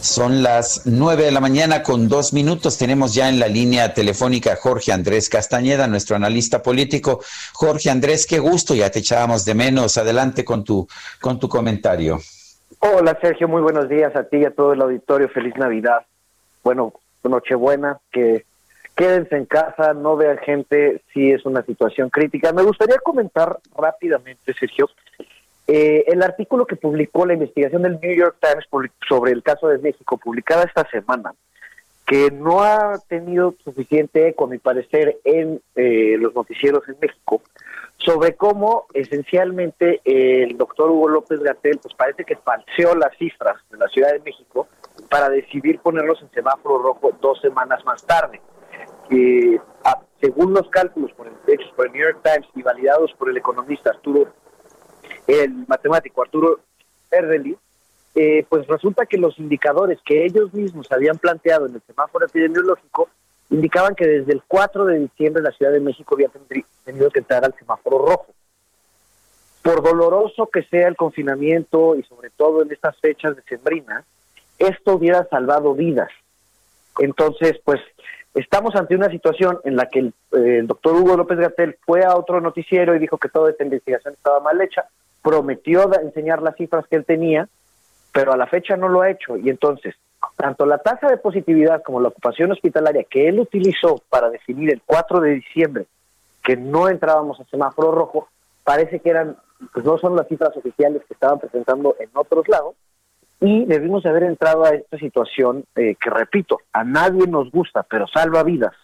Son 0.00 0.42
las 0.42 0.82
nueve 0.84 1.24
de 1.24 1.32
la 1.32 1.40
mañana 1.40 1.82
con 1.82 2.08
dos 2.08 2.32
minutos. 2.32 2.78
Tenemos 2.78 3.14
ya 3.14 3.28
en 3.28 3.40
la 3.40 3.48
línea 3.48 3.92
telefónica 3.92 4.52
a 4.52 4.56
Jorge 4.56 4.92
Andrés 4.92 5.28
Castañeda, 5.28 5.88
nuestro 5.88 6.14
analista 6.14 6.62
político. 6.62 7.20
Jorge 7.52 7.90
Andrés, 7.90 8.26
qué 8.26 8.38
gusto, 8.38 8.74
ya 8.74 8.90
te 8.90 9.00
echábamos 9.00 9.44
de 9.44 9.54
menos. 9.54 9.96
Adelante 9.96 10.44
con 10.44 10.62
tu, 10.62 10.86
con 11.20 11.40
tu 11.40 11.48
comentario. 11.48 12.20
Hola 12.88 13.18
Sergio, 13.20 13.48
muy 13.48 13.62
buenos 13.62 13.88
días 13.88 14.14
a 14.14 14.22
ti 14.22 14.36
y 14.36 14.44
a 14.44 14.52
todo 14.52 14.72
el 14.72 14.80
auditorio. 14.80 15.28
Feliz 15.28 15.56
Navidad. 15.56 16.06
Bueno, 16.62 16.92
Nochebuena, 17.24 17.98
que, 18.12 18.44
quédense 18.94 19.36
en 19.36 19.46
casa, 19.46 19.92
no 19.92 20.16
vean 20.16 20.38
gente, 20.38 21.02
sí 21.12 21.32
es 21.32 21.44
una 21.44 21.62
situación 21.62 22.10
crítica. 22.10 22.52
Me 22.52 22.62
gustaría 22.62 22.98
comentar 22.98 23.58
rápidamente, 23.76 24.54
Sergio, 24.54 24.88
eh, 25.66 26.04
el 26.06 26.22
artículo 26.22 26.64
que 26.64 26.76
publicó 26.76 27.26
la 27.26 27.34
investigación 27.34 27.82
del 27.82 27.98
New 28.00 28.14
York 28.14 28.36
Times 28.40 28.66
sobre 29.08 29.32
el 29.32 29.42
caso 29.42 29.66
de 29.66 29.78
México, 29.78 30.16
publicada 30.16 30.62
esta 30.62 30.88
semana, 30.88 31.34
que 32.06 32.30
no 32.30 32.62
ha 32.62 33.00
tenido 33.08 33.56
suficiente 33.64 34.28
eco, 34.28 34.44
a 34.44 34.48
mi 34.48 34.58
parecer, 34.58 35.16
en 35.24 35.60
eh, 35.74 36.16
los 36.20 36.36
noticieros 36.36 36.88
en 36.88 36.94
México, 37.00 37.42
sobre 38.06 38.36
cómo 38.36 38.86
esencialmente 38.94 40.00
el 40.04 40.56
doctor 40.56 40.90
Hugo 40.90 41.08
López 41.08 41.40
Gatel, 41.40 41.78
pues 41.82 41.92
parece 41.94 42.24
que 42.24 42.36
falseó 42.36 42.94
las 42.94 43.14
cifras 43.18 43.56
de 43.68 43.76
la 43.78 43.88
Ciudad 43.88 44.12
de 44.12 44.20
México 44.20 44.68
para 45.10 45.28
decidir 45.28 45.80
ponerlos 45.80 46.22
en 46.22 46.30
semáforo 46.30 46.78
rojo 46.78 47.10
dos 47.20 47.40
semanas 47.40 47.84
más 47.84 48.02
tarde. 48.06 48.40
A- 49.84 50.00
según 50.20 50.54
los 50.54 50.68
cálculos 50.70 51.12
por 51.12 51.26
el, 51.26 51.34
hechos 51.46 51.70
por 51.76 51.86
el 51.86 51.92
New 51.92 52.02
York 52.02 52.20
Times 52.22 52.48
y 52.54 52.62
validados 52.62 53.12
por 53.18 53.28
el 53.28 53.36
economista 53.36 53.90
Arturo, 53.90 54.28
el 55.26 55.66
matemático 55.66 56.22
Arturo 56.22 56.60
Erdely, 57.10 57.56
eh, 58.14 58.46
pues 58.48 58.66
resulta 58.66 59.04
que 59.04 59.18
los 59.18 59.38
indicadores 59.38 59.98
que 60.04 60.24
ellos 60.24 60.54
mismos 60.54 60.90
habían 60.90 61.18
planteado 61.18 61.66
en 61.66 61.74
el 61.74 61.82
semáforo 61.82 62.24
epidemiológico 62.26 63.10
indicaban 63.50 63.94
que 63.94 64.06
desde 64.06 64.32
el 64.32 64.42
4 64.46 64.84
de 64.86 64.98
diciembre 65.00 65.42
la 65.42 65.52
Ciudad 65.52 65.72
de 65.72 65.80
México 65.80 66.14
había 66.14 66.30
tenido 66.84 67.10
que 67.10 67.20
entrar 67.20 67.44
al 67.44 67.54
semáforo 67.58 67.98
rojo. 67.98 68.26
Por 69.62 69.82
doloroso 69.82 70.48
que 70.48 70.62
sea 70.64 70.88
el 70.88 70.96
confinamiento 70.96 71.96
y 71.96 72.02
sobre 72.04 72.30
todo 72.30 72.62
en 72.62 72.72
estas 72.72 72.96
fechas 72.98 73.36
de 73.36 73.42
sembrina, 73.42 74.04
esto 74.58 74.94
hubiera 74.94 75.24
salvado 75.28 75.74
vidas. 75.74 76.10
Entonces, 76.98 77.58
pues 77.64 77.80
estamos 78.34 78.74
ante 78.74 78.94
una 78.94 79.10
situación 79.10 79.60
en 79.64 79.76
la 79.76 79.88
que 79.88 79.98
el, 80.00 80.06
eh, 80.32 80.58
el 80.58 80.66
doctor 80.66 80.94
Hugo 80.94 81.16
López 81.16 81.38
Gatel 81.38 81.76
fue 81.84 82.04
a 82.04 82.16
otro 82.16 82.40
noticiero 82.40 82.94
y 82.94 82.98
dijo 82.98 83.18
que 83.18 83.28
toda 83.28 83.50
esta 83.50 83.64
investigación 83.64 84.14
estaba 84.14 84.40
mal 84.40 84.60
hecha, 84.60 84.86
prometió 85.22 85.92
enseñar 86.00 86.42
las 86.42 86.56
cifras 86.56 86.86
que 86.88 86.96
él 86.96 87.04
tenía, 87.04 87.48
pero 88.12 88.32
a 88.32 88.36
la 88.36 88.46
fecha 88.46 88.76
no 88.76 88.88
lo 88.88 89.02
ha 89.02 89.10
hecho. 89.10 89.36
Y 89.36 89.50
entonces, 89.50 89.94
tanto 90.36 90.66
la 90.66 90.78
tasa 90.78 91.08
de 91.08 91.16
positividad 91.16 91.82
como 91.82 92.00
la 92.00 92.08
ocupación 92.08 92.52
hospitalaria 92.52 93.04
que 93.04 93.28
él 93.28 93.40
utilizó 93.40 94.02
para 94.08 94.30
definir 94.30 94.72
el 94.72 94.82
4 94.84 95.20
de 95.20 95.30
diciembre 95.34 95.86
que 96.42 96.56
no 96.56 96.88
entrábamos 96.88 97.40
a 97.40 97.44
semáforo 97.44 97.90
rojo, 97.90 98.28
parece 98.62 99.00
que 99.00 99.10
eran, 99.10 99.36
pues 99.72 99.84
no 99.84 99.98
son 99.98 100.14
las 100.14 100.28
cifras 100.28 100.56
oficiales 100.56 101.02
que 101.06 101.14
estaban 101.14 101.40
presentando 101.40 101.96
en 101.98 102.08
otros 102.14 102.48
lados, 102.48 102.76
y 103.40 103.64
debimos 103.64 104.06
haber 104.06 104.22
entrado 104.22 104.64
a 104.64 104.70
esta 104.70 104.96
situación 104.96 105.64
eh, 105.74 105.96
que, 106.00 106.08
repito, 106.08 106.60
a 106.72 106.84
nadie 106.84 107.26
nos 107.26 107.50
gusta, 107.50 107.82
pero 107.82 108.06
salva 108.06 108.42
vidas. 108.42 108.74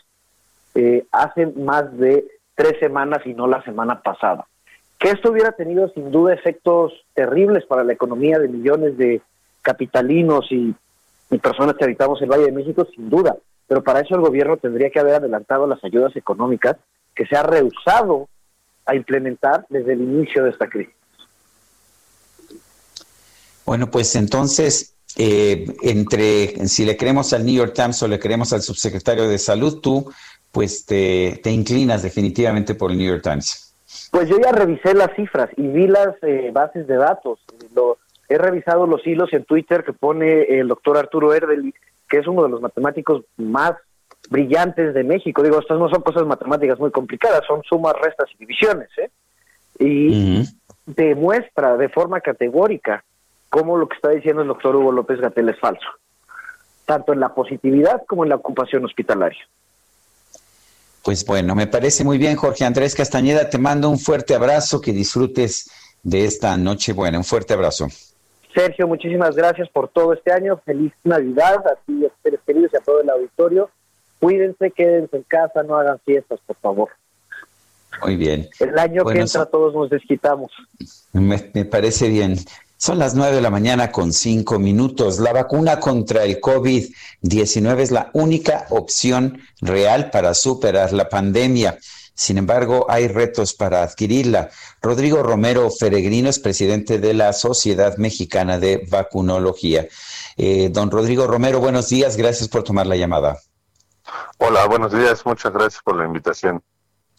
Eh, 0.75 1.07
hace 1.13 1.47
más 1.47 1.97
de 1.97 2.27
tres 2.55 2.79
semanas 2.81 3.21
y 3.25 3.33
no 3.33 3.47
la 3.47 3.63
semana 3.63 4.03
pasada. 4.03 4.47
Que 4.99 5.11
esto 5.11 5.31
hubiera 5.31 5.53
tenido 5.53 5.89
sin 5.91 6.11
duda 6.11 6.35
efectos 6.35 6.93
terribles 7.15 7.65
para 7.65 7.85
la 7.85 7.93
economía 7.93 8.39
de 8.39 8.49
millones 8.49 8.97
de 8.99 9.23
capitalinos 9.63 10.51
y, 10.51 10.75
y 11.33 11.39
personas 11.39 11.75
que 11.77 11.85
habitamos 11.85 12.21
el 12.23 12.31
Valle 12.31 12.45
de 12.45 12.53
México, 12.53 12.87
sin 12.95 13.09
duda. 13.11 13.37
Pero 13.67 13.83
para 13.83 14.01
eso 14.01 14.15
el 14.15 14.21
gobierno 14.21 14.59
tendría 14.59 14.91
que 14.91 15.01
haber 15.01 15.15
adelantado 15.15 15.67
las 15.67 15.83
ayudas 15.83 16.15
económicas 16.15 16.77
que 17.15 17.27
se 17.27 17.37
ha 17.37 17.43
rehusado 17.43 18.29
a 18.85 18.95
implementar 18.95 19.65
desde 19.71 19.95
el 19.95 20.03
inicio 20.03 20.45
de 20.45 20.51
esta 20.51 20.69
crisis. 20.69 20.95
Bueno, 23.65 23.91
pues 23.91 24.15
entonces, 24.17 24.95
eh, 25.17 25.67
entre 25.83 26.69
si 26.69 26.85
le 26.85 26.97
creemos 26.97 27.33
al 27.33 27.47
New 27.47 27.55
York 27.55 27.73
Times 27.75 28.03
o 28.03 28.09
le 28.09 28.19
creemos 28.19 28.53
al 28.53 28.61
subsecretario 28.61 29.27
de 29.29 29.39
Salud, 29.39 29.81
tú 29.81 30.13
pues 30.51 30.85
te, 30.85 31.41
te 31.43 31.51
inclinas 31.51 32.03
definitivamente 32.03 32.75
por 32.75 32.91
el 32.91 32.99
New 32.99 33.09
York 33.09 33.23
Times. 33.23 33.75
Pues 34.11 34.29
yo 34.29 34.37
ya 34.39 34.53
revisé 34.53 34.93
las 34.93 35.15
cifras 35.17 35.49
y 35.57 35.67
vi 35.69 35.87
las 35.87 36.15
eh, 36.23 36.51
bases 36.53 36.87
de 36.87 36.97
datos. 36.97 37.41
Lo, 37.75 37.97
he 38.33 38.39
revisado 38.39 38.87
los 38.87 39.07
hilos 39.07 39.33
en 39.33 39.45
Twitter 39.45 39.85
que 39.85 39.93
pone 39.93 40.45
el 40.45 40.69
doctor 40.69 40.97
Arturo 40.97 41.35
Erdely, 41.35 41.75
que 42.09 42.19
es 42.19 42.27
uno 42.27 42.43
de 42.43 42.49
los 42.49 42.61
matemáticos 42.61 43.25
más 43.37 43.73
brillantes 44.31 44.95
de 44.95 45.05
México. 45.05 45.43
Digo, 45.43 45.59
estas 45.61 45.79
no 45.79 45.89
son 45.89 46.03
cosas 46.03 46.27
matemáticas 46.27 46.79
muy 46.79 46.91
complicadas, 46.91 47.43
son 47.47 47.63
sumas, 47.63 47.95
restas 48.01 48.29
y 48.35 48.39
divisiones. 48.39 48.89
¿eh? 48.97 49.11
Y 49.79 50.45
demuestra 50.87 51.77
de 51.77 51.89
forma 51.89 52.21
categórica 52.21 53.05
cómo 53.51 53.77
lo 53.77 53.89
que 53.89 53.97
está 53.97 54.11
diciendo 54.11 54.43
el 54.43 54.49
doctor 54.49 54.77
Hugo 54.77 54.93
López 54.93 55.21
Gatel 55.21 55.51
es 55.51 55.61
falso, 55.61 55.87
tanto 56.87 57.13
en 57.13 57.21
la 57.21 57.35
positividad 57.35 58.03
como 58.07 58.25
en 58.25 58.31
la 58.31 58.37
ocupación 58.37 58.85
hospitalaria. 58.85 59.47
Pues 61.03 61.27
bueno, 61.27 61.55
me 61.55 61.67
parece 61.67 62.05
muy 62.05 62.17
bien, 62.17 62.37
Jorge 62.37 62.65
Andrés 62.65 62.95
Castañeda. 62.95 63.51
Te 63.51 63.59
mando 63.59 63.91
un 63.91 63.99
fuerte 63.99 64.35
abrazo, 64.35 64.81
que 64.81 64.93
disfrutes 64.93 65.69
de 66.03 66.25
esta 66.25 66.57
noche 66.57 66.93
buena. 66.93 67.19
Un 67.19 67.25
fuerte 67.25 67.55
abrazo. 67.55 67.89
Sergio, 68.55 68.87
muchísimas 68.87 69.35
gracias 69.37 69.69
por 69.69 69.89
todo 69.89 70.13
este 70.13 70.33
año. 70.33 70.61
Feliz 70.65 70.93
Navidad 71.05 71.67
a 71.67 71.77
ti, 71.87 72.05
a 72.05 72.09
tus 72.09 72.19
seres 72.23 72.41
queridos 72.47 72.71
y 72.73 72.77
a 72.77 72.81
todo 72.81 73.01
el 73.01 73.11
auditorio. 73.11 73.71
Cuídense, 74.21 74.71
quédense 74.71 75.17
en 75.17 75.23
casa, 75.25 75.63
no 75.63 75.77
hagan 75.77 75.99
fiestas, 76.05 76.39
por 76.47 76.57
favor. 76.57 76.89
Muy 78.03 78.17
bien. 78.17 78.49
El 78.61 78.79
año 78.79 79.05
Bueno, 79.05 79.19
que 79.19 79.23
entra 79.23 79.47
todos 79.47 79.75
nos 79.75 79.91
desquitamos. 79.91 80.51
Me, 81.13 81.51
me 81.53 81.65
parece 81.65 82.09
bien. 82.09 82.37
Son 82.77 82.99
las 82.99 83.15
nueve 83.15 83.37
de 83.37 83.43
la 83.43 83.51
mañana 83.51 83.93
con 83.93 84.13
cinco 84.13 84.59
minutos. 84.59 85.21
La 85.21 85.33
vacuna 85.33 85.79
contra 85.79 86.25
el 86.25 86.41
COVID-19 86.41 87.79
es 87.79 87.91
la 87.93 88.11
única 88.13 88.67
opción 88.71 89.41
real 89.61 90.11
para 90.11 90.35
superar 90.35 90.93
la 90.93 91.09
pandemia. 91.09 91.79
Sin 92.15 92.39
embargo, 92.39 92.87
hay 92.89 93.09
retos 93.09 93.55
para 93.55 93.83
adquirirla. 93.83 94.51
Rodrigo 94.81 95.23
Romero 95.23 95.71
Feregrino 95.71 96.29
es 96.29 96.39
presidente 96.39 96.99
de 96.99 97.15
la 97.15 97.33
Sociedad 97.33 97.97
Mexicana 97.97 98.59
de 98.59 98.87
Vacunología. 98.91 99.89
Eh, 100.37 100.69
don 100.71 100.91
Rodrigo 100.91 101.27
Romero, 101.27 101.59
buenos 101.61 101.89
días. 101.89 102.17
Gracias 102.17 102.49
por 102.49 102.63
tomar 102.65 102.87
la 102.87 102.97
llamada. 102.97 103.39
Hola, 104.39 104.67
buenos 104.67 104.93
días. 104.93 105.25
Muchas 105.25 105.53
gracias 105.53 105.83
por 105.83 105.97
la 105.97 106.05
invitación. 106.05 106.63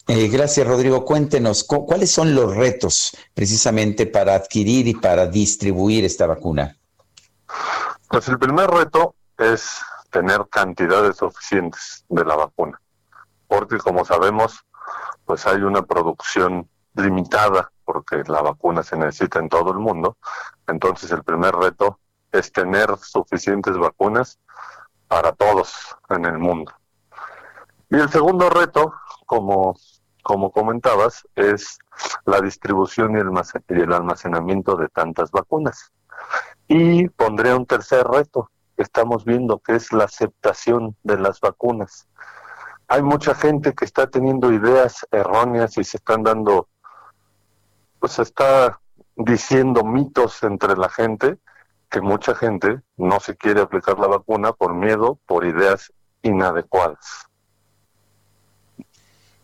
Eh, 0.06 0.28
gracias, 0.28 0.66
Rodrigo. 0.66 1.04
Cuéntenos, 1.04 1.64
cu- 1.64 1.86
¿cuáles 1.86 2.10
son 2.10 2.34
los 2.34 2.54
retos 2.54 3.16
precisamente 3.32 4.06
para 4.06 4.34
adquirir 4.34 4.86
y 4.86 4.94
para 4.94 5.26
distribuir 5.26 6.04
esta 6.04 6.26
vacuna? 6.26 6.76
Pues 8.08 8.28
el 8.28 8.38
primer 8.38 8.70
reto 8.70 9.14
es 9.38 9.80
tener 10.10 10.42
cantidades 10.50 11.16
suficientes 11.16 12.04
de 12.08 12.24
la 12.24 12.36
vacuna, 12.36 12.80
porque 13.48 13.78
como 13.78 14.04
sabemos, 14.04 14.64
pues 15.24 15.46
hay 15.46 15.62
una 15.62 15.82
producción 15.82 16.68
limitada, 16.94 17.70
porque 17.84 18.22
la 18.26 18.42
vacuna 18.42 18.82
se 18.82 18.96
necesita 18.96 19.38
en 19.38 19.48
todo 19.48 19.70
el 19.72 19.78
mundo. 19.78 20.16
Entonces 20.66 21.10
el 21.10 21.22
primer 21.22 21.54
reto 21.54 21.98
es 22.32 22.52
tener 22.52 22.96
suficientes 22.98 23.76
vacunas 23.76 24.38
para 25.08 25.32
todos 25.32 25.96
en 26.10 26.24
el 26.24 26.38
mundo. 26.38 26.72
Y 27.90 27.96
el 27.96 28.08
segundo 28.10 28.50
reto, 28.50 28.94
como, 29.26 29.76
como 30.22 30.50
comentabas, 30.50 31.26
es 31.36 31.78
la 32.24 32.40
distribución 32.40 33.16
y 33.16 33.20
el 33.80 33.92
almacenamiento 33.92 34.76
de 34.76 34.88
tantas 34.88 35.30
vacunas. 35.30 35.92
Y 36.66 37.08
pondré 37.10 37.54
un 37.54 37.66
tercer 37.66 38.06
reto 38.06 38.50
que 38.76 38.82
estamos 38.82 39.24
viendo, 39.24 39.58
que 39.58 39.76
es 39.76 39.92
la 39.92 40.04
aceptación 40.04 40.96
de 41.02 41.18
las 41.18 41.40
vacunas. 41.40 42.08
Hay 42.88 43.02
mucha 43.02 43.34
gente 43.34 43.72
que 43.72 43.84
está 43.84 44.06
teniendo 44.08 44.52
ideas 44.52 45.06
erróneas 45.10 45.76
y 45.78 45.84
se 45.84 45.96
están 45.96 46.22
dando, 46.22 46.68
pues 47.98 48.12
se 48.12 48.22
está 48.22 48.80
diciendo 49.16 49.84
mitos 49.84 50.42
entre 50.42 50.76
la 50.76 50.88
gente, 50.88 51.38
que 51.90 52.00
mucha 52.00 52.34
gente 52.34 52.80
no 52.96 53.20
se 53.20 53.36
quiere 53.36 53.60
aplicar 53.60 53.98
la 53.98 54.08
vacuna 54.08 54.52
por 54.52 54.74
miedo, 54.74 55.18
por 55.26 55.44
ideas 55.44 55.92
inadecuadas. 56.22 57.26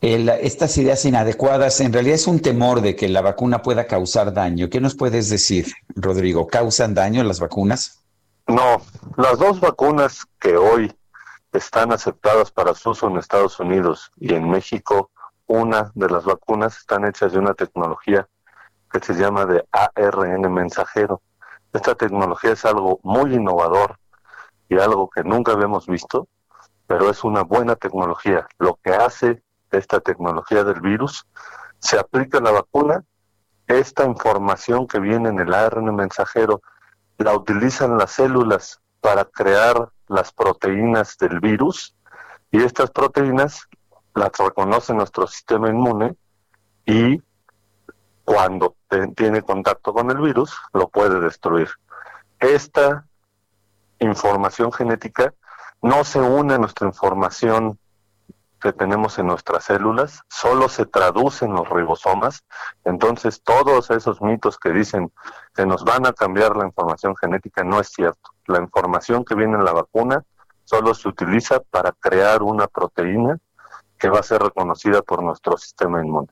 El- 0.01 0.31
estas 0.31 0.77
ideas 0.79 1.05
inadecuadas, 1.05 1.81
en 1.81 1.93
realidad 1.93 2.15
es 2.15 2.27
un 2.27 2.41
temor 2.41 2.81
de 2.81 2.97
que 2.97 3.09
la 3.09 3.21
vacuna 3.21 3.61
pueda 3.63 3.87
causar 3.87 4.33
daño. 4.33 4.71
¿Qué 4.71 4.81
nos 4.81 4.97
puedes 4.97 5.29
decir, 5.29 5.67
Rodrigo? 5.95 6.47
¿Causan 6.47 6.95
daño 6.95 7.23
las 7.23 7.39
vacunas? 7.39 8.03
No, 8.47 8.81
las 9.17 9.39
dos 9.39 9.61
vacunas 9.61 10.27
que 10.41 10.57
hoy 10.57 10.93
están 11.53 11.93
aceptadas 11.93 12.51
para 12.51 12.75
su 12.75 12.91
uso 12.91 13.09
en 13.09 13.17
Estados 13.17 13.59
Unidos 13.61 14.13
y 14.17 14.35
en 14.35 14.49
México, 14.49 15.11
una 15.47 15.91
de 15.95 16.09
las 16.09 16.25
vacunas 16.25 16.77
están 16.77 17.05
hechas 17.05 17.33
de 17.33 17.39
una 17.39 17.55
tecnología 17.55 18.29
que 18.91 19.01
se 19.01 19.15
llama 19.15 19.47
de 19.47 19.67
ARN 19.73 20.53
mensajero. 20.53 21.23
Esta 21.73 21.95
tecnología 21.95 22.53
es 22.53 22.65
algo 22.65 23.01
muy 23.03 23.35
innovador 23.35 23.99
y 24.69 24.79
algo 24.79 25.11
que 25.11 25.25
nunca 25.25 25.53
habíamos 25.53 25.87
visto, 25.87 26.29
pero 26.87 27.11
es 27.11 27.25
una 27.25 27.43
buena 27.43 27.77
tecnología. 27.77 28.47
Lo 28.59 28.79
que 28.83 28.91
hace 28.91 29.43
esta 29.71 30.01
tecnología 30.01 30.65
del 30.65 30.81
virus, 30.81 31.27
se 31.79 31.99
aplica 31.99 32.39
a 32.39 32.43
la 32.43 32.51
vacuna, 32.51 33.05
esta 33.67 34.05
información 34.05 34.87
que 34.87 34.99
viene 34.99 35.29
en 35.29 35.39
el 35.39 35.55
ARN 35.55 35.95
mensajero 35.95 36.61
la 37.19 37.35
utilizan 37.35 37.99
las 37.99 38.13
células 38.13 38.81
para 39.01 39.25
crear 39.25 39.89
las 40.09 40.33
proteínas 40.33 41.17
del 41.19 41.41
virus 41.41 41.95
Y 42.53 42.63
estas 42.63 42.91
proteínas 42.91 43.69
las 44.15 44.31
reconoce 44.39 44.93
nuestro 44.93 45.27
sistema 45.27 45.69
inmune 45.69 46.17
y 46.85 47.23
cuando 48.25 48.77
tiene 49.15 49.43
contacto 49.43 49.93
con 49.93 50.11
el 50.11 50.19
virus 50.19 50.57
lo 50.73 50.89
puede 50.89 51.21
destruir. 51.21 51.69
Esta 52.39 53.07
información 54.01 54.73
genética 54.73 55.33
no 55.83 56.05
se 56.05 56.21
une 56.21 56.55
a 56.55 56.59
nuestra 56.59 56.87
información 56.87 57.79
que 58.61 58.73
tenemos 58.73 59.19
en 59.19 59.27
nuestras 59.27 59.65
células, 59.65 60.23
solo 60.29 60.69
se 60.69 60.87
traduce 60.87 61.45
en 61.47 61.55
los 61.55 61.69
ribosomas. 61.69 62.45
Entonces, 62.85 63.43
todos 63.43 63.91
esos 63.91 64.21
mitos 64.21 64.59
que 64.59 64.71
dicen 64.71 65.13
que 65.55 65.67
nos 65.67 65.85
van 65.85 66.07
a 66.07 66.13
cambiar 66.13 66.57
la 66.57 66.67
información 66.67 67.17
genética 67.17 67.65
no 67.65 67.81
es 67.81 67.89
cierto. 67.89 68.31
La 68.47 68.61
información 68.61 69.25
que 69.25 69.35
viene 69.35 69.57
en 69.57 69.65
la 69.65 69.73
vacuna 69.73 70.23
solo 70.65 70.95
se 70.95 71.09
utiliza 71.09 71.61
para 71.61 71.93
crear 71.93 72.43
una 72.43 72.67
proteína 72.69 73.39
que 73.99 74.09
va 74.09 74.21
a 74.21 74.23
ser 74.23 74.43
reconocida 74.43 75.03
por 75.03 75.23
nuestro 75.23 75.57
sistema 75.57 76.01
inmune. 76.05 76.29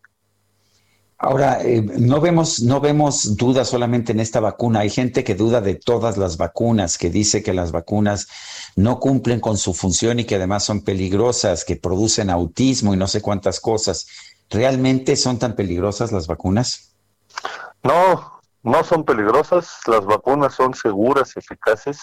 Ahora, 1.20 1.61
eh, 1.62 1.82
no 1.82 2.20
vemos, 2.20 2.61
no 2.61 2.81
vemos 2.81 3.36
duda 3.36 3.65
solamente 3.65 4.12
en 4.12 4.20
esta 4.20 4.39
vacuna. 4.39 4.81
Hay 4.81 4.90
gente 4.90 5.24
que 5.24 5.35
duda 5.35 5.61
de 5.61 5.74
todas 5.74 6.16
las 6.16 6.36
vacunas, 6.36 6.97
que 6.97 7.11
dice 7.11 7.43
que 7.43 7.53
las 7.53 7.73
vacunas 7.73 8.28
no 8.77 9.01
cumplen 9.01 9.40
con 9.40 9.57
su 9.57 9.74
función 9.74 10.20
y 10.20 10.24
que 10.24 10.36
además 10.36 10.62
son 10.62 10.82
peligrosas, 10.82 11.65
que 11.65 11.74
producen 11.74 12.31
autismo 12.31 12.95
y 12.95 12.97
no 12.97 13.09
sé 13.09 13.20
cuántas 13.20 13.59
cosas. 13.59 14.07
¿Realmente 14.49 15.16
son 15.16 15.40
tan 15.40 15.57
peligrosas 15.57 16.12
las 16.12 16.28
vacunas? 16.28 16.95
No, 17.82 18.40
no 18.62 18.85
son 18.85 19.05
peligrosas, 19.05 19.81
las 19.89 20.05
vacunas 20.07 20.55
son 20.55 20.74
seguras, 20.74 21.36
eficaces, 21.36 21.99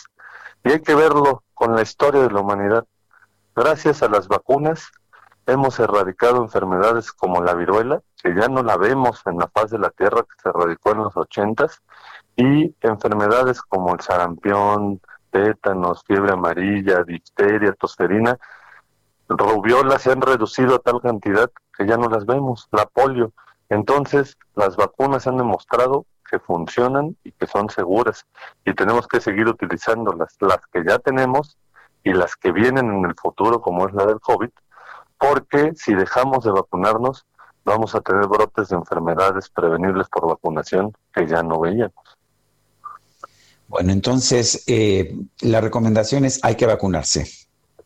y 0.65 0.71
hay 0.73 0.81
que 0.81 0.93
verlo 0.93 1.41
con 1.53 1.73
la 1.73 1.83
historia 1.83 2.21
de 2.21 2.31
la 2.31 2.41
humanidad. 2.41 2.83
Gracias 3.55 4.03
a 4.03 4.09
las 4.09 4.27
vacunas 4.27 4.91
hemos 5.47 5.79
erradicado 5.79 6.41
enfermedades 6.41 7.11
como 7.11 7.41
la 7.43 7.53
viruela, 7.53 8.01
que 8.21 8.33
ya 8.33 8.47
no 8.47 8.63
la 8.63 8.77
vemos 8.77 9.21
en 9.25 9.37
la 9.37 9.47
faz 9.47 9.71
de 9.71 9.79
la 9.79 9.89
Tierra, 9.91 10.21
que 10.23 10.41
se 10.41 10.49
erradicó 10.49 10.91
en 10.91 10.99
los 10.99 11.15
ochentas, 11.15 11.81
y 12.35 12.75
enfermedades 12.81 13.61
como 13.61 13.93
el 13.93 14.01
sarampión, 14.01 14.99
tétanos, 15.31 16.03
fiebre 16.05 16.33
amarilla, 16.33 17.03
difteria, 17.03 17.73
tosferina, 17.73 18.37
rubiola 19.27 19.99
se 19.99 20.11
han 20.11 20.21
reducido 20.21 20.75
a 20.75 20.79
tal 20.79 21.01
cantidad 21.01 21.49
que 21.75 21.85
ya 21.85 21.97
no 21.97 22.09
las 22.09 22.25
vemos, 22.25 22.67
la 22.71 22.85
polio. 22.85 23.33
Entonces, 23.69 24.37
las 24.55 24.75
vacunas 24.75 25.27
han 25.27 25.37
demostrado 25.37 26.05
que 26.29 26.39
funcionan 26.39 27.15
y 27.23 27.31
que 27.31 27.47
son 27.47 27.69
seguras 27.69 28.25
y 28.63 28.73
tenemos 28.73 29.07
que 29.07 29.21
seguir 29.21 29.47
utilizándolas, 29.47 30.35
las 30.39 30.59
que 30.71 30.83
ya 30.83 30.99
tenemos 30.99 31.57
y 32.03 32.13
las 32.13 32.35
que 32.35 32.51
vienen 32.51 32.91
en 32.91 33.05
el 33.05 33.15
futuro, 33.15 33.61
como 33.61 33.87
es 33.87 33.93
la 33.93 34.05
del 34.05 34.19
COVID, 34.19 34.49
porque 35.17 35.73
si 35.75 35.93
dejamos 35.93 36.43
de 36.43 36.51
vacunarnos, 36.51 37.25
vamos 37.63 37.95
a 37.95 38.01
tener 38.01 38.27
brotes 38.27 38.69
de 38.69 38.75
enfermedades 38.75 39.49
prevenibles 39.49 40.07
por 40.09 40.27
vacunación 40.27 40.93
que 41.13 41.27
ya 41.27 41.41
no 41.43 41.59
veíamos. 41.59 42.17
Bueno, 43.67 43.91
entonces 43.91 44.63
eh, 44.67 45.15
la 45.41 45.59
recomendación 45.59 46.25
es 46.25 46.43
hay 46.43 46.55
que 46.55 46.67
vacunarse. 46.67 47.25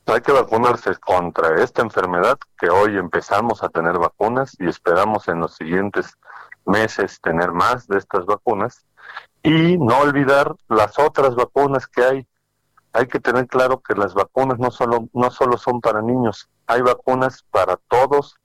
Hay 0.05 0.21
que 0.21 0.31
vacunarse 0.31 0.95
contra 0.95 1.63
esta 1.63 1.81
enfermedad 1.83 2.37
que 2.59 2.69
hoy 2.69 2.97
empezamos 2.97 3.63
a 3.63 3.69
tener 3.69 3.97
vacunas 3.97 4.55
y 4.59 4.67
esperamos 4.67 5.27
en 5.27 5.39
los 5.39 5.55
siguientes 5.55 6.17
meses 6.65 7.19
tener 7.21 7.51
más 7.51 7.87
de 7.87 7.99
estas 7.99 8.25
vacunas 8.25 8.85
y 9.43 9.77
no 9.77 9.99
olvidar 9.99 10.55
las 10.67 10.97
otras 10.99 11.35
vacunas 11.35 11.87
que 11.87 12.03
hay. 12.03 12.27
Hay 12.93 13.07
que 13.07 13.19
tener 13.19 13.47
claro 13.47 13.81
que 13.81 13.95
las 13.95 14.13
vacunas 14.13 14.59
no 14.59 14.71
solo 14.71 15.07
no 15.13 15.29
solo 15.29 15.57
son 15.57 15.79
para 15.79 16.01
niños, 16.01 16.49
hay 16.67 16.81
vacunas 16.81 17.43
para 17.51 17.77
todos 17.87 18.37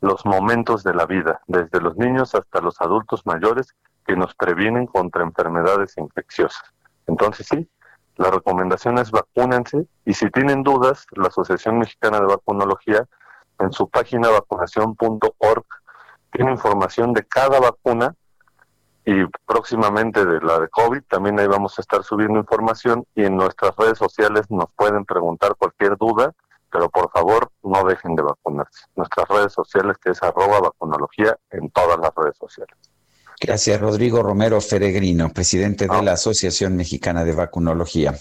los 0.00 0.26
momentos 0.26 0.82
de 0.82 0.94
la 0.94 1.06
vida, 1.06 1.40
desde 1.46 1.80
los 1.80 1.96
niños 1.96 2.34
hasta 2.34 2.60
los 2.60 2.80
adultos 2.80 3.24
mayores 3.24 3.74
que 4.06 4.16
nos 4.16 4.34
previenen 4.34 4.86
contra 4.86 5.22
enfermedades 5.22 5.96
infecciosas. 5.96 6.62
Entonces 7.06 7.46
sí, 7.48 7.68
la 8.16 8.30
recomendación 8.30 8.98
es 8.98 9.10
vacúnense 9.10 9.86
y 10.04 10.14
si 10.14 10.30
tienen 10.30 10.62
dudas, 10.62 11.06
la 11.12 11.28
Asociación 11.28 11.78
Mexicana 11.78 12.20
de 12.20 12.26
Vacunología 12.26 13.06
en 13.58 13.72
su 13.72 13.88
página 13.88 14.28
vacunación.org 14.28 15.66
tiene 16.32 16.50
información 16.50 17.12
de 17.12 17.24
cada 17.26 17.60
vacuna 17.60 18.14
y 19.04 19.26
próximamente 19.46 20.24
de 20.24 20.40
la 20.40 20.60
de 20.60 20.68
COVID, 20.68 21.02
también 21.08 21.38
ahí 21.38 21.46
vamos 21.46 21.78
a 21.78 21.82
estar 21.82 22.02
subiendo 22.02 22.38
información 22.38 23.04
y 23.14 23.24
en 23.24 23.36
nuestras 23.36 23.76
redes 23.76 23.98
sociales 23.98 24.50
nos 24.50 24.72
pueden 24.74 25.04
preguntar 25.04 25.54
cualquier 25.56 25.96
duda, 25.96 26.32
pero 26.72 26.88
por 26.88 27.10
favor 27.10 27.50
no 27.62 27.84
dejen 27.84 28.16
de 28.16 28.22
vacunarse. 28.22 28.86
Nuestras 28.96 29.28
redes 29.28 29.52
sociales 29.52 29.96
que 30.02 30.10
es 30.10 30.22
arroba 30.22 30.60
vacunología 30.60 31.36
en 31.50 31.70
todas 31.70 31.98
las 31.98 32.14
redes 32.16 32.36
sociales. 32.38 32.76
Gracias, 33.40 33.80
Rodrigo 33.80 34.22
Romero 34.22 34.60
Feregrino, 34.60 35.28
presidente 35.28 35.86
de 35.86 36.02
la 36.02 36.12
Asociación 36.12 36.76
Mexicana 36.76 37.24
de 37.24 37.32
Vacunología. 37.32 38.14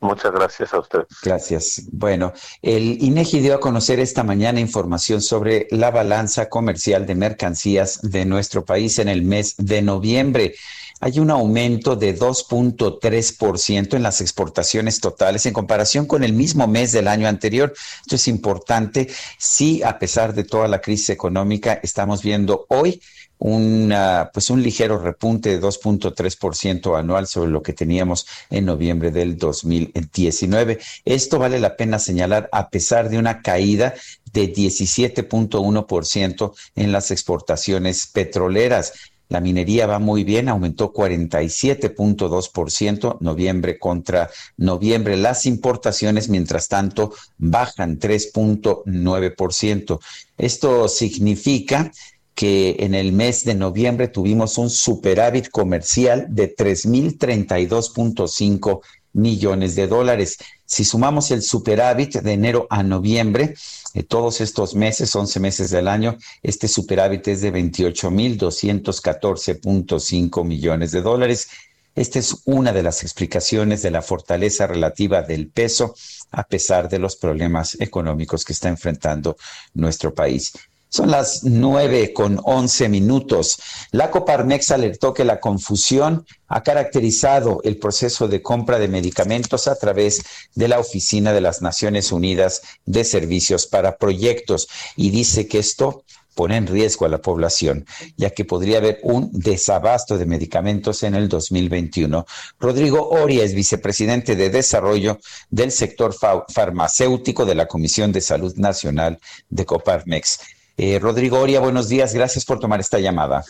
Muchas 0.00 0.32
gracias 0.32 0.74
a 0.74 0.80
usted. 0.80 1.00
Gracias. 1.22 1.82
Bueno, 1.90 2.32
el 2.62 3.02
INEGI 3.02 3.40
dio 3.40 3.54
a 3.54 3.60
conocer 3.60 4.00
esta 4.00 4.22
mañana 4.22 4.60
información 4.60 5.22
sobre 5.22 5.66
la 5.70 5.90
balanza 5.90 6.48
comercial 6.48 7.06
de 7.06 7.14
mercancías 7.14 8.00
de 8.02 8.24
nuestro 8.24 8.64
país 8.64 8.98
en 8.98 9.08
el 9.08 9.22
mes 9.22 9.54
de 9.58 9.82
noviembre. 9.82 10.54
Hay 11.00 11.18
un 11.18 11.30
aumento 11.30 11.94
de 11.94 12.18
2.3% 12.18 13.94
en 13.94 14.02
las 14.02 14.20
exportaciones 14.22 15.00
totales 15.00 15.44
en 15.44 15.52
comparación 15.52 16.06
con 16.06 16.24
el 16.24 16.32
mismo 16.32 16.66
mes 16.66 16.92
del 16.92 17.08
año 17.08 17.28
anterior. 17.28 17.74
Esto 18.00 18.16
es 18.16 18.28
importante. 18.28 19.08
Sí, 19.38 19.82
a 19.82 19.98
pesar 19.98 20.34
de 20.34 20.44
toda 20.44 20.68
la 20.68 20.80
crisis 20.80 21.10
económica, 21.10 21.78
estamos 21.82 22.22
viendo 22.22 22.64
hoy 22.68 23.02
un, 23.38 23.92
pues 24.32 24.50
un 24.50 24.62
ligero 24.62 24.98
repunte 24.98 25.50
de 25.50 25.60
2.3% 25.60 26.98
anual 26.98 27.26
sobre 27.26 27.50
lo 27.50 27.62
que 27.62 27.72
teníamos 27.72 28.26
en 28.50 28.64
noviembre 28.64 29.10
del 29.10 29.36
2019. 29.36 30.78
Esto 31.04 31.38
vale 31.38 31.60
la 31.60 31.76
pena 31.76 31.98
señalar 31.98 32.48
a 32.52 32.70
pesar 32.70 33.08
de 33.08 33.18
una 33.18 33.42
caída 33.42 33.94
de 34.32 34.52
17.1% 34.52 36.52
en 36.76 36.92
las 36.92 37.10
exportaciones 37.10 38.06
petroleras. 38.06 38.92
La 39.28 39.40
minería 39.40 39.88
va 39.88 39.98
muy 39.98 40.22
bien, 40.22 40.48
aumentó 40.48 40.92
47.2% 40.92 43.18
noviembre 43.20 43.76
contra 43.76 44.30
noviembre. 44.56 45.16
Las 45.16 45.46
importaciones, 45.46 46.28
mientras 46.28 46.68
tanto, 46.68 47.12
bajan 47.36 47.98
3.9%. 47.98 49.98
Esto 50.38 50.86
significa 50.86 51.90
que 52.36 52.76
en 52.80 52.94
el 52.94 53.12
mes 53.12 53.44
de 53.44 53.54
noviembre 53.54 54.08
tuvimos 54.08 54.58
un 54.58 54.68
superávit 54.68 55.48
comercial 55.48 56.26
de 56.28 56.54
3.032.5 56.54 58.82
millones 59.14 59.74
de 59.74 59.86
dólares. 59.88 60.36
Si 60.66 60.84
sumamos 60.84 61.30
el 61.30 61.40
superávit 61.42 62.20
de 62.20 62.32
enero 62.32 62.66
a 62.68 62.82
noviembre, 62.82 63.54
de 63.94 64.02
todos 64.02 64.42
estos 64.42 64.74
meses, 64.74 65.16
11 65.16 65.40
meses 65.40 65.70
del 65.70 65.88
año, 65.88 66.18
este 66.42 66.68
superávit 66.68 67.26
es 67.28 67.40
de 67.40 67.54
28.214.5 67.54 70.44
millones 70.44 70.92
de 70.92 71.00
dólares. 71.00 71.48
Esta 71.94 72.18
es 72.18 72.42
una 72.44 72.74
de 72.74 72.82
las 72.82 73.02
explicaciones 73.02 73.80
de 73.80 73.90
la 73.90 74.02
fortaleza 74.02 74.66
relativa 74.66 75.22
del 75.22 75.48
peso 75.48 75.94
a 76.30 76.42
pesar 76.42 76.90
de 76.90 76.98
los 76.98 77.16
problemas 77.16 77.78
económicos 77.80 78.44
que 78.44 78.52
está 78.52 78.68
enfrentando 78.68 79.38
nuestro 79.72 80.12
país. 80.12 80.52
Son 80.88 81.10
las 81.10 81.42
nueve 81.44 82.12
con 82.12 82.40
once 82.44 82.88
minutos. 82.88 83.58
La 83.90 84.10
Coparmex 84.10 84.70
alertó 84.70 85.12
que 85.12 85.24
la 85.24 85.40
confusión 85.40 86.24
ha 86.48 86.62
caracterizado 86.62 87.60
el 87.64 87.78
proceso 87.78 88.28
de 88.28 88.40
compra 88.40 88.78
de 88.78 88.88
medicamentos 88.88 89.66
a 89.66 89.76
través 89.76 90.22
de 90.54 90.68
la 90.68 90.78
Oficina 90.78 91.32
de 91.32 91.40
las 91.40 91.60
Naciones 91.60 92.12
Unidas 92.12 92.62
de 92.84 93.04
Servicios 93.04 93.66
para 93.66 93.96
Proyectos 93.96 94.68
y 94.96 95.10
dice 95.10 95.48
que 95.48 95.58
esto 95.58 96.04
pone 96.36 96.56
en 96.56 96.66
riesgo 96.66 97.06
a 97.06 97.08
la 97.08 97.22
población, 97.22 97.86
ya 98.16 98.30
que 98.30 98.44
podría 98.44 98.76
haber 98.76 99.00
un 99.02 99.30
desabasto 99.32 100.18
de 100.18 100.26
medicamentos 100.26 101.02
en 101.02 101.14
el 101.14 101.28
2021. 101.28 102.26
Rodrigo 102.60 103.08
Oria 103.08 103.42
es 103.42 103.54
vicepresidente 103.54 104.36
de 104.36 104.50
Desarrollo 104.50 105.18
del 105.48 105.72
sector 105.72 106.14
farmacéutico 106.48 107.46
de 107.46 107.54
la 107.54 107.66
Comisión 107.66 108.12
de 108.12 108.20
Salud 108.20 108.54
Nacional 108.56 109.18
de 109.48 109.64
Coparmex. 109.64 110.38
Eh, 110.76 110.98
Rodrigo 110.98 111.40
Oria, 111.40 111.60
buenos 111.60 111.88
días, 111.88 112.14
gracias 112.14 112.44
por 112.44 112.60
tomar 112.60 112.80
esta 112.80 112.98
llamada. 112.98 113.44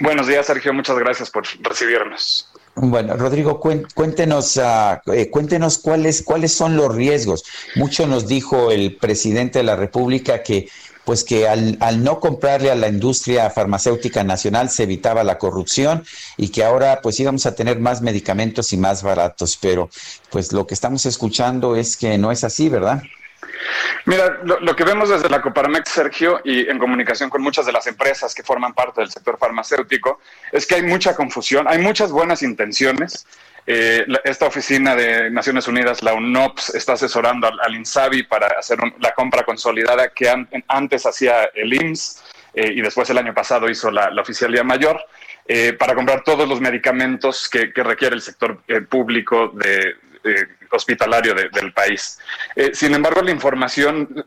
Buenos 0.00 0.26
días, 0.26 0.46
Sergio, 0.46 0.72
muchas 0.72 0.98
gracias 0.98 1.30
por 1.30 1.44
recibirnos. 1.60 2.48
Bueno, 2.74 3.16
Rodrigo, 3.16 3.60
cuéntenos, 3.60 4.56
uh, 4.56 5.30
cuéntenos 5.30 5.78
cuáles, 5.78 6.22
cuáles 6.22 6.52
son 6.52 6.76
los 6.76 6.94
riesgos. 6.94 7.44
Mucho 7.74 8.06
nos 8.06 8.26
dijo 8.26 8.70
el 8.70 8.96
presidente 8.96 9.58
de 9.58 9.64
la 9.64 9.76
República 9.76 10.42
que 10.42 10.68
pues 11.04 11.24
que 11.24 11.48
al, 11.48 11.76
al, 11.80 12.04
no 12.04 12.20
comprarle 12.20 12.70
a 12.70 12.76
la 12.76 12.86
industria 12.86 13.50
farmacéutica 13.50 14.22
nacional 14.22 14.70
se 14.70 14.84
evitaba 14.84 15.24
la 15.24 15.36
corrupción 15.36 16.04
y 16.36 16.50
que 16.50 16.62
ahora 16.62 17.00
pues 17.02 17.18
íbamos 17.18 17.44
a 17.44 17.56
tener 17.56 17.80
más 17.80 18.02
medicamentos 18.02 18.72
y 18.72 18.76
más 18.76 19.02
baratos, 19.02 19.58
pero 19.60 19.90
pues 20.30 20.52
lo 20.52 20.64
que 20.64 20.74
estamos 20.74 21.04
escuchando 21.04 21.74
es 21.74 21.96
que 21.96 22.18
no 22.18 22.30
es 22.30 22.44
así, 22.44 22.68
¿verdad? 22.68 23.02
Mira, 24.04 24.40
lo, 24.42 24.74
que 24.74 24.84
vemos 24.84 25.08
desde 25.08 25.28
la 25.28 25.40
Coparmex, 25.40 25.88
Sergio, 25.88 26.40
y 26.44 26.68
en 26.68 26.78
comunicación 26.78 27.30
con 27.30 27.42
muchas 27.42 27.66
de 27.66 27.72
las 27.72 27.86
empresas 27.86 28.34
que 28.34 28.42
forman 28.42 28.74
parte 28.74 29.00
del 29.00 29.10
sector 29.10 29.38
farmacéutico, 29.38 30.20
es 30.50 30.66
que 30.66 30.76
hay 30.76 30.82
mucha 30.82 31.14
confusión, 31.14 31.66
hay 31.68 31.78
muchas 31.78 32.10
buenas 32.10 32.42
intenciones. 32.42 33.26
Eh, 33.64 34.04
esta 34.24 34.46
oficina 34.46 34.96
de 34.96 35.30
Naciones 35.30 35.68
Unidas, 35.68 36.02
la 36.02 36.14
UNOPS, 36.14 36.74
está 36.74 36.94
asesorando 36.94 37.46
al, 37.46 37.60
al 37.60 37.74
INSABI 37.76 38.24
para 38.24 38.48
hacer 38.58 38.78
la 38.98 39.12
compra 39.12 39.44
consolidada 39.44 40.08
que 40.08 40.28
an, 40.28 40.48
antes 40.66 41.06
hacía 41.06 41.44
el 41.54 41.72
IMSS 41.72 42.24
eh, 42.54 42.72
y 42.74 42.82
después 42.82 43.08
el 43.10 43.18
año 43.18 43.32
pasado 43.32 43.70
hizo 43.70 43.90
la, 43.90 44.10
la 44.10 44.22
Oficialía 44.22 44.64
Mayor. 44.64 45.00
Eh, 45.46 45.72
para 45.72 45.94
comprar 45.96 46.22
todos 46.22 46.48
los 46.48 46.60
medicamentos 46.60 47.48
que, 47.48 47.72
que 47.72 47.82
requiere 47.82 48.14
el 48.14 48.22
sector 48.22 48.62
público 48.88 49.48
de, 49.48 49.96
hospitalario 50.70 51.34
de, 51.34 51.48
del 51.50 51.72
país. 51.72 52.18
Eh, 52.56 52.70
sin 52.74 52.94
embargo, 52.94 53.22
la 53.22 53.30
información 53.30 54.26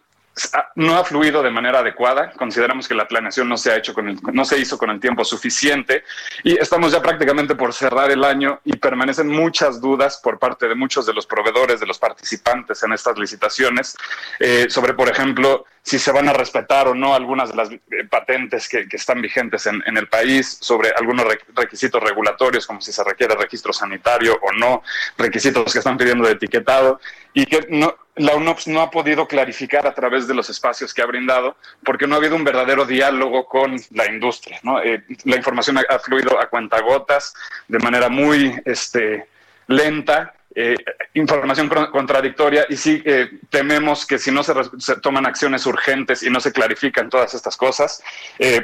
no 0.75 0.97
ha 0.97 1.03
fluido 1.05 1.41
de 1.41 1.49
manera 1.49 1.79
adecuada. 1.79 2.31
Consideramos 2.31 2.87
que 2.87 2.93
la 2.93 3.07
planeación 3.07 3.47
no 3.47 3.57
se 3.57 3.71
ha 3.71 3.77
hecho 3.77 3.93
con 3.93 4.09
el, 4.09 4.19
no 4.33 4.43
se 4.43 4.59
hizo 4.59 4.77
con 4.77 4.89
el 4.89 4.99
tiempo 4.99 5.23
suficiente 5.23 6.03
y 6.43 6.57
estamos 6.57 6.91
ya 6.91 7.01
prácticamente 7.01 7.55
por 7.55 7.73
cerrar 7.73 8.11
el 8.11 8.23
año 8.23 8.59
y 8.65 8.75
permanecen 8.77 9.29
muchas 9.29 9.79
dudas 9.79 10.19
por 10.21 10.37
parte 10.37 10.67
de 10.67 10.75
muchos 10.75 11.05
de 11.05 11.13
los 11.13 11.25
proveedores, 11.25 11.79
de 11.79 11.85
los 11.85 11.99
participantes 11.99 12.83
en 12.83 12.93
estas 12.93 13.17
licitaciones 13.17 13.95
eh, 14.39 14.67
sobre, 14.69 14.93
por 14.93 15.09
ejemplo, 15.09 15.65
si 15.81 15.99
se 15.99 16.11
van 16.11 16.27
a 16.27 16.33
respetar 16.33 16.87
o 16.87 16.95
no 16.95 17.13
algunas 17.13 17.49
de 17.49 17.55
las 17.55 17.71
eh, 17.71 17.79
patentes 18.09 18.67
que, 18.67 18.89
que 18.89 18.97
están 18.97 19.21
vigentes 19.21 19.67
en, 19.67 19.83
en, 19.85 19.97
el 19.97 20.07
país, 20.07 20.57
sobre 20.59 20.89
algunos 20.97 21.27
requisitos 21.55 22.01
regulatorios, 22.01 22.65
como 22.65 22.81
si 22.81 22.91
se 22.91 23.03
requiere 23.03 23.35
registro 23.35 23.71
sanitario 23.71 24.37
o 24.41 24.51
no, 24.51 24.81
requisitos 25.17 25.71
que 25.71 25.79
están 25.79 25.97
pidiendo 25.97 26.25
de 26.25 26.33
etiquetado, 26.33 26.99
y 27.33 27.45
que 27.45 27.67
no, 27.69 27.95
la 28.17 28.35
UNOPS 28.35 28.67
no 28.67 28.81
ha 28.81 28.91
podido 28.91 29.27
clarificar 29.27 29.85
a 29.85 29.93
través 29.93 30.27
de 30.27 30.33
los 30.33 30.49
espacios 30.49 30.93
que 30.93 31.01
ha 31.01 31.05
brindado, 31.05 31.57
porque 31.83 32.07
no 32.07 32.15
ha 32.15 32.17
habido 32.17 32.35
un 32.35 32.43
verdadero 32.43 32.85
diálogo 32.85 33.45
con 33.45 33.75
la 33.91 34.09
industria. 34.09 34.59
¿no? 34.63 34.81
Eh, 34.81 35.03
la 35.25 35.35
información 35.35 35.77
ha, 35.77 35.99
fluido 35.99 36.39
a 36.39 36.49
cuentagotas, 36.49 37.33
de 37.67 37.79
manera 37.79 38.07
muy 38.09 38.55
este, 38.63 39.27
lenta, 39.67 40.33
eh, 40.57 40.77
información 41.15 41.67
contradictoria 41.91 42.65
y 42.69 42.77
sí 42.77 43.03
eh, 43.03 43.29
tememos 43.49 44.05
que 44.05 44.17
si 44.17 44.31
no 44.31 44.41
se, 44.41 44.53
toman 45.01 45.25
acciones 45.25 45.65
urgentes 45.65 46.23
y 46.23 46.29
no 46.29 46.39
se 46.39 46.53
clarifican 46.53 47.09
todas 47.09 47.33
estas 47.33 47.57
cosas, 47.57 48.01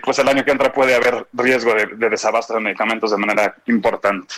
pues 0.01 0.19
el 0.19 0.29
año 0.29 0.45
que 0.45 0.51
entra 0.51 0.71
puede 0.71 0.95
haber 0.95 1.27
riesgo 1.33 1.73
de, 1.73 1.87
de 1.87 2.09
desabasto 2.09 2.53
de 2.53 2.61
medicamentos 2.61 3.11
de 3.11 3.17
manera 3.17 3.55
importante. 3.65 4.35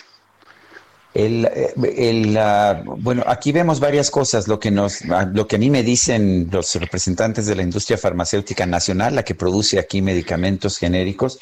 El, 1.14 1.48
el, 1.96 2.36
uh, 2.36 2.96
bueno, 2.96 3.22
aquí 3.26 3.52
vemos 3.52 3.78
varias 3.78 4.10
cosas. 4.10 4.48
Lo 4.48 4.58
que 4.58 4.72
nos, 4.72 5.02
lo 5.32 5.46
que 5.46 5.56
a 5.56 5.58
mí 5.60 5.70
me 5.70 5.84
dicen 5.84 6.48
los 6.50 6.74
representantes 6.74 7.46
de 7.46 7.54
la 7.54 7.62
industria 7.62 7.96
farmacéutica 7.96 8.66
nacional, 8.66 9.14
la 9.14 9.22
que 9.22 9.36
produce 9.36 9.78
aquí 9.78 10.02
medicamentos 10.02 10.76
genéricos, 10.76 11.38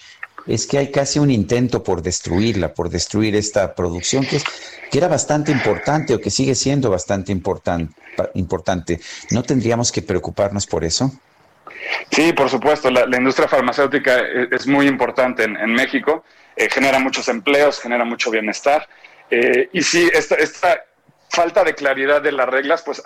es 0.46 0.66
que 0.66 0.76
hay 0.76 0.90
casi 0.90 1.18
un 1.18 1.30
intento 1.30 1.82
por 1.82 2.02
destruirla, 2.02 2.74
por 2.74 2.90
destruir 2.90 3.34
esta 3.34 3.74
producción 3.74 4.26
que, 4.26 4.36
es, 4.36 4.44
que 4.90 4.98
era 4.98 5.08
bastante 5.08 5.52
importante 5.52 6.14
o 6.14 6.20
que 6.20 6.30
sigue 6.30 6.54
siendo 6.54 6.90
bastante 6.90 7.32
important, 7.32 7.90
importante. 8.34 9.00
¿No 9.30 9.42
tendríamos 9.42 9.90
que 9.90 10.02
preocuparnos 10.02 10.66
por 10.66 10.84
eso? 10.84 11.12
Sí, 12.10 12.32
por 12.34 12.50
supuesto. 12.50 12.90
La, 12.90 13.16
industria 13.16 13.48
farmacéutica 13.48 14.18
es, 14.18 14.52
es, 14.52 14.66
muy 14.66 14.86
importante 14.86 15.44
en, 15.44 15.56
en 15.56 15.72
México. 15.72 16.24
Eh, 16.56 16.68
genera 16.70 16.98
muchos 16.98 17.28
empleos, 17.28 17.80
genera 17.80 18.04
mucho 18.04 18.30
bienestar. 18.30 18.86
Eh, 19.34 19.70
y 19.72 19.80
sí, 19.80 20.10
esta, 20.12 20.34
esta 20.34 20.84
falta 21.30 21.64
de 21.64 21.74
claridad 21.74 22.20
de 22.20 22.32
las 22.32 22.46
reglas 22.46 22.82
pues 22.82 23.02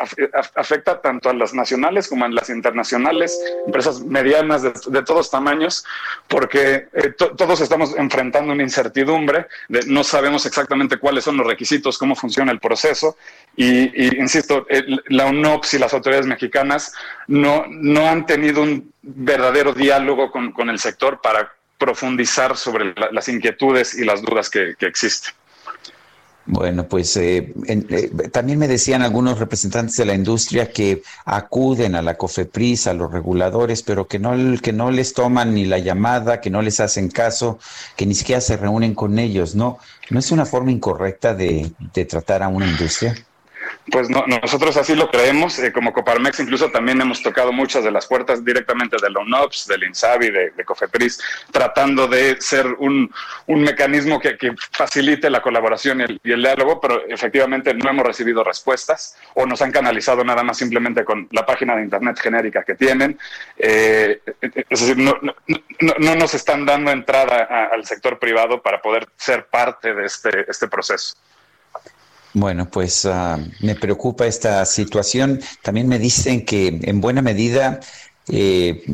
afecta 0.57 1.01
tanto 1.01 1.31
a 1.31 1.33
las 1.33 1.55
nacionales 1.55 2.09
como 2.09 2.25
a 2.25 2.29
las 2.29 2.51
internacionales, 2.51 3.41
empresas 3.65 4.01
medianas 4.01 4.63
de, 4.63 5.03
todos 5.05 5.31
tamaños, 5.31 5.85
porque 6.27 6.89
eh, 6.93 7.11
to 7.17 7.37
todos 7.37 7.61
estamos 7.61 7.95
enfrentando 7.97 8.53
una 8.53 8.65
incertidumbre, 8.65 9.47
de 9.69 9.87
no 9.87 10.03
sabemos 10.03 10.45
exactamente 10.47 10.97
cuáles 10.99 11.23
son 11.23 11.37
los 11.37 11.47
requisitos, 11.47 11.97
cómo 11.97 12.17
funciona 12.17 12.51
el 12.51 12.59
proceso, 12.59 13.17
y, 13.55 14.19
insisto, 14.19 14.67
la 15.07 15.27
UNOPS 15.27 15.75
y 15.75 15.79
las 15.79 15.95
autoridades 15.95 16.27
mexicanas 16.27 16.93
no, 17.29 17.67
no 17.69 18.09
han 18.09 18.27
tenido 18.27 18.63
un 18.63 18.93
verdadero 19.01 19.73
diálogo 19.73 20.33
con, 20.33 20.51
con 20.51 20.69
el 20.71 20.81
sector 20.81 21.21
para 21.21 21.53
profundizar 21.79 22.57
sobre 22.57 22.87
la, 22.97 23.13
las 23.13 23.29
inquietudes 23.29 23.95
y 23.95 24.05
las 24.05 24.21
dudas 24.21 24.51
que 24.51 24.75
existen. 24.81 25.33
Bueno, 26.49 26.87
pues 26.89 27.17
eh, 27.17 27.53
eh, 27.67 28.11
también 28.31 28.59
me 28.59 28.69
decían 28.69 29.03
algunos 29.03 29.41
representantes 29.41 29.97
de 29.97 30.05
la 30.05 30.15
industria 30.15 30.71
que 30.71 31.03
acuden 31.25 31.97
a 31.97 32.03
la 32.03 32.17
COFEPRIS, 32.17 32.87
a 32.87 32.95
los 32.95 33.11
reguladores, 33.13 33.83
pero 33.83 34.07
que 34.07 34.21
no, 34.21 34.33
que 34.61 34.73
no 34.73 34.93
les 34.93 35.13
toman 35.13 35.55
ni 35.55 35.65
la 35.65 35.79
llamada, 35.79 36.41
que 36.41 36.51
no 36.51 36.63
les 36.63 36.79
hacen 36.79 37.09
caso, 37.09 37.59
que 37.97 38.07
ni 38.07 38.15
siquiera 38.15 38.41
se 38.41 38.57
reúnen 38.57 38.95
con 38.95 39.19
ellos, 39.19 39.57
¿no? 39.57 39.79
¿No 40.11 40.21
es 40.21 40.31
una 40.31 40.47
forma 40.47 40.71
incorrecta 40.71 41.35
de 41.35 41.73
tratar 42.09 42.45
a 42.45 42.49
una 42.49 42.67
industria? 42.67 43.17
Pues 43.91 44.11
no, 44.11 44.25
nosotros 44.27 44.77
así 44.77 44.95
lo 44.95 45.11
creemos. 45.11 45.59
Eh, 45.59 45.73
como 45.73 45.93
Coparmex 45.93 46.41
incluso 46.41 46.71
también 46.71 47.01
hemos 47.01 47.23
tocado 47.23 47.53
muchas 47.53 47.85
de 47.85 47.91
las 47.91 48.07
puertas 48.07 48.45
directamente 48.45 48.97
de 49.01 49.11
la 49.11 49.21
UNOPS, 49.21 49.67
del 49.67 49.85
INSABI, 49.85 50.31
de, 50.31 50.51
de 50.51 50.65
COFEPRIS, 50.65 51.21
tratando 51.51 52.09
de 52.09 52.41
ser 52.41 52.67
un, 52.79 53.13
un 53.47 53.63
mecanismo 53.63 54.21
que, 54.21 54.37
facilite 54.71 55.31
la 55.31 55.41
colaboración 55.41 56.01
y 56.01 56.33
el, 56.33 56.43
diálogo, 56.43 56.81
pero 56.81 57.07
efectivamente 57.09 57.75
no 57.75 57.91
hemos 57.91 58.07
recibido 58.07 58.45
respuestas 58.45 59.17
o 59.35 59.47
nos 59.47 59.63
han 59.63 59.73
canalizado 59.73 60.25
nada 60.25 60.43
más 60.43 60.59
simplemente 60.59 61.05
con 61.05 61.29
la 61.33 61.45
página 61.45 61.77
de 61.77 61.83
Internet 61.83 62.19
genérica 62.21 62.65
que 62.65 62.75
tienen. 62.75 63.19
Eh, 63.57 64.21
es 64.41 64.81
decir, 64.81 64.97
no, 64.97 65.17
no, 65.23 65.35
no, 65.81 65.95
no, 65.99 66.15
nos 66.15 66.35
están 66.35 66.65
dando 66.65 66.91
entrada 66.91 67.69
al 67.73 67.85
sector 67.87 68.19
privado 68.19 68.63
para 68.63 68.81
poder 68.81 69.07
ser 69.17 69.47
parte 69.47 69.95
de 69.95 70.07
este, 70.07 70.45
este 70.49 70.69
proceso. 70.69 71.17
Bueno, 72.39 72.69
pues 72.69 73.07
uh, 73.07 73.39
me 73.61 73.75
preocupa 73.77 74.27
esta 74.27 74.63
situación. 74.67 75.41
También 75.63 75.89
me 75.89 75.99
dicen 75.99 76.45
que 76.45 76.67
en 76.83 77.01
buena 77.01 77.23
medida, 77.23 77.81
eh, 78.31 78.85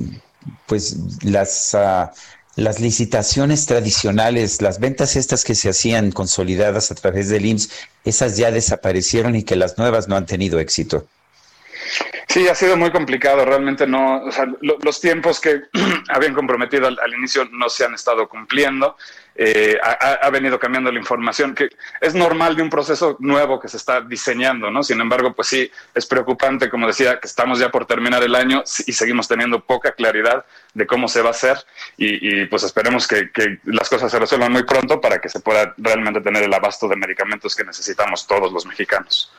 pues 0.67 0.97
las, 1.25 1.75
uh, 1.75 2.07
las 2.55 2.79
licitaciones 2.79 3.67
tradicionales, 3.67 4.63
las 4.63 4.79
ventas 4.79 5.17
estas 5.17 5.43
que 5.43 5.57
se 5.57 5.71
hacían 5.71 6.13
consolidadas 6.13 6.93
a 6.93 6.95
través 6.95 7.31
del 7.31 7.45
IMSS, 7.45 7.71
esas 8.05 8.37
ya 8.37 8.53
desaparecieron 8.53 9.35
y 9.35 9.43
que 9.43 9.57
las 9.57 9.77
nuevas 9.77 10.07
no 10.07 10.15
han 10.15 10.27
tenido 10.27 10.61
éxito. 10.61 11.09
Sí, 12.29 12.49
ha 12.49 12.55
sido 12.55 12.77
muy 12.77 12.93
complicado. 12.93 13.45
Realmente 13.45 13.89
no, 13.89 14.25
o 14.25 14.31
sea, 14.31 14.47
lo, 14.61 14.79
los 14.83 15.01
tiempos 15.01 15.41
que 15.41 15.63
habían 16.11 16.33
comprometido 16.33 16.87
al, 16.87 17.15
inicio 17.19 17.47
no 17.51 17.69
se 17.69 17.85
han 17.85 17.95
estado 17.95 18.29
cumpliendo. 18.29 18.97
Eh, 19.35 19.79
ha, 19.83 20.29
venido 20.31 20.59
cambiando 20.59 20.93
la 20.93 20.99
información, 20.99 21.55
que 21.55 21.71
es 22.01 22.15
normal 22.15 22.55
de 22.55 22.63
un 22.63 22.69
proceso 22.69 23.17
nuevo 23.19 23.59
que 23.59 23.69
se 23.69 23.79
está 23.79 24.01
diseñando, 24.03 24.71
¿no? 24.71 24.83
Sin 24.83 25.01
embargo, 25.01 25.33
pues 25.33 25.49
sí, 25.49 25.71
es 25.95 26.07
preocupante, 26.07 26.69
como 26.69 26.87
decía, 26.87 27.19
que 27.19 27.27
estamos 27.27 27.59
ya 27.59 27.71
por 27.71 27.87
terminar 27.87 28.23
el 28.23 28.35
año 28.35 28.63
y 28.87 28.93
seguimos 28.93 29.29
teniendo 29.29 29.65
poca 29.65 29.93
claridad 29.93 30.45
de 30.75 30.87
cómo 30.87 31.09
se 31.09 31.23
va 31.23 31.29
a 31.29 31.33
hacer 31.33 31.57
y, 31.97 32.43
y 32.43 32.47
pues 32.47 32.63
esperemos 32.63 33.09
que, 33.09 33.31
que 33.31 33.59
las 33.65 33.89
cosas 33.89 34.11
se 34.11 34.19
resuelvan 34.19 34.53
muy 34.53 34.65
pronto 34.65 35.01
para 35.01 35.19
que 35.19 35.29
se 35.29 35.41
pueda 35.41 35.75
realmente 35.79 36.21
tener 36.21 36.43
el 36.43 36.53
abasto 36.53 36.87
de 36.87 36.97
medicamentos 36.97 37.57
que 37.57 37.65
necesitamos 37.65 38.27
todos 38.27 38.53
los 38.53 38.67
mexicanos. 38.67 39.33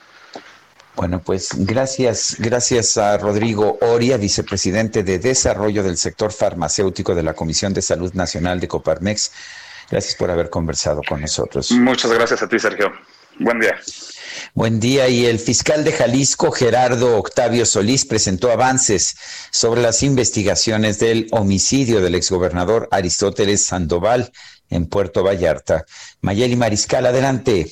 Bueno, 0.95 1.21
pues 1.23 1.49
gracias, 1.55 2.35
gracias 2.37 2.97
a 2.97 3.17
Rodrigo 3.17 3.79
Oria, 3.81 4.17
vicepresidente 4.17 5.03
de 5.03 5.17
Desarrollo 5.17 5.81
del 5.81 5.97
Sector 5.97 6.31
Farmacéutico 6.31 7.15
de 7.15 7.23
la 7.23 7.33
Comisión 7.33 7.73
de 7.73 7.81
Salud 7.81 8.13
Nacional 8.13 8.59
de 8.59 8.67
Coparmex. 8.67 9.31
Gracias 9.93 10.15
por 10.15 10.31
haber 10.31 10.49
conversado 10.49 11.01
con 11.07 11.21
nosotros. 11.21 11.69
Muchas 11.69 12.11
gracias 12.11 12.41
a 12.41 12.49
ti, 12.49 12.57
Sergio. 12.57 12.91
Buen 13.37 13.59
día. 13.59 13.79
Buen 14.55 14.79
día. 14.79 15.07
Y 15.07 15.27
el 15.27 15.37
fiscal 15.37 15.83
de 15.83 15.91
Jalisco, 15.91 16.51
Gerardo 16.51 17.15
Octavio 17.15 17.63
Solís, 17.63 18.03
presentó 18.03 18.51
avances 18.51 19.15
sobre 19.51 19.83
las 19.83 20.01
investigaciones 20.01 20.97
del 20.97 21.27
homicidio 21.29 22.01
del 22.01 22.15
exgobernador 22.15 22.87
Aristóteles 22.89 23.65
Sandoval 23.65 24.31
en 24.71 24.87
Puerto 24.87 25.23
Vallarta. 25.23 25.85
Mayeli 26.21 26.55
Mariscal, 26.55 27.05
adelante. 27.05 27.71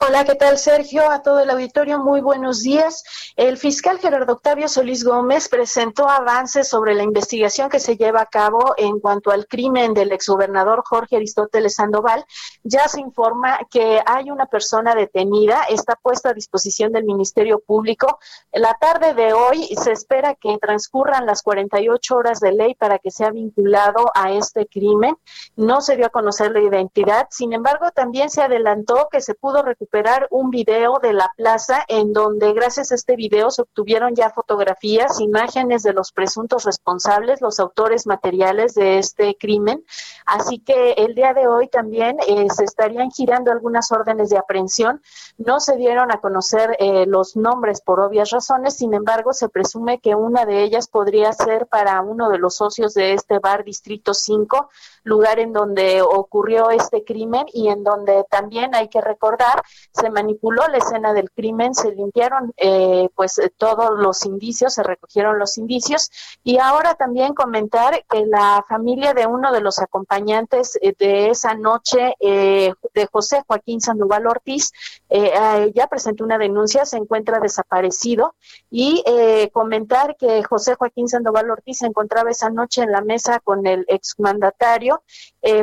Hola, 0.00 0.24
¿qué 0.24 0.34
tal 0.34 0.58
Sergio? 0.58 1.08
A 1.08 1.22
todo 1.22 1.40
el 1.40 1.50
auditorio, 1.50 2.00
muy 2.00 2.20
buenos 2.20 2.62
días. 2.62 3.04
El 3.36 3.56
fiscal 3.56 4.00
Gerardo 4.00 4.32
Octavio 4.32 4.68
Solís 4.68 5.04
Gómez 5.04 5.48
presentó 5.48 6.08
avances 6.08 6.68
sobre 6.68 6.94
la 6.94 7.04
investigación 7.04 7.70
que 7.70 7.78
se 7.78 7.96
lleva 7.96 8.22
a 8.22 8.26
cabo 8.26 8.74
en 8.76 8.98
cuanto 8.98 9.30
al 9.30 9.46
crimen 9.46 9.94
del 9.94 10.10
exgobernador 10.10 10.82
Jorge 10.84 11.16
Aristóteles 11.16 11.76
Sandoval. 11.76 12.24
Ya 12.64 12.88
se 12.88 13.00
informa 13.00 13.60
que 13.70 14.02
hay 14.04 14.32
una 14.32 14.46
persona 14.46 14.96
detenida, 14.96 15.62
está 15.68 15.94
puesta 15.94 16.30
a 16.30 16.34
disposición 16.34 16.90
del 16.90 17.04
Ministerio 17.04 17.60
Público. 17.60 18.18
La 18.52 18.74
tarde 18.74 19.14
de 19.14 19.32
hoy 19.32 19.68
se 19.76 19.92
espera 19.92 20.34
que 20.34 20.58
transcurran 20.58 21.26
las 21.26 21.42
48 21.42 22.16
horas 22.16 22.40
de 22.40 22.52
ley 22.52 22.74
para 22.74 22.98
que 22.98 23.12
sea 23.12 23.30
vinculado 23.30 24.10
a 24.16 24.32
este 24.32 24.66
crimen. 24.66 25.16
No 25.54 25.80
se 25.80 25.96
dio 25.96 26.06
a 26.06 26.10
conocer 26.10 26.50
la 26.50 26.60
identidad, 26.60 27.28
sin 27.30 27.52
embargo, 27.52 27.92
también 27.92 28.30
se 28.30 28.42
adelantó 28.42 29.08
que 29.12 29.20
se 29.20 29.34
pudo 29.34 29.59
recuperar 29.62 30.26
un 30.30 30.50
video 30.50 30.98
de 31.02 31.12
la 31.12 31.30
plaza 31.36 31.84
en 31.88 32.12
donde 32.12 32.52
gracias 32.52 32.92
a 32.92 32.94
este 32.94 33.16
video 33.16 33.50
se 33.50 33.62
obtuvieron 33.62 34.14
ya 34.14 34.30
fotografías, 34.30 35.20
imágenes 35.20 35.82
de 35.82 35.92
los 35.92 36.12
presuntos 36.12 36.64
responsables, 36.64 37.40
los 37.40 37.60
autores 37.60 38.06
materiales 38.06 38.74
de 38.74 38.98
este 38.98 39.36
crimen. 39.36 39.84
Así 40.26 40.58
que 40.58 40.92
el 40.92 41.14
día 41.14 41.34
de 41.34 41.46
hoy 41.46 41.68
también 41.68 42.18
eh, 42.26 42.46
se 42.50 42.64
estarían 42.64 43.10
girando 43.10 43.50
algunas 43.52 43.90
órdenes 43.92 44.30
de 44.30 44.38
aprehensión. 44.38 45.02
No 45.38 45.60
se 45.60 45.76
dieron 45.76 46.12
a 46.12 46.20
conocer 46.20 46.76
eh, 46.78 47.06
los 47.06 47.36
nombres 47.36 47.80
por 47.80 48.00
obvias 48.00 48.30
razones, 48.30 48.76
sin 48.76 48.94
embargo, 48.94 49.32
se 49.32 49.48
presume 49.48 50.00
que 50.00 50.14
una 50.14 50.46
de 50.46 50.62
ellas 50.62 50.88
podría 50.88 51.32
ser 51.32 51.66
para 51.66 52.00
uno 52.00 52.30
de 52.30 52.38
los 52.38 52.56
socios 52.56 52.94
de 52.94 53.14
este 53.14 53.38
bar 53.38 53.64
Distrito 53.64 54.14
5, 54.14 54.68
lugar 55.04 55.38
en 55.38 55.52
donde 55.52 56.02
ocurrió 56.02 56.70
este 56.70 57.04
crimen 57.04 57.46
y 57.52 57.68
en 57.68 57.84
donde 57.84 58.24
también 58.30 58.74
hay 58.74 58.88
que 58.88 59.00
recordar 59.00 59.49
se 59.92 60.10
manipuló 60.10 60.66
la 60.68 60.78
escena 60.78 61.12
del 61.12 61.30
crimen, 61.30 61.74
se 61.74 61.92
limpiaron 61.92 62.52
eh, 62.56 63.08
pues 63.14 63.38
eh, 63.38 63.52
todos 63.56 63.98
los 63.98 64.24
indicios, 64.24 64.74
se 64.74 64.82
recogieron 64.82 65.38
los 65.38 65.58
indicios. 65.58 66.10
Y 66.44 66.58
ahora 66.58 66.94
también 66.94 67.34
comentar 67.34 68.04
que 68.08 68.26
la 68.26 68.64
familia 68.68 69.14
de 69.14 69.26
uno 69.26 69.52
de 69.52 69.60
los 69.60 69.78
acompañantes 69.78 70.78
eh, 70.80 70.94
de 70.98 71.30
esa 71.30 71.54
noche 71.54 72.14
de 72.20 73.08
José 73.10 73.42
Joaquín 73.46 73.80
Sandoval 73.80 74.26
Ortiz 74.26 74.72
ya 75.10 75.86
presentó 75.88 76.24
una 76.24 76.38
denuncia, 76.38 76.84
se 76.84 76.96
encuentra 76.96 77.40
desaparecido. 77.40 78.34
Y 78.70 79.02
comentar 79.52 80.16
que 80.16 80.42
José 80.42 80.74
Joaquín 80.74 81.08
Sandoval 81.08 81.50
Ortiz 81.50 81.78
se 81.78 81.86
encontraba 81.86 82.30
esa 82.30 82.50
noche 82.50 82.82
en 82.82 82.92
la 82.92 83.00
mesa 83.00 83.40
con 83.40 83.66
el 83.66 83.84
exmandatario, 83.88 85.02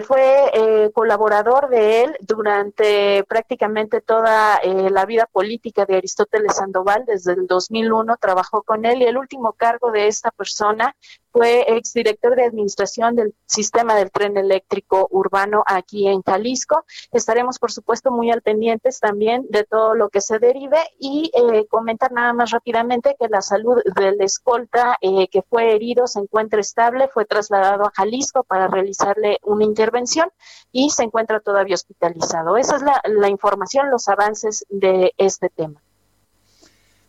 fue 0.01 0.91
colaborador 0.93 1.69
de 1.69 2.03
él 2.03 2.17
durante 2.21 3.23
prácticamente 3.25 4.01
toda 4.01 4.57
eh, 4.57 4.89
la 4.89 5.05
vida 5.05 5.27
política 5.31 5.85
de 5.85 5.97
Aristóteles 5.97 6.55
Sandoval. 6.55 7.05
Desde 7.05 7.33
el 7.33 7.47
2001 7.47 8.17
trabajó 8.17 8.63
con 8.63 8.85
él 8.85 9.01
y 9.01 9.05
el 9.05 9.17
último 9.17 9.53
cargo 9.53 9.91
de 9.91 10.07
esta 10.07 10.31
persona 10.31 10.95
fue 11.31 11.65
exdirector 11.77 12.35
de 12.35 12.45
administración 12.45 13.15
del 13.15 13.33
sistema 13.45 13.95
del 13.95 14.11
tren 14.11 14.37
eléctrico 14.37 15.07
urbano 15.11 15.63
aquí 15.65 16.07
en 16.07 16.21
Jalisco. 16.21 16.85
Estaremos, 17.11 17.59
por 17.59 17.71
supuesto, 17.71 18.11
muy 18.11 18.31
al 18.31 18.41
pendientes 18.41 18.99
también 18.99 19.45
de 19.49 19.63
todo 19.63 19.95
lo 19.95 20.09
que 20.09 20.21
se 20.21 20.39
derive 20.39 20.79
y 20.99 21.31
eh, 21.33 21.65
comentar 21.67 22.11
nada 22.11 22.33
más 22.33 22.51
rápidamente 22.51 23.15
que 23.19 23.27
la 23.29 23.41
salud 23.41 23.81
del 23.95 24.21
escolta 24.21 24.97
eh, 25.01 25.27
que 25.27 25.41
fue 25.41 25.75
herido 25.75 26.07
se 26.07 26.19
encuentra 26.19 26.59
estable, 26.59 27.09
fue 27.13 27.25
trasladado 27.25 27.85
a 27.85 27.91
Jalisco 27.93 28.43
para 28.43 28.67
realizarle 28.67 29.37
una 29.43 29.63
intervención 29.63 30.29
y 30.71 30.89
se 30.89 31.03
encuentra 31.03 31.39
todavía 31.39 31.75
hospitalizado. 31.75 32.57
Esa 32.57 32.77
es 32.77 32.81
la, 32.81 33.01
la 33.05 33.29
información, 33.29 33.89
los 33.89 34.07
avances 34.07 34.65
de 34.69 35.13
este 35.17 35.49
tema. 35.49 35.81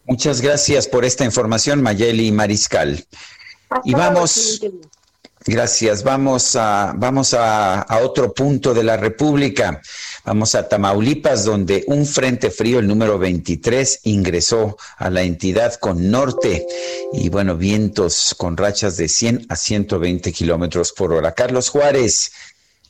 Muchas 0.05 0.41
gracias 0.41 0.89
por 0.89 1.05
esta 1.05 1.25
información, 1.25 1.83
Mayeli 1.83 2.33
Mariscal 2.33 3.05
y 3.85 3.93
vamos, 3.93 4.61
gracias, 5.45 6.03
vamos 6.03 6.57
a, 6.57 6.95
vamos 6.97 7.35
a, 7.35 7.83
a, 7.83 7.99
otro 8.01 8.33
punto 8.33 8.75
de 8.75 8.83
la 8.83 8.97
República. 8.97 9.81
Vamos 10.25 10.55
a 10.55 10.69
Tamaulipas, 10.69 11.45
donde 11.45 11.85
un 11.87 12.05
frente 12.05 12.51
frío, 12.51 12.81
el 12.81 12.87
número 12.87 13.19
23, 13.19 14.01
ingresó 14.05 14.77
a 14.99 15.09
la 15.09 15.23
entidad 15.23 15.75
con 15.75 16.11
norte 16.11 16.67
y, 17.13 17.29
bueno, 17.31 17.57
vientos 17.57 18.35
con 18.37 18.57
rachas 18.57 18.97
de 18.97 19.09
100 19.09 19.47
a 19.49 19.57
120 19.57 20.33
kilómetros 20.33 20.93
por 20.93 21.13
hora. 21.13 21.33
Carlos 21.33 21.71
Juárez 21.71 22.33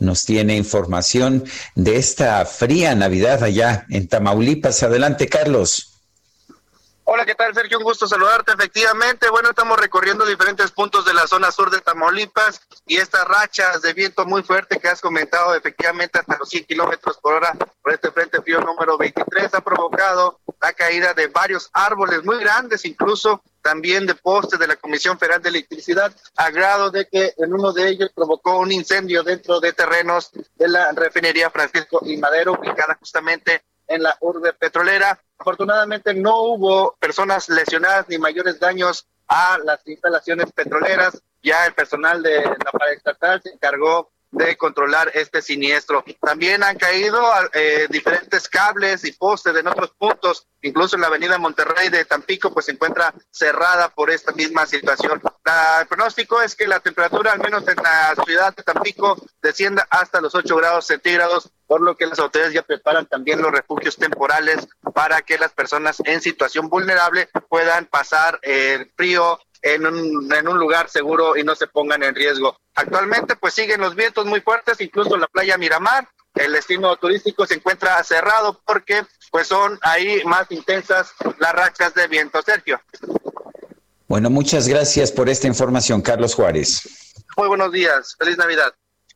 nos 0.01 0.25
tiene 0.25 0.57
información 0.57 1.45
de 1.75 1.97
esta 1.97 2.45
fría 2.45 2.95
Navidad 2.95 3.43
allá 3.43 3.87
en 3.91 4.09
Tamaulipas. 4.09 4.83
Adelante, 4.83 5.29
Carlos. 5.29 5.98
Hola, 7.11 7.25
¿qué 7.25 7.35
tal, 7.35 7.55
Sergio? 7.55 7.79
Un 7.79 7.85
gusto 7.85 8.07
saludarte. 8.07 8.53
Efectivamente, 8.53 9.31
bueno, 9.31 9.49
estamos 9.49 9.81
recorriendo 9.81 10.27
diferentes 10.27 10.71
puntos 10.73 11.07
de 11.07 11.15
la 11.15 11.27
zona 11.27 11.51
sur 11.51 11.71
de 11.71 11.81
Tamaulipas 11.81 12.61
y 12.87 12.99
estas 12.99 13.25
rachas 13.25 13.81
de 13.81 13.95
viento 13.95 14.27
muy 14.27 14.43
fuerte 14.43 14.79
que 14.79 14.89
has 14.89 15.01
comentado, 15.01 15.55
efectivamente, 15.55 16.19
hasta 16.19 16.37
los 16.37 16.51
100 16.51 16.65
kilómetros 16.67 17.17
por 17.17 17.33
hora 17.33 17.57
por 17.81 17.95
este 17.95 18.11
frente 18.11 18.43
frío 18.43 18.61
número 18.61 18.99
23 18.99 19.55
ha 19.55 19.63
provocado 19.63 20.39
la 20.61 20.75
caída 20.75 21.15
de 21.15 21.29
varios 21.29 21.71
árboles 21.73 22.27
muy 22.27 22.39
grandes, 22.41 22.85
incluso 22.85 23.43
también 23.63 24.05
de 24.05 24.15
postes 24.15 24.59
de 24.59 24.67
la 24.67 24.77
Comisión 24.77 25.19
Federal 25.19 25.41
de 25.41 25.49
Electricidad, 25.49 26.15
a 26.37 26.51
grado 26.51 26.91
de 26.91 27.09
que 27.09 27.33
en 27.39 27.55
uno 27.55 27.73
de 27.73 27.89
ellos 27.89 28.11
provocó 28.15 28.59
un 28.59 28.71
incendio 28.71 29.23
dentro 29.23 29.61
de 29.61 29.73
terrenos 29.73 30.31
de 30.57 30.69
la 30.69 30.93
refinería 30.93 31.49
Francisco 31.49 32.01
y 32.03 32.19
Madero, 32.19 32.53
ubicada 32.53 32.99
justamente 33.01 33.63
en 33.89 34.03
la 34.03 34.17
urbe 34.21 34.53
petrolera. 34.53 35.19
Afortunadamente 35.39 36.15
no 36.15 36.43
hubo 36.43 36.97
personas 37.01 37.49
lesionadas 37.49 38.09
ni 38.09 38.19
mayores 38.19 38.61
daños 38.61 39.07
a 39.27 39.59
las 39.65 39.87
instalaciones 39.87 40.53
petroleras. 40.53 41.23
Ya 41.43 41.67
el 41.67 41.75
personal 41.75 42.23
de 42.23 42.43
la 42.43 42.73
paraestatal 42.73 43.43
se 43.43 43.51
encargó 43.51 44.11
de 44.31 44.57
controlar 44.57 45.11
este 45.15 45.43
siniestro. 45.43 46.05
También 46.21 46.63
han 46.63 46.77
caído 46.77 47.21
eh, 47.55 47.87
diferentes 47.89 48.49
cables 48.49 49.05
y 49.05 49.13
postes 49.13 49.57
en 49.57 49.67
otros 49.67 49.91
puntos, 49.97 50.47
incluso 50.63 50.97
en 50.97 51.03
la 51.03 51.09
avenida 51.09 51.39
Monterrey 51.39 51.89
de 51.89 52.05
Tampico, 52.05 52.53
pues 52.53 52.67
se 52.67 52.73
encuentra 52.73 53.15
cerrada 53.31 53.89
por 53.89 54.11
esta 54.11 54.33
misma 54.33 54.67
situación. 54.67 55.21
el 55.81 55.87
pronóstico 55.87 56.43
es 56.43 56.55
que 56.55 56.67
la 56.67 56.81
temperatura, 56.81 57.33
al 57.33 57.41
menos 57.41 57.67
en 57.69 57.77
la 57.77 58.15
ciudad 58.25 58.55
de 58.55 58.63
Tampico, 58.63 59.17
descienda 59.41 59.87
hasta 59.91 60.21
los 60.21 60.35
8 60.35 60.57
grados 60.57 60.87
centígrados, 60.87 61.51
por 61.67 61.81
lo 61.81 61.97
que 61.97 62.07
las 62.07 62.19
autoridades 62.19 62.55
ya 62.55 62.63
preparan 62.63 63.07
también 63.07 63.41
los 63.41 63.53
refugios 63.53 63.97
temporales 63.97 64.69
para 64.95 65.23
que 65.23 65.39
las 65.39 65.53
personas 65.53 66.01
en 66.05 66.21
situación 66.21 66.69
vulnerable 66.69 67.29
puedan 67.49 67.87
pasar 67.87 68.39
el 68.43 68.91
frío 68.97 69.39
en 69.63 69.87
un, 69.87 70.33
en 70.33 70.49
un 70.49 70.59
lugar 70.59 70.89
seguro 70.89 71.37
y 71.37 71.43
no 71.43 71.55
se 71.55 71.67
pongan 71.67 72.03
en 72.03 72.15
riesgo. 72.15 72.57
Actualmente 72.75 73.37
pues 73.37 73.55
siguen 73.55 73.81
los 73.81 73.95
vientos 73.95 74.27
muy 74.27 74.41
fuertes, 74.41 74.81
incluso 74.81 75.17
la 75.17 75.27
playa 75.27 75.59
Miramar, 75.59 76.09
el 76.35 76.53
destino 76.53 76.97
turístico 76.97 77.47
se 77.47 77.55
encuentra 77.55 78.03
cerrado 78.05 78.61
porque 78.65 79.05
pues 79.31 79.49
son 79.49 79.79
ahí 79.83 80.23
más 80.25 80.47
intensas 80.51 81.13
las 81.39 81.53
rachas 81.53 81.95
de 81.95 82.07
viento. 82.07 82.41
Sergio. 82.43 82.81
Bueno, 84.07 84.31
muchas 84.31 84.69
gracias 84.69 85.13
por 85.13 85.29
esta 85.29 85.47
información, 85.47 86.01
Carlos 86.01 86.35
Juárez. 86.35 87.13
Muy 87.37 87.49
buenos 87.49 87.73
días, 87.73 88.17
feliz 88.19 88.39
Navidad. 88.39 88.73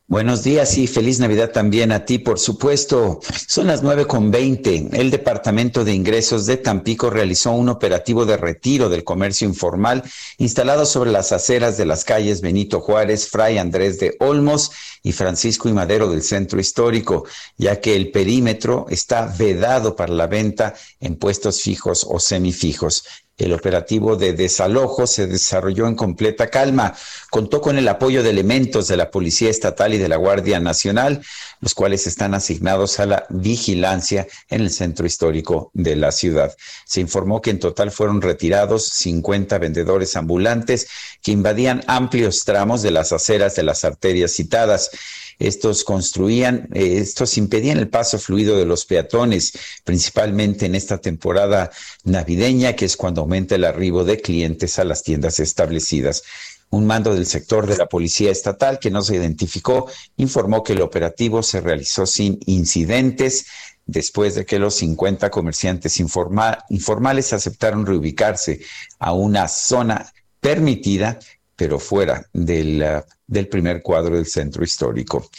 Buenos 0.07 0.43
días 0.43 0.77
y 0.77 0.87
feliz 0.87 1.21
Navidad 1.21 1.51
también 1.51 1.93
a 1.93 2.03
ti, 2.03 2.19
por 2.19 2.37
supuesto. 2.37 3.21
Son 3.47 3.67
las 3.67 3.83
nueve 3.83 4.05
con 4.05 4.31
veinte. 4.31 4.89
El 4.91 5.09
Departamento 5.09 5.85
de 5.85 5.93
Ingresos 5.93 6.45
de 6.45 6.57
Tampico 6.57 7.09
realizó 7.09 7.51
un 7.51 7.69
operativo 7.69 8.25
de 8.25 8.35
retiro 8.35 8.89
del 8.89 9.05
comercio 9.05 9.47
informal 9.47 10.03
instalado 10.37 10.85
sobre 10.85 11.09
las 11.09 11.31
aceras 11.31 11.77
de 11.77 11.85
las 11.85 12.03
calles 12.03 12.41
Benito 12.41 12.81
Juárez, 12.81 13.29
Fray 13.29 13.57
Andrés 13.57 13.97
de 13.97 14.17
Olmos 14.19 14.71
y 15.03 15.13
Francisco 15.13 15.69
y 15.69 15.73
Madero 15.73 16.09
del 16.09 16.21
centro 16.21 16.59
histórico, 16.59 17.25
ya 17.57 17.79
que 17.79 17.95
el 17.95 18.11
perímetro 18.11 18.87
está 18.89 19.33
vedado 19.37 19.95
para 19.95 20.13
la 20.13 20.27
venta 20.27 20.73
en 20.99 21.15
puestos 21.15 21.61
fijos 21.61 22.05
o 22.09 22.19
semifijos. 22.19 23.05
El 23.35 23.51
operativo 23.51 24.15
de 24.15 24.33
desalojo 24.33 25.07
se 25.07 25.25
desarrolló 25.25 25.87
en 25.87 25.95
completa 25.95 26.51
calma. 26.51 26.93
Contó 27.31 27.61
con 27.61 27.79
el 27.79 27.87
apoyo 27.87 28.21
de 28.21 28.29
elementos 28.29 28.87
de 28.87 28.95
la 28.95 29.09
Policía 29.09 29.49
Estatal 29.49 29.93
y 29.93 29.97
de 29.97 30.07
la 30.07 30.17
Guardia 30.17 30.59
Nacional, 30.59 31.23
los 31.59 31.73
cuales 31.73 32.05
están 32.05 32.35
asignados 32.35 32.99
a 32.99 33.07
la 33.07 33.25
vigilancia 33.29 34.27
en 34.49 34.61
el 34.61 34.69
centro 34.69 35.07
histórico 35.07 35.71
de 35.73 35.95
la 35.95 36.11
ciudad. 36.11 36.55
Se 36.85 37.01
informó 37.01 37.41
que 37.41 37.49
en 37.49 37.59
total 37.59 37.89
fueron 37.89 38.21
retirados 38.21 38.85
50 38.89 39.57
vendedores 39.57 40.15
ambulantes 40.15 40.87
que 41.23 41.31
invadían 41.31 41.83
amplios 41.87 42.43
tramos 42.45 42.83
de 42.83 42.91
las 42.91 43.13
aceras 43.13 43.55
de 43.55 43.63
las 43.63 43.83
arterias 43.83 44.31
citadas. 44.33 44.91
Estos 45.39 45.83
construían, 45.83 46.69
eh, 46.73 46.97
estos 46.97 47.37
impedían 47.37 47.77
el 47.77 47.89
paso 47.89 48.19
fluido 48.19 48.57
de 48.57 48.65
los 48.65 48.85
peatones, 48.85 49.53
principalmente 49.83 50.65
en 50.65 50.75
esta 50.75 50.99
temporada 50.99 51.71
navideña, 52.03 52.73
que 52.73 52.85
es 52.85 52.97
cuando 52.97 53.21
aumenta 53.21 53.55
el 53.55 53.65
arribo 53.65 54.03
de 54.03 54.21
clientes 54.21 54.79
a 54.79 54.83
las 54.83 55.03
tiendas 55.03 55.39
establecidas. 55.39 56.23
Un 56.69 56.87
mando 56.87 57.13
del 57.13 57.27
sector 57.27 57.67
de 57.67 57.77
la 57.77 57.85
Policía 57.85 58.31
Estatal, 58.31 58.79
que 58.79 58.89
no 58.89 59.03
se 59.03 59.15
identificó, 59.15 59.87
informó 60.17 60.63
que 60.63 60.73
el 60.73 60.81
operativo 60.81 61.43
se 61.43 61.61
realizó 61.61 62.05
sin 62.05 62.39
incidentes 62.47 63.45
después 63.85 64.35
de 64.35 64.45
que 64.45 64.59
los 64.59 64.75
50 64.75 65.29
comerciantes 65.29 65.99
informales 65.99 67.33
aceptaron 67.33 67.85
reubicarse 67.85 68.61
a 68.97 69.13
una 69.13 69.47
zona 69.47 70.11
permitida 70.39 71.19
pero 71.63 71.79
fuera 71.79 72.27
del, 72.33 72.85
del 73.25 73.47
primer 73.47 73.81
cuadro 73.81 74.17
del 74.17 74.25
centro 74.25 74.65
histórico. 74.65 75.29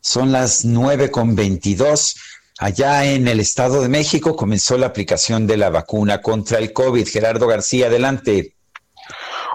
Son 0.00 0.30
las 0.30 0.64
nueve 0.64 1.10
con 1.10 1.34
veintidós. 1.34 2.14
Allá 2.60 3.04
en 3.06 3.26
el 3.26 3.40
Estado 3.40 3.82
de 3.82 3.88
México 3.88 4.36
comenzó 4.36 4.78
la 4.78 4.86
aplicación 4.86 5.48
de 5.48 5.56
la 5.56 5.70
vacuna 5.70 6.22
contra 6.22 6.58
el 6.58 6.72
COVID. 6.72 7.08
Gerardo 7.08 7.48
García, 7.48 7.88
adelante. 7.88 8.54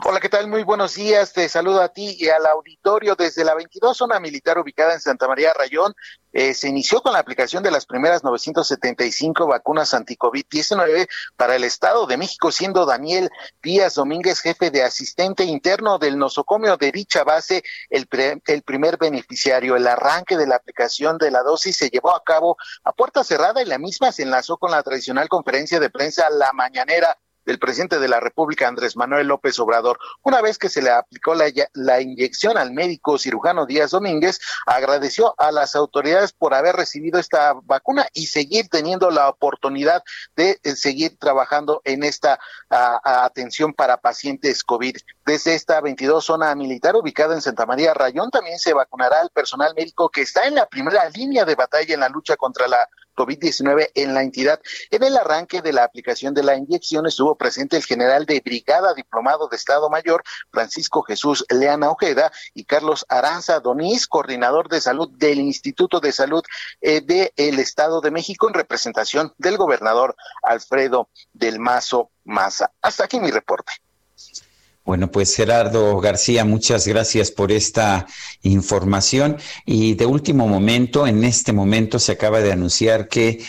Hola, 0.06 0.22
¿qué 0.22 0.30
tal? 0.30 0.48
Muy 0.48 0.64
buenos 0.64 0.96
días. 0.96 1.34
Te 1.34 1.50
saludo 1.50 1.82
a 1.82 1.90
ti 1.90 2.16
y 2.18 2.30
al 2.30 2.46
auditorio 2.46 3.16
desde 3.16 3.44
la 3.44 3.54
22 3.54 3.98
zona 3.98 4.18
militar 4.22 4.58
ubicada 4.58 4.94
en 4.94 5.02
Santa 5.02 5.28
María 5.28 5.52
Rayón. 5.54 5.94
Eh, 6.32 6.54
se 6.54 6.70
inició 6.70 7.02
con 7.02 7.12
la 7.12 7.20
aplicación 7.20 7.64
de 7.64 7.72
las 7.72 7.86
primeras 7.86 8.24
975 8.24 9.46
vacunas 9.48 9.94
anti-COVID-19 9.94 11.10
para 11.36 11.56
el 11.58 11.66
Estado 11.66 12.06
de 12.06 12.16
México, 12.16 12.50
siendo 12.52 12.86
Daniel 12.86 13.30
Díaz 13.62 13.96
Domínguez, 13.96 14.40
jefe 14.40 14.72
de 14.72 14.84
asistente 14.84 15.44
interno 15.44 15.98
del 16.00 16.18
nosocomio 16.18 16.78
de 16.78 16.94
dicha 16.94 17.26
base, 17.26 17.64
el, 17.90 18.08
pre- 18.08 18.42
el 18.46 18.62
primer 18.62 18.98
beneficiario. 18.98 19.76
El 19.76 19.86
arranque 19.86 20.38
de 20.38 20.48
la 20.48 20.56
aplicación 20.56 21.18
de 21.18 21.32
la 21.32 21.44
dosis 21.44 21.76
se 21.76 21.90
llevó 21.90 22.16
a 22.16 22.24
cabo 22.24 22.56
a 22.86 22.94
puerta 22.94 23.24
cerrada 23.26 23.62
y 23.62 23.66
la 23.66 23.78
misma 23.80 24.14
se 24.14 24.24
enlazó 24.24 24.56
con 24.58 24.72
la 24.72 24.82
tradicional 24.82 25.28
conferencia 25.28 25.80
de 25.82 25.90
prensa 25.90 26.30
La 26.30 26.54
Mañanera 26.54 27.18
del 27.50 27.58
presidente 27.58 27.98
de 27.98 28.08
la 28.08 28.20
República, 28.20 28.68
Andrés 28.68 28.96
Manuel 28.96 29.26
López 29.26 29.58
Obrador. 29.58 29.98
Una 30.22 30.40
vez 30.40 30.60
que 30.60 30.70
se 30.70 30.84
le 30.84 30.92
aplicó 30.92 31.34
la, 31.34 32.00
inyección 32.00 32.60
al 32.60 32.72
médico 32.72 33.18
cirujano 33.18 33.66
Díaz 33.66 33.90
Domínguez, 33.90 34.40
agradeció 34.68 35.34
a 35.40 35.52
las 35.52 35.76
autoridades 35.76 36.32
por 36.32 36.54
haber 36.54 36.76
recibido 36.76 37.20
esta 37.20 37.54
vacuna 37.64 38.08
y 38.14 38.28
seguir 38.28 38.70
teniendo 38.70 39.10
la 39.10 39.30
oportunidad 39.30 40.04
de 40.36 40.60
eh, 40.62 40.76
seguir 40.76 41.18
trabajando 41.18 41.82
en 41.86 42.04
esta 42.04 42.40
atención 42.70 43.74
para 43.74 43.98
pacientes 43.98 44.64
COVID. 44.64 44.98
Desde 45.26 45.56
esta 45.56 45.82
22 45.82 46.24
zona 46.24 46.54
militar 46.54 46.96
ubicada 46.96 47.34
en 47.34 47.42
Santa 47.42 47.66
María 47.66 47.96
Rayón 47.96 48.30
también 48.30 48.60
se 48.60 48.74
vacunará 48.74 49.22
al 49.22 49.32
personal 49.32 49.74
médico 49.76 50.10
que 50.10 50.22
está 50.22 50.46
en 50.46 50.54
la 50.54 50.68
primera 50.68 51.10
línea 51.10 51.46
de 51.46 51.56
batalla 51.56 51.96
en 51.96 52.00
la 52.00 52.10
lucha 52.10 52.36
contra 52.36 52.68
la 52.68 52.88
COVID-19 53.20 53.92
en 53.96 54.14
la 54.14 54.24
entidad. 54.24 54.62
En 54.92 55.04
el 55.04 55.18
arranque 55.18 55.62
de 55.62 55.74
la 55.74 55.84
aplicación 55.84 56.34
de 56.34 56.44
la 56.44 56.56
inyección 56.56 57.06
estuvo 57.06 57.36
presente 57.36 57.76
el 57.76 57.84
general 57.84 58.26
de 58.26 58.40
brigada 58.40 58.94
diplomado 58.94 59.50
de 59.50 59.58
Estado 59.58 59.90
Mayor, 59.90 60.24
Francisco 60.52 61.02
Jesús 61.02 61.46
Leana 61.50 61.90
Ojeda, 61.90 62.32
y 62.54 62.64
Carlos 62.64 63.06
Aranza 63.10 63.60
Donís, 63.60 64.08
coordinador 64.08 64.70
de 64.70 64.80
salud 64.80 65.10
del 65.18 65.40
Instituto 65.40 66.00
de 66.00 66.14
Salud 66.14 66.44
eh, 66.80 67.02
del 67.02 67.60
Estado 67.60 68.00
de 68.00 68.12
México, 68.12 68.48
en 68.48 68.54
representación 68.54 69.34
del 69.38 69.58
gobernador 69.58 70.16
Alfredo 70.42 71.10
del 71.34 71.60
Mazo 71.60 72.12
Maza. 72.24 72.72
Hasta 72.82 73.04
aquí 73.04 73.20
mi 73.20 73.32
reporte. 73.32 73.74
Bueno, 74.90 75.12
pues 75.12 75.36
Gerardo 75.36 76.00
García, 76.00 76.46
muchas 76.46 76.88
gracias 76.88 77.30
por 77.30 77.52
esta 77.52 78.08
información. 78.42 79.38
Y 79.64 79.94
de 79.94 80.08
último 80.08 80.48
momento, 80.48 81.06
en 81.06 81.24
este 81.24 81.54
momento 81.54 82.00
se 82.00 82.14
acaba 82.14 82.40
de 82.40 82.52
anunciar 82.52 83.08
que 83.08 83.40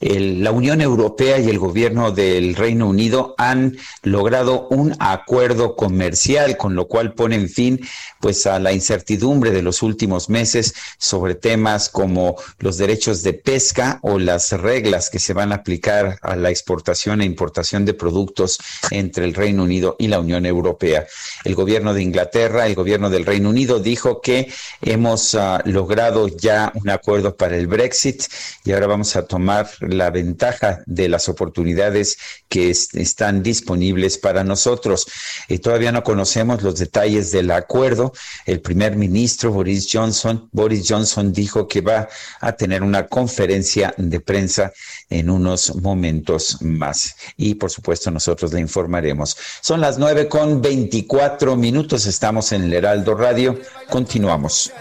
el- 0.00 0.42
la 0.44 0.50
Unión 0.52 0.80
Europea 0.80 1.38
y 1.38 1.48
el 1.48 1.58
gobierno 1.58 2.10
del 2.12 2.54
Reino 2.54 2.86
Unido 2.88 3.34
han 3.38 3.76
logrado 4.02 4.68
un 4.68 4.94
acuerdo 4.98 5.74
comercial, 5.76 6.56
con 6.56 6.74
lo 6.74 6.86
cual 6.86 7.14
ponen 7.14 7.48
fin 7.48 7.80
pues 8.20 8.46
a 8.46 8.58
la 8.58 8.72
incertidumbre 8.72 9.50
de 9.52 9.62
los 9.62 9.82
últimos 9.82 10.28
meses 10.28 10.74
sobre 10.98 11.34
temas 11.34 11.88
como 11.88 12.36
los 12.58 12.76
derechos 12.76 13.22
de 13.22 13.34
pesca 13.34 13.98
o 14.02 14.18
las 14.18 14.52
reglas 14.52 15.10
que 15.10 15.18
se 15.18 15.32
van 15.32 15.52
a 15.52 15.56
aplicar 15.56 16.18
a 16.22 16.36
la 16.36 16.50
exportación 16.50 17.20
e 17.20 17.24
importación 17.24 17.84
de 17.84 17.94
productos 17.94 18.58
entre 18.90 19.24
el 19.24 19.34
Reino 19.34 19.62
Unido 19.62 19.96
y 19.98 20.08
la 20.08 20.20
Unión 20.20 20.44
Europea. 20.46 21.06
El 21.44 21.54
gobierno 21.54 21.94
de 21.94 22.02
Inglaterra, 22.02 22.66
el 22.66 22.74
gobierno 22.74 23.10
del 23.10 23.24
Reino 23.26 23.50
Unido 23.50 23.78
dijo 23.80 24.20
que 24.20 24.50
hemos 24.82 25.34
ah, 25.34 25.62
logrado 25.64 26.28
ya 26.28 26.72
un 26.74 26.90
acuerdo 26.90 27.36
para 27.36 27.56
el 27.56 27.66
Brexit 27.66 28.24
y 28.64 28.72
ahora 28.72 28.86
vamos 28.88 29.14
a 29.16 29.24
tomar 29.26 29.68
la 29.94 30.10
ventaja 30.10 30.80
de 30.86 31.08
las 31.08 31.28
oportunidades 31.28 32.18
que 32.48 32.70
es- 32.70 32.94
están 32.94 33.42
disponibles 33.42 34.18
para 34.18 34.44
nosotros. 34.44 35.06
Eh, 35.48 35.58
todavía 35.58 35.92
no 35.92 36.02
conocemos 36.02 36.62
los 36.62 36.78
detalles 36.78 37.30
del 37.32 37.50
acuerdo. 37.50 38.12
El 38.44 38.60
primer 38.60 38.96
ministro 38.96 39.50
Boris 39.52 39.88
Johnson, 39.92 40.48
Boris 40.52 40.86
Johnson 40.88 41.32
dijo 41.32 41.66
que 41.68 41.80
va 41.80 42.08
a 42.40 42.52
tener 42.52 42.82
una 42.82 43.06
conferencia 43.06 43.94
de 43.96 44.20
prensa 44.20 44.72
en 45.10 45.30
unos 45.30 45.74
momentos 45.76 46.58
más. 46.62 47.14
Y 47.36 47.54
por 47.54 47.70
supuesto 47.70 48.10
nosotros 48.10 48.52
le 48.52 48.60
informaremos. 48.60 49.36
Son 49.60 49.80
las 49.80 49.98
nueve 49.98 50.28
con 50.28 50.60
24 50.62 51.56
minutos. 51.56 52.06
Estamos 52.06 52.52
en 52.52 52.64
el 52.64 52.72
Heraldo 52.72 53.14
Radio. 53.14 53.58
Continuamos. 53.88 54.72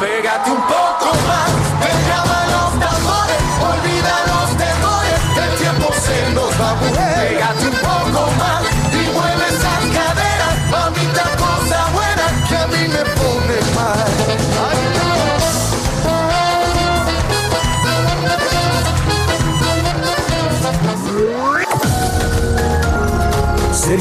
Pégate 0.00 0.50
un 0.50 0.56
poco 0.62 1.14
más, 1.26 2.35
se 6.84 7.05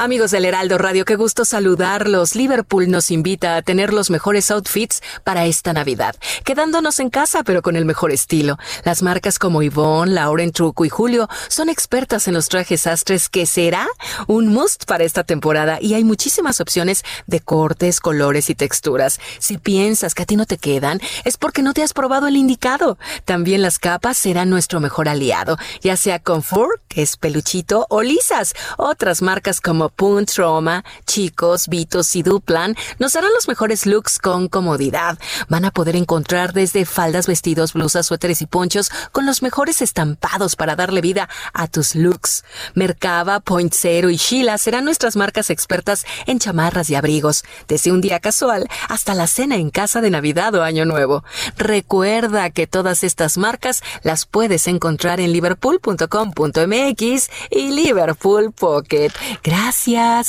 Amigos 0.00 0.30
del 0.30 0.44
Heraldo 0.44 0.78
Radio, 0.78 1.04
qué 1.04 1.16
gusto 1.16 1.44
saludarlos. 1.44 2.36
Liverpool 2.36 2.88
nos 2.88 3.10
invita 3.10 3.56
a 3.56 3.62
tener 3.62 3.92
los 3.92 4.10
mejores 4.10 4.48
outfits 4.52 5.02
para 5.24 5.46
esta 5.46 5.72
Navidad, 5.72 6.14
quedándonos 6.44 7.00
en 7.00 7.10
casa 7.10 7.42
pero 7.42 7.62
con 7.62 7.74
el 7.74 7.84
mejor 7.84 8.12
estilo. 8.12 8.58
Las 8.84 9.02
marcas 9.02 9.40
como 9.40 9.60
Yvonne, 9.60 10.12
Lauren 10.12 10.52
Truco 10.52 10.84
y 10.84 10.88
Julio 10.88 11.28
son 11.48 11.68
expertas 11.68 12.28
en 12.28 12.34
los 12.34 12.48
trajes 12.48 12.82
sastres 12.82 13.28
que 13.28 13.44
será 13.44 13.88
un 14.28 14.46
must 14.46 14.84
para 14.84 15.02
esta 15.02 15.24
temporada 15.24 15.78
y 15.80 15.94
hay 15.94 16.04
muchísimas 16.04 16.60
opciones 16.60 17.02
de 17.26 17.40
cortes, 17.40 17.98
colores 17.98 18.50
y 18.50 18.54
texturas. 18.54 19.18
Si 19.40 19.58
piensas 19.58 20.14
que 20.14 20.22
a 20.22 20.26
ti 20.26 20.36
no 20.36 20.46
te 20.46 20.58
quedan, 20.58 21.00
es 21.24 21.36
porque 21.38 21.62
no 21.62 21.74
te 21.74 21.82
has 21.82 21.92
probado 21.92 22.28
el 22.28 22.36
indicado. 22.36 22.98
También 23.24 23.62
las 23.62 23.80
capas 23.80 24.16
serán 24.16 24.48
nuestro 24.48 24.78
mejor 24.78 25.08
aliado, 25.08 25.58
ya 25.80 25.96
sea 25.96 26.20
con 26.20 26.44
fur, 26.44 26.80
que 26.86 27.02
es 27.02 27.16
peluchito, 27.16 27.86
o 27.90 28.02
lisas. 28.02 28.54
Otras 28.76 29.22
marcas 29.22 29.60
como 29.60 29.87
Punt, 29.88 30.30
Roma, 30.36 30.84
Chicos, 31.06 31.68
Vitos 31.68 32.14
y 32.16 32.22
Duplan 32.22 32.76
nos 32.98 33.12
darán 33.12 33.32
los 33.34 33.48
mejores 33.48 33.86
looks 33.86 34.18
con 34.18 34.48
comodidad. 34.48 35.18
Van 35.48 35.64
a 35.64 35.70
poder 35.70 35.96
encontrar 35.96 36.52
desde 36.52 36.84
faldas, 36.84 37.26
vestidos, 37.26 37.72
blusas, 37.72 38.06
suéteres 38.06 38.42
y 38.42 38.46
ponchos 38.46 38.90
con 39.12 39.26
los 39.26 39.42
mejores 39.42 39.82
estampados 39.82 40.56
para 40.56 40.76
darle 40.76 41.00
vida 41.00 41.28
a 41.52 41.66
tus 41.68 41.94
looks. 41.94 42.44
Mercaba, 42.74 43.40
Point 43.40 43.72
Zero 43.74 44.10
y 44.10 44.16
Sheila 44.16 44.58
serán 44.58 44.84
nuestras 44.84 45.16
marcas 45.16 45.50
expertas 45.50 46.04
en 46.26 46.38
chamarras 46.38 46.90
y 46.90 46.94
abrigos, 46.94 47.44
desde 47.66 47.92
un 47.92 48.00
día 48.00 48.20
casual 48.20 48.68
hasta 48.88 49.14
la 49.14 49.26
cena 49.26 49.56
en 49.56 49.70
casa 49.70 50.00
de 50.00 50.10
Navidad 50.10 50.54
o 50.54 50.62
Año 50.62 50.84
Nuevo. 50.84 51.24
Recuerda 51.56 52.50
que 52.50 52.66
todas 52.66 53.04
estas 53.04 53.38
marcas 53.38 53.82
las 54.02 54.26
puedes 54.26 54.66
encontrar 54.66 55.20
en 55.20 55.32
liverpool.com.mx 55.32 57.30
y 57.50 57.70
Liverpool 57.70 58.52
Pocket. 58.52 59.12
Gracias, 59.42 59.77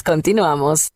continuamos. 0.04 0.90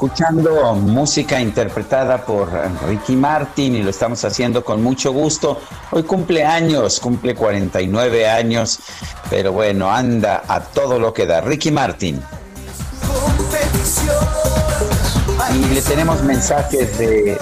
Escuchando 0.00 0.72
música 0.76 1.38
interpretada 1.42 2.24
por 2.24 2.48
Ricky 2.88 3.14
Martin 3.16 3.76
y 3.76 3.82
lo 3.82 3.90
estamos 3.90 4.24
haciendo 4.24 4.64
con 4.64 4.82
mucho 4.82 5.12
gusto. 5.12 5.60
Hoy 5.90 6.04
cumple 6.04 6.42
años, 6.42 6.98
cumple 7.00 7.34
49 7.34 8.26
años, 8.26 8.78
pero 9.28 9.52
bueno, 9.52 9.92
anda 9.92 10.42
a 10.48 10.60
todo 10.60 10.98
lo 10.98 11.12
que 11.12 11.26
da. 11.26 11.42
Ricky 11.42 11.70
Martin. 11.70 12.18
Y 15.54 15.74
le 15.74 15.82
tenemos 15.82 16.22
mensajes 16.22 16.96
de 16.96 17.38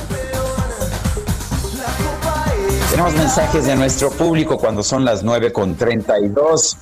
tenemos 2.91 3.15
mensajes 3.15 3.67
de 3.67 3.77
nuestro 3.77 4.11
público 4.11 4.59
cuando 4.59 4.83
son 4.83 5.05
las 5.05 5.23
9 5.23 5.53
con 5.53 5.77
32. 5.77 6.77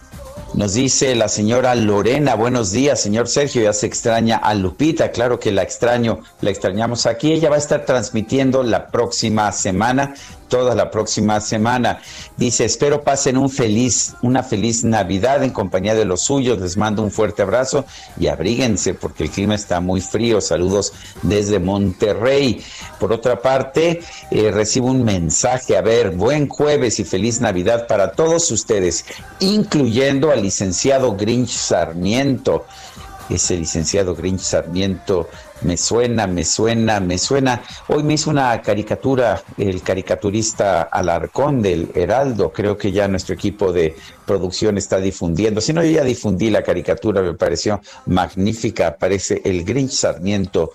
Nos 0.57 0.73
dice 0.73 1.15
la 1.15 1.29
señora 1.29 1.75
Lorena, 1.75 2.35
buenos 2.35 2.73
días, 2.73 2.99
señor 2.99 3.29
Sergio, 3.29 3.61
ya 3.61 3.75
se 3.75 3.85
extraña 3.85 4.39
a 4.39 4.55
Lupita, 4.55 5.11
claro 5.11 5.39
que 5.39 5.53
la 5.53 5.63
extraño, 5.63 6.21
la 6.41 6.49
extrañamos 6.49 7.05
aquí, 7.05 7.31
ella 7.31 7.51
va 7.51 7.57
a 7.57 7.59
estar 7.59 7.85
transmitiendo 7.85 8.63
la 8.63 8.87
próxima 8.87 9.53
semana, 9.53 10.15
toda 10.49 10.75
la 10.75 10.91
próxima 10.91 11.41
semana. 11.41 12.01
Dice, 12.37 12.65
espero 12.65 13.03
pasen 13.03 13.37
un 13.37 13.51
feliz, 13.51 14.15
una 14.23 14.43
feliz 14.43 14.85
Navidad 14.85 15.43
en 15.43 15.51
compañía 15.51 15.95
de 15.95 16.05
los 16.05 16.23
suyos, 16.23 16.59
les 16.59 16.77
mando 16.77 17.03
un 17.03 17.11
fuerte 17.11 17.43
abrazo 17.43 17.85
y 18.19 18.27
abríguense 18.29 18.95
porque 18.95 19.25
el 19.25 19.31
clima 19.31 19.55
está 19.55 19.81
muy 19.81 20.01
frío, 20.01 20.41
saludos 20.41 20.93
desde 21.23 21.59
Monterrey. 21.59 22.63
Por 22.99 23.13
otra 23.13 23.41
parte, 23.41 24.01
eh, 24.31 24.51
recibo 24.51 24.89
un 24.89 25.05
mensaje, 25.05 25.77
a 25.77 25.83
ver, 25.83 26.11
buen 26.11 26.49
jueves 26.49 26.99
y 26.99 27.05
feliz 27.05 27.41
Navidad 27.41 27.87
para 27.87 28.13
todos 28.13 28.51
ustedes, 28.51 29.05
incluyendo 29.41 30.31
al 30.31 30.43
licenciado 30.43 31.17
Grinch 31.17 31.51
Sarmiento. 31.51 32.65
Ese 33.29 33.57
licenciado 33.57 34.15
Grinch 34.15 34.41
Sarmiento 34.41 35.29
me 35.63 35.77
suena, 35.77 36.27
me 36.27 36.45
suena, 36.45 37.01
me 37.01 37.19
suena. 37.19 37.63
Hoy 37.89 38.03
me 38.03 38.15
hizo 38.15 38.31
una 38.31 38.61
caricatura 38.63 39.43
el 39.57 39.83
caricaturista 39.83 40.83
Alarcón 40.83 41.63
del 41.63 41.91
Heraldo. 41.95 42.53
Creo 42.53 42.77
que 42.77 42.93
ya 42.93 43.09
nuestro 43.09 43.35
equipo 43.35 43.73
de 43.73 43.97
producción 44.27 44.77
está 44.77 44.99
difundiendo. 44.99 45.61
Si 45.61 45.73
no, 45.73 45.83
yo 45.83 45.91
ya 45.91 46.05
difundí 46.05 46.51
la 46.51 46.63
caricatura, 46.63 47.23
me 47.23 47.35
pareció 47.35 47.81
magnífica. 48.07 48.89
Aparece 48.89 49.41
el 49.45 49.65
Grinch 49.65 49.93
Sarmiento 49.93 50.73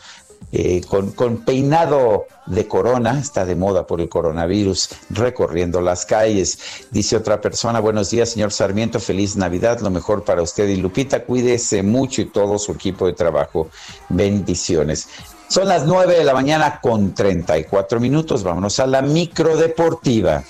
eh, 0.51 0.81
con, 0.87 1.37
peinado 1.45 2.25
de 2.45 2.67
corona, 2.67 3.19
está 3.19 3.45
de 3.45 3.55
moda 3.55 3.87
por 3.87 4.01
el 4.01 4.09
coronavirus, 4.09 4.89
recorriendo 5.09 5.79
las 5.81 6.05
calles. 6.05 6.59
Dice 6.91 7.15
otra 7.15 7.39
persona, 7.39 7.79
buenos 7.79 8.09
días, 8.09 8.29
señor 8.29 8.51
Sarmiento, 8.51 8.99
feliz 8.99 9.37
Navidad, 9.37 9.79
lo 9.79 9.89
mejor 9.89 10.23
para 10.23 10.41
usted 10.41 10.67
y 10.67 10.75
Lupita, 10.75 11.23
cuídese 11.23 11.83
mucho 11.83 12.21
y 12.21 12.25
todo 12.25 12.59
su 12.59 12.73
equipo 12.73 13.07
de 13.07 13.13
trabajo. 13.13 13.69
Bendiciones. 14.09 15.07
Son 15.47 15.67
las 15.67 15.85
9 15.85 16.17
de 16.17 16.23
la 16.23 16.33
mañana 16.33 16.79
con 16.81 17.13
34 17.13 17.99
minutos, 17.99 18.43
vámonos 18.43 18.79
a 18.79 18.87
la 18.87 19.01
micro 19.01 19.57
deportiva. 19.57 20.43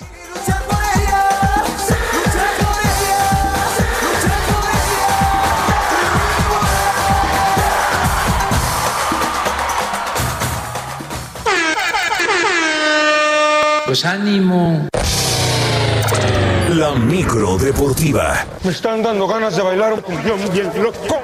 Pues 13.92 14.06
ánimo. 14.06 14.88
La 16.70 16.92
micro 16.94 17.58
deportiva. 17.58 18.46
Me 18.64 18.70
están 18.70 19.02
dando 19.02 19.28
ganas 19.28 19.54
de 19.54 19.62
bailar 19.62 19.92
un 19.92 20.54
bien 20.54 20.72
loco. 20.82 21.20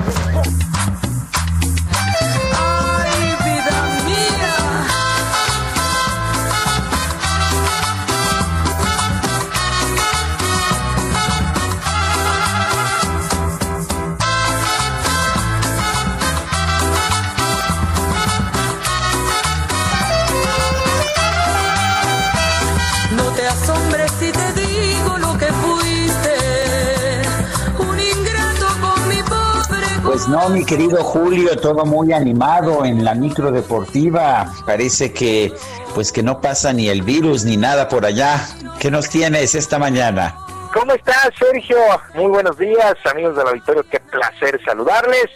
Pues 30.19 30.27
no, 30.27 30.49
mi 30.49 30.65
querido 30.65 31.05
Julio, 31.05 31.57
todo 31.61 31.87
muy 31.87 32.13
animado 32.13 32.85
en 32.85 33.05
la 33.05 33.15
micro 33.15 33.53
deportiva. 33.53 34.53
Parece 34.67 35.13
que 35.13 35.53
pues 35.95 36.11
que 36.11 36.25
no 36.25 36.41
pasa 36.41 36.73
ni 36.73 36.89
el 36.89 37.03
virus 37.03 37.45
ni 37.45 37.57
nada 37.57 37.89
por 37.89 38.05
allá. 38.05 38.45
¿Qué 38.81 38.91
nos 38.91 39.09
tienes 39.09 39.55
esta 39.55 39.79
mañana? 39.79 40.35
¿Cómo 40.75 40.93
estás, 40.93 41.31
Sergio? 41.39 41.79
Muy 42.15 42.27
buenos 42.27 42.59
días, 42.59 42.97
amigos 43.05 43.37
del 43.37 43.47
auditorio. 43.47 43.85
Qué 43.89 44.01
placer 44.01 44.61
saludarles. 44.65 45.27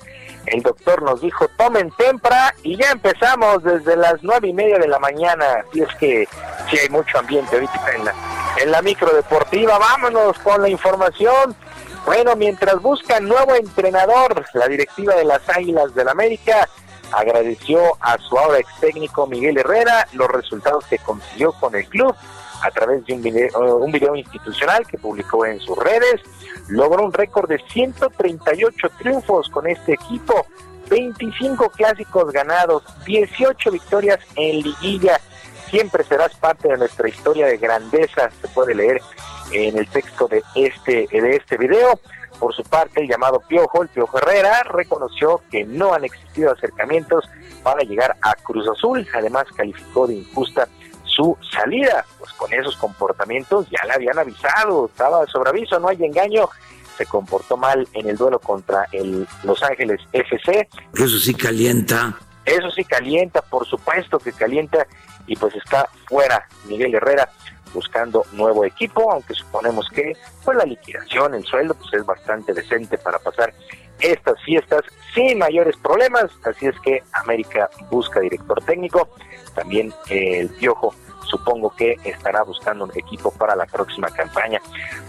El 0.47 0.63
doctor 0.63 1.01
nos 1.05 1.21
dijo, 1.21 1.47
tomen 1.57 1.93
tempra 1.93 2.53
y 2.65 2.77
ya 2.77 2.91
empezamos 2.91 3.63
desde 3.63 3.95
las 3.95 4.17
nueve 4.23 4.49
y 4.49 4.53
media 4.53 4.81
de 4.81 4.89
la 4.89 4.99
mañana. 4.99 5.65
Y 5.73 5.83
es 5.83 5.95
que 5.95 6.27
sí 6.69 6.77
hay 6.77 6.89
mucho 6.89 7.21
ambiente 7.21 7.55
ahorita 7.55 7.85
en 7.95 8.05
la, 8.05 8.15
en 8.61 8.73
la 8.73 8.83
micro 8.83 9.15
deportiva. 9.15 9.79
Vámonos 9.79 10.37
con 10.41 10.61
la 10.61 10.69
información. 10.69 11.55
Bueno, 12.05 12.35
mientras 12.35 12.83
buscan 12.83 13.29
nuevo 13.29 13.55
entrenador, 13.55 14.45
la 14.55 14.67
directiva 14.67 15.15
de 15.15 15.25
las 15.25 15.49
Águilas 15.49 15.95
del 15.95 16.09
América 16.09 16.69
agradeció 17.13 17.97
a 18.01 18.19
su 18.19 18.37
ahora 18.37 18.59
ex 18.59 18.69
técnico 18.81 19.27
Miguel 19.27 19.59
Herrera 19.59 20.09
los 20.13 20.29
resultados 20.29 20.85
que 20.87 20.99
consiguió 20.99 21.53
con 21.53 21.75
el 21.77 21.87
club 21.87 22.15
a 22.63 22.71
través 22.71 23.05
de 23.07 23.15
un 23.15 23.23
video, 23.23 23.77
un 23.77 23.93
video 23.93 24.17
institucional 24.17 24.87
que 24.87 24.99
publicó 24.99 25.47
en 25.47 25.61
sus 25.61 25.77
redes. 25.79 26.21
Logró 26.69 27.05
un 27.05 27.13
récord 27.13 27.49
de 27.49 27.61
138 27.69 28.89
triunfos 28.99 29.49
con 29.49 29.69
este 29.69 29.95
equipo, 29.95 30.47
25 30.89 31.71
clásicos 31.71 32.33
ganados, 32.33 32.83
18 33.05 33.71
victorias 33.71 34.19
en 34.37 34.61
liguilla. 34.61 35.21
Siempre 35.71 36.05
serás 36.05 36.35
parte 36.35 36.69
de 36.69 36.79
nuestra 36.79 37.09
historia 37.09 37.47
de 37.47 37.59
grandeza, 37.59 38.31
se 38.41 38.49
puede 38.49 38.75
leer 38.75 39.01
en 39.53 39.79
el 39.79 39.89
texto 39.89 40.29
de 40.29 40.43
este, 40.55 41.07
de 41.11 41.37
este 41.37 41.57
video. 41.57 41.99
Por 42.39 42.55
su 42.55 42.65
parte, 42.65 43.03
el 43.03 43.09
llamado 43.09 43.41
Piojo, 43.47 43.83
el 43.83 43.89
Piojo 43.89 44.19
Herrera, 44.19 44.63
reconoció 44.65 45.41
que 45.51 45.65
no 45.65 45.95
han 45.95 46.05
existido 46.05 46.53
acercamientos 46.53 47.29
para 47.63 47.83
llegar 47.83 48.17
a 48.23 48.35
Cruz 48.35 48.67
Azul. 48.69 49.07
Además, 49.15 49.45
calificó 49.55 50.07
de 50.07 50.15
injusta 50.15 50.69
su 51.05 51.37
salida. 51.53 52.05
Pues 52.19 52.33
con 52.33 52.53
esos 52.53 52.77
comportamientos 52.77 53.69
ya 53.71 53.87
le 53.87 53.93
habían 53.93 54.19
avisado, 54.19 54.87
estaba 54.87 55.27
sobre 55.27 55.51
aviso, 55.51 55.79
no 55.79 55.89
hay 55.89 56.03
engaño. 56.05 56.49
Se 56.97 57.07
comportó 57.07 57.57
mal 57.57 57.87
en 57.93 58.09
el 58.09 58.17
duelo 58.17 58.39
contra 58.39 58.87
el 58.93 59.27
Los 59.45 59.63
Ángeles 59.63 60.01
FC. 60.13 60.69
Eso 60.95 61.19
sí 61.19 61.35
calienta. 61.35 62.19
Eso 62.45 62.71
sí 62.71 62.85
calienta, 62.85 63.41
por 63.41 63.67
supuesto 63.67 64.19
que 64.19 64.33
calienta 64.33 64.87
y 65.27 65.37
pues 65.37 65.55
está 65.55 65.89
fuera 66.09 66.45
Miguel 66.67 66.95
Herrera 66.95 67.29
buscando 67.73 68.25
nuevo 68.33 68.65
equipo, 68.65 69.11
aunque 69.11 69.35
suponemos 69.35 69.89
que 69.91 70.17
pues 70.45 70.57
la 70.57 70.65
liquidación, 70.65 71.35
el 71.35 71.45
sueldo 71.45 71.75
pues 71.75 71.93
es 71.95 72.05
bastante 72.05 72.53
decente 72.53 72.99
para 72.99 73.19
pasar 73.19 73.53
estas 74.01 74.41
fiestas 74.43 74.83
sin 75.15 75.39
mayores 75.39 75.77
problemas, 75.77 76.31
así 76.45 76.67
es 76.67 76.79
que 76.81 77.03
América 77.13 77.71
busca 77.91 78.21
director 78.21 78.63
técnico, 78.65 79.09
también 79.55 79.93
eh, 80.09 80.41
el 80.41 80.49
Piojo 80.51 80.95
supongo 81.33 81.75
que 81.75 81.97
estará 82.05 82.43
buscando 82.43 82.85
un 82.85 82.91
equipo 82.95 83.31
para 83.31 83.57
la 83.57 83.65
próxima 83.65 84.09
campaña. 84.09 84.61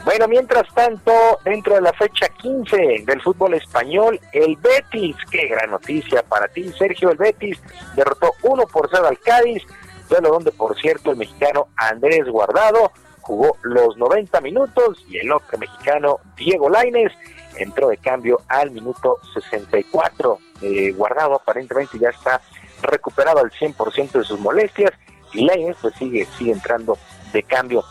Bueno, 0.05 0.27
mientras 0.27 0.73
tanto, 0.73 1.11
dentro 1.43 1.75
de 1.75 1.81
la 1.81 1.91
fecha 1.93 2.27
15 2.29 3.03
del 3.05 3.21
fútbol 3.21 3.55
español, 3.55 4.19
el 4.31 4.55
Betis, 4.55 5.17
qué 5.29 5.47
gran 5.47 5.71
noticia 5.71 6.23
para 6.23 6.47
ti, 6.47 6.71
Sergio, 6.77 7.11
el 7.11 7.17
Betis 7.17 7.59
derrotó 7.95 8.31
1 8.41 8.63
por 8.67 8.89
0 8.89 9.07
al 9.07 9.19
Cádiz, 9.19 9.63
duelo 10.09 10.29
donde, 10.29 10.51
por 10.51 10.79
cierto, 10.79 11.11
el 11.11 11.17
mexicano 11.17 11.67
Andrés 11.75 12.27
Guardado 12.27 12.91
jugó 13.21 13.57
los 13.61 13.97
90 13.97 14.41
minutos 14.41 15.03
y 15.07 15.17
el 15.17 15.31
otro 15.31 15.57
mexicano, 15.57 16.19
Diego 16.35 16.69
Laines, 16.69 17.11
entró 17.57 17.87
de 17.89 17.97
cambio 17.97 18.41
al 18.47 18.71
minuto 18.71 19.17
64. 19.33 20.39
Eh, 20.61 20.91
Guardado 20.91 21.35
aparentemente 21.35 21.97
ya 21.99 22.09
está 22.09 22.41
recuperado 22.81 23.39
al 23.39 23.51
100% 23.51 24.11
de 24.11 24.23
sus 24.23 24.39
molestias 24.39 24.91
y 25.33 25.45
Lainez 25.45 25.77
pues 25.81 25.93
sigue, 25.95 26.25
sigue 26.37 26.51
entrando 26.51 26.97
de 27.31 27.43
cambio. 27.43 27.83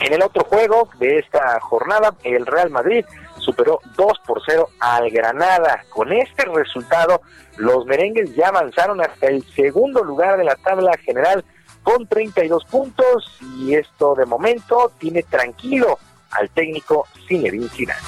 En 0.00 0.12
el 0.12 0.22
otro 0.22 0.44
juego 0.44 0.88
de 0.98 1.18
esta 1.18 1.60
jornada, 1.60 2.14
el 2.24 2.46
Real 2.46 2.70
Madrid 2.70 3.04
superó 3.44 3.80
2 3.96 4.12
por 4.26 4.42
0 4.44 4.68
al 4.80 5.10
Granada. 5.10 5.84
Con 5.90 6.12
este 6.12 6.44
resultado, 6.46 7.20
los 7.56 7.86
merengues 7.86 8.34
ya 8.34 8.48
avanzaron 8.48 9.00
hasta 9.00 9.26
el 9.26 9.44
segundo 9.54 10.02
lugar 10.02 10.36
de 10.38 10.44
la 10.44 10.56
tabla 10.56 10.96
general 10.98 11.44
con 11.82 12.06
32 12.06 12.64
puntos 12.64 13.38
y 13.58 13.74
esto 13.74 14.14
de 14.14 14.26
momento 14.26 14.90
tiene 14.98 15.22
tranquilo 15.22 15.98
al 16.30 16.48
técnico 16.50 17.06
Zinedine 17.28 17.68
Zidane. 17.68 18.00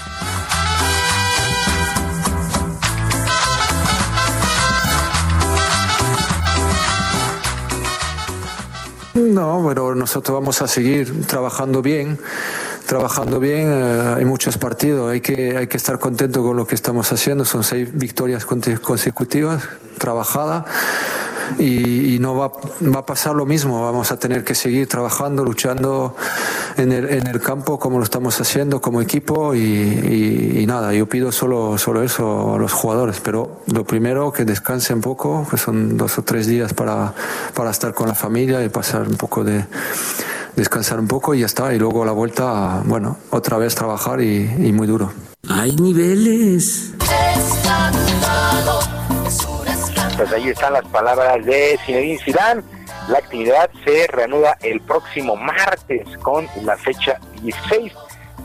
No, 9.17 9.65
pero 9.67 9.95
nosotros 9.95 10.35
vamos 10.35 10.61
a 10.61 10.69
seguir 10.69 11.27
trabajando 11.27 11.81
bien 11.81 12.19
trabajando 12.87 13.41
bien. 13.41 13.69
eh, 13.71 14.15
hay 14.19 14.25
muchos 14.25 14.57
partidos, 14.59 15.11
hay 15.13 15.21
que, 15.21 15.57
hay 15.57 15.67
que 15.67 15.77
estar 15.77 15.99
contento 15.99 16.43
con 16.43 16.57
lo 16.57 16.67
que 16.67 16.75
estamos 16.75 17.13
haciendo. 17.13 17.45
Son 17.45 17.63
seis 17.65 17.89
victorias 17.93 18.47
consecutivas, 18.47 19.63
trabajadas. 19.99 20.65
Y, 21.61 22.19
no 22.19 22.35
va, 22.35 22.51
va 22.93 23.01
a 23.01 23.07
pasar 23.07 23.37
lo 23.37 23.47
mismo. 23.47 23.81
Vamos 23.81 24.11
a 24.11 24.19
tener 24.19 24.43
que 24.43 24.57
seguir 24.57 24.89
trabajando, 24.89 25.45
luchando 25.45 26.17
en 26.77 26.91
el, 26.91 27.09
en 27.09 27.27
el 27.29 27.41
campo 27.41 27.79
como 27.79 27.99
lo 27.99 28.05
estamos 28.05 28.41
haciendo 28.41 28.81
como 28.81 29.01
equipo. 29.01 29.55
Y, 29.55 29.61
y- 29.61 30.59
y 30.63 30.67
nada, 30.67 30.93
yo 30.93 31.07
pido 31.09 31.31
solo, 31.31 31.79
solo 31.79 32.03
eso 32.03 32.55
a 32.57 32.59
los 32.59 32.73
jugadores. 32.73 33.21
Pero 33.23 33.61
lo 33.73 33.85
primero, 33.85 34.33
que 34.33 34.45
descansen 34.45 34.97
un 34.97 35.03
poco, 35.03 35.47
que 35.49 35.57
son 35.57 35.97
dos 35.97 36.19
o 36.19 36.23
tres 36.23 36.49
días 36.49 36.75
para, 36.75 37.15
para 37.55 37.71
estar 37.71 37.95
con 37.95 38.09
la 38.09 38.15
familia 38.17 38.65
y 38.65 38.69
pasar 38.69 39.03
un 39.09 39.17
poco 39.17 39.45
de 39.45 39.65
descansar 40.57 40.99
un 40.99 41.07
poco 41.07 41.35
y 41.35 41.41
ya 41.41 41.47
está. 41.47 41.73
Y 41.73 41.79
luego 41.79 42.03
a 42.03 42.07
la 42.07 42.13
vuelta, 42.13 42.83
bueno, 42.87 43.19
otra 43.31 43.59
vez 43.59 43.75
trabajar 43.75 44.21
y, 44.21 44.51
y 44.59 44.73
muy 44.73 44.87
duro. 44.87 45.13
Hay 45.49 45.77
niveles. 45.77 46.95
Pues 50.17 50.33
ahí 50.33 50.49
están 50.49 50.73
las 50.73 50.87
palabras 50.87 51.45
de 51.45 51.79
Zinedine 51.85 52.19
Zidane. 52.19 52.63
La 53.09 53.19
actividad 53.19 53.71
se 53.85 54.07
reanuda 54.09 54.57
el 54.63 54.81
próximo 54.81 55.37
martes 55.37 56.05
con 56.23 56.49
la 56.65 56.77
fecha 56.77 57.21
16. 57.43 57.93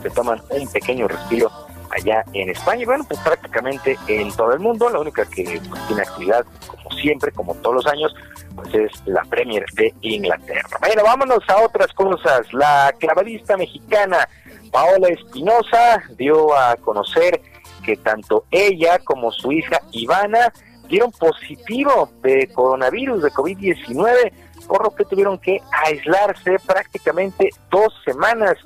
Se 0.02 0.10
toman 0.10 0.40
un 0.50 0.68
pequeño 0.68 1.08
respiro 1.08 1.50
allá 1.92 2.24
en 2.32 2.50
España 2.50 2.82
y 2.82 2.86
bueno, 2.86 3.04
pues 3.04 3.20
prácticamente 3.20 3.98
en 4.08 4.32
todo 4.32 4.52
el 4.52 4.60
mundo. 4.60 4.88
La 4.88 5.00
única 5.00 5.24
que 5.24 5.60
pues, 5.68 5.86
tiene 5.86 6.02
actividad, 6.02 6.44
como 6.66 6.90
siempre, 6.98 7.32
como 7.32 7.54
todos 7.56 7.76
los 7.76 7.86
años, 7.86 8.14
pues 8.54 8.74
es 8.74 8.90
la 9.06 9.22
Premier 9.24 9.64
de 9.74 9.94
Inglaterra. 10.00 10.78
Bueno, 10.80 11.02
vámonos 11.04 11.40
a 11.48 11.62
otras 11.62 11.92
cosas. 11.92 12.52
La 12.52 12.94
clavadista 12.98 13.56
mexicana 13.56 14.28
Paola 14.70 15.08
Espinosa 15.08 16.02
dio 16.16 16.56
a 16.56 16.76
conocer 16.76 17.40
que 17.84 17.96
tanto 17.96 18.44
ella 18.50 18.98
como 19.00 19.30
su 19.32 19.52
hija 19.52 19.80
Ivana 19.92 20.52
dieron 20.88 21.10
positivo 21.12 22.10
de 22.22 22.48
coronavirus, 22.52 23.22
de 23.22 23.30
COVID-19, 23.30 24.32
por 24.66 24.84
lo 24.84 24.94
que 24.94 25.04
tuvieron 25.04 25.38
que 25.38 25.60
aislarse 25.84 26.58
prácticamente 26.66 27.50
dos 27.70 27.92
semanas. 28.04 28.56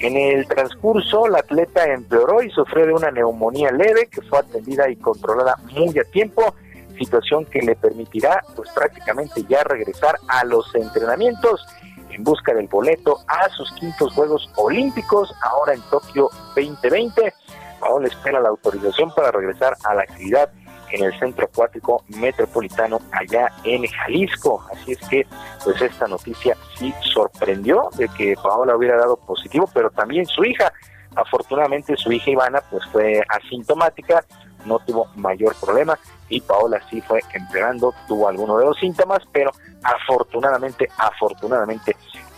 En 0.00 0.16
el 0.16 0.46
transcurso, 0.46 1.28
la 1.28 1.38
atleta 1.38 1.84
empeoró 1.84 2.42
y 2.42 2.50
sufrió 2.50 2.86
de 2.86 2.92
una 2.92 3.10
neumonía 3.10 3.70
leve 3.70 4.08
que 4.10 4.22
fue 4.22 4.38
atendida 4.38 4.88
y 4.88 4.96
controlada 4.96 5.56
muy 5.72 5.98
a 5.98 6.04
tiempo, 6.04 6.54
situación 6.98 7.44
que 7.46 7.60
le 7.60 7.74
permitirá 7.76 8.42
pues 8.54 8.70
prácticamente 8.70 9.44
ya 9.48 9.62
regresar 9.64 10.16
a 10.28 10.44
los 10.44 10.74
entrenamientos 10.74 11.64
en 12.10 12.22
busca 12.22 12.54
del 12.54 12.68
boleto 12.68 13.18
a 13.26 13.48
sus 13.50 13.72
quintos 13.72 14.12
Juegos 14.14 14.48
Olímpicos, 14.56 15.34
ahora 15.42 15.74
en 15.74 15.80
Tokio 15.90 16.30
2020. 16.54 17.32
Paola 17.80 18.06
espera 18.06 18.40
la 18.40 18.50
autorización 18.50 19.12
para 19.14 19.30
regresar 19.32 19.76
a 19.84 19.94
la 19.94 20.02
actividad 20.02 20.50
en 20.94 21.04
el 21.04 21.18
Centro 21.18 21.46
Acuático 21.46 22.04
Metropolitano 22.08 23.00
allá 23.12 23.50
en 23.64 23.86
Jalisco. 23.86 24.64
Así 24.72 24.92
es 24.92 25.08
que, 25.08 25.26
pues 25.64 25.80
esta 25.82 26.06
noticia 26.06 26.56
sí 26.78 26.94
sorprendió 27.12 27.90
de 27.96 28.08
que 28.16 28.34
Paola 28.40 28.76
hubiera 28.76 28.96
dado 28.96 29.16
positivo, 29.16 29.68
pero 29.74 29.90
también 29.90 30.24
su 30.26 30.44
hija. 30.44 30.72
Afortunadamente 31.16 31.96
su 31.96 32.12
hija 32.12 32.30
Ivana 32.30 32.60
pues 32.70 32.84
fue 32.92 33.22
asintomática, 33.28 34.24
no 34.64 34.78
tuvo 34.80 35.06
mayor 35.16 35.54
problema 35.60 35.98
y 36.28 36.40
Paola 36.40 36.80
sí 36.90 37.00
fue 37.02 37.20
empeorando, 37.32 37.94
tuvo 38.08 38.28
algunos 38.28 38.58
de 38.58 38.64
los 38.64 38.78
síntomas, 38.78 39.20
pero 39.32 39.52
afortunadamente, 39.82 40.88
afortunadamente 40.96 41.96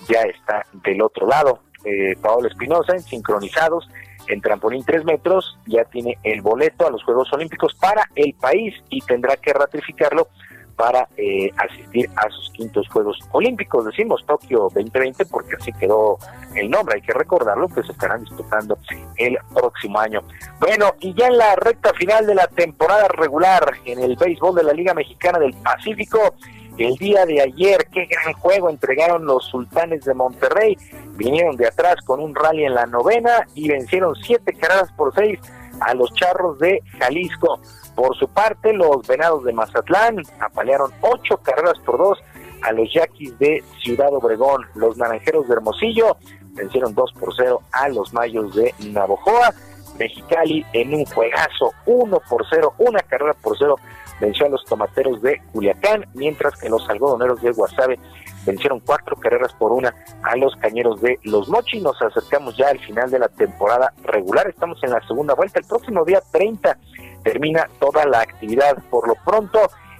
ya 0.08 0.22
está 0.22 0.66
del 0.72 1.02
otro 1.02 1.26
lado. 1.26 1.60
Eh, 1.84 2.16
Paola 2.20 2.48
Espinosa 2.48 2.92
en 2.94 3.00
sincronizados 3.00 3.88
en 4.28 4.40
trampolín 4.40 4.84
3 4.84 5.04
metros, 5.04 5.58
ya 5.66 5.84
tiene 5.84 6.18
el 6.22 6.42
boleto 6.42 6.86
a 6.86 6.90
los 6.90 7.02
Juegos 7.04 7.32
Olímpicos 7.32 7.74
para 7.74 8.08
el 8.14 8.34
país 8.34 8.74
y 8.90 9.00
tendrá 9.00 9.36
que 9.36 9.52
ratificarlo 9.52 10.28
para 10.76 11.08
eh, 11.16 11.50
asistir 11.56 12.08
a 12.16 12.28
sus 12.30 12.50
quintos 12.50 12.86
Juegos 12.88 13.18
Olímpicos. 13.32 13.86
Decimos 13.86 14.24
Tokio 14.26 14.68
2020 14.74 15.24
porque 15.26 15.56
así 15.56 15.72
quedó 15.72 16.18
el 16.54 16.70
nombre, 16.70 16.96
hay 16.96 17.02
que 17.02 17.14
recordarlo, 17.14 17.68
que 17.68 17.82
se 17.82 17.92
estarán 17.92 18.22
disputando 18.22 18.78
el 19.16 19.38
próximo 19.54 19.98
año. 19.98 20.22
Bueno, 20.60 20.94
y 21.00 21.14
ya 21.14 21.28
en 21.28 21.38
la 21.38 21.56
recta 21.56 21.92
final 21.94 22.26
de 22.26 22.34
la 22.34 22.46
temporada 22.46 23.08
regular 23.08 23.72
en 23.84 24.00
el 24.00 24.16
béisbol 24.16 24.54
de 24.54 24.64
la 24.64 24.72
Liga 24.72 24.94
Mexicana 24.94 25.38
del 25.38 25.54
Pacífico, 25.54 26.34
el 26.78 26.94
día 26.96 27.24
de 27.24 27.40
ayer, 27.40 27.88
qué 27.92 28.06
gran 28.06 28.34
juego 28.34 28.68
entregaron 28.68 29.24
los 29.24 29.44
sultanes 29.46 30.04
de 30.04 30.14
Monterrey. 30.14 30.76
Vinieron 31.16 31.56
de 31.56 31.66
atrás 31.66 31.96
con 32.04 32.20
un 32.20 32.34
rally 32.34 32.64
en 32.64 32.74
la 32.74 32.86
novena 32.86 33.46
y 33.54 33.68
vencieron 33.68 34.14
siete 34.16 34.52
carreras 34.52 34.92
por 34.92 35.14
seis 35.14 35.38
a 35.80 35.94
los 35.94 36.12
charros 36.14 36.58
de 36.58 36.82
Jalisco. 36.98 37.60
Por 37.94 38.16
su 38.16 38.28
parte, 38.28 38.72
los 38.72 39.06
venados 39.06 39.44
de 39.44 39.52
Mazatlán 39.52 40.16
apalearon 40.40 40.92
ocho 41.00 41.38
carreras 41.38 41.78
por 41.84 41.98
dos 41.98 42.18
a 42.62 42.72
los 42.72 42.92
yaquis 42.92 43.38
de 43.38 43.62
Ciudad 43.82 44.12
Obregón. 44.12 44.66
Los 44.74 44.96
naranjeros 44.98 45.48
de 45.48 45.55
Hermosillo 45.55 46.16
vencieron 46.52 46.94
dos 46.94 47.12
por 47.18 47.34
cero 47.36 47.62
a 47.72 47.88
los 47.88 48.12
mayos 48.12 48.55
de 48.55 48.74
Navojoa. 48.90 49.55
Mexicali 49.98 50.62
en 50.74 50.92
un 50.92 51.06
juegazo, 51.06 51.72
uno 51.86 52.20
por 52.28 52.44
cero, 52.50 52.74
una 52.76 53.00
carrera 53.00 53.32
por 53.32 53.56
cero 53.56 53.76
venció 54.20 54.46
a 54.46 54.50
los 54.50 54.64
tomateros 54.64 55.22
de 55.22 55.40
Culiacán, 55.52 56.06
mientras 56.14 56.56
que 56.58 56.68
los 56.68 56.88
algodoneros 56.88 57.40
de 57.42 57.52
Guasave 57.52 57.98
vencieron 58.46 58.80
cuatro 58.80 59.16
carreras 59.16 59.52
por 59.54 59.72
una 59.72 59.94
a 60.22 60.36
los 60.36 60.54
cañeros 60.56 61.00
de 61.00 61.18
Los 61.24 61.48
Mochis. 61.48 61.82
Nos 61.82 62.00
acercamos 62.00 62.56
ya 62.56 62.68
al 62.68 62.78
final 62.78 63.10
de 63.10 63.18
la 63.18 63.28
temporada 63.28 63.92
regular, 64.04 64.48
estamos 64.48 64.82
en 64.84 64.90
la 64.90 65.06
segunda 65.06 65.34
vuelta. 65.34 65.58
El 65.58 65.66
próximo 65.66 66.04
día 66.04 66.22
30 66.32 66.78
termina 67.24 67.68
toda 67.80 68.06
la 68.06 68.20
actividad. 68.20 68.78
Por 68.90 69.08
lo 69.08 69.16
pronto, 69.24 69.58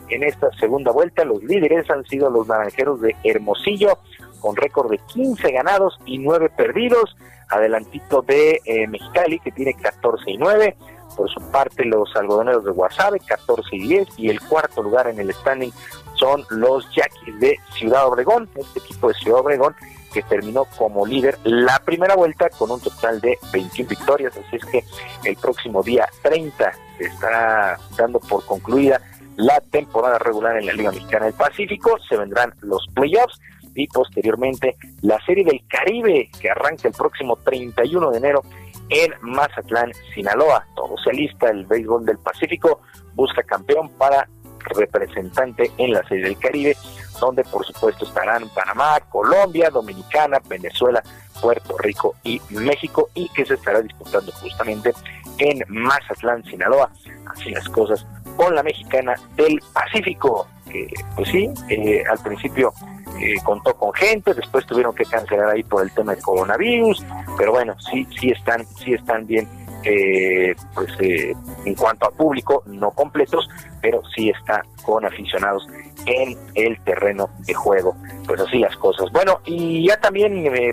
en 0.09 0.23
esta 0.23 0.51
segunda 0.59 0.93
vuelta, 0.93 1.25
los 1.25 1.43
líderes 1.43 1.91
han 1.91 2.05
sido 2.05 2.31
los 2.31 2.47
naranjeros 2.47 3.01
de 3.01 3.17
Hermosillo, 3.25 3.99
con 4.41 4.55
récord 4.55 4.91
de 4.91 4.99
15 4.99 5.51
ganados 5.51 5.99
y 6.07 6.19
9 6.19 6.51
perdidos. 6.57 7.17
Adelantito 7.49 8.23
de 8.23 8.61
eh, 8.65 8.87
Mexicali, 8.89 9.39
que 9.39 9.53
tiene 9.53 9.75
14 9.75 10.31
y 10.31 10.37
9. 10.37 10.77
Por 11.17 11.31
su 11.31 11.41
parte, 11.51 11.85
los 11.85 12.15
algodoneros 12.15 12.65
de 12.65 12.71
Guasave, 12.71 13.21
14 13.21 13.69
y 13.73 13.89
10. 13.89 14.09
Y 14.19 14.29
el 14.29 14.41
cuarto 14.41 14.83
lugar 14.83 15.09
en 15.09 15.19
el 15.19 15.33
standing 15.33 15.73
son 16.15 16.45
los 16.51 16.87
Yaquis 16.95 17.41
de 17.41 17.59
Ciudad 17.73 18.07
Obregón. 18.07 18.49
Este 18.55 18.81
equipo 18.81 19.09
de 19.09 19.15
Ciudad 19.15 19.41
Obregón 19.41 19.75
que 20.13 20.23
terminó 20.23 20.65
como 20.79 21.05
líder 21.05 21.39
la 21.45 21.79
primera 21.81 22.15
vuelta 22.15 22.49
con 22.49 22.71
un 22.71 22.81
total 22.81 23.21
de 23.21 23.39
21 23.53 23.89
victorias. 23.89 24.35
Así 24.37 24.57
es 24.57 24.65
que 24.65 24.85
el 25.25 25.37
próximo 25.37 25.83
día 25.83 26.09
30 26.23 26.73
se 26.97 27.05
estará 27.05 27.79
dando 27.97 28.19
por 28.21 28.45
concluida 28.47 29.01
la 29.37 29.61
temporada 29.61 30.19
regular 30.19 30.57
en 30.57 30.67
la 30.67 30.73
Liga 30.73 30.91
Mexicana 30.91 31.27
del 31.27 31.35
Pacífico. 31.35 31.99
Se 32.09 32.17
vendrán 32.17 32.55
los 32.63 32.87
playoffs 32.95 33.39
y 33.75 33.87
posteriormente 33.89 34.77
la 35.03 35.21
Serie 35.27 35.45
del 35.45 35.63
Caribe 35.69 36.31
que 36.41 36.51
arranca 36.51 36.89
el 36.89 36.95
próximo 36.95 37.37
31 37.37 38.11
de 38.11 38.17
enero 38.17 38.43
en 38.91 39.13
Mazatlán, 39.21 39.93
Sinaloa. 40.15 40.67
Todo 40.75 40.97
se 40.99 41.11
alista, 41.11 41.49
el 41.51 41.67
béisbol 41.67 42.05
del 42.05 42.19
Pacífico 42.19 42.81
busca 43.15 43.43
campeón 43.43 43.89
para 43.99 44.29
representante 44.75 45.71
en 45.79 45.93
la 45.93 46.03
Serie 46.09 46.25
del 46.25 46.39
Caribe, 46.39 46.77
donde 47.21 47.45
por 47.45 47.65
supuesto 47.65 48.05
estarán 48.05 48.49
Panamá, 48.51 48.99
Colombia, 49.11 49.71
Dominicana, 49.71 50.39
Venezuela, 50.49 51.03
Puerto 51.41 51.77
Rico 51.79 52.15
y 52.25 52.41
México 52.51 53.09
y 53.15 53.29
que 53.31 53.45
se 53.45 53.55
estará 53.55 53.81
disputando 53.81 54.33
justamente 54.33 54.93
en 55.39 55.63
Mazatlán, 55.69 56.45
Sinaloa. 56.45 56.91
Así 57.27 57.51
las 57.51 57.69
cosas 57.69 58.07
con 58.37 58.55
la 58.55 58.63
mexicana 58.63 59.15
del 59.37 59.61
Pacífico, 59.73 60.47
que 60.71 60.89
pues 61.15 61.29
sí, 61.31 61.49
eh, 61.69 62.03
al 62.11 62.19
principio 62.19 62.73
eh, 63.21 63.35
contó 63.45 63.75
con 63.75 63.93
gente, 63.93 64.35
después 64.35 64.67
tuvieron 64.67 64.95
que 64.95 65.05
cancelar 65.05 65.51
ahí 65.51 65.63
por 65.63 65.83
el 65.83 65.91
tema 65.93 66.15
del 66.15 66.23
coronavirus, 66.23 67.05
pero 67.37 67.53
bueno, 67.53 67.75
sí, 67.81 68.07
sí 68.19 68.31
están, 68.31 68.67
sí 68.67 68.95
están 68.95 69.27
bien, 69.27 69.49
eh, 69.85 70.55
pues 70.75 70.89
eh, 71.01 71.35
en 71.65 71.75
cuanto 71.75 72.07
a 72.07 72.11
público, 72.11 72.63
no 72.67 72.91
completos, 72.91 73.49
pero 73.81 74.03
sí 74.15 74.31
está 74.31 74.63
con 74.85 75.05
aficionados 75.05 75.67
en 76.07 76.37
el 76.55 76.79
terreno 76.85 77.31
de 77.47 77.55
juego. 77.55 77.97
Pues 78.27 78.41
así 78.41 78.59
las 78.59 78.77
cosas. 78.77 79.11
Bueno, 79.13 79.41
y 79.45 79.87
ya 79.87 80.01
también 80.01 80.47
eh, 80.47 80.73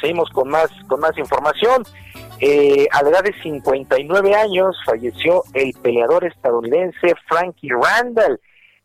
seguimos 0.00 0.28
con 0.30 0.48
más, 0.48 0.68
con 0.88 1.00
más 1.00 1.16
información. 1.16 1.84
Eh, 2.40 2.88
a 2.90 3.02
la 3.02 3.10
edad 3.10 3.22
de 3.22 3.34
59 3.40 4.34
años 4.34 4.76
falleció 4.84 5.44
el 5.54 5.72
peleador 5.80 6.24
estadounidense 6.24 7.14
Frankie 7.28 7.68
Randall, 7.68 8.40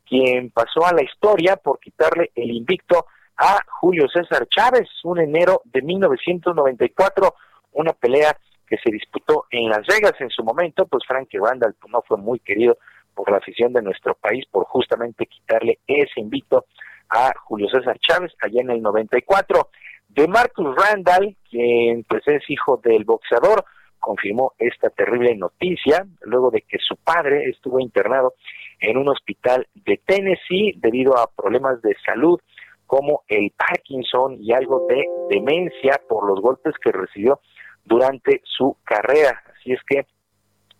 quien 0.07 0.51
pasó 0.51 0.85
a 0.85 0.93
la 0.93 1.03
historia 1.03 1.57
por 1.57 1.79
quitarle 1.79 2.31
el 2.35 2.51
invicto 2.51 3.05
a 3.37 3.59
Julio 3.79 4.07
César 4.09 4.47
Chávez, 4.47 4.87
un 5.03 5.19
enero 5.19 5.61
de 5.65 5.81
1994, 5.81 7.35
una 7.73 7.93
pelea 7.93 8.35
que 8.67 8.77
se 8.77 8.91
disputó 8.91 9.45
en 9.51 9.69
Las 9.69 9.85
Vegas 9.87 10.13
en 10.19 10.29
su 10.29 10.43
momento, 10.43 10.85
pues 10.87 11.03
Frankie 11.07 11.37
Randall 11.37 11.75
no 11.89 12.01
fue 12.01 12.17
muy 12.17 12.39
querido 12.39 12.77
por 13.13 13.31
la 13.31 13.37
afición 13.37 13.73
de 13.73 13.81
nuestro 13.81 14.15
país 14.15 14.45
por 14.51 14.65
justamente 14.65 15.25
quitarle 15.25 15.79
ese 15.87 16.19
invicto 16.19 16.65
a 17.09 17.33
Julio 17.45 17.67
César 17.69 17.97
Chávez 17.99 18.33
allá 18.41 18.61
en 18.61 18.71
el 18.71 18.81
94. 18.81 19.69
De 20.09 20.27
Marcus 20.27 20.75
Randall, 20.75 21.35
quien 21.49 22.03
pues 22.03 22.23
es 22.27 22.43
hijo 22.49 22.79
del 22.83 23.05
boxeador, 23.05 23.65
confirmó 23.99 24.53
esta 24.57 24.89
terrible 24.89 25.35
noticia 25.35 26.05
luego 26.21 26.51
de 26.51 26.61
que 26.61 26.77
su 26.79 26.95
padre 26.97 27.49
estuvo 27.49 27.79
internado 27.79 28.33
en 28.79 28.97
un 28.97 29.09
hospital 29.09 29.67
de 29.73 29.99
Tennessee 30.05 30.73
debido 30.77 31.17
a 31.17 31.29
problemas 31.35 31.81
de 31.81 31.95
salud 32.05 32.39
como 32.85 33.23
el 33.27 33.51
Parkinson 33.51 34.37
y 34.41 34.53
algo 34.53 34.87
de 34.87 35.05
demencia 35.29 36.01
por 36.07 36.27
los 36.27 36.39
golpes 36.39 36.73
que 36.81 36.91
recibió 36.91 37.41
durante 37.83 38.41
su 38.43 38.77
carrera. 38.83 39.43
Así 39.53 39.73
es 39.73 39.79
que 39.87 40.05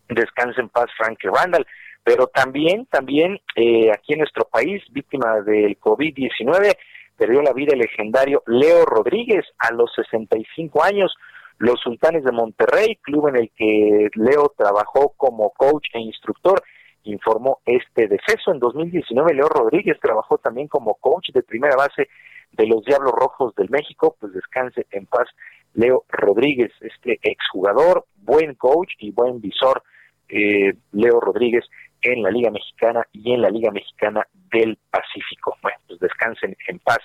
descanse 0.09 0.61
en 0.61 0.69
paz 0.69 0.88
Frankie 0.98 1.27
Randall. 1.27 1.67
Pero 2.03 2.27
también, 2.27 2.85
también 2.85 3.42
eh, 3.56 3.92
aquí 3.92 4.14
en 4.14 4.19
nuestro 4.19 4.45
país, 4.45 4.82
víctima 4.92 5.42
del 5.42 5.77
COVID-19, 5.77 6.77
perdió 7.17 7.42
la 7.42 7.51
vida 7.51 7.74
el 7.74 7.80
legendario 7.80 8.43
Leo 8.45 8.85
Rodríguez 8.85 9.45
a 9.59 9.74
los 9.74 9.92
65 9.93 10.84
años. 10.84 11.14
Los 11.58 11.82
Sultanes 11.82 12.24
de 12.24 12.32
Monterrey, 12.32 12.98
club 13.01 13.27
en 13.27 13.38
el 13.38 13.51
que 13.58 14.09
Leo 14.14 14.53
trabajó 14.56 15.14
como 15.17 15.50
coach 15.50 15.88
e 15.93 16.00
instructor, 16.00 16.64
informó 17.08 17.60
este 17.66 18.08
deceso. 18.08 18.52
En 18.52 18.60
2019, 18.60 19.34
Leo 19.34 19.48
Rodríguez 19.48 19.98
trabajó 20.02 20.38
también 20.38 20.68
como 20.68 20.95
coach 20.95 21.30
de 21.34 21.44
primera 21.44 21.76
base 21.76 22.10
de 22.52 22.68
los 22.68 22.84
Diablos 22.84 23.14
Rojos 23.14 23.56
del 23.56 23.69
México. 23.69 24.16
Pues 24.19 24.34
descanse 24.34 24.86
en 24.92 25.06
paz 25.06 25.27
Leo 25.74 26.03
Rodríguez, 26.10 26.72
este 26.82 27.19
exjugador, 27.22 28.06
buen 28.18 28.56
coach 28.56 28.92
y 29.00 29.11
buen 29.11 29.40
visor, 29.42 29.84
eh, 30.30 30.74
Leo 30.92 31.19
Rodríguez 31.19 31.66
en 32.02 32.24
la 32.24 32.32
Liga 32.32 32.52
Mexicana 32.52 33.06
y 33.11 33.34
en 33.34 33.42
la 33.42 33.50
Liga 33.50 33.72
Mexicana 33.72 34.27
del 34.52 34.77
Pacífico. 34.90 35.56
Bueno, 35.61 35.77
pues 35.88 36.00
descansen 36.00 36.56
en 36.68 36.80
paz. 36.80 37.00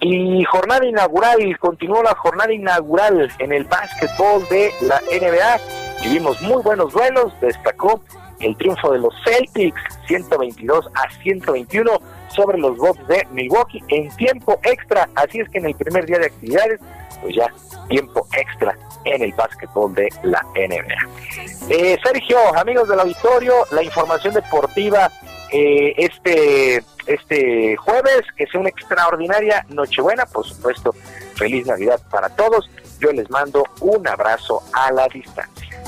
Y 0.00 0.42
jornada 0.44 0.84
inaugural, 0.84 1.58
continuó 1.58 2.02
la 2.02 2.14
jornada 2.16 2.52
inaugural 2.52 3.30
en 3.38 3.52
el 3.52 3.64
básquetbol 3.64 4.42
de 4.50 4.70
la 4.82 5.00
NBA. 5.00 6.02
Tuvimos 6.02 6.42
muy 6.42 6.60
buenos 6.62 6.92
duelos, 6.92 7.32
destacó 7.40 8.02
el 8.42 8.56
triunfo 8.56 8.92
de 8.92 8.98
los 8.98 9.14
Celtics 9.24 9.80
122 10.06 10.90
a 10.94 11.10
121 11.22 11.90
sobre 12.28 12.58
los 12.58 12.76
Bucks 12.76 13.06
de 13.08 13.26
Milwaukee 13.30 13.82
en 13.88 14.08
tiempo 14.16 14.58
extra. 14.64 15.08
Así 15.14 15.40
es 15.40 15.48
que 15.50 15.58
en 15.58 15.66
el 15.66 15.74
primer 15.74 16.06
día 16.06 16.18
de 16.18 16.26
actividades, 16.26 16.80
pues 17.20 17.36
ya 17.36 17.52
tiempo 17.88 18.26
extra 18.36 18.76
en 19.04 19.22
el 19.22 19.32
básquetbol 19.32 19.94
de 19.94 20.08
la 20.22 20.42
NBA. 20.54 21.70
Eh, 21.70 21.98
Sergio, 22.02 22.38
amigos 22.56 22.88
del 22.88 23.00
auditorio, 23.00 23.54
la 23.70 23.82
información 23.82 24.34
deportiva 24.34 25.10
eh, 25.52 25.94
este, 25.98 26.82
este 27.06 27.76
jueves, 27.76 28.22
que 28.36 28.46
sea 28.46 28.58
una 28.58 28.70
extraordinaria 28.70 29.66
Nochebuena, 29.68 30.24
por 30.24 30.46
supuesto, 30.46 30.94
feliz 31.34 31.66
Navidad 31.66 32.00
para 32.10 32.30
todos. 32.30 32.70
Yo 33.00 33.12
les 33.12 33.28
mando 33.30 33.64
un 33.80 34.06
abrazo 34.08 34.62
a 34.72 34.90
la 34.92 35.08
distancia. 35.08 35.81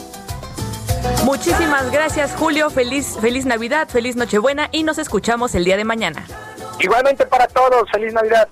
Muchísimas 1.25 1.91
gracias, 1.91 2.33
Julio. 2.37 2.71
Feliz, 2.71 3.17
feliz 3.21 3.45
Navidad, 3.45 3.89
feliz 3.89 4.17
Nochebuena 4.17 4.69
y 4.73 4.83
nos 4.83 4.99
escuchamos 4.99 5.55
el 5.55 5.65
día 5.65 5.77
de 5.77 5.85
mañana. 5.85 6.27
Igualmente 6.81 7.27
para 7.27 7.47
todos, 7.47 7.91
feliz 7.91 8.13
Navidad. 8.13 8.49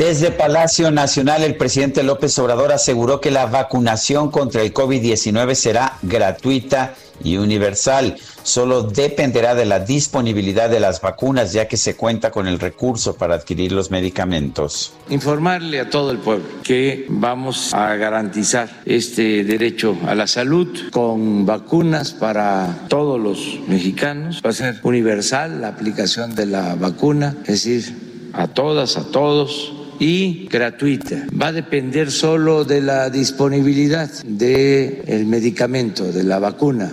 Desde 0.00 0.30
Palacio 0.30 0.90
Nacional, 0.90 1.42
el 1.42 1.56
presidente 1.56 2.02
López 2.02 2.38
Obrador 2.38 2.72
aseguró 2.72 3.20
que 3.20 3.30
la 3.30 3.44
vacunación 3.44 4.30
contra 4.30 4.62
el 4.62 4.72
COVID-19 4.72 5.54
será 5.54 5.98
gratuita 6.00 6.94
y 7.22 7.36
universal. 7.36 8.16
Solo 8.42 8.82
dependerá 8.82 9.54
de 9.54 9.66
la 9.66 9.80
disponibilidad 9.80 10.70
de 10.70 10.80
las 10.80 11.00
vacunas, 11.00 11.52
ya 11.52 11.68
que 11.68 11.76
se 11.76 11.96
cuenta 11.96 12.30
con 12.30 12.46
el 12.46 12.58
recurso 12.58 13.16
para 13.16 13.34
adquirir 13.34 13.72
los 13.72 13.90
medicamentos. 13.90 14.92
Informarle 15.08 15.80
a 15.80 15.90
todo 15.90 16.10
el 16.10 16.18
pueblo 16.18 16.44
que 16.62 17.06
vamos 17.08 17.74
a 17.74 17.94
garantizar 17.96 18.82
este 18.86 19.44
derecho 19.44 19.96
a 20.06 20.14
la 20.14 20.26
salud 20.26 20.90
con 20.90 21.46
vacunas 21.46 22.12
para 22.12 22.86
todos 22.88 23.20
los 23.20 23.60
mexicanos. 23.68 24.40
Va 24.44 24.50
a 24.50 24.54
ser 24.54 24.80
universal 24.82 25.60
la 25.60 25.68
aplicación 25.68 26.34
de 26.34 26.46
la 26.46 26.74
vacuna, 26.74 27.36
es 27.42 27.64
decir, 27.64 28.30
a 28.32 28.48
todas, 28.48 28.96
a 28.96 29.04
todos 29.10 29.79
y 30.00 30.48
gratuita. 30.48 31.26
Va 31.40 31.48
a 31.48 31.52
depender 31.52 32.10
solo 32.10 32.64
de 32.64 32.80
la 32.80 33.10
disponibilidad 33.10 34.10
del 34.24 35.26
medicamento, 35.26 36.10
de 36.10 36.24
la 36.24 36.40
vacuna. 36.40 36.92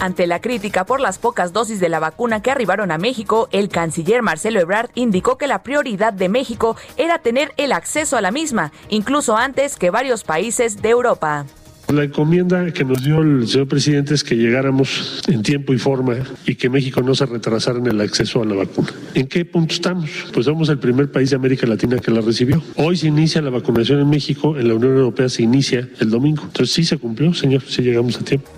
Ante 0.00 0.26
la 0.26 0.40
crítica 0.40 0.84
por 0.84 1.00
las 1.00 1.18
pocas 1.18 1.52
dosis 1.52 1.80
de 1.80 1.88
la 1.88 1.98
vacuna 1.98 2.42
que 2.42 2.50
arribaron 2.50 2.90
a 2.90 2.98
México, 2.98 3.48
el 3.52 3.68
canciller 3.68 4.22
Marcelo 4.22 4.60
Ebrard 4.60 4.90
indicó 4.94 5.38
que 5.38 5.46
la 5.46 5.62
prioridad 5.62 6.12
de 6.12 6.28
México 6.28 6.76
era 6.96 7.20
tener 7.20 7.52
el 7.56 7.72
acceso 7.72 8.16
a 8.16 8.20
la 8.20 8.30
misma, 8.30 8.72
incluso 8.88 9.36
antes 9.36 9.76
que 9.76 9.90
varios 9.90 10.24
países 10.24 10.82
de 10.82 10.90
Europa. 10.90 11.46
La 11.92 12.04
encomienda 12.04 12.72
que 12.72 12.84
nos 12.84 13.04
dio 13.04 13.20
el 13.20 13.46
señor 13.46 13.68
presidente 13.68 14.14
es 14.14 14.24
que 14.24 14.36
llegáramos 14.36 15.22
en 15.28 15.42
tiempo 15.42 15.74
y 15.74 15.78
forma 15.78 16.16
y 16.46 16.54
que 16.54 16.70
México 16.70 17.02
no 17.02 17.14
se 17.14 17.26
retrasara 17.26 17.78
en 17.78 17.86
el 17.86 18.00
acceso 18.00 18.42
a 18.42 18.46
la 18.46 18.54
vacuna. 18.54 18.88
¿En 19.14 19.26
qué 19.26 19.44
punto 19.44 19.74
estamos? 19.74 20.10
Pues 20.32 20.46
somos 20.46 20.68
el 20.70 20.78
primer 20.78 21.12
país 21.12 21.30
de 21.30 21.36
América 21.36 21.66
Latina 21.66 21.98
que 21.98 22.10
la 22.10 22.22
recibió. 22.22 22.62
Hoy 22.76 22.96
se 22.96 23.08
inicia 23.08 23.42
la 23.42 23.50
vacunación 23.50 24.00
en 24.00 24.08
México, 24.08 24.58
en 24.58 24.68
la 24.68 24.74
Unión 24.74 24.96
Europea 24.96 25.28
se 25.28 25.42
inicia 25.42 25.88
el 26.00 26.10
domingo. 26.10 26.42
Entonces 26.44 26.74
sí 26.74 26.84
se 26.84 26.96
cumplió, 26.96 27.34
señor, 27.34 27.62
sí 27.68 27.82
llegamos 27.82 28.16
a 28.16 28.24
tiempo. 28.24 28.50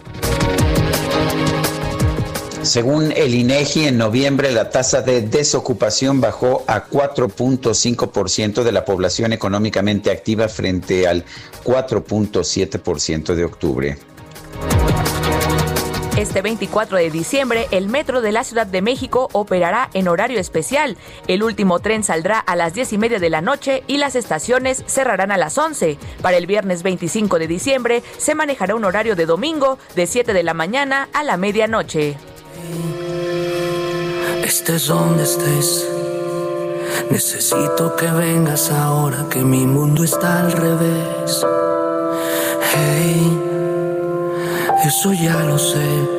Según 2.67 3.13
el 3.13 3.33
INEGI, 3.33 3.87
en 3.87 3.97
noviembre 3.97 4.51
la 4.51 4.71
tasa 4.71 5.01
de 5.01 5.23
desocupación 5.23 6.21
bajó 6.21 6.65
a 6.67 6.89
4.5% 6.89 8.65
de 8.65 8.73
la 8.73 8.85
población 8.85 9.33
económicamente 9.33 10.11
activa 10.11 10.49
frente 10.49 11.07
al 11.07 11.25
4.7% 11.63 13.35
de 13.35 13.45
octubre. 13.45 13.99
Este 16.17 16.43
24 16.43 16.97
de 16.99 17.11
diciembre, 17.11 17.69
el 17.71 17.89
metro 17.89 18.21
de 18.21 18.33
la 18.33 18.43
Ciudad 18.43 18.67
de 18.67 18.83
México 18.83 19.29
operará 19.33 19.89
en 19.95 20.09
horario 20.09 20.41
especial. 20.41 20.97
El 21.29 21.45
último 21.45 21.79
tren 21.79 22.03
saldrá 22.03 22.41
a 22.41 22.57
las 22.57 22.75
10 22.75 22.95
y 22.95 22.99
media 22.99 23.21
de 23.21 23.31
la 23.31 23.43
noche 23.43 23.85
y 23.87 23.99
las 23.99 24.17
estaciones 24.17 24.83
cerrarán 24.87 25.31
a 25.31 25.37
las 25.37 25.57
11. 25.57 25.99
Para 26.21 26.37
el 26.37 26.47
viernes 26.47 26.83
25 26.83 27.39
de 27.39 27.47
diciembre, 27.47 28.03
se 28.19 28.35
manejará 28.35 28.75
un 28.75 28.85
horario 28.85 29.15
de 29.15 29.27
domingo 29.27 29.79
de 29.95 30.09
7 30.09 30.33
de 30.33 30.43
la 30.43 30.55
mañana 30.55 31.09
a 31.13 31.23
la 31.23 31.37
medianoche. 31.37 32.17
Estés 34.45 34.87
donde 34.87 35.23
estés. 35.25 35.87
Necesito 37.11 37.97
que 37.97 38.07
vengas 38.07 38.71
ahora 38.71 39.27
que 39.31 39.41
mi 39.41 39.67
mundo 39.67 40.05
está 40.05 40.41
al 40.41 40.53
revés. 40.53 41.45
Hey, 42.75 43.41
eso 44.85 45.13
ya 45.13 45.43
lo 45.45 45.59
sé. 45.59 46.16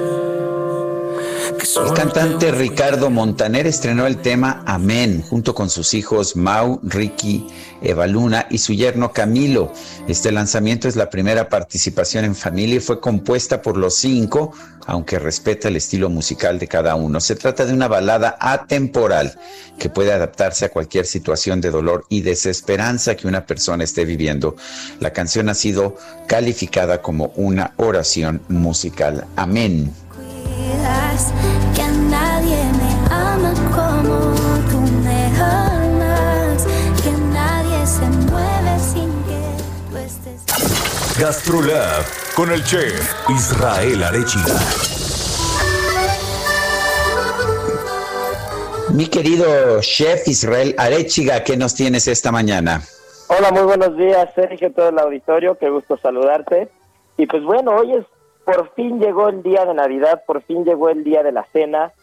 El 1.75 1.93
cantante 1.93 2.51
Ricardo 2.51 3.09
Montaner 3.09 3.67
estrenó 3.67 4.07
el 4.07 4.17
tema 4.17 4.63
Amén 4.65 5.21
junto 5.27 5.53
con 5.53 5.69
sus 5.69 5.93
hijos 5.93 6.35
Mau, 6.35 6.79
Ricky, 6.81 7.47
Eva 7.81 8.07
Luna 8.07 8.47
y 8.49 8.59
su 8.59 8.73
yerno 8.73 9.11
Camilo. 9.11 9.73
Este 10.07 10.31
lanzamiento 10.31 10.87
es 10.87 10.95
la 10.95 11.09
primera 11.09 11.49
participación 11.49 12.23
en 12.23 12.35
familia 12.35 12.77
y 12.77 12.79
fue 12.79 13.01
compuesta 13.01 13.61
por 13.61 13.75
los 13.75 13.95
cinco, 13.95 14.53
aunque 14.85 15.19
respeta 15.19 15.67
el 15.67 15.75
estilo 15.75 16.09
musical 16.09 16.57
de 16.57 16.67
cada 16.67 16.95
uno. 16.95 17.19
Se 17.19 17.35
trata 17.35 17.65
de 17.65 17.73
una 17.73 17.89
balada 17.89 18.37
atemporal 18.39 19.37
que 19.77 19.89
puede 19.89 20.13
adaptarse 20.13 20.65
a 20.65 20.69
cualquier 20.69 21.05
situación 21.05 21.59
de 21.59 21.71
dolor 21.71 22.05
y 22.07 22.21
desesperanza 22.21 23.15
que 23.15 23.27
una 23.27 23.45
persona 23.45 23.83
esté 23.83 24.05
viviendo. 24.05 24.55
La 24.99 25.11
canción 25.11 25.49
ha 25.49 25.53
sido 25.53 25.97
calificada 26.27 27.01
como 27.01 27.33
una 27.35 27.73
oración 27.77 28.41
musical. 28.47 29.25
Amén. 29.35 29.93
GastroLab 41.19 42.05
con 42.35 42.51
el 42.51 42.63
chef 42.63 42.93
Israel 43.29 44.03
Arechiga. 44.03 44.53
Mi 48.93 49.07
querido 49.07 49.81
chef 49.81 50.27
Israel 50.27 50.75
Arechiga, 50.77 51.43
¿qué 51.43 51.57
nos 51.57 51.73
tienes 51.73 52.07
esta 52.07 52.31
mañana? 52.31 52.81
Hola, 53.29 53.51
muy 53.51 53.63
buenos 53.63 53.97
días, 53.97 54.29
Sergio, 54.35 54.71
todo 54.71 54.89
el 54.89 54.99
auditorio, 54.99 55.57
qué 55.57 55.71
gusto 55.71 55.97
saludarte. 55.97 56.69
Y 57.17 57.25
pues 57.25 57.43
bueno, 57.43 57.71
hoy 57.71 57.95
es, 57.95 58.05
por 58.45 58.71
fin 58.75 58.99
llegó 58.99 59.29
el 59.29 59.41
día 59.41 59.65
de 59.65 59.73
Navidad, 59.73 60.21
por 60.27 60.43
fin 60.43 60.65
llegó 60.65 60.89
el 60.89 61.03
día 61.03 61.23
de 61.23 61.31
la 61.31 61.47
cena. 61.51 61.93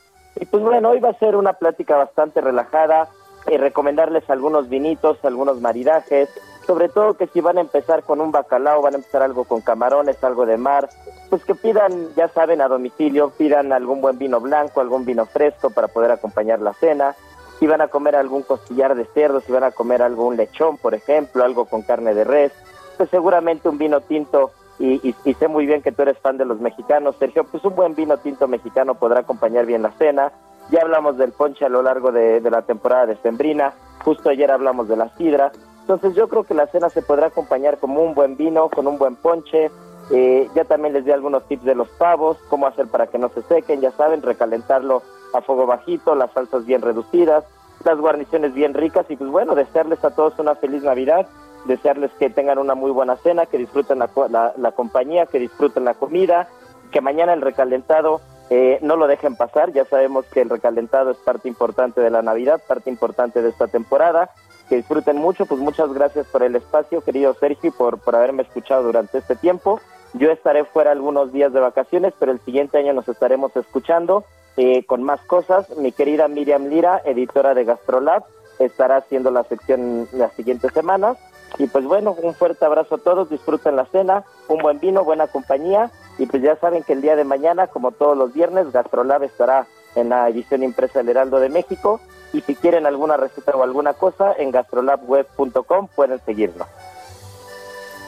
Y 0.40 0.44
pues 0.46 0.60
bueno, 0.60 0.90
hoy 0.90 0.98
va 0.98 1.10
a 1.10 1.18
ser 1.20 1.36
una 1.36 1.52
plática 1.52 1.96
bastante 1.96 2.40
relajada, 2.40 3.08
eh, 3.46 3.58
recomendarles 3.58 4.28
algunos 4.28 4.68
vinitos, 4.68 5.18
algunos 5.22 5.60
maridajes, 5.60 6.28
sobre 6.66 6.88
todo 6.88 7.14
que 7.14 7.26
si 7.28 7.40
van 7.40 7.58
a 7.58 7.60
empezar 7.62 8.02
con 8.02 8.20
un 8.20 8.32
bacalao, 8.32 8.82
van 8.82 8.94
a 8.94 8.96
empezar 8.98 9.22
algo 9.22 9.44
con 9.44 9.60
camarones, 9.60 10.22
algo 10.24 10.46
de 10.46 10.56
mar, 10.56 10.88
pues 11.30 11.44
que 11.44 11.54
pidan, 11.54 12.08
ya 12.16 12.28
saben, 12.28 12.60
a 12.60 12.68
domicilio, 12.68 13.30
pidan 13.30 13.72
algún 13.72 14.00
buen 14.00 14.18
vino 14.18 14.40
blanco, 14.40 14.80
algún 14.80 15.04
vino 15.04 15.26
fresco 15.26 15.70
para 15.70 15.88
poder 15.88 16.10
acompañar 16.10 16.60
la 16.60 16.72
cena. 16.74 17.14
Si 17.58 17.66
van 17.66 17.80
a 17.80 17.88
comer 17.88 18.16
algún 18.16 18.42
costillar 18.42 18.94
de 18.94 19.04
cerdo, 19.06 19.40
si 19.40 19.52
van 19.52 19.64
a 19.64 19.70
comer 19.70 20.02
algún 20.02 20.36
lechón, 20.36 20.76
por 20.78 20.94
ejemplo, 20.94 21.44
algo 21.44 21.66
con 21.66 21.82
carne 21.82 22.14
de 22.14 22.24
res, 22.24 22.52
pues 22.96 23.08
seguramente 23.10 23.68
un 23.68 23.78
vino 23.78 24.00
tinto, 24.00 24.50
y, 24.78 24.94
y- 25.08 25.14
y 25.24 25.34
sé 25.34 25.46
muy 25.48 25.66
bien 25.66 25.82
que 25.82 25.92
tú 25.92 26.02
eres 26.02 26.18
fan 26.18 26.36
de 26.36 26.44
los 26.44 26.60
mexicanos, 26.60 27.14
Sergio, 27.18 27.44
pues 27.44 27.64
un 27.64 27.74
buen 27.76 27.94
vino 27.94 28.16
tinto 28.18 28.48
mexicano 28.48 28.96
podrá 28.96 29.20
acompañar 29.20 29.66
bien 29.66 29.82
la 29.82 29.92
cena. 29.92 30.32
Ya 30.70 30.80
hablamos 30.82 31.16
del 31.16 31.30
ponche 31.32 31.64
a 31.64 31.68
lo 31.68 31.82
largo 31.82 32.10
de, 32.10 32.40
de 32.40 32.50
la 32.50 32.62
temporada 32.62 33.06
de 33.06 33.16
Sembrina, 33.16 33.72
justo 34.04 34.30
ayer 34.30 34.50
hablamos 34.50 34.88
de 34.88 34.96
la 34.96 35.10
sidra. 35.16 35.52
Entonces 35.84 36.14
yo 36.14 36.28
creo 36.28 36.44
que 36.44 36.54
la 36.54 36.66
cena 36.68 36.88
se 36.88 37.02
podrá 37.02 37.26
acompañar 37.26 37.76
como 37.76 38.00
un 38.02 38.14
buen 38.14 38.38
vino, 38.38 38.70
con 38.70 38.86
un 38.86 38.96
buen 38.96 39.16
ponche. 39.16 39.70
Eh, 40.10 40.48
ya 40.54 40.64
también 40.64 40.94
les 40.94 41.04
di 41.04 41.12
algunos 41.12 41.44
tips 41.46 41.64
de 41.64 41.74
los 41.74 41.88
pavos, 41.90 42.38
cómo 42.48 42.66
hacer 42.66 42.86
para 42.86 43.06
que 43.06 43.18
no 43.18 43.28
se 43.28 43.42
sequen, 43.42 43.82
ya 43.82 43.90
saben, 43.92 44.22
recalentarlo 44.22 45.02
a 45.34 45.42
fuego 45.42 45.66
bajito, 45.66 46.14
las 46.14 46.30
salsas 46.32 46.64
bien 46.64 46.80
reducidas, 46.80 47.44
las 47.84 47.98
guarniciones 47.98 48.54
bien 48.54 48.72
ricas 48.72 49.04
y 49.10 49.16
pues 49.16 49.30
bueno, 49.30 49.54
desearles 49.54 50.02
a 50.04 50.14
todos 50.14 50.38
una 50.38 50.54
feliz 50.54 50.82
Navidad, 50.82 51.26
desearles 51.66 52.10
que 52.18 52.30
tengan 52.30 52.58
una 52.58 52.74
muy 52.74 52.90
buena 52.90 53.16
cena, 53.16 53.44
que 53.46 53.58
disfruten 53.58 53.98
la, 53.98 54.08
la- 54.30 54.54
la 54.56 54.72
compañía, 54.72 55.26
que 55.26 55.38
disfruten 55.38 55.84
la 55.84 55.94
comida, 55.94 56.48
que 56.92 57.00
mañana 57.02 57.32
el 57.34 57.40
recalentado 57.42 58.20
eh, 58.50 58.78
no 58.82 58.96
lo 58.96 59.06
dejen 59.06 59.36
pasar, 59.36 59.72
ya 59.72 59.84
sabemos 59.86 60.26
que 60.26 60.42
el 60.42 60.50
recalentado 60.50 61.10
es 61.10 61.16
parte 61.18 61.48
importante 61.48 62.00
de 62.02 62.10
la 62.10 62.20
Navidad, 62.22 62.60
parte 62.68 62.90
importante 62.90 63.40
de 63.42 63.48
esta 63.48 63.68
temporada, 63.68 64.30
que 64.68 64.76
disfruten 64.76 65.16
mucho, 65.16 65.46
pues 65.46 65.60
muchas 65.60 65.92
gracias 65.92 66.26
por 66.26 66.42
el 66.42 66.56
espacio, 66.56 67.02
querido 67.02 67.34
Sergio, 67.34 67.70
y 67.70 67.72
por, 67.72 67.98
por 67.98 68.16
haberme 68.16 68.42
escuchado 68.42 68.82
durante 68.82 69.18
este 69.18 69.36
tiempo. 69.36 69.80
Yo 70.14 70.30
estaré 70.30 70.64
fuera 70.64 70.92
algunos 70.92 71.32
días 71.32 71.52
de 71.52 71.60
vacaciones, 71.60 72.14
pero 72.18 72.32
el 72.32 72.40
siguiente 72.40 72.78
año 72.78 72.92
nos 72.92 73.08
estaremos 73.08 73.56
escuchando 73.56 74.24
eh, 74.56 74.84
con 74.84 75.02
más 75.02 75.20
cosas. 75.22 75.68
Mi 75.76 75.90
querida 75.90 76.28
Miriam 76.28 76.66
Lira, 76.66 77.02
editora 77.04 77.54
de 77.54 77.64
Gastrolab, 77.64 78.22
estará 78.60 78.98
haciendo 78.98 79.32
la 79.32 79.42
sección 79.44 80.08
las 80.12 80.32
siguientes 80.34 80.72
semanas. 80.72 81.18
Y 81.58 81.66
pues 81.66 81.84
bueno, 81.84 82.16
un 82.22 82.34
fuerte 82.34 82.64
abrazo 82.64 82.96
a 82.96 82.98
todos, 82.98 83.30
disfruten 83.30 83.76
la 83.76 83.86
cena, 83.86 84.24
un 84.48 84.58
buen 84.58 84.78
vino, 84.78 85.04
buena 85.04 85.26
compañía. 85.26 85.90
Y 86.18 86.26
pues 86.26 86.42
ya 86.42 86.56
saben 86.56 86.84
que 86.84 86.92
el 86.92 87.02
día 87.02 87.16
de 87.16 87.24
mañana, 87.24 87.66
como 87.66 87.90
todos 87.90 88.16
los 88.16 88.32
viernes, 88.32 88.72
Gastrolab 88.72 89.24
estará 89.24 89.66
en 89.96 90.08
la 90.08 90.28
edición 90.28 90.62
impresa 90.62 91.00
del 91.00 91.08
Heraldo 91.08 91.40
de 91.40 91.48
México. 91.48 92.00
Y 92.34 92.40
si 92.40 92.56
quieren 92.56 92.84
alguna 92.84 93.16
receta 93.16 93.52
o 93.52 93.62
alguna 93.62 93.94
cosa, 93.94 94.34
en 94.36 94.50
gastrolabweb.com 94.50 95.88
pueden 95.94 96.20
seguirnos. 96.26 96.66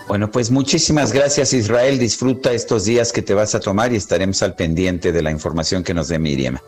Bueno, 0.08 0.30
pues 0.30 0.50
muchísimas 0.50 1.12
gracias 1.12 1.52
Israel. 1.52 1.98
Disfruta 1.98 2.52
estos 2.52 2.84
días 2.84 3.12
que 3.12 3.22
te 3.22 3.34
vas 3.34 3.55
a 3.55 3.60
tomar 3.60 3.92
y 3.92 3.96
estaremos 3.96 4.42
al 4.42 4.55
pendiente 4.55 5.12
de 5.12 5.22
la 5.22 5.30
información 5.30 5.82
que 5.84 5.94
nos 5.94 6.08
dé 6.08 6.18
Miriam. 6.18 6.58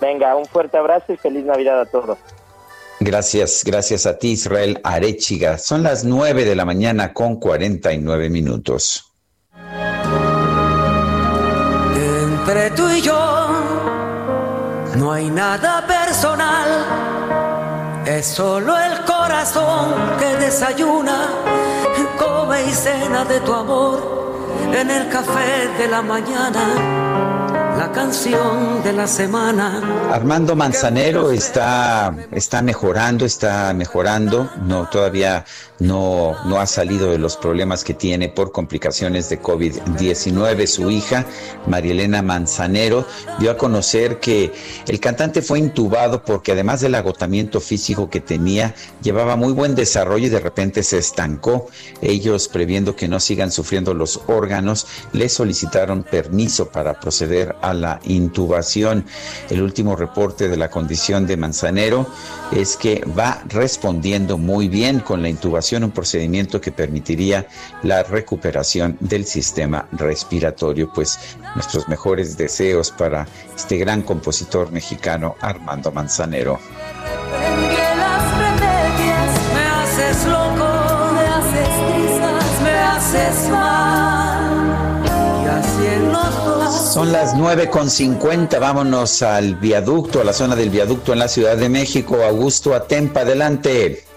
Venga, 0.00 0.36
un 0.36 0.46
fuerte 0.46 0.78
abrazo 0.78 1.12
y 1.12 1.16
feliz 1.16 1.44
Navidad 1.44 1.80
a 1.80 1.86
todos. 1.86 2.16
Gracias, 3.00 3.62
gracias 3.64 4.06
a 4.06 4.18
ti 4.18 4.32
Israel 4.32 4.80
Arechiga. 4.84 5.58
Son 5.58 5.82
las 5.82 6.04
9 6.04 6.44
de 6.44 6.56
la 6.56 6.64
mañana 6.64 7.12
con 7.12 7.36
49 7.36 8.30
minutos. 8.30 9.12
Entre 11.94 12.70
tú 12.70 12.88
y 12.88 13.00
yo 13.02 13.48
no 14.96 15.12
hay 15.12 15.30
nada 15.30 15.84
es 18.06 18.26
solo 18.26 18.76
el 18.76 19.04
corazón 19.04 19.94
que 20.18 20.44
desayuna, 20.44 21.28
come 22.18 22.64
y 22.64 22.72
cena 22.72 23.24
de 23.24 23.38
tu 23.38 23.54
amor 23.54 24.48
en 24.74 24.90
el 24.90 25.08
café 25.10 25.68
de 25.78 25.86
la 25.86 26.02
mañana, 26.02 27.76
la 27.78 27.92
canción 27.92 28.82
de 28.82 28.94
la 28.94 29.06
semana. 29.06 29.80
Armando 30.12 30.56
Manzanero 30.56 31.30
está 31.30 32.12
mejorando, 32.64 33.24
está 33.24 33.72
mejorando. 33.72 34.50
No, 34.62 34.88
todavía 34.88 35.44
no, 35.78 36.36
no 36.44 36.60
ha 36.60 36.66
salido 36.66 37.10
de 37.10 37.18
los 37.18 37.36
problemas 37.36 37.84
que 37.84 37.94
tiene 37.94 38.28
por 38.28 38.52
complicaciones 38.52 39.28
de 39.28 39.40
COVID-19. 39.40 40.66
Su 40.66 40.90
hija, 40.90 41.24
Marielena 41.66 42.22
Manzanero, 42.22 43.06
dio 43.38 43.50
a 43.50 43.56
conocer 43.56 44.20
que 44.20 44.52
el 44.86 45.00
cantante 45.00 45.42
fue 45.42 45.58
intubado 45.58 46.24
porque 46.24 46.52
además 46.52 46.80
del 46.80 46.94
agotamiento 46.94 47.60
físico 47.60 48.10
que 48.10 48.20
tenía, 48.20 48.74
llevaba 49.02 49.36
muy 49.36 49.52
buen 49.52 49.74
desarrollo 49.74 50.26
y 50.26 50.30
de 50.30 50.40
repente 50.40 50.82
se 50.82 50.98
estancó. 50.98 51.68
Ellos, 52.02 52.48
previendo 52.48 52.96
que 52.96 53.08
no 53.08 53.20
sigan 53.20 53.52
sufriendo 53.52 53.94
los 53.94 54.20
órganos, 54.26 54.86
le 55.12 55.28
solicitaron 55.28 56.02
permiso 56.02 56.68
para 56.70 56.98
proceder 56.98 57.54
a 57.62 57.74
la 57.74 58.00
intubación. 58.04 59.04
El 59.50 59.62
último 59.62 59.96
reporte 59.96 60.48
de 60.48 60.56
la 60.56 60.70
condición 60.70 61.26
de 61.26 61.36
Manzanero 61.36 62.06
es 62.52 62.76
que 62.76 63.04
va 63.18 63.42
respondiendo 63.48 64.38
muy 64.38 64.68
bien 64.68 65.00
con 65.00 65.22
la 65.22 65.28
intubación, 65.28 65.67
un 65.76 65.90
procedimiento 65.90 66.60
que 66.60 66.72
permitiría 66.72 67.46
la 67.82 68.02
recuperación 68.02 68.96
del 69.00 69.24
sistema 69.24 69.88
respiratorio. 69.92 70.90
Pues 70.92 71.18
nuestros 71.54 71.88
mejores 71.88 72.36
deseos 72.36 72.90
para 72.90 73.26
este 73.54 73.78
gran 73.78 74.02
compositor 74.02 74.70
mexicano 74.72 75.36
Armando 75.40 75.92
Manzanero. 75.92 76.58
Son 86.92 87.12
las 87.12 87.36
9.50, 87.36 88.58
vámonos 88.58 89.22
al 89.22 89.54
viaducto, 89.54 90.20
a 90.20 90.24
la 90.24 90.32
zona 90.32 90.56
del 90.56 90.70
viaducto 90.70 91.12
en 91.12 91.20
la 91.20 91.28
Ciudad 91.28 91.56
de 91.56 91.68
México. 91.68 92.24
Augusto 92.24 92.74
Atempa, 92.74 93.20
adelante. 93.20 94.07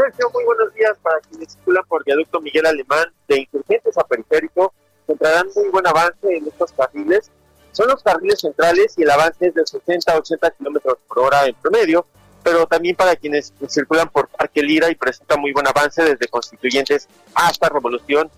Sergio, 0.00 0.30
muy 0.32 0.44
buenos 0.44 0.72
días 0.72 0.96
para 1.02 1.20
quienes 1.20 1.52
circulan 1.52 1.84
por 1.86 2.02
viaducto 2.04 2.40
Miguel 2.40 2.64
Alemán 2.64 3.12
de 3.28 3.40
Insurgentes 3.40 3.98
a 3.98 4.04
Periférico. 4.04 4.72
Encontrarán 5.06 5.48
muy 5.54 5.68
buen 5.68 5.86
avance 5.86 6.36
en 6.36 6.46
estos 6.46 6.72
carriles. 6.72 7.30
Son 7.72 7.86
los 7.86 8.02
carriles 8.02 8.40
centrales 8.40 8.94
y 8.96 9.02
el 9.02 9.10
avance 9.10 9.48
es 9.48 9.54
de 9.54 9.66
60 9.66 10.10
a 10.10 10.16
80 10.16 10.50
kilómetros 10.52 10.96
por 11.06 11.18
hora 11.18 11.44
en 11.44 11.54
promedio, 11.54 12.06
pero 12.42 12.66
también 12.66 12.96
para 12.96 13.14
quienes 13.14 13.52
circulan 13.68 14.08
por 14.08 14.28
Parque 14.28 14.62
Lira 14.62 14.90
y 14.90 14.94
presenta 14.94 15.36
muy 15.36 15.52
buen 15.52 15.68
avance 15.68 16.02
desde 16.02 16.28
Constituyentes 16.28 17.06
hasta 17.34 17.68
Revolución. 17.68 18.30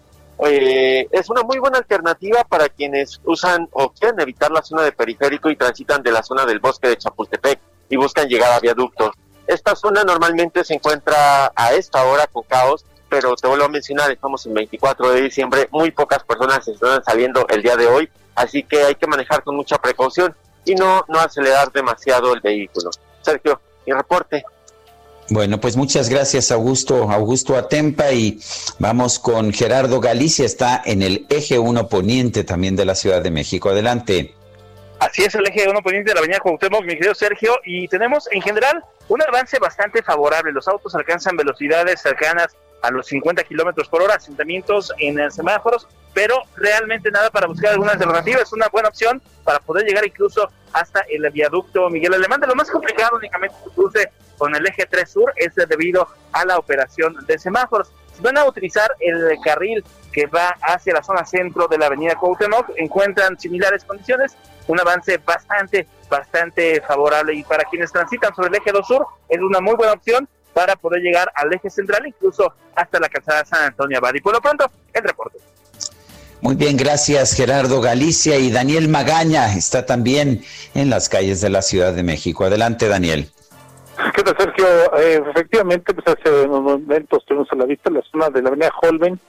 Eh, 0.45 1.07
es 1.13 1.31
una 1.31 1.43
muy 1.43 1.61
buena 1.61 1.79
alternativa 1.79 2.43
para 2.43 2.71
quienes 2.71 3.21
usan 3.25 3.69
o 3.71 3.91
quieren 3.93 4.19
evitar 4.19 4.51
la 4.51 4.63
zona 4.63 4.83
de 4.83 4.91
periférico 4.91 5.49
y 5.49 5.55
transitan 5.55 6.03
de 6.03 6.11
la 6.11 6.25
zona 6.25 6.45
del 6.45 6.59
bosque 6.59 6.89
de 6.89 6.99
Chapultepec 6.99 7.61
y 7.89 7.97
buscan 7.97 8.29
llegar 8.29 8.51
a 8.51 8.59
viaductos. 8.59 9.13
Esta 9.47 9.75
zona 9.75 10.05
normalmente 10.05 10.65
se 10.65 10.75
encuentra 10.75 11.53
a 11.55 11.73
esta 11.73 12.05
hora 12.05 12.27
con 12.27 12.45
caos, 12.45 12.85
pero 13.09 13.35
te 13.37 13.47
vuelvo 13.47 13.65
a 13.65 13.69
mencionar, 13.69 14.11
estamos 14.11 14.47
en 14.47 14.55
24 14.55 15.11
de 15.13 15.21
diciembre, 15.23 15.69
muy 15.71 15.91
pocas 15.91 16.23
personas 16.25 16.67
están 16.67 17.03
saliendo 17.05 17.47
el 17.49 17.63
día 17.63 17.77
de 17.77 17.87
hoy, 17.87 18.09
así 18.35 18.63
que 18.63 18.85
hay 18.85 18.95
que 18.95 19.07
manejar 19.07 19.43
con 19.43 19.57
mucha 19.57 19.77
precaución 19.79 20.35
y 20.65 20.75
no, 20.75 21.05
no 21.09 21.19
acelerar 21.19 21.71
demasiado 21.73 22.33
el 22.33 22.41
vehículo. 22.41 22.91
Sergio, 23.21 23.61
mi 23.87 23.93
reporte. 23.93 24.45
Bueno, 25.29 25.61
pues 25.61 25.77
muchas 25.77 26.09
gracias 26.09 26.51
Augusto, 26.51 27.11
Augusto 27.11 27.57
Atempa 27.57 28.13
y 28.13 28.41
vamos 28.79 29.19
con 29.19 29.53
Gerardo 29.53 30.01
Galicia, 30.01 30.45
está 30.45 30.83
en 30.85 31.03
el 31.03 31.27
eje 31.31 31.59
1 31.59 31.89
poniente 31.89 32.45
también 32.45 32.77
de 32.77 32.85
la 32.85 32.95
Ciudad 32.95 33.23
de 33.23 33.31
México. 33.31 33.71
Adelante. 33.71 34.35
Así 35.03 35.25
es 35.25 35.35
el 35.35 35.45
eje 35.49 35.69
1 35.69 35.83
poniente 35.83 36.11
de 36.11 36.15
la 36.15 36.21
avenida 36.21 36.39
Cuauhtémoc, 36.39 36.83
mi 36.85 36.95
querido 36.95 37.13
Sergio, 37.13 37.59
y 37.65 37.89
tenemos 37.89 38.29
en 38.31 38.41
general 38.41 38.85
un 39.09 39.21
avance 39.21 39.59
bastante 39.59 40.01
favorable. 40.01 40.53
Los 40.53 40.69
autos 40.69 40.95
alcanzan 40.95 41.37
velocidades 41.37 42.01
cercanas 42.01 42.57
a 42.83 42.91
los 42.93 43.09
50 43.09 43.43
kilómetros 43.43 43.89
por 43.89 44.01
hora, 44.01 44.15
asentamientos 44.15 44.93
en 44.99 45.19
eh, 45.19 45.29
semáforos, 45.33 45.89
pero 46.15 46.37
realmente 46.55 47.11
nada 47.11 47.31
para 47.31 47.49
buscar 47.49 47.73
alguna 47.73 47.93
alternativa. 47.93 48.43
Es 48.43 48.53
una 48.53 48.69
buena 48.69 48.91
opción 48.91 49.21
para 49.43 49.59
poder 49.59 49.87
llegar 49.87 50.07
incluso 50.07 50.49
hasta 50.73 51.01
el 51.09 51.29
viaducto 51.33 51.91
Miguel 51.91 52.15
Alemán. 52.15 52.41
De 52.41 52.47
lo 52.47 52.55
más 52.55 52.71
complicado 52.71 53.17
únicamente 53.17 53.57
su 53.65 53.73
cruce 53.73 54.09
con 54.39 54.55
el 54.55 54.65
eje 54.65 54.87
3 54.87 55.11
sur 55.11 55.33
es 55.35 55.53
debido 55.57 56.07
a 56.31 56.45
la 56.45 56.59
operación 56.59 57.17
de 57.27 57.41
semáforos. 57.41 57.91
Si 58.15 58.23
van 58.23 58.39
a 58.39 58.45
utilizar 58.45 58.89
el 59.01 59.37
carril 59.43 59.85
que 60.13 60.27
va 60.27 60.55
hacia 60.63 60.93
la 60.93 61.03
zona 61.03 61.25
centro 61.25 61.67
de 61.67 61.79
la 61.79 61.87
avenida 61.87 62.15
Cuauhtémoc, 62.15 62.71
encuentran 62.77 63.37
similares 63.41 63.85
condiciones, 63.85 64.37
un 64.67 64.81
avance 64.81 65.19
bastante, 65.19 65.87
bastante 66.09 66.81
favorable. 66.83 67.35
Y 67.35 67.43
para 67.45 67.65
quienes 67.65 67.93
transitan 67.93 68.35
sobre 68.35 68.49
el 68.49 68.55
eje 68.57 68.73
2 68.73 68.87
sur, 68.87 69.07
es 69.29 69.41
una 69.41 69.61
muy 69.61 69.75
buena 69.75 69.93
opción 69.93 70.29
para 70.53 70.77
poder 70.77 71.03
llegar 71.03 71.31
al 71.35 71.53
eje 71.53 71.71
central, 71.71 72.07
incluso 72.07 72.53
hasta 72.75 73.01
la 73.01 73.09
calzada 73.09 73.45
San 73.45 73.65
Antonio 73.65 73.99
Abad. 73.99 74.15
Y 74.15 74.21
por 74.21 74.35
lo 74.35 74.41
pronto, 74.41 74.71
el 74.93 75.03
reporte. 75.03 75.39
Muy 76.43 76.57
bien, 76.57 76.77
gracias 76.77 77.35
Gerardo 77.35 77.81
Galicia 77.81 78.37
y 78.37 78.51
Daniel 78.51 78.89
Magaña 78.89 79.55
está 79.55 79.87
también 79.87 80.43
en 80.75 80.91
las 80.91 81.09
calles 81.09 81.41
de 81.41 81.51
la 81.51 81.63
Ciudad 81.63 81.93
de 81.93 82.03
México. 82.03 82.45
Adelante, 82.45 82.89
Daniel. 82.89 83.31
¿Qué 84.13 84.23
tal, 84.25 84.37
Sergio? 84.37 84.67
Eh, 84.99 85.23
efectivamente, 85.31 85.95
pues 85.95 86.19
hace 86.19 86.47
unos 86.47 86.63
momentos 86.63 87.25
tuvimos 87.27 87.47
a 87.53 87.57
la 87.57 87.65
vista 87.65 87.91
la 87.91 88.03
zona 88.11 88.29
de 88.31 88.43
la 88.43 88.49
avenida 88.49 88.73
Holben, 88.83 89.21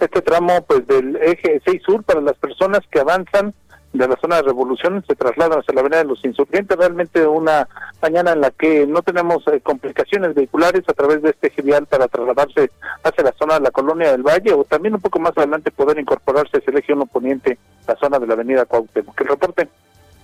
este 0.00 0.22
tramo 0.22 0.62
pues 0.62 0.86
del 0.86 1.16
eje 1.16 1.60
6 1.64 1.82
sur 1.84 2.02
para 2.04 2.22
las 2.22 2.36
personas 2.38 2.80
que 2.90 3.00
avanzan 3.00 3.54
de 3.92 4.08
la 4.08 4.16
zona 4.16 4.36
de 4.36 4.42
Revolución 4.42 5.04
se 5.06 5.14
trasladan 5.14 5.60
hacia 5.60 5.74
la 5.74 5.80
avenida 5.80 5.98
de 5.98 6.08
los 6.08 6.24
insurgentes. 6.24 6.76
Realmente 6.76 7.26
una 7.26 7.68
mañana 8.00 8.32
en 8.32 8.40
la 8.40 8.50
que 8.50 8.86
no 8.86 9.02
tenemos 9.02 9.46
eh, 9.48 9.60
complicaciones 9.60 10.34
vehiculares 10.34 10.82
a 10.88 10.92
través 10.92 11.22
de 11.22 11.30
este 11.40 11.62
vial 11.62 11.86
para 11.86 12.08
trasladarse 12.08 12.70
hacia 13.02 13.24
la 13.24 13.32
zona 13.32 13.54
de 13.54 13.60
la 13.60 13.70
colonia 13.70 14.12
del 14.12 14.22
Valle 14.22 14.52
o 14.54 14.64
también 14.64 14.94
un 14.94 15.00
poco 15.00 15.18
más 15.18 15.36
adelante 15.36 15.70
poder 15.70 15.98
incorporarse 15.98 16.58
hacia 16.58 16.70
el 16.70 16.78
eje 16.78 16.92
1 16.92 17.06
poniente, 17.06 17.58
la 17.86 17.96
zona 17.96 18.18
de 18.18 18.26
la 18.26 18.34
avenida 18.34 18.64
Cuauhtémoc. 18.64 19.16
Que 19.16 19.24
reporte. 19.24 19.68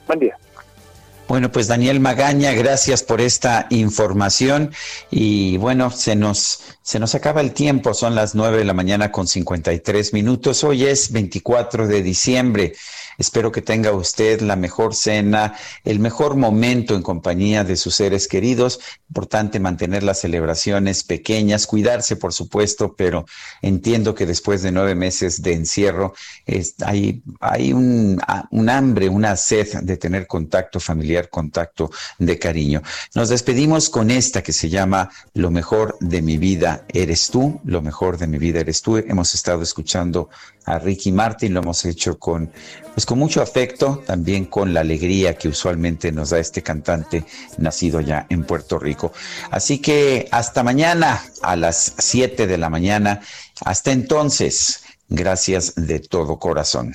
Buen 0.06 0.20
día. 0.20 0.36
Bueno, 1.28 1.52
pues 1.52 1.68
Daniel 1.68 2.00
Magaña, 2.00 2.52
gracias 2.52 3.02
por 3.02 3.20
esta 3.20 3.66
información 3.68 4.72
y 5.10 5.58
bueno, 5.58 5.90
se 5.90 6.16
nos 6.16 6.77
se 6.88 6.98
nos 6.98 7.14
acaba 7.14 7.42
el 7.42 7.52
tiempo, 7.52 7.92
son 7.92 8.14
las 8.14 8.34
nueve 8.34 8.56
de 8.56 8.64
la 8.64 8.72
mañana 8.72 9.12
con 9.12 9.26
53 9.26 10.14
minutos. 10.14 10.64
Hoy 10.64 10.86
es 10.86 11.12
24 11.12 11.86
de 11.86 12.02
diciembre. 12.02 12.72
Espero 13.18 13.52
que 13.52 13.60
tenga 13.60 13.92
usted 13.92 14.40
la 14.40 14.56
mejor 14.56 14.94
cena, 14.94 15.54
el 15.84 15.98
mejor 15.98 16.36
momento 16.36 16.94
en 16.94 17.02
compañía 17.02 17.62
de 17.62 17.76
sus 17.76 17.96
seres 17.96 18.26
queridos. 18.26 18.80
Importante 19.10 19.60
mantener 19.60 20.02
las 20.02 20.20
celebraciones 20.20 21.04
pequeñas, 21.04 21.66
cuidarse, 21.66 22.16
por 22.16 22.32
supuesto, 22.32 22.94
pero 22.96 23.26
entiendo 23.60 24.14
que 24.14 24.24
después 24.24 24.62
de 24.62 24.72
nueve 24.72 24.94
meses 24.94 25.42
de 25.42 25.52
encierro 25.52 26.14
hay, 26.80 27.72
un, 27.74 28.18
un 28.50 28.70
hambre, 28.70 29.10
una 29.10 29.36
sed 29.36 29.80
de 29.82 29.96
tener 29.98 30.26
contacto 30.26 30.80
familiar, 30.80 31.28
contacto 31.28 31.90
de 32.18 32.38
cariño. 32.38 32.82
Nos 33.14 33.28
despedimos 33.28 33.90
con 33.90 34.10
esta 34.10 34.42
que 34.42 34.54
se 34.54 34.70
llama 34.70 35.10
Lo 35.34 35.50
mejor 35.50 35.98
de 36.00 36.22
mi 36.22 36.38
vida 36.38 36.77
eres 36.88 37.30
tú, 37.30 37.60
lo 37.64 37.82
mejor 37.82 38.18
de 38.18 38.26
mi 38.26 38.38
vida 38.38 38.60
eres 38.60 38.82
tú. 38.82 38.96
Hemos 38.96 39.34
estado 39.34 39.62
escuchando 39.62 40.28
a 40.64 40.78
Ricky 40.78 41.12
Martin, 41.12 41.54
lo 41.54 41.60
hemos 41.60 41.84
hecho 41.84 42.18
con, 42.18 42.50
pues 42.94 43.06
con 43.06 43.18
mucho 43.18 43.42
afecto, 43.42 44.02
también 44.06 44.44
con 44.46 44.74
la 44.74 44.80
alegría 44.80 45.36
que 45.36 45.48
usualmente 45.48 46.12
nos 46.12 46.30
da 46.30 46.38
este 46.38 46.62
cantante 46.62 47.24
nacido 47.56 48.00
ya 48.00 48.26
en 48.28 48.44
Puerto 48.44 48.78
Rico. 48.78 49.12
Así 49.50 49.78
que 49.78 50.28
hasta 50.30 50.62
mañana 50.62 51.22
a 51.42 51.56
las 51.56 51.94
7 51.98 52.46
de 52.46 52.58
la 52.58 52.70
mañana. 52.70 53.20
Hasta 53.64 53.92
entonces, 53.92 54.82
gracias 55.08 55.74
de 55.74 56.00
todo 56.00 56.38
corazón. 56.38 56.94